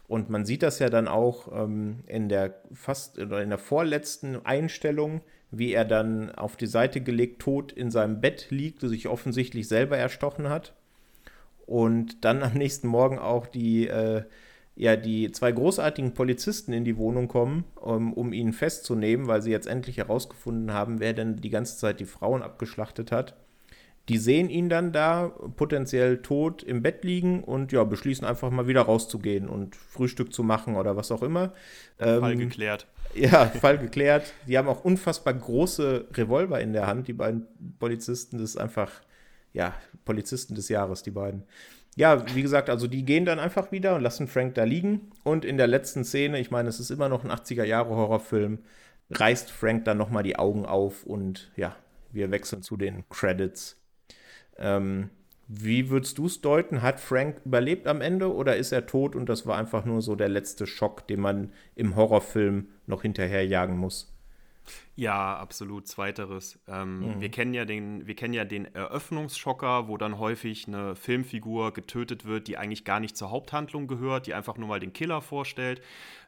Und 0.07 0.29
man 0.29 0.45
sieht 0.45 0.63
das 0.63 0.79
ja 0.79 0.89
dann 0.89 1.07
auch 1.07 1.51
ähm, 1.53 2.03
in 2.07 2.29
der 2.29 2.55
fast 2.73 3.19
oder 3.19 3.41
in 3.41 3.49
der 3.49 3.59
vorletzten 3.59 4.43
Einstellung, 4.45 5.21
wie 5.51 5.71
er 5.73 5.85
dann 5.85 6.31
auf 6.31 6.57
die 6.57 6.67
Seite 6.67 7.01
gelegt 7.01 7.41
tot 7.41 7.71
in 7.71 7.91
seinem 7.91 8.21
Bett 8.21 8.47
liegt 8.49 8.81
sich 8.81 9.07
offensichtlich 9.07 9.67
selber 9.67 9.97
erstochen 9.97 10.49
hat. 10.49 10.73
Und 11.65 12.25
dann 12.25 12.41
am 12.43 12.53
nächsten 12.53 12.87
Morgen 12.87 13.19
auch 13.19 13.45
die 13.45 13.87
äh, 13.87 14.23
ja 14.79 14.95
die 14.95 15.29
zwei 15.33 15.51
großartigen 15.51 16.13
Polizisten 16.13 16.71
in 16.71 16.85
die 16.85 16.95
Wohnung 16.95 17.27
kommen, 17.27 17.65
um, 17.75 18.13
um 18.13 18.31
ihn 18.31 18.53
festzunehmen, 18.53 19.27
weil 19.27 19.41
sie 19.41 19.51
jetzt 19.51 19.67
endlich 19.67 19.97
herausgefunden 19.97 20.71
haben, 20.71 21.01
wer 21.01 21.13
denn 21.13 21.35
die 21.35 21.49
ganze 21.49 21.77
Zeit 21.77 21.99
die 21.99 22.05
Frauen 22.05 22.41
abgeschlachtet 22.41 23.11
hat. 23.11 23.35
Die 24.07 24.17
sehen 24.17 24.49
ihn 24.49 24.69
dann 24.69 24.93
da 24.93 25.33
potenziell 25.57 26.21
tot 26.21 26.63
im 26.63 26.81
Bett 26.81 27.03
liegen 27.03 27.43
und 27.43 27.73
ja, 27.73 27.83
beschließen 27.83 28.25
einfach 28.25 28.49
mal 28.51 28.67
wieder 28.67 28.81
rauszugehen 28.81 29.49
und 29.49 29.75
Frühstück 29.75 30.33
zu 30.33 30.43
machen 30.43 30.77
oder 30.77 30.95
was 30.95 31.11
auch 31.11 31.23
immer. 31.23 31.51
Fall 31.97 32.31
ähm, 32.31 32.39
geklärt. 32.39 32.87
Ja, 33.13 33.47
Fall 33.47 33.79
geklärt. 33.79 34.33
Die 34.47 34.57
haben 34.57 34.69
auch 34.69 34.85
unfassbar 34.85 35.33
große 35.33 36.07
Revolver 36.13 36.61
in 36.61 36.71
der 36.71 36.87
Hand, 36.87 37.09
die 37.09 37.13
beiden 37.13 37.47
Polizisten. 37.79 38.37
Das 38.37 38.51
ist 38.51 38.57
einfach, 38.57 38.91
ja, 39.51 39.73
Polizisten 40.05 40.55
des 40.55 40.69
Jahres, 40.69 41.03
die 41.03 41.11
beiden 41.11 41.43
ja, 41.95 42.23
wie 42.35 42.41
gesagt, 42.41 42.69
also 42.69 42.87
die 42.87 43.03
gehen 43.03 43.25
dann 43.25 43.39
einfach 43.39 43.71
wieder 43.71 43.95
und 43.95 44.01
lassen 44.01 44.27
Frank 44.27 44.55
da 44.55 44.63
liegen. 44.63 45.11
Und 45.23 45.45
in 45.45 45.57
der 45.57 45.67
letzten 45.67 46.03
Szene, 46.03 46.39
ich 46.39 46.51
meine, 46.51 46.69
es 46.69 46.79
ist 46.79 46.91
immer 46.91 47.09
noch 47.09 47.23
ein 47.23 47.31
80er-Jahre-Horrorfilm, 47.31 48.59
reißt 49.11 49.51
Frank 49.51 49.85
dann 49.85 49.97
nochmal 49.97 50.23
die 50.23 50.37
Augen 50.37 50.65
auf 50.65 51.03
und 51.03 51.51
ja, 51.55 51.75
wir 52.11 52.31
wechseln 52.31 52.61
zu 52.63 52.77
den 52.77 53.07
Credits. 53.09 53.77
Ähm, 54.57 55.09
Wie 55.47 55.89
würdest 55.89 56.17
du 56.19 56.27
es 56.27 56.41
deuten? 56.41 56.81
Hat 56.81 56.99
Frank 56.99 57.41
überlebt 57.43 57.87
am 57.87 58.01
Ende 58.01 58.33
oder 58.33 58.55
ist 58.55 58.71
er 58.71 58.85
tot 58.85 59.15
und 59.15 59.27
das 59.27 59.47
war 59.47 59.57
einfach 59.57 59.83
nur 59.83 60.01
so 60.01 60.15
der 60.15 60.29
letzte 60.29 60.67
Schock, 60.67 61.07
den 61.07 61.19
man 61.19 61.51
im 61.75 61.95
Horrorfilm 61.95 62.67
noch 62.85 63.01
hinterherjagen 63.01 63.77
muss? 63.77 64.13
Ja, 64.99 65.37
absolut. 65.37 65.87
Zweiteres. 65.87 66.59
Ähm, 66.67 66.99
mhm. 66.99 67.21
wir, 67.21 67.29
kennen 67.29 67.53
ja 67.53 67.63
den, 67.63 68.05
wir 68.05 68.15
kennen 68.15 68.33
ja 68.33 68.43
den 68.43 68.65
Eröffnungsschocker, 68.75 69.87
wo 69.87 69.95
dann 69.95 70.19
häufig 70.19 70.67
eine 70.67 70.93
Filmfigur 70.93 71.71
getötet 71.71 72.25
wird, 72.25 72.49
die 72.49 72.57
eigentlich 72.57 72.83
gar 72.83 72.99
nicht 72.99 73.15
zur 73.15 73.31
Haupthandlung 73.31 73.87
gehört, 73.87 74.27
die 74.27 74.33
einfach 74.33 74.57
nur 74.57 74.67
mal 74.67 74.81
den 74.81 74.91
Killer 74.91 75.21
vorstellt. 75.21 75.81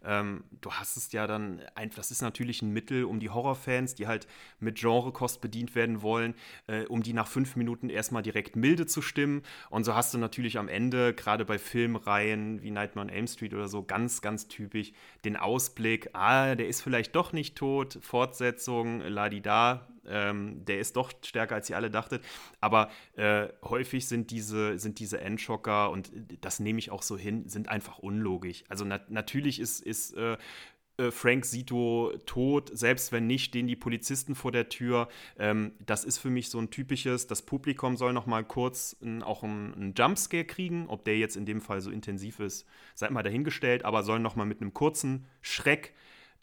Ähm, 0.03 0.45
du 0.61 0.71
hast 0.71 0.95
es 0.95 1.11
ja 1.11 1.27
dann, 1.27 1.61
ein, 1.75 1.91
das 1.95 2.11
ist 2.11 2.21
natürlich 2.21 2.61
ein 2.61 2.71
Mittel, 2.71 3.03
um 3.03 3.19
die 3.19 3.29
Horrorfans, 3.29 3.93
die 3.93 4.07
halt 4.07 4.25
mit 4.61 4.79
Genrekost 4.79 5.41
bedient 5.41 5.75
werden 5.75 6.01
wollen, 6.01 6.33
äh, 6.67 6.85
um 6.85 7.03
die 7.03 7.13
nach 7.13 7.27
fünf 7.27 7.57
Minuten 7.57 7.89
erstmal 7.89 8.23
direkt 8.23 8.55
milde 8.55 8.85
zu 8.85 9.01
stimmen. 9.01 9.43
Und 9.69 9.83
so 9.83 9.95
hast 9.95 10.13
du 10.13 10.17
natürlich 10.17 10.57
am 10.57 10.69
Ende, 10.69 11.13
gerade 11.13 11.43
bei 11.43 11.59
Filmreihen 11.59 12.63
wie 12.63 12.71
Nightmare 12.71 13.07
on 13.07 13.13
Elm 13.13 13.27
Street 13.27 13.53
oder 13.53 13.67
so, 13.67 13.83
ganz, 13.83 14.21
ganz 14.21 14.47
typisch 14.47 14.93
den 15.25 15.35
Ausblick, 15.35 16.09
ah, 16.13 16.55
der 16.55 16.67
ist 16.67 16.81
vielleicht 16.81 17.15
doch 17.15 17.33
nicht 17.33 17.57
tot, 17.57 17.99
Fortsetzung, 18.61 19.01
ladida, 19.01 19.87
ähm, 20.07 20.63
der 20.65 20.79
ist 20.79 20.95
doch 20.95 21.11
stärker, 21.23 21.55
als 21.55 21.69
ihr 21.69 21.75
alle 21.75 21.89
dachtet. 21.89 22.23
Aber 22.59 22.89
äh, 23.15 23.47
häufig 23.63 24.07
sind 24.07 24.31
diese, 24.31 24.77
sind 24.77 24.99
diese 24.99 25.19
Endschocker, 25.19 25.89
und 25.91 26.11
das 26.41 26.59
nehme 26.59 26.79
ich 26.79 26.91
auch 26.91 27.01
so 27.03 27.17
hin, 27.17 27.47
sind 27.47 27.69
einfach 27.69 27.99
unlogisch. 27.99 28.63
Also 28.69 28.85
na 28.85 28.99
natürlich 29.09 29.59
ist, 29.59 29.81
ist 29.81 30.15
äh, 30.15 30.37
äh, 30.97 31.11
Frank 31.11 31.45
Sito 31.45 32.13
tot, 32.25 32.69
selbst 32.73 33.11
wenn 33.11 33.27
nicht, 33.27 33.45
stehen 33.45 33.67
die 33.67 33.75
Polizisten 33.75 34.35
vor 34.35 34.51
der 34.51 34.69
Tür. 34.69 35.07
Ähm, 35.37 35.73
das 35.85 36.03
ist 36.03 36.19
für 36.19 36.29
mich 36.29 36.49
so 36.49 36.59
ein 36.59 36.69
typisches, 36.69 37.27
das 37.27 37.41
Publikum 37.41 37.97
soll 37.97 38.13
noch 38.13 38.25
mal 38.27 38.43
kurz 38.43 38.95
ein, 39.01 39.23
auch 39.23 39.43
einen 39.43 39.93
Jumpscare 39.97 40.45
kriegen, 40.45 40.87
ob 40.87 41.05
der 41.05 41.17
jetzt 41.17 41.35
in 41.35 41.45
dem 41.45 41.61
Fall 41.61 41.81
so 41.81 41.89
intensiv 41.89 42.39
ist, 42.39 42.67
seid 42.95 43.11
mal 43.11 43.23
dahingestellt, 43.23 43.85
aber 43.85 44.03
soll 44.03 44.19
noch 44.19 44.35
mal 44.35 44.45
mit 44.45 44.61
einem 44.61 44.73
kurzen 44.73 45.25
Schreck 45.41 45.93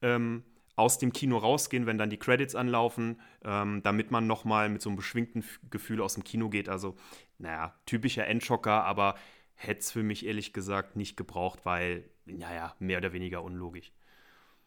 ähm, 0.03 0.45
aus 0.79 0.99
dem 0.99 1.13
Kino 1.13 1.39
rausgehen, 1.39 1.87
wenn 1.87 1.99
dann 1.99 2.11
die 2.11 2.19
Credits 2.19 2.55
anlaufen, 2.55 3.21
ähm, 3.45 3.83
damit 3.83 4.11
man 4.11 4.27
nochmal 4.27 4.69
mit 4.69 4.81
so 4.81 4.89
einem 4.91 4.97
beschwingten 4.97 5.45
Gefühl 5.71 6.01
aus 6.01 6.15
dem 6.15 6.25
Kino 6.25 6.49
geht. 6.49 6.69
Also, 6.69 6.97
naja, 7.39 7.75
typischer 7.85 8.27
Endschocker, 8.27 8.85
aber 8.85 9.17
hätte 9.55 9.81
es 9.81 9.91
für 9.91 10.05
mich 10.05 10.25
ehrlich 10.25 10.53
gesagt 10.53 10.95
nicht 10.95 11.17
gebraucht, 11.17 11.61
weil, 11.65 12.05
naja, 12.27 12.75
mehr 12.79 12.99
oder 12.99 13.13
weniger 13.13 13.43
unlogisch. 13.43 13.93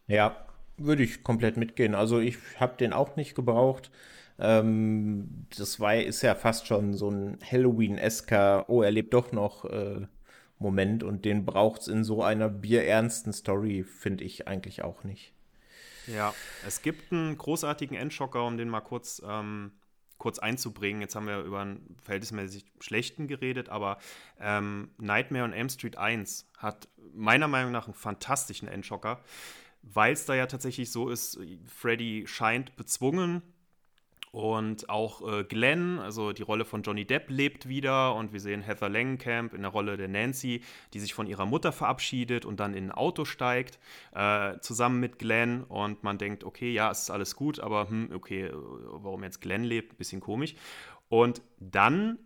Ja, 0.08 0.46
würde 0.78 1.04
ich 1.04 1.24
komplett 1.24 1.56
mitgehen. 1.56 1.96
Also 1.96 2.20
ich 2.20 2.38
habe 2.60 2.76
den 2.76 2.92
auch 2.92 3.16
nicht 3.16 3.34
gebraucht. 3.34 3.90
Ähm, 4.38 5.48
das 5.58 5.80
war, 5.80 5.96
ist 5.96 6.24
ja 6.24 6.36
fast 6.36 6.68
schon 6.68 6.94
so 6.94 7.10
ein 7.10 7.38
Halloween-esker, 7.50 8.70
oh, 8.70 8.82
er 8.82 8.92
lebt 8.92 9.14
doch 9.14 9.32
noch 9.32 9.64
äh, 9.66 10.08
Moment 10.60 11.04
und 11.04 11.24
den 11.24 11.46
braucht 11.46 11.82
es 11.82 11.88
in 11.88 12.04
so 12.04 12.22
einer 12.22 12.50
bierernsten 12.50 13.32
Story, 13.32 13.84
finde 13.84 14.26
ich 14.26 14.48
eigentlich 14.48 14.84
auch 14.84 15.04
nicht. 15.04 15.34
Ja, 16.08 16.34
es 16.66 16.82
gibt 16.82 17.12
einen 17.12 17.38
großartigen 17.38 17.96
Endschocker, 17.96 18.46
um 18.46 18.58
den 18.58 18.70
mal 18.70 18.82
kurz, 18.82 19.22
ähm, 19.26 19.72
kurz 20.18 20.40
einzubringen. 20.40 21.02
Jetzt 21.02 21.16
haben 21.16 21.28
wir 21.28 21.42
über 21.42 21.62
einen 21.62 21.96
verhältnismäßig 22.04 22.66
schlechten 22.80 23.28
geredet, 23.28 23.70
aber 23.70 23.98
ähm, 24.40 24.92
Nightmare 24.98 25.46
on 25.46 25.54
Elm 25.54 25.70
Street 25.70 25.98
1 25.98 26.50
hat 26.58 26.88
meiner 27.14 27.48
Meinung 27.48 27.72
nach 27.72 27.86
einen 27.86 27.94
fantastischen 27.94 28.68
Endschocker, 28.68 29.24
weil 29.82 30.14
es 30.14 30.26
da 30.26 30.36
ja 30.36 30.46
tatsächlich 30.48 30.92
so 30.92 31.10
ist, 31.10 31.40
Freddy 31.66 32.26
scheint 32.28 32.76
bezwungen 32.76 33.42
und 34.32 34.90
auch 34.90 35.28
äh, 35.28 35.44
Glenn, 35.44 36.00
also 36.00 36.32
die 36.32 36.42
Rolle 36.42 36.64
von 36.64 36.84
Johnny 36.84 37.04
Depp, 37.06 37.30
lebt 37.30 37.68
wieder. 37.68 38.16
Und 38.16 38.32
wir 38.32 38.40
sehen 38.40 38.62
Heather 38.62 38.88
Langenkamp 38.88 39.54
in 39.54 39.62
der 39.62 39.72
Rolle 39.72 39.98
der 39.98 40.08
Nancy, 40.08 40.62
die 40.94 41.00
sich 41.00 41.14
von 41.14 41.28
ihrer 41.28 41.46
Mutter 41.46 41.74
verabschiedet 41.74 42.46
und 42.46 42.62
dann 42.62 42.74
in 42.74 42.86
ein 42.86 42.92
Auto 42.92 43.26
steigt, 43.26 43.78
äh, 44.14 44.58
zusammen 44.60 45.02
mit 45.02 45.20
Glenn. 45.20 45.64
Und 45.66 46.04
man 46.04 46.18
denkt, 46.18 46.46
okay, 46.46 46.72
ja, 46.72 46.90
es 46.92 47.04
ist 47.04 47.10
alles 47.10 47.36
gut, 47.36 47.60
aber 47.60 47.90
hm, 47.90 48.12
okay, 48.14 48.46
äh, 48.46 48.54
warum 48.54 49.24
jetzt 49.24 49.42
Glenn 49.42 49.66
lebt, 49.66 49.98
bisschen 49.98 50.22
komisch. 50.22 50.56
Und 51.10 51.42
dann 51.60 52.18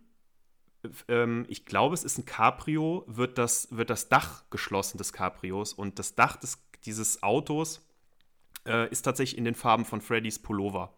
ähm, 1.07 1.45
ich 1.49 1.65
glaube, 1.65 1.95
es 1.95 2.03
ist 2.03 2.19
ein 2.19 2.25
Cabrio, 2.25 3.03
wird 3.07 3.39
das, 3.39 3.69
wird 3.71 3.89
das 3.89 4.09
Dach 4.09 4.43
geschlossen 4.51 4.99
des 4.99 5.13
Cabrios 5.13 5.73
und 5.73 5.97
das 5.97 6.13
Dach 6.13 6.35
des, 6.37 6.59
dieses 6.85 7.23
Autos 7.23 7.81
äh, 8.67 8.87
ist 8.91 9.01
tatsächlich 9.01 9.39
in 9.39 9.45
den 9.45 9.55
Farben 9.55 9.85
von 9.85 10.01
Freddys 10.01 10.37
Pullover. 10.37 10.93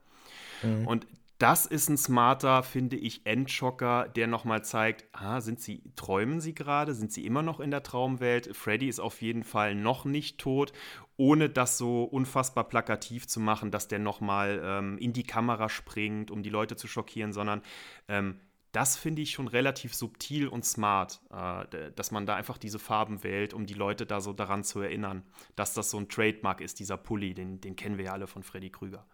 Mhm. 0.64 0.88
Und 0.88 1.08
das 1.38 1.68
ist 1.68 1.88
ein 1.90 1.98
smarter, 1.98 2.64
finde 2.64 2.96
ich, 2.96 3.26
Endschocker, 3.28 4.10
der 4.10 4.26
nochmal 4.26 4.64
zeigt, 4.64 5.06
ah, 5.14 5.40
sind 5.40 5.62
sie, 5.62 5.84
träumen 5.96 6.42
sie 6.42 6.56
gerade? 6.56 6.96
Sind 6.96 7.14
sie 7.14 7.26
immer 7.28 7.44
noch 7.44 7.60
in 7.60 7.70
der 7.70 7.84
Traumwelt? 7.84 8.56
Freddy 8.56 8.88
ist 8.88 9.00
auf 9.00 9.22
jeden 9.22 9.44
Fall 9.44 9.76
noch 9.76 10.04
nicht 10.04 10.40
tot, 10.40 10.74
ohne 11.16 11.50
das 11.50 11.78
so 11.78 12.04
unfassbar 12.04 12.64
plakativ 12.64 13.28
zu 13.28 13.40
machen, 13.40 13.70
dass 13.70 13.88
der 13.88 14.00
nochmal 14.00 14.62
ähm, 14.64 14.98
in 14.98 15.14
die 15.14 15.24
Kamera 15.24 15.70
springt, 15.70 16.32
um 16.32 16.42
die 16.42 16.50
Leute 16.50 16.76
zu 16.76 16.88
schockieren, 16.88 17.34
sondern 17.34 17.62
ähm, 18.08 18.40
das 18.72 18.98
finde 18.98 19.22
ich 19.22 19.32
schon 19.32 19.48
relativ 19.48 19.94
subtil 19.94 20.48
und 20.48 20.66
smart, 20.66 21.22
äh, 21.32 21.92
dass 21.92 22.12
man 22.12 22.26
da 22.26 22.36
einfach 22.36 22.58
diese 22.58 22.80
Farben 22.80 23.24
wählt, 23.24 23.54
um 23.54 23.68
die 23.68 23.74
Leute 23.76 24.08
da 24.08 24.22
so 24.22 24.34
daran 24.34 24.64
zu 24.64 24.82
erinnern, 24.82 25.24
dass 25.56 25.76
das 25.76 25.92
so 25.92 25.98
ein 25.98 26.10
Trademark 26.10 26.62
ist, 26.62 26.80
dieser 26.80 26.98
Pulli, 26.98 27.36
den, 27.36 27.62
den 27.62 27.76
kennen 27.76 27.98
wir 27.98 28.06
ja 28.06 28.14
alle 28.14 28.28
von 28.28 28.42
Freddy 28.42 28.72
Krüger. 28.72 29.06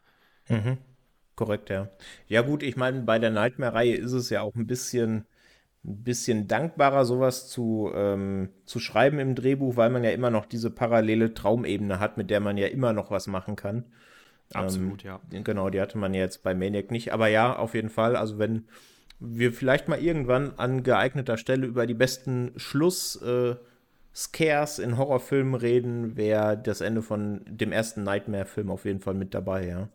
Mhm. 0.48 0.78
Korrekt, 1.35 1.69
ja. 1.69 1.89
Ja, 2.27 2.41
gut, 2.41 2.64
ich 2.64 2.76
meine, 2.76 3.01
bei 3.01 3.19
der 3.19 3.31
Nightmare-Reihe 3.31 3.95
ist 3.95 4.11
es 4.11 4.30
ja 4.30 4.41
auch 4.41 4.55
ein 4.55 4.68
bisschen, 4.68 5.26
ein 5.84 6.03
bisschen 6.03 6.47
dankbarer, 6.47 7.05
sowas 7.05 7.49
zu, 7.49 7.91
ähm, 7.93 8.49
zu 8.65 8.80
schreiben 8.80 9.19
im 9.19 9.35
Drehbuch, 9.35 9.76
weil 9.76 9.89
man 9.89 10.03
ja 10.03 10.11
immer 10.11 10.30
noch 10.30 10.45
diese 10.45 10.69
parallele 10.69 11.34
Traumebene 11.34 11.99
hat, 11.99 12.18
mit 12.18 12.30
der 12.30 12.39
man 12.39 12.57
ja 12.57 12.68
immer 12.68 12.93
noch 12.93 13.10
was 13.10 13.27
machen 13.27 13.55
kann. 13.55 13.85
Absolut, 14.53 15.03
ähm, 15.03 15.19
ja. 15.31 15.41
Genau, 15.41 15.69
die 15.69 15.81
hatte 15.81 15.97
man 15.97 16.14
ja 16.14 16.22
jetzt 16.22 16.43
bei 16.43 16.53
Maniac 16.53 16.91
nicht. 16.91 17.14
Aber 17.14 17.27
ja, 17.27 17.55
auf 17.55 17.73
jeden 17.73 17.89
Fall. 17.89 18.15
Also, 18.15 18.38
wenn 18.38 18.68
wir 19.19 19.53
vielleicht 19.53 19.88
mal 19.88 19.99
irgendwann 19.99 20.53
an 20.57 20.84
geeigneter 20.84 21.38
Stelle 21.38 21.65
über 21.65 21.88
die 21.88 21.93
besten 21.95 22.51
Schluss. 22.57 23.15
Äh, 23.22 23.55
Scares 24.15 24.77
in 24.77 24.97
Horrorfilmen 24.97 25.55
reden, 25.55 26.15
wäre 26.15 26.57
das 26.57 26.81
Ende 26.81 27.01
von 27.01 27.41
dem 27.47 27.72
ersten 27.72 28.03
Nightmare-Film 28.03 28.69
auf 28.69 28.85
jeden 28.85 28.99
Fall 28.99 29.15
mit 29.15 29.34
dabei, 29.34 29.68
ja. 29.68 29.89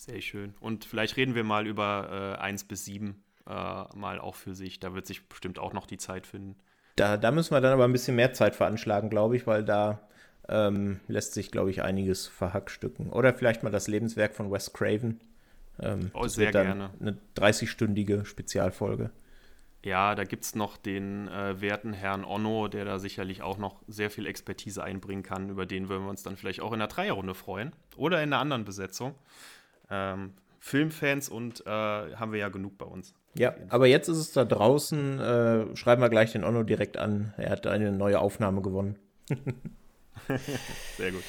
Sehr 0.00 0.22
schön. 0.22 0.54
Und 0.60 0.86
vielleicht 0.86 1.18
reden 1.18 1.34
wir 1.34 1.44
mal 1.44 1.66
über 1.66 2.36
äh, 2.38 2.40
1 2.40 2.64
bis 2.64 2.86
7 2.86 3.22
äh, 3.46 3.52
mal 3.52 4.18
auch 4.18 4.34
für 4.34 4.54
sich. 4.54 4.80
Da 4.80 4.94
wird 4.94 5.06
sich 5.06 5.28
bestimmt 5.28 5.58
auch 5.58 5.74
noch 5.74 5.84
die 5.84 5.98
Zeit 5.98 6.26
finden. 6.26 6.56
Da, 6.96 7.18
da 7.18 7.30
müssen 7.30 7.54
wir 7.54 7.60
dann 7.60 7.74
aber 7.74 7.84
ein 7.84 7.92
bisschen 7.92 8.16
mehr 8.16 8.32
Zeit 8.32 8.56
veranschlagen, 8.56 9.10
glaube 9.10 9.36
ich, 9.36 9.46
weil 9.46 9.62
da 9.62 10.00
ähm, 10.48 11.00
lässt 11.06 11.34
sich, 11.34 11.50
glaube 11.50 11.68
ich, 11.68 11.82
einiges 11.82 12.28
verhackstücken. 12.28 13.10
Oder 13.10 13.34
vielleicht 13.34 13.62
mal 13.62 13.68
das 13.68 13.88
Lebenswerk 13.88 14.34
von 14.34 14.50
Wes 14.50 14.72
Craven. 14.72 15.20
Ähm, 15.78 16.10
oh, 16.14 16.26
sehr 16.28 16.50
gerne. 16.50 16.92
Eine 16.98 17.18
30-stündige 17.36 18.24
Spezialfolge. 18.24 19.10
Ja, 19.84 20.14
da 20.14 20.24
gibt 20.24 20.44
es 20.44 20.54
noch 20.54 20.78
den 20.78 21.28
äh, 21.28 21.60
werten 21.60 21.92
Herrn 21.92 22.24
Onno, 22.24 22.68
der 22.68 22.86
da 22.86 22.98
sicherlich 22.98 23.42
auch 23.42 23.58
noch 23.58 23.82
sehr 23.86 24.10
viel 24.10 24.26
Expertise 24.26 24.82
einbringen 24.82 25.22
kann. 25.22 25.50
Über 25.50 25.66
den 25.66 25.90
würden 25.90 26.04
wir 26.04 26.10
uns 26.10 26.22
dann 26.22 26.38
vielleicht 26.38 26.60
auch 26.62 26.72
in 26.72 26.78
der 26.78 26.88
Dreierrunde 26.88 27.34
freuen. 27.34 27.72
Oder 27.96 28.22
in 28.22 28.32
einer 28.32 28.40
anderen 28.40 28.64
Besetzung 28.64 29.14
ähm, 29.90 30.32
Filmfans 30.58 31.28
und 31.28 31.66
äh, 31.66 31.70
haben 31.70 32.32
wir 32.32 32.38
ja 32.38 32.48
genug 32.48 32.78
bei 32.78 32.84
uns. 32.84 33.14
Ja, 33.34 33.54
aber 33.68 33.86
jetzt 33.86 34.08
ist 34.08 34.18
es 34.18 34.32
da 34.32 34.44
draußen. 34.44 35.20
Äh, 35.20 35.76
schreiben 35.76 36.02
wir 36.02 36.08
gleich 36.08 36.32
den 36.32 36.44
Onno 36.44 36.62
direkt 36.62 36.96
an. 36.96 37.32
Er 37.36 37.50
hat 37.50 37.66
eine 37.66 37.92
neue 37.92 38.18
Aufnahme 38.18 38.60
gewonnen. 38.60 38.98
Sehr 40.96 41.12
gut. 41.12 41.22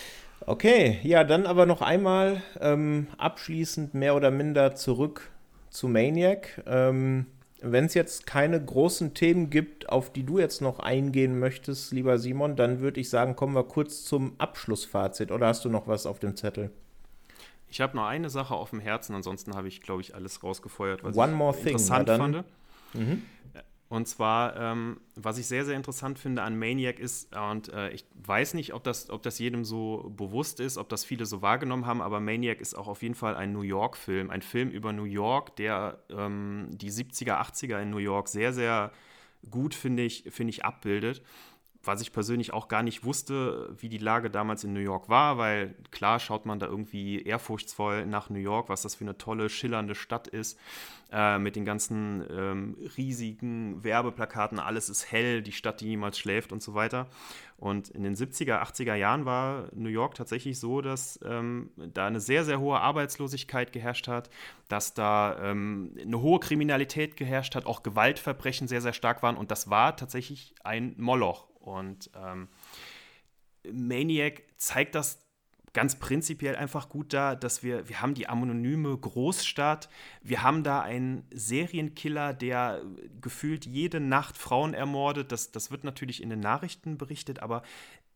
Okay, 0.46 1.00
ja, 1.04 1.24
dann 1.24 1.46
aber 1.46 1.68
noch 1.68 1.82
einmal 1.82 2.42
ähm, 2.60 3.08
abschließend 3.18 3.94
mehr 3.94 4.16
oder 4.16 4.32
minder 4.32 4.76
zurück 4.76 5.30
zu 5.70 5.88
Maniac. 5.88 6.64
Ähm, 6.66 7.28
Wenn 7.62 7.86
es 7.86 7.94
jetzt 7.94 8.26
keine 8.26 8.64
großen 8.64 9.14
Themen 9.14 9.52
gibt, 9.52 9.90
auf 9.90 10.12
die 10.12 10.24
du 10.24 10.40
jetzt 10.40 10.62
noch 10.62 10.80
eingehen 10.80 11.38
möchtest, 11.38 11.92
lieber 11.94 12.18
Simon, 12.18 12.56
dann 12.56 12.80
würde 12.80 13.00
ich 13.00 13.12
sagen, 13.12 13.36
kommen 13.36 13.54
wir 13.54 13.64
kurz 13.66 14.04
zum 14.04 14.34
Abschlussfazit. 14.40 15.32
Oder 15.32 15.48
hast 15.48 15.64
du 15.64 15.70
noch 15.70 15.88
was 15.88 16.08
auf 16.08 16.18
dem 16.18 16.36
Zettel? 16.36 16.72
Ich 17.72 17.80
habe 17.80 17.96
noch 17.96 18.06
eine 18.06 18.30
Sache 18.30 18.54
auf 18.54 18.72
dem 18.72 18.82
Herzen, 18.82 19.16
ansonsten 19.16 19.56
habe 19.56 19.70
ich, 19.70 19.82
glaube 19.82 20.02
ich, 20.02 20.14
alles 20.14 20.44
rausgefeuert, 20.44 21.04
was 21.04 21.16
One 21.16 21.32
ich 21.32 21.66
interessant 21.66 22.08
thing, 22.08 22.18
fand. 22.18 22.46
Mhm. 22.94 23.24
Und 23.88 24.08
zwar, 24.08 24.56
ähm, 24.58 25.02
was 25.16 25.38
ich 25.38 25.48
sehr, 25.48 25.66
sehr 25.66 25.76
interessant 25.76 26.20
finde 26.20 26.44
an 26.44 26.58
Maniac 26.58 27.00
ist, 27.00 27.34
und 27.36 27.74
äh, 27.74 27.90
ich 27.92 28.06
weiß 28.16 28.54
nicht, 28.56 28.74
ob 28.74 28.84
das, 28.84 29.10
ob 29.10 29.24
das 29.24 29.40
jedem 29.40 29.66
so 29.66 30.14
bewusst 30.16 30.60
ist, 30.60 30.78
ob 30.78 30.90
das 30.90 31.06
viele 31.06 31.26
so 31.26 31.42
wahrgenommen 31.42 31.86
haben, 31.86 32.02
aber 32.02 32.20
Maniac 32.20 32.62
ist 32.62 32.74
auch 32.74 32.88
auf 32.88 33.04
jeden 33.04 33.16
Fall 33.16 33.36
ein 33.36 33.54
New 33.54 33.62
York-Film, 33.62 34.30
ein 34.30 34.42
Film 34.42 34.70
über 34.70 34.92
New 34.92 35.06
York, 35.06 35.56
der 35.56 35.98
ähm, 36.10 36.70
die 36.72 36.92
70er, 36.92 37.42
80er 37.42 37.82
in 37.82 37.90
New 37.90 37.98
York 37.98 38.28
sehr, 38.28 38.54
sehr 38.54 38.92
gut, 39.50 39.74
finde 39.74 40.04
ich, 40.04 40.26
find 40.30 40.50
ich, 40.50 40.66
abbildet. 40.66 41.22
Was 41.84 42.02
ich 42.02 42.14
persönlich 42.14 42.54
auch 42.54 42.68
gar 42.68 42.84
nicht 42.84 43.04
wusste, 43.04 43.76
wie 43.78 43.90
die 43.90 43.98
Lage 43.98 44.30
damals 44.30 44.64
in 44.64 44.74
New 44.74 44.80
York 44.80 45.10
war, 45.10 45.38
weil 45.38 45.76
klar 45.90 46.20
schaut 46.20 46.46
man 46.46 46.60
da 46.60 46.68
irgendwie 46.68 47.24
ehrfurchtsvoll 47.24 48.06
nach 48.06 48.30
New 48.30 48.40
York, 48.40 48.70
was 48.70 48.84
das 48.84 48.96
für 48.96 49.04
eine 49.04 49.18
tolle, 49.18 49.50
schillernde 49.50 49.96
Stadt 49.96 50.28
ist, 50.28 50.60
äh, 51.12 51.40
mit 51.40 51.56
den 51.56 51.66
ganzen 51.66 52.24
ähm, 52.30 52.78
riesigen 52.98 53.84
Werbeplakaten, 53.84 54.60
alles 54.60 54.90
ist 54.90 55.12
hell, 55.12 55.42
die 55.42 55.52
Stadt, 55.52 55.82
die 55.82 55.88
niemals 55.88 56.20
schläft 56.20 56.52
und 56.52 56.62
so 56.62 56.74
weiter. 56.76 57.08
Und 57.58 57.90
in 57.90 58.04
den 58.04 58.16
70er, 58.16 58.62
80er 58.62 58.96
Jahren 58.96 59.26
war 59.26 59.68
New 59.74 59.90
York 59.90 60.16
tatsächlich 60.16 60.60
so, 60.60 60.82
dass 60.82 61.20
ähm, 61.24 61.72
da 61.76 62.08
eine 62.08 62.20
sehr, 62.20 62.46
sehr 62.46 62.60
hohe 62.60 62.80
Arbeitslosigkeit 62.80 63.74
geherrscht 63.74 64.08
hat, 64.08 64.30
dass 64.68 64.94
da 64.94 65.38
ähm, 65.42 65.96
eine 66.02 66.22
hohe 66.22 66.40
Kriminalität 66.40 67.18
geherrscht 67.18 67.56
hat, 67.56 67.66
auch 67.66 67.84
Gewaltverbrechen 67.84 68.68
sehr, 68.68 68.82
sehr 68.82 68.94
stark 68.94 69.22
waren 69.22 69.36
und 69.36 69.52
das 69.52 69.70
war 69.70 69.96
tatsächlich 69.96 70.56
ein 70.64 70.96
Moloch. 70.98 71.51
Und 71.62 72.10
ähm, 72.16 72.48
Maniac 73.72 74.44
zeigt 74.58 74.96
das 74.96 75.20
ganz 75.74 75.96
prinzipiell 75.96 76.56
einfach 76.56 76.90
gut 76.90 77.14
da, 77.14 77.36
dass 77.36 77.64
wir, 77.64 77.88
wir 77.88 78.02
haben 78.02 78.14
die 78.14 78.28
anonyme 78.28 78.98
Großstadt, 78.98 79.90
wir 80.22 80.44
haben 80.44 80.64
da 80.64 80.82
einen 80.82 81.26
Serienkiller, 81.32 82.34
der 82.34 82.82
gefühlt 83.22 83.66
jede 83.66 84.00
Nacht 84.00 84.38
Frauen 84.38 84.74
ermordet. 84.74 85.32
Das, 85.32 85.52
das 85.52 85.72
wird 85.72 85.84
natürlich 85.84 86.22
in 86.22 86.30
den 86.30 86.42
Nachrichten 86.42 86.98
berichtet, 86.98 87.40
aber 87.40 87.64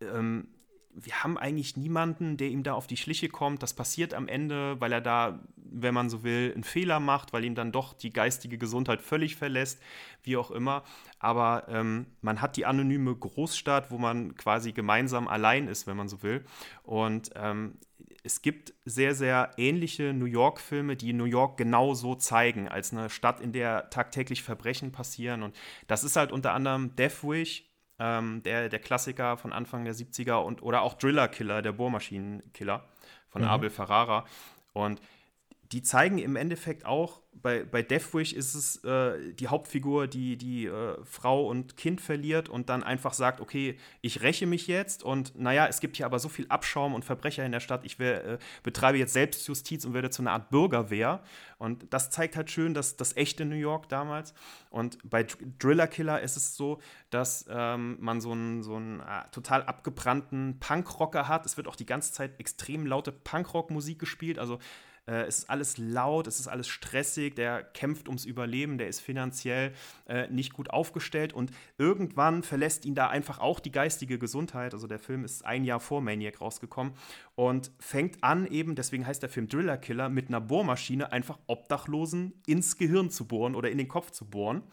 ähm, 0.01 0.49
wir 0.95 1.23
haben 1.23 1.37
eigentlich 1.37 1.75
niemanden, 1.75 2.37
der 2.37 2.47
ihm 2.47 2.63
da 2.63 2.73
auf 2.73 2.87
die 2.87 2.95
Schliche 2.95 3.27
kommt. 3.27 3.61
Das 3.61 3.73
passiert 3.73 4.13
am 4.13 4.29
Ende, 4.29 4.79
weil 4.79 4.93
er 4.93 5.01
da, 5.01 5.39
wenn 5.57 5.93
man 5.93 6.09
so 6.09 6.23
will, 6.23 6.53
einen 6.53 6.63
Fehler 6.63 7.01
macht, 7.01 7.33
weil 7.33 7.43
ihm 7.43 7.53
dann 7.53 7.73
doch 7.73 7.93
die 7.93 8.11
geistige 8.11 8.57
Gesundheit 8.57 9.01
völlig 9.01 9.35
verlässt, 9.35 9.81
wie 10.23 10.37
auch 10.37 10.51
immer. 10.51 10.83
Aber 11.19 11.67
ähm, 11.67 12.05
man 12.21 12.41
hat 12.41 12.55
die 12.55 12.65
anonyme 12.65 13.13
Großstadt, 13.13 13.91
wo 13.91 13.97
man 13.97 14.35
quasi 14.35 14.71
gemeinsam 14.71 15.27
allein 15.27 15.67
ist, 15.67 15.85
wenn 15.85 15.97
man 15.97 16.07
so 16.07 16.23
will. 16.23 16.45
Und 16.83 17.31
ähm, 17.35 17.77
es 18.23 18.41
gibt 18.41 18.73
sehr, 18.85 19.13
sehr 19.13 19.51
ähnliche 19.57 20.13
New 20.13 20.25
York-Filme, 20.25 20.95
die 20.95 21.13
New 21.13 21.25
York 21.25 21.57
genau 21.57 21.93
so 21.93 22.15
zeigen, 22.15 22.69
als 22.69 22.93
eine 22.93 23.09
Stadt, 23.09 23.41
in 23.41 23.51
der 23.51 23.89
tagtäglich 23.89 24.43
Verbrechen 24.43 24.91
passieren. 24.91 25.43
Und 25.43 25.55
das 25.87 26.03
ist 26.05 26.15
halt 26.15 26.31
unter 26.31 26.53
anderem 26.53 26.95
Death 26.95 27.23
Wish, 27.23 27.65
ähm, 27.99 28.43
der, 28.43 28.69
der 28.69 28.79
Klassiker 28.79 29.37
von 29.37 29.53
Anfang 29.53 29.85
der 29.85 29.95
70er 29.95 30.35
und 30.35 30.61
oder 30.61 30.81
auch 30.81 30.95
Driller 30.95 31.27
Killer, 31.27 31.61
der 31.61 31.71
Bohrmaschinenkiller 31.71 32.83
von 33.29 33.41
mhm. 33.41 33.47
Abel 33.47 33.69
Ferrara. 33.69 34.25
Und 34.73 34.99
die 35.71 35.81
zeigen 35.81 36.17
im 36.17 36.35
Endeffekt 36.35 36.85
auch, 36.85 37.21
bei, 37.41 37.63
bei 37.63 37.81
Deathwish 37.81 38.33
ist 38.33 38.55
es 38.55 38.83
äh, 38.83 39.33
die 39.33 39.47
Hauptfigur, 39.49 40.07
die 40.07 40.37
die 40.37 40.65
äh, 40.65 40.97
Frau 41.03 41.47
und 41.47 41.77
Kind 41.77 42.01
verliert 42.01 42.49
und 42.49 42.69
dann 42.69 42.81
einfach 42.81 43.13
sagt, 43.13 43.41
okay, 43.41 43.77
ich 44.01 44.21
räche 44.21 44.47
mich 44.47 44.67
jetzt 44.67 45.03
und 45.03 45.37
naja, 45.37 45.67
es 45.67 45.79
gibt 45.79 45.97
hier 45.97 46.05
aber 46.05 46.19
so 46.19 46.29
viel 46.29 46.47
Abschaum 46.47 46.93
und 46.93 47.03
Verbrecher 47.03 47.45
in 47.45 47.51
der 47.51 47.59
Stadt, 47.59 47.83
ich 47.83 47.99
will, 47.99 48.07
äh, 48.07 48.37
betreibe 48.63 48.97
jetzt 48.97 49.13
Selbstjustiz 49.13 49.85
und 49.85 49.93
werde 49.93 50.09
zu 50.09 50.21
einer 50.21 50.31
Art 50.31 50.49
Bürgerwehr. 50.49 51.21
Und 51.57 51.93
das 51.93 52.09
zeigt 52.09 52.35
halt 52.35 52.49
schön 52.49 52.73
dass 52.73 52.97
das 52.97 53.15
echte 53.15 53.45
New 53.45 53.55
York 53.55 53.89
damals. 53.89 54.33
Und 54.69 54.97
bei 55.09 55.25
Driller 55.59 55.87
Killer 55.87 56.21
ist 56.21 56.37
es 56.37 56.55
so, 56.55 56.79
dass 57.09 57.45
ähm, 57.49 57.97
man 57.99 58.21
so 58.21 58.31
einen, 58.31 58.63
so 58.63 58.75
einen 58.75 58.99
äh, 58.99 59.29
total 59.31 59.63
abgebrannten 59.63 60.59
Punkrocker 60.59 61.27
hat. 61.27 61.45
Es 61.45 61.57
wird 61.57 61.67
auch 61.67 61.75
die 61.75 61.85
ganze 61.85 62.11
Zeit 62.11 62.39
extrem 62.39 62.85
laute 62.85 63.11
Punkrock-Musik 63.11 63.99
gespielt, 63.99 64.39
also 64.39 64.59
äh, 65.07 65.23
es 65.23 65.39
ist 65.39 65.49
alles 65.49 65.77
laut, 65.77 66.27
es 66.27 66.39
ist 66.39 66.47
alles 66.47 66.67
stressig, 66.67 67.35
der 67.35 67.63
kämpft 67.63 68.07
ums 68.07 68.25
Überleben, 68.25 68.77
der 68.77 68.87
ist 68.87 68.99
finanziell 68.99 69.73
äh, 70.07 70.27
nicht 70.29 70.53
gut 70.53 70.69
aufgestellt 70.69 71.33
und 71.33 71.51
irgendwann 71.77 72.43
verlässt 72.43 72.85
ihn 72.85 72.95
da 72.95 73.09
einfach 73.09 73.39
auch 73.39 73.59
die 73.59 73.71
geistige 73.71 74.17
Gesundheit. 74.17 74.73
Also 74.73 74.87
der 74.87 74.99
Film 74.99 75.23
ist 75.23 75.45
ein 75.45 75.63
Jahr 75.63 75.79
vor 75.79 76.01
Maniac 76.01 76.41
rausgekommen 76.41 76.93
und 77.35 77.71
fängt 77.79 78.23
an, 78.23 78.47
eben, 78.47 78.75
deswegen 78.75 79.05
heißt 79.05 79.21
der 79.21 79.29
Film 79.29 79.47
Driller 79.47 79.77
Killer, 79.77 80.09
mit 80.09 80.29
einer 80.29 80.41
Bohrmaschine 80.41 81.11
einfach 81.11 81.37
Obdachlosen 81.47 82.33
ins 82.47 82.77
Gehirn 82.77 83.09
zu 83.09 83.27
bohren 83.27 83.55
oder 83.55 83.69
in 83.69 83.77
den 83.77 83.87
Kopf 83.87 84.11
zu 84.11 84.25
bohren. 84.25 84.63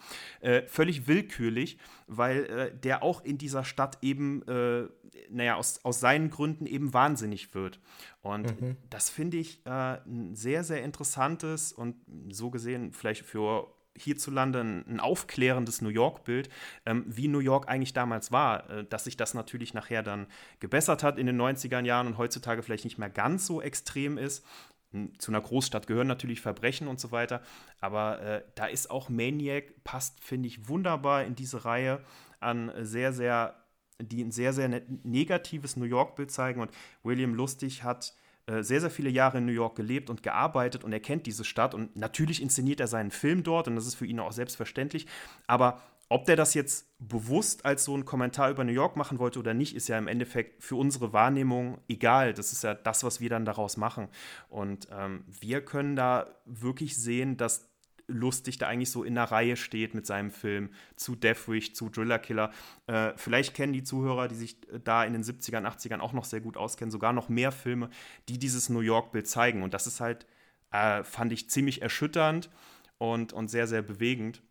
Äh, 0.40 0.62
völlig 0.66 1.08
willkürlich, 1.08 1.78
weil 2.06 2.44
äh, 2.44 2.74
der 2.74 3.02
auch 3.02 3.24
in 3.24 3.38
dieser 3.38 3.64
Stadt 3.64 3.98
eben, 4.02 4.42
äh, 4.48 4.88
naja, 5.30 5.56
aus, 5.56 5.84
aus 5.84 6.00
seinen 6.00 6.30
Gründen 6.30 6.66
eben 6.66 6.92
wahnsinnig 6.92 7.54
wird. 7.54 7.80
Und 8.22 8.60
mhm. 8.60 8.76
das 8.90 9.10
finde 9.10 9.38
ich 9.38 9.64
äh, 9.66 9.98
ein 10.06 10.34
sehr, 10.34 10.64
sehr 10.64 10.82
interessantes 10.82 11.72
und 11.72 11.96
so 12.30 12.50
gesehen 12.50 12.92
vielleicht 12.92 13.24
für 13.24 13.68
hierzulande 13.96 14.60
ein, 14.60 14.84
ein 14.88 15.00
aufklärendes 15.00 15.82
New 15.82 15.90
York-Bild, 15.90 16.48
ähm, 16.86 17.04
wie 17.06 17.28
New 17.28 17.40
York 17.40 17.68
eigentlich 17.68 17.92
damals 17.92 18.32
war, 18.32 18.68
äh, 18.70 18.84
dass 18.84 19.04
sich 19.04 19.16
das 19.16 19.34
natürlich 19.34 19.74
nachher 19.74 20.02
dann 20.02 20.26
gebessert 20.60 21.02
hat 21.02 21.18
in 21.18 21.26
den 21.26 21.40
90er 21.40 21.84
Jahren 21.84 22.06
und 22.06 22.18
heutzutage 22.18 22.62
vielleicht 22.62 22.84
nicht 22.84 22.98
mehr 22.98 23.10
ganz 23.10 23.46
so 23.46 23.60
extrem 23.60 24.18
ist. 24.18 24.44
Hm, 24.92 25.18
zu 25.18 25.30
einer 25.30 25.40
Großstadt 25.40 25.86
gehören 25.86 26.06
natürlich 26.06 26.40
Verbrechen 26.40 26.88
und 26.88 27.00
so 27.00 27.12
weiter, 27.12 27.42
aber 27.80 28.20
äh, 28.22 28.42
da 28.54 28.66
ist 28.66 28.90
auch 28.90 29.08
Maniac, 29.08 29.84
passt, 29.84 30.22
finde 30.22 30.48
ich, 30.48 30.68
wunderbar 30.68 31.24
in 31.24 31.34
diese 31.34 31.64
Reihe 31.64 32.02
an 32.40 32.72
sehr, 32.80 33.12
sehr, 33.12 33.61
die 34.02 34.22
ein 34.22 34.32
sehr, 34.32 34.52
sehr 34.52 34.68
ne-, 34.68 34.82
negatives 35.02 35.76
New 35.76 35.84
York-Bild 35.84 36.30
zeigen 36.30 36.60
und 36.60 36.70
William 37.02 37.34
Lustig 37.34 37.82
hat 37.82 38.14
äh, 38.46 38.62
sehr, 38.62 38.80
sehr 38.80 38.90
viele 38.90 39.10
Jahre 39.10 39.38
in 39.38 39.46
New 39.46 39.52
York 39.52 39.76
gelebt 39.76 40.10
und 40.10 40.22
gearbeitet 40.22 40.84
und 40.84 40.92
er 40.92 41.00
kennt 41.00 41.26
diese 41.26 41.44
Stadt 41.44 41.74
und 41.74 41.96
natürlich 41.96 42.42
inszeniert 42.42 42.80
er 42.80 42.88
seinen 42.88 43.10
Film 43.10 43.42
dort 43.42 43.68
und 43.68 43.76
das 43.76 43.86
ist 43.86 43.94
für 43.94 44.06
ihn 44.06 44.18
auch 44.18 44.32
selbstverständlich. 44.32 45.06
Aber 45.46 45.80
ob 46.12 46.26
der 46.26 46.36
das 46.36 46.52
jetzt 46.52 46.86
bewusst 46.98 47.64
als 47.64 47.84
so 47.84 47.94
einen 47.94 48.04
Kommentar 48.04 48.50
über 48.50 48.64
New 48.64 48.72
York 48.72 48.96
machen 48.96 49.18
wollte 49.18 49.38
oder 49.38 49.54
nicht, 49.54 49.74
ist 49.74 49.88
ja 49.88 49.96
im 49.96 50.08
Endeffekt 50.08 50.62
für 50.62 50.76
unsere 50.76 51.14
Wahrnehmung 51.14 51.78
egal. 51.88 52.34
Das 52.34 52.52
ist 52.52 52.64
ja 52.64 52.74
das, 52.74 53.02
was 53.02 53.20
wir 53.20 53.30
dann 53.30 53.46
daraus 53.46 53.78
machen. 53.78 54.08
Und 54.50 54.88
ähm, 54.92 55.24
wir 55.26 55.64
können 55.64 55.96
da 55.96 56.26
wirklich 56.44 56.98
sehen, 56.98 57.38
dass 57.38 57.71
lustig 58.12 58.58
da 58.58 58.68
eigentlich 58.68 58.90
so 58.90 59.04
in 59.04 59.14
der 59.14 59.24
Reihe 59.24 59.56
steht 59.56 59.94
mit 59.94 60.06
seinem 60.06 60.30
Film 60.30 60.70
zu 60.96 61.16
Deathwish, 61.16 61.74
zu 61.74 61.88
Driller 61.88 62.18
Killer. 62.18 62.50
Äh, 62.86 63.12
vielleicht 63.16 63.54
kennen 63.54 63.72
die 63.72 63.82
Zuhörer, 63.82 64.28
die 64.28 64.34
sich 64.34 64.56
da 64.84 65.04
in 65.04 65.12
den 65.12 65.22
70ern, 65.22 65.66
80ern 65.66 66.00
auch 66.00 66.12
noch 66.12 66.24
sehr 66.24 66.40
gut 66.40 66.56
auskennen, 66.56 66.90
sogar 66.90 67.12
noch 67.12 67.28
mehr 67.28 67.52
Filme, 67.52 67.90
die 68.28 68.38
dieses 68.38 68.68
New 68.68 68.80
York-Bild 68.80 69.26
zeigen. 69.26 69.62
Und 69.62 69.74
das 69.74 69.86
ist 69.86 70.00
halt, 70.00 70.26
äh, 70.70 71.02
fand 71.04 71.32
ich 71.32 71.50
ziemlich 71.50 71.82
erschütternd 71.82 72.50
und, 72.98 73.32
und 73.32 73.48
sehr, 73.48 73.66
sehr 73.66 73.82
bewegend. 73.82 74.42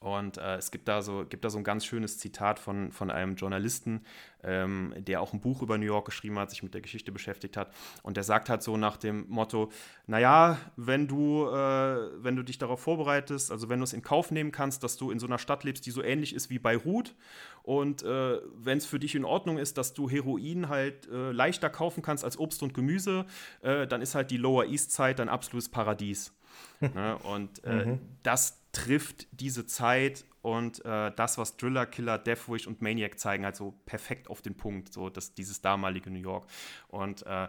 Und 0.00 0.36
äh, 0.36 0.56
es 0.56 0.70
gibt 0.70 0.88
da, 0.88 1.00
so, 1.00 1.24
gibt 1.24 1.44
da 1.44 1.50
so 1.50 1.58
ein 1.58 1.64
ganz 1.64 1.84
schönes 1.84 2.18
Zitat 2.18 2.58
von, 2.58 2.92
von 2.92 3.10
einem 3.10 3.34
Journalisten, 3.34 4.02
ähm, 4.44 4.94
der 4.98 5.20
auch 5.20 5.32
ein 5.32 5.40
Buch 5.40 5.62
über 5.62 5.78
New 5.78 5.86
York 5.86 6.04
geschrieben 6.04 6.38
hat, 6.38 6.50
sich 6.50 6.62
mit 6.62 6.74
der 6.74 6.82
Geschichte 6.82 7.12
beschäftigt 7.12 7.56
hat. 7.56 7.72
Und 8.02 8.16
der 8.16 8.22
sagt 8.22 8.50
halt 8.50 8.62
so 8.62 8.76
nach 8.76 8.98
dem 8.98 9.26
Motto, 9.28 9.72
naja, 10.06 10.58
wenn 10.76 11.08
du, 11.08 11.46
äh, 11.46 12.22
wenn 12.22 12.36
du 12.36 12.42
dich 12.42 12.58
darauf 12.58 12.80
vorbereitest, 12.80 13.50
also 13.50 13.68
wenn 13.68 13.80
du 13.80 13.84
es 13.84 13.94
in 13.94 14.02
Kauf 14.02 14.30
nehmen 14.30 14.52
kannst, 14.52 14.82
dass 14.84 14.96
du 14.96 15.10
in 15.10 15.18
so 15.18 15.26
einer 15.26 15.38
Stadt 15.38 15.64
lebst, 15.64 15.86
die 15.86 15.90
so 15.90 16.02
ähnlich 16.02 16.34
ist 16.34 16.50
wie 16.50 16.58
Beirut 16.58 17.14
und 17.62 18.02
äh, 18.02 18.38
wenn 18.54 18.78
es 18.78 18.86
für 18.86 18.98
dich 18.98 19.14
in 19.14 19.24
Ordnung 19.24 19.58
ist, 19.58 19.78
dass 19.78 19.94
du 19.94 20.10
Heroin 20.10 20.68
halt 20.68 21.08
äh, 21.08 21.32
leichter 21.32 21.70
kaufen 21.70 22.02
kannst 22.02 22.22
als 22.22 22.38
Obst 22.38 22.62
und 22.62 22.74
Gemüse, 22.74 23.26
äh, 23.62 23.86
dann 23.86 24.02
ist 24.02 24.14
halt 24.14 24.30
die 24.30 24.36
Lower 24.36 24.66
East 24.66 24.92
Side 24.92 25.16
dein 25.16 25.28
absolutes 25.28 25.68
Paradies. 25.68 26.32
ne? 26.80 27.16
Und 27.24 27.64
äh, 27.64 27.86
mhm. 27.86 28.00
das 28.22 28.60
trifft 28.76 29.26
diese 29.32 29.64
Zeit 29.64 30.26
und 30.42 30.84
äh, 30.84 31.10
das, 31.16 31.38
was 31.38 31.56
Driller, 31.56 31.86
Killer, 31.86 32.18
Deathwish 32.18 32.66
und 32.66 32.82
Maniac 32.82 33.18
zeigen, 33.18 33.44
halt 33.46 33.58
perfekt 33.86 34.28
auf 34.28 34.42
den 34.42 34.54
Punkt, 34.54 34.92
so 34.92 35.08
dass 35.08 35.32
dieses 35.32 35.62
damalige 35.62 36.10
New 36.10 36.20
York. 36.20 36.46
Und 36.88 37.24
äh, 37.24 37.48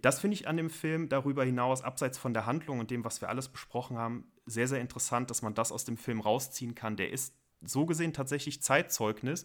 das 0.00 0.20
finde 0.20 0.36
ich 0.36 0.48
an 0.48 0.56
dem 0.56 0.70
Film 0.70 1.10
darüber 1.10 1.44
hinaus, 1.44 1.82
abseits 1.82 2.16
von 2.16 2.32
der 2.32 2.46
Handlung 2.46 2.80
und 2.80 2.90
dem, 2.90 3.04
was 3.04 3.20
wir 3.20 3.28
alles 3.28 3.48
besprochen 3.48 3.98
haben, 3.98 4.24
sehr, 4.46 4.66
sehr 4.66 4.80
interessant, 4.80 5.28
dass 5.28 5.42
man 5.42 5.52
das 5.52 5.72
aus 5.72 5.84
dem 5.84 5.98
Film 5.98 6.20
rausziehen 6.20 6.74
kann. 6.74 6.96
Der 6.96 7.10
ist 7.10 7.34
so 7.60 7.84
gesehen 7.84 8.14
tatsächlich 8.14 8.62
Zeitzeugnis 8.62 9.44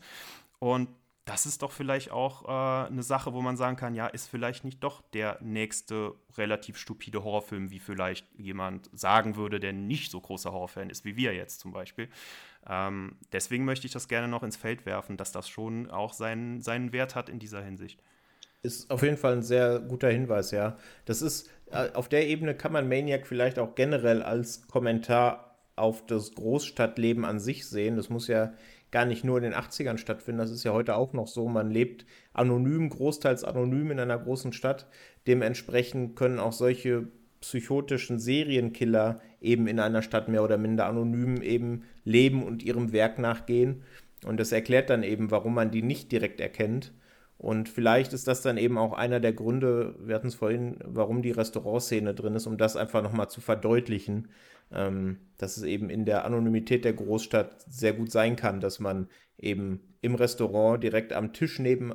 und 0.59 0.87
das 1.27 1.45
ist 1.45 1.61
doch 1.61 1.73
vielleicht 1.73 2.09
auch 2.09 2.45
äh, 2.45 2.87
eine 2.87 3.03
Sache, 3.03 3.33
wo 3.33 3.41
man 3.41 3.57
sagen 3.57 3.75
kann, 3.75 3.93
ja, 3.93 4.07
ist 4.07 4.27
vielleicht 4.27 4.63
nicht 4.63 4.81
doch 4.81 5.01
der 5.13 5.37
nächste 5.41 6.15
relativ 6.37 6.77
stupide 6.77 7.21
Horrorfilm, 7.21 7.69
wie 7.69 7.79
vielleicht 7.79 8.25
jemand 8.39 8.89
sagen 8.93 9.35
würde, 9.35 9.59
der 9.59 9.73
nicht 9.73 10.09
so 10.09 10.21
großer 10.21 10.53
Horrorfan 10.53 10.89
ist, 10.89 11.03
wie 11.03 11.17
wir 11.17 11.33
jetzt 11.33 11.59
zum 11.59 11.73
Beispiel. 11.73 12.07
Ähm, 12.65 13.17
deswegen 13.33 13.65
möchte 13.65 13.85
ich 13.85 13.93
das 13.93 14.07
gerne 14.07 14.29
noch 14.29 14.41
ins 14.41 14.55
Feld 14.55 14.85
werfen, 14.85 15.17
dass 15.17 15.33
das 15.33 15.49
schon 15.49 15.91
auch 15.91 16.13
seinen, 16.13 16.61
seinen 16.61 16.93
Wert 16.93 17.13
hat 17.13 17.27
in 17.27 17.39
dieser 17.39 17.61
Hinsicht. 17.61 18.01
Ist 18.63 18.89
auf 18.89 19.03
jeden 19.03 19.17
Fall 19.17 19.33
ein 19.33 19.43
sehr 19.43 19.79
guter 19.79 20.09
Hinweis, 20.09 20.51
ja. 20.51 20.77
Das 21.03 21.21
ist, 21.21 21.49
äh, 21.71 21.91
auf 21.91 22.07
der 22.07 22.27
Ebene 22.27 22.55
kann 22.55 22.71
man 22.71 22.87
Maniac 22.87 23.27
vielleicht 23.27 23.59
auch 23.59 23.75
generell 23.75 24.23
als 24.23 24.65
Kommentar 24.67 25.57
auf 25.75 26.05
das 26.05 26.31
Großstadtleben 26.31 27.25
an 27.25 27.39
sich 27.39 27.67
sehen. 27.67 27.97
Das 27.97 28.09
muss 28.09 28.27
ja 28.27 28.53
gar 28.91 29.05
nicht 29.05 29.23
nur 29.23 29.37
in 29.37 29.43
den 29.43 29.53
80ern 29.53 29.97
stattfinden. 29.97 30.39
Das 30.39 30.51
ist 30.51 30.63
ja 30.63 30.73
heute 30.73 30.95
auch 30.95 31.13
noch 31.13 31.27
so. 31.27 31.47
Man 31.47 31.71
lebt 31.71 32.05
anonym, 32.33 32.89
großteils 32.89 33.43
anonym 33.43 33.91
in 33.91 33.99
einer 33.99 34.17
großen 34.17 34.53
Stadt. 34.53 34.87
Dementsprechend 35.27 36.15
können 36.15 36.39
auch 36.39 36.53
solche 36.53 37.07
psychotischen 37.41 38.19
Serienkiller 38.19 39.19
eben 39.41 39.67
in 39.67 39.79
einer 39.79 40.01
Stadt 40.01 40.27
mehr 40.27 40.43
oder 40.43 40.57
minder 40.57 40.87
anonym 40.87 41.41
eben 41.41 41.83
leben 42.03 42.43
und 42.43 42.63
ihrem 42.63 42.93
Werk 42.93 43.19
nachgehen. 43.19 43.83
Und 44.25 44.39
das 44.39 44.51
erklärt 44.51 44.89
dann 44.89 45.03
eben, 45.03 45.29
warum 45.31 45.53
man 45.53 45.69
die 45.69 45.83
nicht 45.83 46.11
direkt 46.11 46.41
erkennt. 46.41 46.93
Und 47.37 47.69
vielleicht 47.69 48.13
ist 48.13 48.27
das 48.27 48.41
dann 48.41 48.57
eben 48.57 48.79
auch 48.79 48.93
einer 48.93 49.19
der 49.19 49.33
Gründe, 49.33 49.95
wir 49.99 50.15
hatten 50.15 50.27
es 50.27 50.35
vorhin, 50.35 50.77
warum 50.83 51.21
die 51.21 51.31
Restaurantszene 51.31 52.15
drin 52.15 52.33
ist, 52.33 52.47
um 52.47 52.57
das 52.57 52.75
einfach 52.75 53.03
nochmal 53.03 53.29
zu 53.29 53.41
verdeutlichen, 53.41 54.29
ähm, 54.71 55.17
dass 55.37 55.57
es 55.57 55.63
eben 55.63 55.89
in 55.89 56.05
der 56.05 56.25
Anonymität 56.25 56.85
der 56.85 56.93
Großstadt 56.93 57.61
sehr 57.69 57.93
gut 57.93 58.11
sein 58.11 58.35
kann, 58.35 58.59
dass 58.59 58.79
man 58.79 59.07
eben 59.37 59.81
im 60.01 60.15
Restaurant 60.15 60.83
direkt 60.83 61.13
am 61.13 61.33
Tisch 61.33 61.59
neben, 61.59 61.93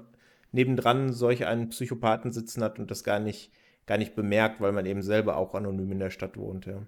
nebendran 0.52 1.12
solch 1.12 1.46
einen 1.46 1.68
Psychopathen 1.70 2.32
sitzen 2.32 2.62
hat 2.62 2.78
und 2.78 2.90
das 2.90 3.04
gar 3.04 3.20
nicht, 3.20 3.52
gar 3.86 3.98
nicht 3.98 4.14
bemerkt, 4.14 4.60
weil 4.60 4.72
man 4.72 4.86
eben 4.86 5.02
selber 5.02 5.36
auch 5.36 5.54
anonym 5.54 5.92
in 5.92 5.98
der 5.98 6.10
Stadt 6.10 6.36
wohnt. 6.36 6.66
Ja. 6.66 6.86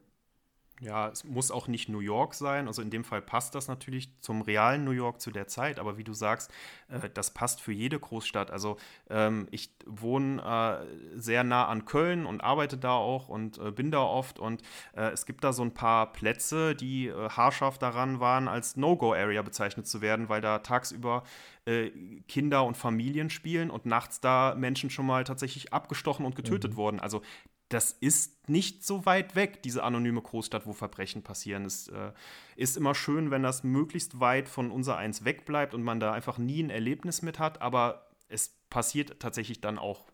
Ja, 0.85 1.09
es 1.09 1.24
muss 1.24 1.51
auch 1.51 1.66
nicht 1.66 1.89
New 1.89 2.01
York 2.01 2.35
sein. 2.35 2.66
Also 2.66 2.82
in 2.82 2.90
dem 2.90 3.05
Fall 3.05 3.23
passt 3.23 3.55
das 3.55 3.69
natürlich 3.69 4.11
zum 4.20 4.43
realen 4.43 4.85
New 4.85 4.90
York 4.90 5.19
zu 5.20 5.31
der 5.31 5.47
Zeit. 5.48 5.78
Aber 5.78 5.97
wie 5.97 6.05
du 6.05 6.12
sagst, 6.12 6.52
äh, 6.89 7.09
das 7.12 7.32
passt 7.32 7.62
für 7.62 7.73
jede 7.73 7.98
Großstadt. 7.98 8.51
Also 8.51 8.77
ähm, 9.09 9.48
ich 9.51 9.70
wohne 9.86 10.43
äh, 10.43 11.19
sehr 11.19 11.43
nah 11.43 11.69
an 11.69 11.86
Köln 11.86 12.27
und 12.27 12.43
arbeite 12.43 12.77
da 12.77 12.93
auch 12.93 13.28
und 13.31 13.59
äh, 13.59 13.70
bin 13.70 13.90
da 13.90 14.02
oft. 14.02 14.39
Und 14.39 14.61
äh, 14.94 15.11
es 15.11 15.24
gibt 15.24 15.43
da 15.43 15.55
so 15.55 15.62
ein 15.62 15.73
paar 15.73 16.12
Plätze, 16.12 16.74
die 16.74 17.06
äh, 17.06 17.31
haarscharf 17.31 17.78
daran 17.78 18.20
waren, 18.20 18.47
als 18.47 18.77
No-Go-Area 18.77 19.40
bezeichnet 19.40 19.86
zu 19.86 20.02
werden, 20.02 20.28
weil 20.28 20.43
da 20.43 20.59
tagsüber 20.59 21.24
äh, 21.65 21.90
Kinder 22.28 22.65
und 22.65 22.77
Familien 22.77 23.31
spielen 23.31 23.70
und 23.70 23.86
nachts 23.86 24.20
da 24.20 24.55
Menschen 24.55 24.90
schon 24.90 25.06
mal 25.06 25.24
tatsächlich 25.24 25.73
abgestochen 25.73 26.27
und 26.27 26.36
getötet 26.36 26.73
mhm. 26.73 26.77
wurden. 26.77 27.01
Also 27.01 27.23
das 27.69 27.93
ist 27.93 28.49
nicht 28.49 28.85
so 28.85 29.07
weit 29.07 29.35
weg, 29.36 29.62
diese 29.62 29.82
anonyme 29.82 30.20
Großstadt, 30.20 30.66
wo 30.66 30.73
Verbrechen 30.73 31.23
passieren. 31.23 31.65
Es 31.65 31.89
äh, 31.89 32.12
ist 32.57 32.77
immer 32.77 32.95
schön, 32.95 33.31
wenn 33.31 33.43
das 33.43 33.65
möglichst 33.65 34.20
weit 34.20 34.49
von 34.49 34.70
unser 34.70 34.97
Eins 34.97 35.24
wegbleibt 35.24 35.74
und 35.74 35.82
man 35.82 36.01
da 36.01 36.12
einfach 36.12 36.39
nie 36.39 36.62
ein 36.62 36.70
Erlebnis 36.70 37.23
mit 37.23 37.39
hat, 37.39 37.62
aber 37.62 38.11
es 38.28 38.55
passiert 38.70 39.20
tatsächlich 39.20 39.61
dann 39.61 39.78
auch 39.78 40.07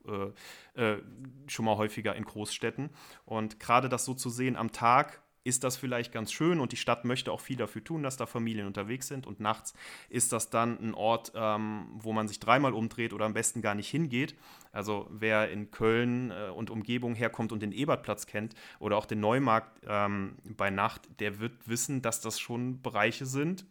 äh, 0.76 0.80
äh, 0.80 1.02
schon 1.48 1.64
mal 1.64 1.76
häufiger 1.76 2.14
in 2.14 2.24
Großstädten. 2.24 2.90
Und 3.24 3.58
gerade 3.58 3.88
das 3.88 4.04
so 4.04 4.14
zu 4.14 4.30
sehen 4.30 4.56
am 4.56 4.72
Tag 4.72 5.22
ist 5.42 5.64
das 5.64 5.76
vielleicht 5.76 6.12
ganz 6.12 6.32
schön 6.32 6.60
und 6.60 6.72
die 6.72 6.76
Stadt 6.76 7.04
möchte 7.04 7.32
auch 7.32 7.40
viel 7.40 7.56
dafür 7.56 7.82
tun, 7.82 8.02
dass 8.02 8.16
da 8.16 8.26
Familien 8.26 8.66
unterwegs 8.66 9.08
sind. 9.08 9.26
Und 9.26 9.40
nachts 9.40 9.74
ist 10.08 10.32
das 10.32 10.50
dann 10.50 10.78
ein 10.78 10.94
Ort, 10.94 11.32
ähm, 11.34 11.86
wo 11.94 12.12
man 12.12 12.28
sich 12.28 12.40
dreimal 12.40 12.74
umdreht 12.74 13.12
oder 13.12 13.24
am 13.24 13.32
besten 13.32 13.62
gar 13.62 13.74
nicht 13.74 13.88
hingeht. 13.88 14.34
Also 14.72 15.06
wer 15.10 15.50
in 15.50 15.70
Köln 15.70 16.30
äh, 16.30 16.50
und 16.50 16.70
Umgebung 16.70 17.14
herkommt 17.14 17.52
und 17.52 17.62
den 17.62 17.72
Ebertplatz 17.72 18.26
kennt 18.26 18.54
oder 18.78 18.96
auch 18.96 19.06
den 19.06 19.20
Neumarkt 19.20 19.80
ähm, 19.86 20.36
bei 20.44 20.70
Nacht, 20.70 21.08
der 21.20 21.40
wird 21.40 21.68
wissen, 21.68 22.02
dass 22.02 22.20
das 22.20 22.38
schon 22.38 22.82
Bereiche 22.82 23.24
sind, 23.24 23.64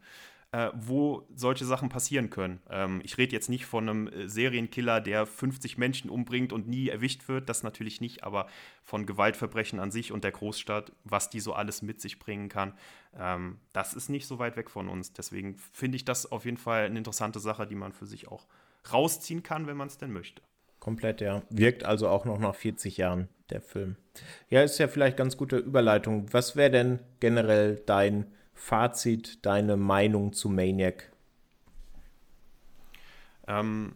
äh, 0.51 0.69
wo 0.73 1.27
solche 1.35 1.65
Sachen 1.65 1.89
passieren 1.89 2.29
können. 2.29 2.59
Ähm, 2.69 3.01
ich 3.03 3.17
rede 3.17 3.33
jetzt 3.33 3.49
nicht 3.49 3.65
von 3.65 3.87
einem 3.87 4.07
äh, 4.07 4.27
Serienkiller, 4.27 4.99
der 4.99 5.25
50 5.25 5.77
Menschen 5.77 6.09
umbringt 6.09 6.51
und 6.51 6.67
nie 6.67 6.89
erwischt 6.89 7.27
wird, 7.27 7.49
das 7.49 7.61
natürlich 7.61 8.01
nicht, 8.01 8.23
aber 8.23 8.47
von 8.83 9.05
Gewaltverbrechen 9.05 9.79
an 9.79 9.91
sich 9.91 10.11
und 10.11 10.23
der 10.23 10.31
Großstadt, 10.31 10.91
was 11.03 11.29
die 11.29 11.39
so 11.39 11.53
alles 11.53 11.83
mit 11.83 12.01
sich 12.01 12.17
bringen 12.17 12.49
kann, 12.49 12.73
ähm, 13.17 13.59
das 13.73 13.93
ist 13.93 14.09
nicht 14.09 14.25
so 14.25 14.39
weit 14.39 14.57
weg 14.57 14.71
von 14.71 14.89
uns. 14.89 15.13
Deswegen 15.13 15.55
finde 15.71 15.97
ich 15.97 16.05
das 16.05 16.31
auf 16.31 16.45
jeden 16.45 16.57
Fall 16.57 16.85
eine 16.85 16.97
interessante 16.97 17.39
Sache, 17.39 17.67
die 17.67 17.75
man 17.75 17.93
für 17.93 18.07
sich 18.07 18.27
auch 18.27 18.47
rausziehen 18.91 19.43
kann, 19.43 19.67
wenn 19.67 19.77
man 19.77 19.87
es 19.87 19.99
denn 19.99 20.11
möchte. 20.11 20.41
Komplett, 20.79 21.21
ja. 21.21 21.43
Wirkt 21.49 21.83
also 21.83 22.07
auch 22.07 22.25
noch 22.25 22.39
nach 22.39 22.55
40 22.55 22.97
Jahren, 22.97 23.27
der 23.49 23.61
Film. 23.61 23.97
Ja, 24.49 24.63
ist 24.63 24.79
ja 24.79 24.87
vielleicht 24.87 25.17
ganz 25.17 25.37
gute 25.37 25.57
Überleitung. 25.57 26.31
Was 26.31 26.55
wäre 26.55 26.71
denn 26.71 26.99
generell 27.19 27.83
dein 27.85 28.33
Fazit, 28.59 29.45
deine 29.45 29.77
Meinung 29.77 30.33
zu 30.33 30.49
Maniac? 30.49 31.11
Ähm, 33.47 33.95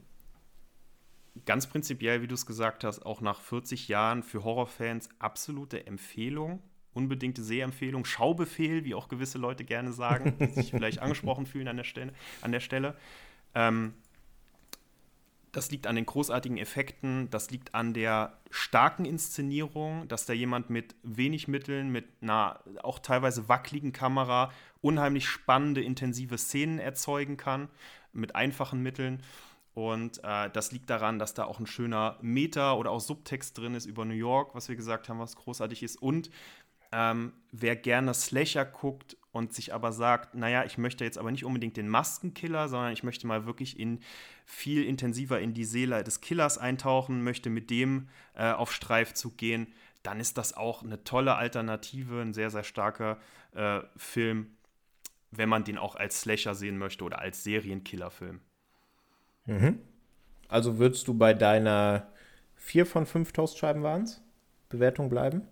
ganz 1.45 1.67
prinzipiell, 1.67 2.21
wie 2.21 2.27
du 2.27 2.33
es 2.33 2.45
gesagt 2.45 2.85
hast, 2.85 3.05
auch 3.05 3.19
nach 3.19 3.41
40 3.41 3.89
Jahren 3.89 4.23
für 4.23 4.45
Horrorfans 4.45 5.09
absolute 5.19 5.85
Empfehlung. 5.85 6.63
Unbedingte 6.93 7.43
Sehempfehlung, 7.43 8.05
Schaubefehl, 8.05 8.85
wie 8.85 8.95
auch 8.95 9.09
gewisse 9.09 9.37
Leute 9.37 9.65
gerne 9.65 9.91
sagen, 9.91 10.37
die 10.39 10.47
sich 10.47 10.71
vielleicht 10.71 10.99
angesprochen 10.99 11.45
fühlen 11.45 11.67
an 11.67 11.77
der 11.77 11.83
Stelle. 11.83 12.13
An 12.41 12.53
der 12.53 12.61
Stelle. 12.61 12.95
Ähm, 13.53 13.93
das 15.53 15.69
liegt 15.69 15.85
an 15.85 15.95
den 15.95 16.07
großartigen 16.07 16.57
Effekten, 16.57 17.29
das 17.29 17.51
liegt 17.51 17.75
an 17.75 17.93
der 17.93 18.39
starken 18.49 19.05
Inszenierung, 19.05 20.07
dass 20.07 20.25
da 20.25 20.33
jemand 20.33 20.71
mit 20.71 20.95
wenig 21.03 21.47
Mitteln, 21.47 21.91
mit 21.91 22.05
einer 22.21 22.59
auch 22.81 22.97
teilweise 22.97 23.47
wackeligen 23.47 23.93
Kamera 23.93 24.51
unheimlich 24.81 25.27
spannende, 25.27 25.81
intensive 25.81 26.39
Szenen 26.39 26.79
erzeugen 26.79 27.37
kann, 27.37 27.69
mit 28.13 28.35
einfachen 28.35 28.81
Mitteln. 28.81 29.21
Und 29.75 30.23
äh, 30.23 30.49
das 30.49 30.71
liegt 30.71 30.89
daran, 30.89 31.19
dass 31.19 31.35
da 31.35 31.45
auch 31.45 31.59
ein 31.59 31.67
schöner 31.67 32.17
Meta- 32.21 32.73
oder 32.73 32.89
auch 32.89 32.99
Subtext 32.99 33.55
drin 33.55 33.75
ist 33.75 33.85
über 33.85 34.05
New 34.05 34.13
York, 34.15 34.55
was 34.55 34.69
wir 34.69 34.75
gesagt 34.75 35.07
haben, 35.07 35.19
was 35.19 35.35
großartig 35.35 35.83
ist. 35.83 36.01
Und 36.01 36.31
ähm, 36.91 37.33
wer 37.51 37.75
gerne 37.75 38.15
Slasher 38.15 38.65
guckt 38.65 39.17
und 39.33 39.51
sich 39.51 39.73
aber 39.73 39.91
sagt, 39.91 40.35
naja, 40.35 40.63
ich 40.63 40.77
möchte 40.77 41.03
jetzt 41.03 41.17
aber 41.17 41.31
nicht 41.31 41.43
unbedingt 41.43 41.75
den 41.75 41.89
Maskenkiller, 41.89 42.69
sondern 42.69 42.93
ich 42.93 43.03
möchte 43.03 43.27
mal 43.27 43.45
wirklich 43.47 43.79
in 43.79 43.99
viel 44.45 44.85
intensiver 44.85 45.41
in 45.41 45.55
die 45.55 45.65
Seele 45.65 46.03
des 46.03 46.21
Killers 46.21 46.59
eintauchen, 46.59 47.23
möchte 47.23 47.49
mit 47.49 47.71
dem 47.71 48.09
äh, 48.35 48.51
auf 48.51 48.71
Streifzug 48.71 49.35
gehen, 49.37 49.67
dann 50.03 50.19
ist 50.19 50.37
das 50.37 50.55
auch 50.55 50.83
eine 50.83 51.03
tolle 51.03 51.35
Alternative, 51.35 52.21
ein 52.21 52.33
sehr, 52.33 52.51
sehr 52.51 52.63
starker 52.63 53.17
äh, 53.55 53.79
Film, 53.97 54.55
wenn 55.31 55.49
man 55.49 55.63
den 55.63 55.79
auch 55.79 55.95
als 55.95 56.21
Slasher 56.21 56.53
sehen 56.53 56.77
möchte 56.77 57.03
oder 57.03 57.17
als 57.17 57.43
Serienkillerfilm. 57.43 58.39
Mhm. 59.45 59.79
Also 60.47 60.77
würdest 60.77 61.07
du 61.07 61.15
bei 61.15 61.33
deiner 61.33 62.07
4 62.57 62.85
von 62.85 63.07
5 63.07 63.31
Toastscheiben 63.31 63.81
waren's? 63.81 64.21
Bewertung 64.69 65.09
bleiben? 65.09 65.47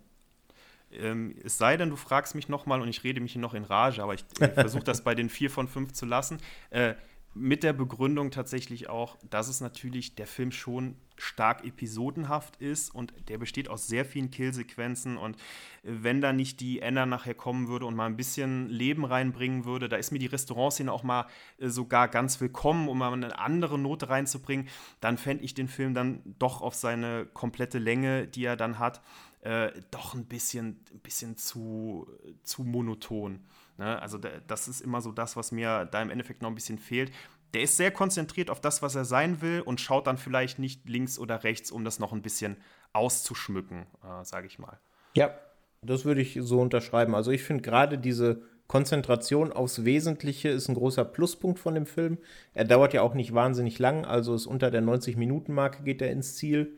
Ähm, 0.93 1.35
es 1.43 1.57
sei 1.57 1.77
denn, 1.77 1.89
du 1.89 1.95
fragst 1.95 2.35
mich 2.35 2.49
nochmal 2.49 2.81
und 2.81 2.87
ich 2.87 3.03
rede 3.03 3.21
mich 3.21 3.35
noch 3.35 3.53
in 3.53 3.63
Rage, 3.63 4.01
aber 4.01 4.13
ich, 4.13 4.25
ich 4.39 4.49
versuche 4.49 4.83
das 4.83 5.03
bei 5.03 5.15
den 5.15 5.29
4 5.29 5.49
von 5.49 5.67
5 5.67 5.93
zu 5.93 6.05
lassen. 6.05 6.37
Äh, 6.69 6.95
mit 7.33 7.63
der 7.63 7.71
Begründung 7.71 8.29
tatsächlich 8.29 8.89
auch, 8.89 9.17
dass 9.29 9.47
es 9.47 9.61
natürlich 9.61 10.15
der 10.15 10.27
Film 10.27 10.51
schon 10.51 10.95
stark 11.15 11.63
episodenhaft 11.65 12.57
ist 12.57 12.93
und 12.93 13.13
der 13.29 13.37
besteht 13.37 13.69
aus 13.69 13.87
sehr 13.87 14.03
vielen 14.03 14.31
Killsequenzen 14.31 15.17
und 15.17 15.37
wenn 15.83 16.19
da 16.19 16.33
nicht 16.33 16.59
die 16.59 16.83
Anna 16.83 17.05
nachher 17.05 17.35
kommen 17.35 17.67
würde 17.67 17.85
und 17.85 17.95
mal 17.95 18.07
ein 18.07 18.17
bisschen 18.17 18.67
Leben 18.67 19.05
reinbringen 19.05 19.63
würde, 19.63 19.87
da 19.87 19.95
ist 19.95 20.11
mir 20.11 20.19
die 20.19 20.25
Restaurantszene 20.25 20.91
auch 20.91 21.03
mal 21.03 21.27
äh, 21.57 21.69
sogar 21.69 22.09
ganz 22.09 22.41
willkommen, 22.41 22.89
um 22.89 22.97
mal 22.97 23.13
eine 23.13 23.39
andere 23.39 23.79
Note 23.79 24.09
reinzubringen, 24.09 24.67
dann 24.99 25.17
fände 25.17 25.45
ich 25.45 25.53
den 25.53 25.69
Film 25.69 25.93
dann 25.93 26.21
doch 26.39 26.61
auf 26.61 26.75
seine 26.75 27.27
komplette 27.33 27.79
Länge, 27.79 28.27
die 28.27 28.43
er 28.43 28.57
dann 28.57 28.77
hat, 28.77 29.01
äh, 29.41 29.71
doch 29.91 30.13
ein 30.13 30.25
bisschen, 30.25 30.83
ein 30.93 30.99
bisschen 30.99 31.37
zu, 31.37 32.07
zu 32.43 32.63
monoton. 32.63 33.41
Ne? 33.77 34.01
Also 34.01 34.17
das 34.17 34.67
ist 34.67 34.81
immer 34.81 35.01
so 35.01 35.11
das, 35.11 35.35
was 35.35 35.51
mir 35.51 35.85
da 35.85 36.01
im 36.01 36.09
Endeffekt 36.09 36.41
noch 36.41 36.49
ein 36.49 36.55
bisschen 36.55 36.79
fehlt. 36.79 37.11
Der 37.53 37.63
ist 37.63 37.75
sehr 37.75 37.91
konzentriert 37.91 38.49
auf 38.49 38.61
das, 38.61 38.81
was 38.81 38.95
er 38.95 39.03
sein 39.03 39.41
will 39.41 39.61
und 39.61 39.81
schaut 39.81 40.07
dann 40.07 40.17
vielleicht 40.17 40.57
nicht 40.59 40.87
links 40.87 41.19
oder 41.19 41.43
rechts, 41.43 41.71
um 41.71 41.83
das 41.83 41.99
noch 41.99 42.13
ein 42.13 42.21
bisschen 42.21 42.57
auszuschmücken, 42.93 43.87
äh, 44.03 44.23
sage 44.23 44.47
ich 44.47 44.57
mal. 44.57 44.79
Ja, 45.15 45.35
das 45.81 46.05
würde 46.05 46.21
ich 46.21 46.37
so 46.41 46.61
unterschreiben. 46.61 47.15
Also 47.15 47.31
ich 47.31 47.43
finde 47.43 47.63
gerade 47.63 47.97
diese 47.97 48.43
Konzentration 48.67 49.51
aufs 49.51 49.83
Wesentliche 49.83 50.47
ist 50.47 50.69
ein 50.69 50.75
großer 50.75 51.03
Pluspunkt 51.03 51.59
von 51.59 51.73
dem 51.73 51.85
Film. 51.85 52.19
Er 52.53 52.63
dauert 52.63 52.93
ja 52.93 53.01
auch 53.01 53.15
nicht 53.15 53.33
wahnsinnig 53.33 53.79
lang, 53.79 54.05
also 54.05 54.33
ist 54.33 54.45
unter 54.45 54.71
der 54.71 54.81
90-Minuten-Marke 54.81 55.83
geht 55.83 56.01
er 56.01 56.11
ins 56.11 56.37
Ziel. 56.37 56.77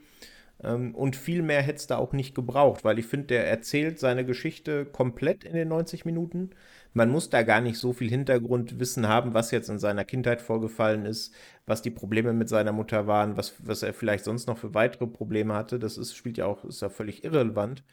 Ähm, 0.63 0.95
und 0.95 1.15
viel 1.15 1.41
mehr 1.41 1.61
hätte 1.61 1.77
es 1.77 1.87
da 1.87 1.97
auch 1.97 2.13
nicht 2.13 2.35
gebraucht, 2.35 2.83
weil 2.83 2.99
ich 2.99 3.05
finde, 3.05 3.27
der 3.27 3.47
erzählt 3.47 3.99
seine 3.99 4.25
Geschichte 4.25 4.85
komplett 4.85 5.43
in 5.43 5.53
den 5.53 5.67
90 5.67 6.05
Minuten. 6.05 6.51
Man 6.93 7.09
muss 7.09 7.29
da 7.29 7.43
gar 7.43 7.61
nicht 7.61 7.77
so 7.77 7.93
viel 7.93 8.09
Hintergrundwissen 8.09 9.07
haben, 9.07 9.33
was 9.33 9.51
jetzt 9.51 9.69
in 9.69 9.79
seiner 9.79 10.05
Kindheit 10.05 10.41
vorgefallen 10.41 11.05
ist, 11.05 11.33
was 11.65 11.81
die 11.81 11.89
Probleme 11.91 12.33
mit 12.33 12.49
seiner 12.49 12.71
Mutter 12.71 13.07
waren, 13.07 13.35
was, 13.35 13.55
was 13.67 13.83
er 13.83 13.93
vielleicht 13.93 14.23
sonst 14.25 14.47
noch 14.47 14.57
für 14.57 14.73
weitere 14.73 15.07
Probleme 15.07 15.53
hatte. 15.53 15.79
Das 15.79 15.97
ist, 15.97 16.15
spielt 16.15 16.37
ja 16.37 16.45
auch, 16.45 16.63
ist 16.65 16.81
ja 16.81 16.89
völlig 16.89 17.23
irrelevant. 17.23 17.83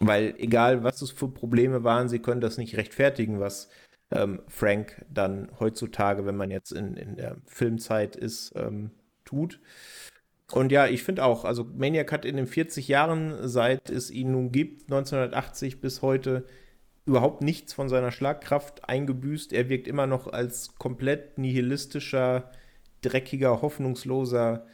Weil 0.00 0.34
egal, 0.38 0.82
was 0.84 1.02
es 1.02 1.10
für 1.10 1.28
Probleme 1.28 1.84
waren, 1.84 2.08
sie 2.08 2.18
können 2.18 2.40
das 2.40 2.58
nicht 2.58 2.76
rechtfertigen, 2.76 3.40
was 3.40 3.70
ähm, 4.10 4.42
Frank 4.48 5.04
dann 5.10 5.50
heutzutage, 5.60 6.26
wenn 6.26 6.36
man 6.36 6.50
jetzt 6.50 6.72
in, 6.72 6.96
in 6.96 7.16
der 7.16 7.36
Filmzeit 7.46 8.16
ist, 8.16 8.52
ähm, 8.56 8.90
tut. 9.24 9.60
Und 10.50 10.72
ja, 10.72 10.86
ich 10.86 11.02
finde 11.02 11.24
auch, 11.24 11.44
also 11.44 11.64
Maniac 11.64 12.10
hat 12.10 12.24
in 12.24 12.36
den 12.36 12.46
40 12.46 12.88
Jahren, 12.88 13.48
seit 13.48 13.90
es 13.90 14.10
ihn 14.10 14.32
nun 14.32 14.50
gibt, 14.50 14.84
1980 14.90 15.80
bis 15.80 16.00
heute, 16.00 16.44
überhaupt 17.04 17.42
nichts 17.42 17.72
von 17.72 17.88
seiner 17.88 18.12
Schlagkraft 18.12 18.88
eingebüßt. 18.88 19.52
Er 19.52 19.68
wirkt 19.68 19.88
immer 19.88 20.06
noch 20.06 20.26
als 20.26 20.74
komplett 20.76 21.38
nihilistischer, 21.38 22.50
dreckiger, 23.02 23.62
hoffnungsloser 23.62 24.66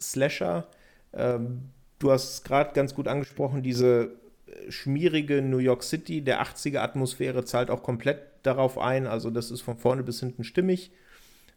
Slasher. 0.00 0.68
Ähm, 1.12 1.70
du 1.98 2.10
hast 2.10 2.44
gerade 2.44 2.72
ganz 2.74 2.94
gut 2.94 3.08
angesprochen, 3.08 3.62
diese 3.62 4.16
äh, 4.46 4.70
schmierige 4.70 5.42
New 5.42 5.58
York 5.58 5.82
City 5.82 6.22
der 6.22 6.42
80er 6.42 6.78
Atmosphäre 6.78 7.44
zahlt 7.44 7.70
auch 7.70 7.82
komplett 7.82 8.20
darauf 8.42 8.78
ein. 8.78 9.06
Also 9.06 9.30
das 9.30 9.50
ist 9.50 9.62
von 9.62 9.76
vorne 9.76 10.02
bis 10.02 10.20
hinten 10.20 10.44
stimmig. 10.44 10.92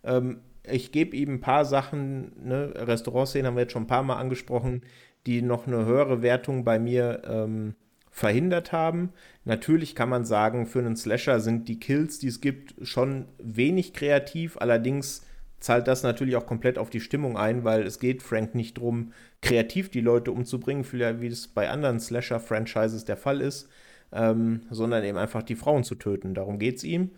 Ähm, 0.03 0.41
ich 0.71 0.91
gebe 0.91 1.15
ihm 1.15 1.35
ein 1.35 1.41
paar 1.41 1.65
Sachen, 1.65 2.31
ne, 2.43 2.73
Restaurantszenen 2.75 3.47
haben 3.47 3.55
wir 3.55 3.61
jetzt 3.61 3.73
schon 3.73 3.83
ein 3.83 3.87
paar 3.87 4.03
Mal 4.03 4.17
angesprochen, 4.17 4.81
die 5.25 5.41
noch 5.41 5.67
eine 5.67 5.85
höhere 5.85 6.21
Wertung 6.21 6.63
bei 6.63 6.79
mir 6.79 7.21
ähm, 7.25 7.75
verhindert 8.11 8.71
haben. 8.71 9.13
Natürlich 9.45 9.95
kann 9.95 10.09
man 10.09 10.25
sagen, 10.25 10.65
für 10.65 10.79
einen 10.79 10.95
Slasher 10.95 11.39
sind 11.39 11.67
die 11.67 11.79
Kills, 11.79 12.19
die 12.19 12.27
es 12.27 12.41
gibt, 12.41 12.75
schon 12.81 13.25
wenig 13.37 13.93
kreativ. 13.93 14.57
Allerdings 14.57 15.25
zahlt 15.59 15.87
das 15.87 16.03
natürlich 16.03 16.35
auch 16.35 16.45
komplett 16.45 16.77
auf 16.77 16.89
die 16.89 17.01
Stimmung 17.01 17.37
ein, 17.37 17.63
weil 17.63 17.83
es 17.83 17.99
geht 17.99 18.23
Frank 18.23 18.55
nicht 18.55 18.77
darum, 18.77 19.13
kreativ 19.41 19.89
die 19.89 20.01
Leute 20.01 20.31
umzubringen, 20.31 20.85
wie 20.91 21.27
es 21.27 21.47
bei 21.47 21.69
anderen 21.69 21.99
Slasher-Franchises 21.99 23.05
der 23.05 23.17
Fall 23.17 23.41
ist, 23.41 23.69
ähm, 24.11 24.61
sondern 24.69 25.03
eben 25.03 25.17
einfach 25.17 25.43
die 25.43 25.55
Frauen 25.55 25.83
zu 25.83 25.95
töten. 25.95 26.33
Darum 26.33 26.59
geht 26.59 26.77
es 26.77 26.83
ihm. 26.83 27.11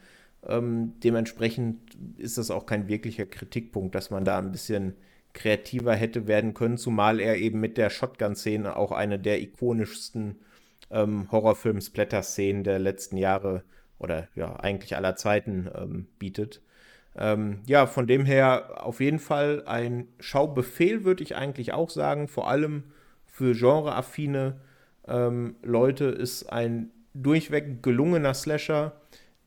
Ähm, 0.48 0.94
dementsprechend 1.04 1.98
ist 2.18 2.38
das 2.38 2.52
auch 2.52 2.66
kein 2.66 2.88
wirklicher 2.88 3.26
Kritikpunkt, 3.26 3.96
dass 3.96 4.10
man 4.10 4.26
da 4.26 4.38
ein 4.38 4.52
bisschen 4.52 4.96
kreativer 5.34 5.96
hätte 5.96 6.28
werden 6.28 6.54
können, 6.54 6.78
zumal 6.78 7.20
er 7.20 7.38
eben 7.38 7.60
mit 7.60 7.78
der 7.78 7.90
Shotgun-Szene 7.90 8.76
auch 8.76 8.92
eine 8.92 9.20
der 9.20 9.42
ikonischsten 9.42 10.40
ähm, 10.90 11.32
Horrorfilm-Splatter-Szenen 11.32 12.64
der 12.64 12.80
letzten 12.80 13.18
Jahre 13.18 13.64
oder 13.98 14.28
ja, 14.36 14.56
eigentlich 14.58 14.96
aller 14.96 15.16
Zeiten 15.16 15.70
ähm, 15.76 16.08
bietet. 16.20 16.62
Ähm, 17.16 17.60
ja, 17.66 17.88
von 17.88 18.08
dem 18.08 18.26
her 18.26 18.84
auf 18.86 19.00
jeden 19.00 19.20
Fall 19.20 19.64
ein 19.66 20.08
Schaubefehl, 20.20 21.04
würde 21.04 21.24
ich 21.24 21.36
eigentlich 21.36 21.74
auch 21.74 21.90
sagen. 21.90 22.28
Vor 22.28 22.50
allem 22.50 22.84
für 23.26 23.54
genreaffine 23.54 24.60
ähm, 25.08 25.56
Leute 25.62 26.06
ist 26.06 26.52
ein 26.52 26.92
durchweg 27.14 27.84
gelungener 27.84 28.34
Slasher, 28.34 28.94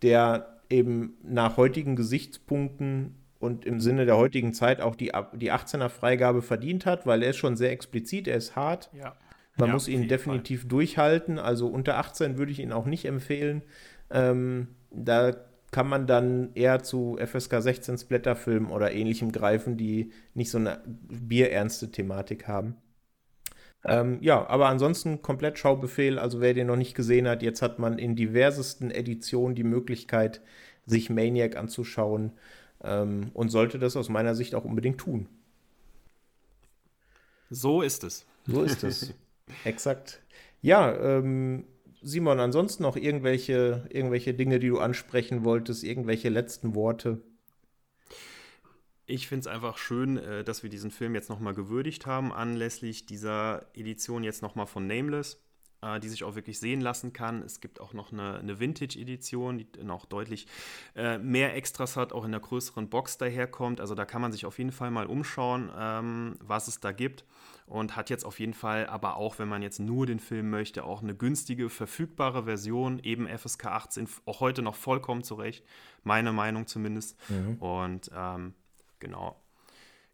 der 0.03 0.53
eben 0.75 1.15
nach 1.23 1.57
heutigen 1.57 1.97
Gesichtspunkten 1.97 3.15
und 3.39 3.65
im 3.65 3.81
Sinne 3.81 4.07
der 4.07 4.17
heutigen 4.17 4.53
Zeit 4.53 4.81
auch 4.81 4.97
die, 4.97 5.13
die 5.35 5.53
18er 5.53 5.89
Freigabe 5.89 6.43
verdient 6.43 6.87
hat, 6.87 7.07
weil 7.07 7.23
er 7.23 7.31
ist 7.31 7.37
schon 7.37 7.57
sehr 7.57 7.71
explizit, 7.73 8.27
er 8.27 8.37
ist 8.37 8.57
hart. 8.57 8.91
Ja. 8.93 9.15
Man 9.57 9.69
ja, 9.69 9.75
muss 9.75 9.87
ihn 9.87 10.09
definitiv 10.09 10.63
Fall. 10.63 10.69
durchhalten. 10.69 11.39
Also 11.39 11.69
unter 11.69 11.99
18 11.99 12.39
würde 12.39 12.51
ich 12.51 12.59
ihn 12.59 12.73
auch 12.73 12.87
nicht 12.87 13.05
empfehlen. 13.05 13.63
Ähm, 14.11 14.69
da 14.91 15.33
kann 15.71 15.89
man 15.89 16.07
dann 16.07 16.51
eher 16.55 16.83
zu 16.83 17.19
FSK 17.21 17.61
16 17.61 17.99
Splatterfilmen 17.99 18.71
oder 18.71 18.93
ähnlichem 18.93 19.33
greifen, 19.33 19.77
die 19.77 20.13
nicht 20.33 20.51
so 20.51 20.59
eine 20.59 20.81
bierernste 20.87 21.91
Thematik 21.91 22.49
haben. 22.49 22.77
Ähm, 23.85 24.19
ja, 24.23 24.47
aber 24.48 24.69
ansonsten 24.69 25.20
komplett 25.20 25.59
Schaubefehl. 25.59 26.19
Also 26.19 26.40
wer 26.40 26.55
den 26.55 26.66
noch 26.66 26.77
nicht 26.77 26.94
gesehen 26.94 27.28
hat, 27.28 27.43
jetzt 27.43 27.62
hat 27.62 27.78
man 27.78 27.98
in 27.98 28.16
diversesten 28.16 28.90
Editionen 28.90 29.55
die 29.55 29.65
Möglichkeit, 29.65 30.40
sich 30.86 31.11
Maniac 31.11 31.56
anzuschauen 31.56 32.32
ähm, 32.82 33.31
und 33.35 33.51
sollte 33.51 33.78
das 33.78 33.97
aus 33.97 34.09
meiner 34.09 34.35
Sicht 34.35 34.55
auch 34.55 34.65
unbedingt 34.65 34.98
tun. 34.98 35.28
So 37.51 37.82
ist 37.82 38.05
es. 38.05 38.27
So 38.47 38.62
ist 38.62 38.85
es. 38.85 39.15
Exakt. 39.65 40.23
Ja, 40.62 40.94
ähm, 40.97 41.65
Simon, 42.02 42.40
ansonsten 42.40 42.82
noch 42.82 42.97
irgendwelche, 42.97 43.86
irgendwelche 43.90 44.35
Dinge, 44.35 44.59
die 44.59 44.69
du 44.69 44.78
ansprechen 44.78 45.44
wolltest, 45.44 45.85
irgendwelche 45.85 46.28
letzten 46.31 46.74
Worte? 46.74 47.20
Ich 49.06 49.28
finde 49.28 49.40
es 49.40 49.47
einfach 49.47 49.76
schön, 49.76 50.16
äh, 50.16 50.44
dass 50.44 50.62
wir 50.62 50.70
diesen 50.70 50.90
Film 50.90 51.14
jetzt 51.14 51.28
nochmal 51.28 51.55
gewürdigt 51.55 52.06
haben, 52.06 52.32
anlässlich 52.32 53.06
dieser 53.06 53.66
Edition 53.74 54.24
jetzt 54.24 54.40
nochmal 54.40 54.66
von 54.66 54.86
Nameless, 54.86 55.43
äh, 55.82 56.01
die 56.01 56.09
sich 56.09 56.24
auch 56.24 56.35
wirklich 56.35 56.59
sehen 56.59 56.81
lassen 56.81 57.12
kann. 57.12 57.43
Es 57.43 57.60
gibt 57.60 57.81
auch 57.81 57.93
noch 57.93 58.12
eine, 58.12 58.39
eine 58.39 58.59
Vintage-Edition, 58.60 59.59
die 59.59 59.66
noch 59.82 60.06
deutlich 60.06 60.47
äh, 60.97 61.18
mehr 61.18 61.55
Extras 61.55 61.97
hat, 61.97 62.14
auch 62.14 62.24
in 62.24 62.32
der 62.32 62.40
größeren 62.40 62.89
Box 62.89 63.18
daherkommt. 63.18 63.81
Also 63.81 63.94
da 63.94 64.06
kann 64.06 64.22
man 64.22 64.32
sich 64.32 64.47
auf 64.47 64.59
jeden 64.59 64.72
Fall 64.72 64.90
mal 64.90 65.06
umschauen, 65.06 65.70
ähm, 65.76 66.36
was 66.40 66.66
es 66.68 66.81
da 66.81 66.93
gibt 66.93 67.26
und 67.66 67.97
hat 67.97 68.09
jetzt 68.09 68.24
auf 68.24 68.40
jeden 68.40 68.55
Fall 68.55 68.86
aber 68.86 69.16
auch, 69.16 69.39
wenn 69.39 69.48
man 69.48 69.60
jetzt 69.60 69.81
nur 69.81 70.06
den 70.06 70.18
Film 70.18 70.48
möchte, 70.48 70.85
auch 70.85 71.02
eine 71.02 71.14
günstige, 71.14 71.68
verfügbare 71.68 72.44
Version, 72.44 73.01
eben 73.01 73.26
FSK 73.26 73.66
18, 73.66 74.09
auch 74.24 74.40
heute 74.40 74.62
noch 74.62 74.74
vollkommen 74.74 75.22
zurecht, 75.22 75.64
meine 76.02 76.32
Meinung 76.32 76.66
zumindest. 76.66 77.18
Mhm. 77.28 77.56
Und 77.56 78.10
ähm, 78.14 78.55
genau. 79.05 79.36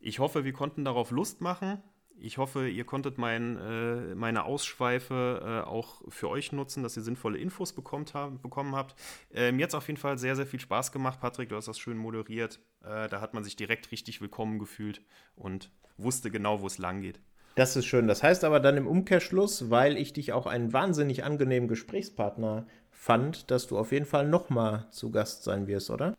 Ich 0.00 0.18
hoffe, 0.18 0.44
wir 0.44 0.52
konnten 0.52 0.84
darauf 0.84 1.10
Lust 1.10 1.40
machen. 1.40 1.82
Ich 2.18 2.36
hoffe, 2.36 2.68
ihr 2.68 2.84
konntet 2.84 3.16
mein, 3.16 3.56
äh, 3.56 4.14
meine 4.14 4.44
Ausschweife 4.44 5.62
äh, 5.64 5.68
auch 5.68 6.02
für 6.08 6.28
euch 6.28 6.52
nutzen, 6.52 6.82
dass 6.82 6.96
ihr 6.96 7.02
sinnvolle 7.02 7.38
Infos 7.38 7.72
bekommt 7.72 8.12
haben, 8.12 8.42
bekommen 8.42 8.74
habt. 8.74 8.94
Ähm, 9.32 9.58
jetzt 9.58 9.74
auf 9.74 9.86
jeden 9.86 9.98
Fall 9.98 10.18
sehr, 10.18 10.36
sehr 10.36 10.46
viel 10.46 10.60
Spaß 10.60 10.92
gemacht, 10.92 11.20
Patrick. 11.20 11.48
Du 11.48 11.56
hast 11.56 11.68
das 11.68 11.78
schön 11.78 11.96
moderiert. 11.96 12.60
Äh, 12.82 13.08
da 13.08 13.20
hat 13.20 13.32
man 13.32 13.44
sich 13.44 13.56
direkt 13.56 13.90
richtig 13.90 14.20
willkommen 14.20 14.58
gefühlt 14.58 15.00
und 15.34 15.70
wusste 15.96 16.30
genau, 16.30 16.60
wo 16.60 16.66
es 16.66 16.78
lang 16.78 17.00
geht. 17.00 17.20
Das 17.54 17.76
ist 17.76 17.86
schön. 17.86 18.06
Das 18.06 18.22
heißt 18.22 18.44
aber 18.44 18.60
dann 18.60 18.76
im 18.76 18.86
Umkehrschluss, 18.86 19.70
weil 19.70 19.96
ich 19.96 20.12
dich 20.12 20.32
auch 20.32 20.46
einen 20.46 20.72
wahnsinnig 20.72 21.24
angenehmen 21.24 21.68
Gesprächspartner 21.68 22.66
fand, 22.90 23.50
dass 23.50 23.66
du 23.66 23.78
auf 23.78 23.92
jeden 23.92 24.06
Fall 24.06 24.26
nochmal 24.26 24.88
zu 24.90 25.10
Gast 25.10 25.44
sein 25.44 25.66
wirst, 25.66 25.90
oder? 25.90 26.16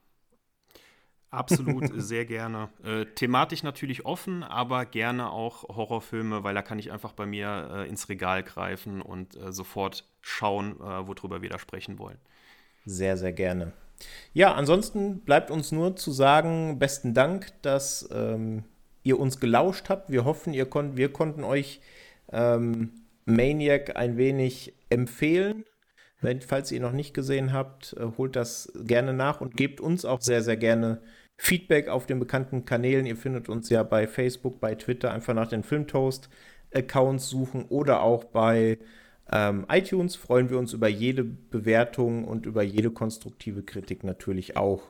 Absolut, 1.31 1.89
sehr 1.95 2.25
gerne. 2.25 2.69
Äh, 2.83 3.05
thematisch 3.15 3.63
natürlich 3.63 4.05
offen, 4.05 4.43
aber 4.43 4.85
gerne 4.85 5.31
auch 5.31 5.63
Horrorfilme, 5.63 6.43
weil 6.43 6.53
da 6.53 6.61
kann 6.61 6.77
ich 6.77 6.91
einfach 6.91 7.13
bei 7.13 7.25
mir 7.25 7.69
äh, 7.73 7.89
ins 7.89 8.09
Regal 8.09 8.43
greifen 8.43 9.01
und 9.01 9.37
äh, 9.37 9.51
sofort 9.53 10.05
schauen, 10.19 10.75
äh, 10.81 11.07
worüber 11.07 11.41
wir 11.41 11.49
da 11.49 11.57
sprechen 11.57 11.97
wollen. 11.99 12.17
Sehr, 12.85 13.15
sehr 13.15 13.31
gerne. 13.31 13.71
Ja, 14.33 14.53
ansonsten 14.55 15.21
bleibt 15.21 15.51
uns 15.51 15.71
nur 15.71 15.95
zu 15.95 16.11
sagen, 16.11 16.79
besten 16.79 17.13
Dank, 17.13 17.53
dass 17.61 18.09
ähm, 18.11 18.65
ihr 19.03 19.19
uns 19.19 19.39
gelauscht 19.39 19.89
habt. 19.89 20.11
Wir 20.11 20.25
hoffen, 20.25 20.53
ihr 20.53 20.65
konnt, 20.65 20.97
wir 20.97 21.13
konnten 21.13 21.43
euch 21.43 21.79
ähm, 22.31 22.91
Maniac 23.25 23.95
ein 23.95 24.17
wenig 24.17 24.73
empfehlen. 24.89 25.63
Wenn, 26.19 26.41
falls 26.41 26.71
ihr 26.71 26.81
noch 26.81 26.91
nicht 26.91 27.13
gesehen 27.13 27.53
habt, 27.53 27.93
äh, 27.93 28.05
holt 28.17 28.35
das 28.35 28.71
gerne 28.83 29.13
nach 29.13 29.39
und 29.39 29.55
gebt 29.55 29.79
uns 29.79 30.03
auch 30.03 30.21
sehr, 30.21 30.41
sehr 30.41 30.57
gerne 30.57 31.01
Feedback 31.43 31.87
auf 31.87 32.05
den 32.05 32.19
bekannten 32.19 32.65
Kanälen. 32.65 33.07
Ihr 33.07 33.17
findet 33.17 33.49
uns 33.49 33.67
ja 33.71 33.81
bei 33.81 34.05
Facebook, 34.05 34.59
bei 34.59 34.75
Twitter, 34.75 35.11
einfach 35.11 35.33
nach 35.33 35.47
den 35.47 35.63
Filmtoast-Accounts 35.63 37.29
suchen 37.29 37.65
oder 37.65 38.03
auch 38.03 38.25
bei 38.25 38.77
ähm, 39.31 39.65
iTunes. 39.67 40.15
Freuen 40.15 40.51
wir 40.51 40.59
uns 40.59 40.71
über 40.73 40.87
jede 40.87 41.23
Bewertung 41.23 42.25
und 42.25 42.45
über 42.45 42.61
jede 42.61 42.91
konstruktive 42.91 43.63
Kritik 43.63 44.03
natürlich 44.03 44.55
auch. 44.55 44.83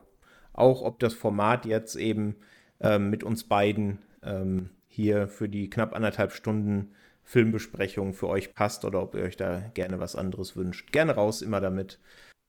Auch 0.52 0.82
ob 0.82 0.98
das 0.98 1.14
Format 1.14 1.64
jetzt 1.64 1.96
eben 1.96 2.36
ähm, 2.80 3.08
mit 3.08 3.24
uns 3.24 3.44
beiden 3.44 4.00
ähm, 4.22 4.68
hier 4.88 5.28
für 5.28 5.48
die 5.48 5.70
knapp 5.70 5.96
anderthalb 5.96 6.32
Stunden 6.32 6.90
Filmbesprechung 7.24 8.12
für 8.12 8.28
euch 8.28 8.52
passt 8.52 8.84
oder 8.84 9.02
ob 9.02 9.14
ihr 9.14 9.22
euch 9.22 9.38
da 9.38 9.60
gerne 9.72 10.00
was 10.00 10.16
anderes 10.16 10.54
wünscht. 10.54 10.92
Gerne 10.92 11.12
raus, 11.12 11.40
immer 11.40 11.62
damit. 11.62 11.98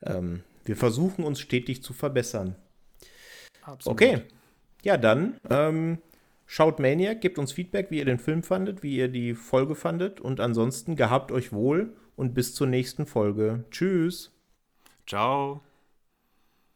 Ähm, 0.02 0.42
wir 0.66 0.76
versuchen 0.76 1.24
uns 1.24 1.40
stetig 1.40 1.84
zu 1.84 1.94
verbessern. 1.94 2.58
Absolut. 3.65 4.02
Okay, 4.02 4.22
ja 4.84 4.98
dann 4.98 5.40
ähm, 5.49 5.99
schaut 6.45 6.80
Maniac, 6.80 7.22
gebt 7.22 7.40
uns 7.40 7.52
Feedback, 7.52 7.91
wie 7.91 7.99
ihr 7.99 8.06
den 8.06 8.19
Film 8.19 8.44
fandet, 8.44 8.84
wie 8.84 8.95
ihr 8.95 9.07
die 9.07 9.34
Folge 9.34 9.76
fandet 9.76 10.19
und 10.19 10.40
ansonsten 10.40 10.95
gehabt 10.95 11.31
euch 11.31 11.52
wohl 11.52 11.95
und 12.15 12.34
bis 12.34 12.53
zur 12.53 12.68
nächsten 12.68 13.06
Folge. 13.06 13.65
Tschüss. 13.72 14.31
Ciao. 15.07 15.61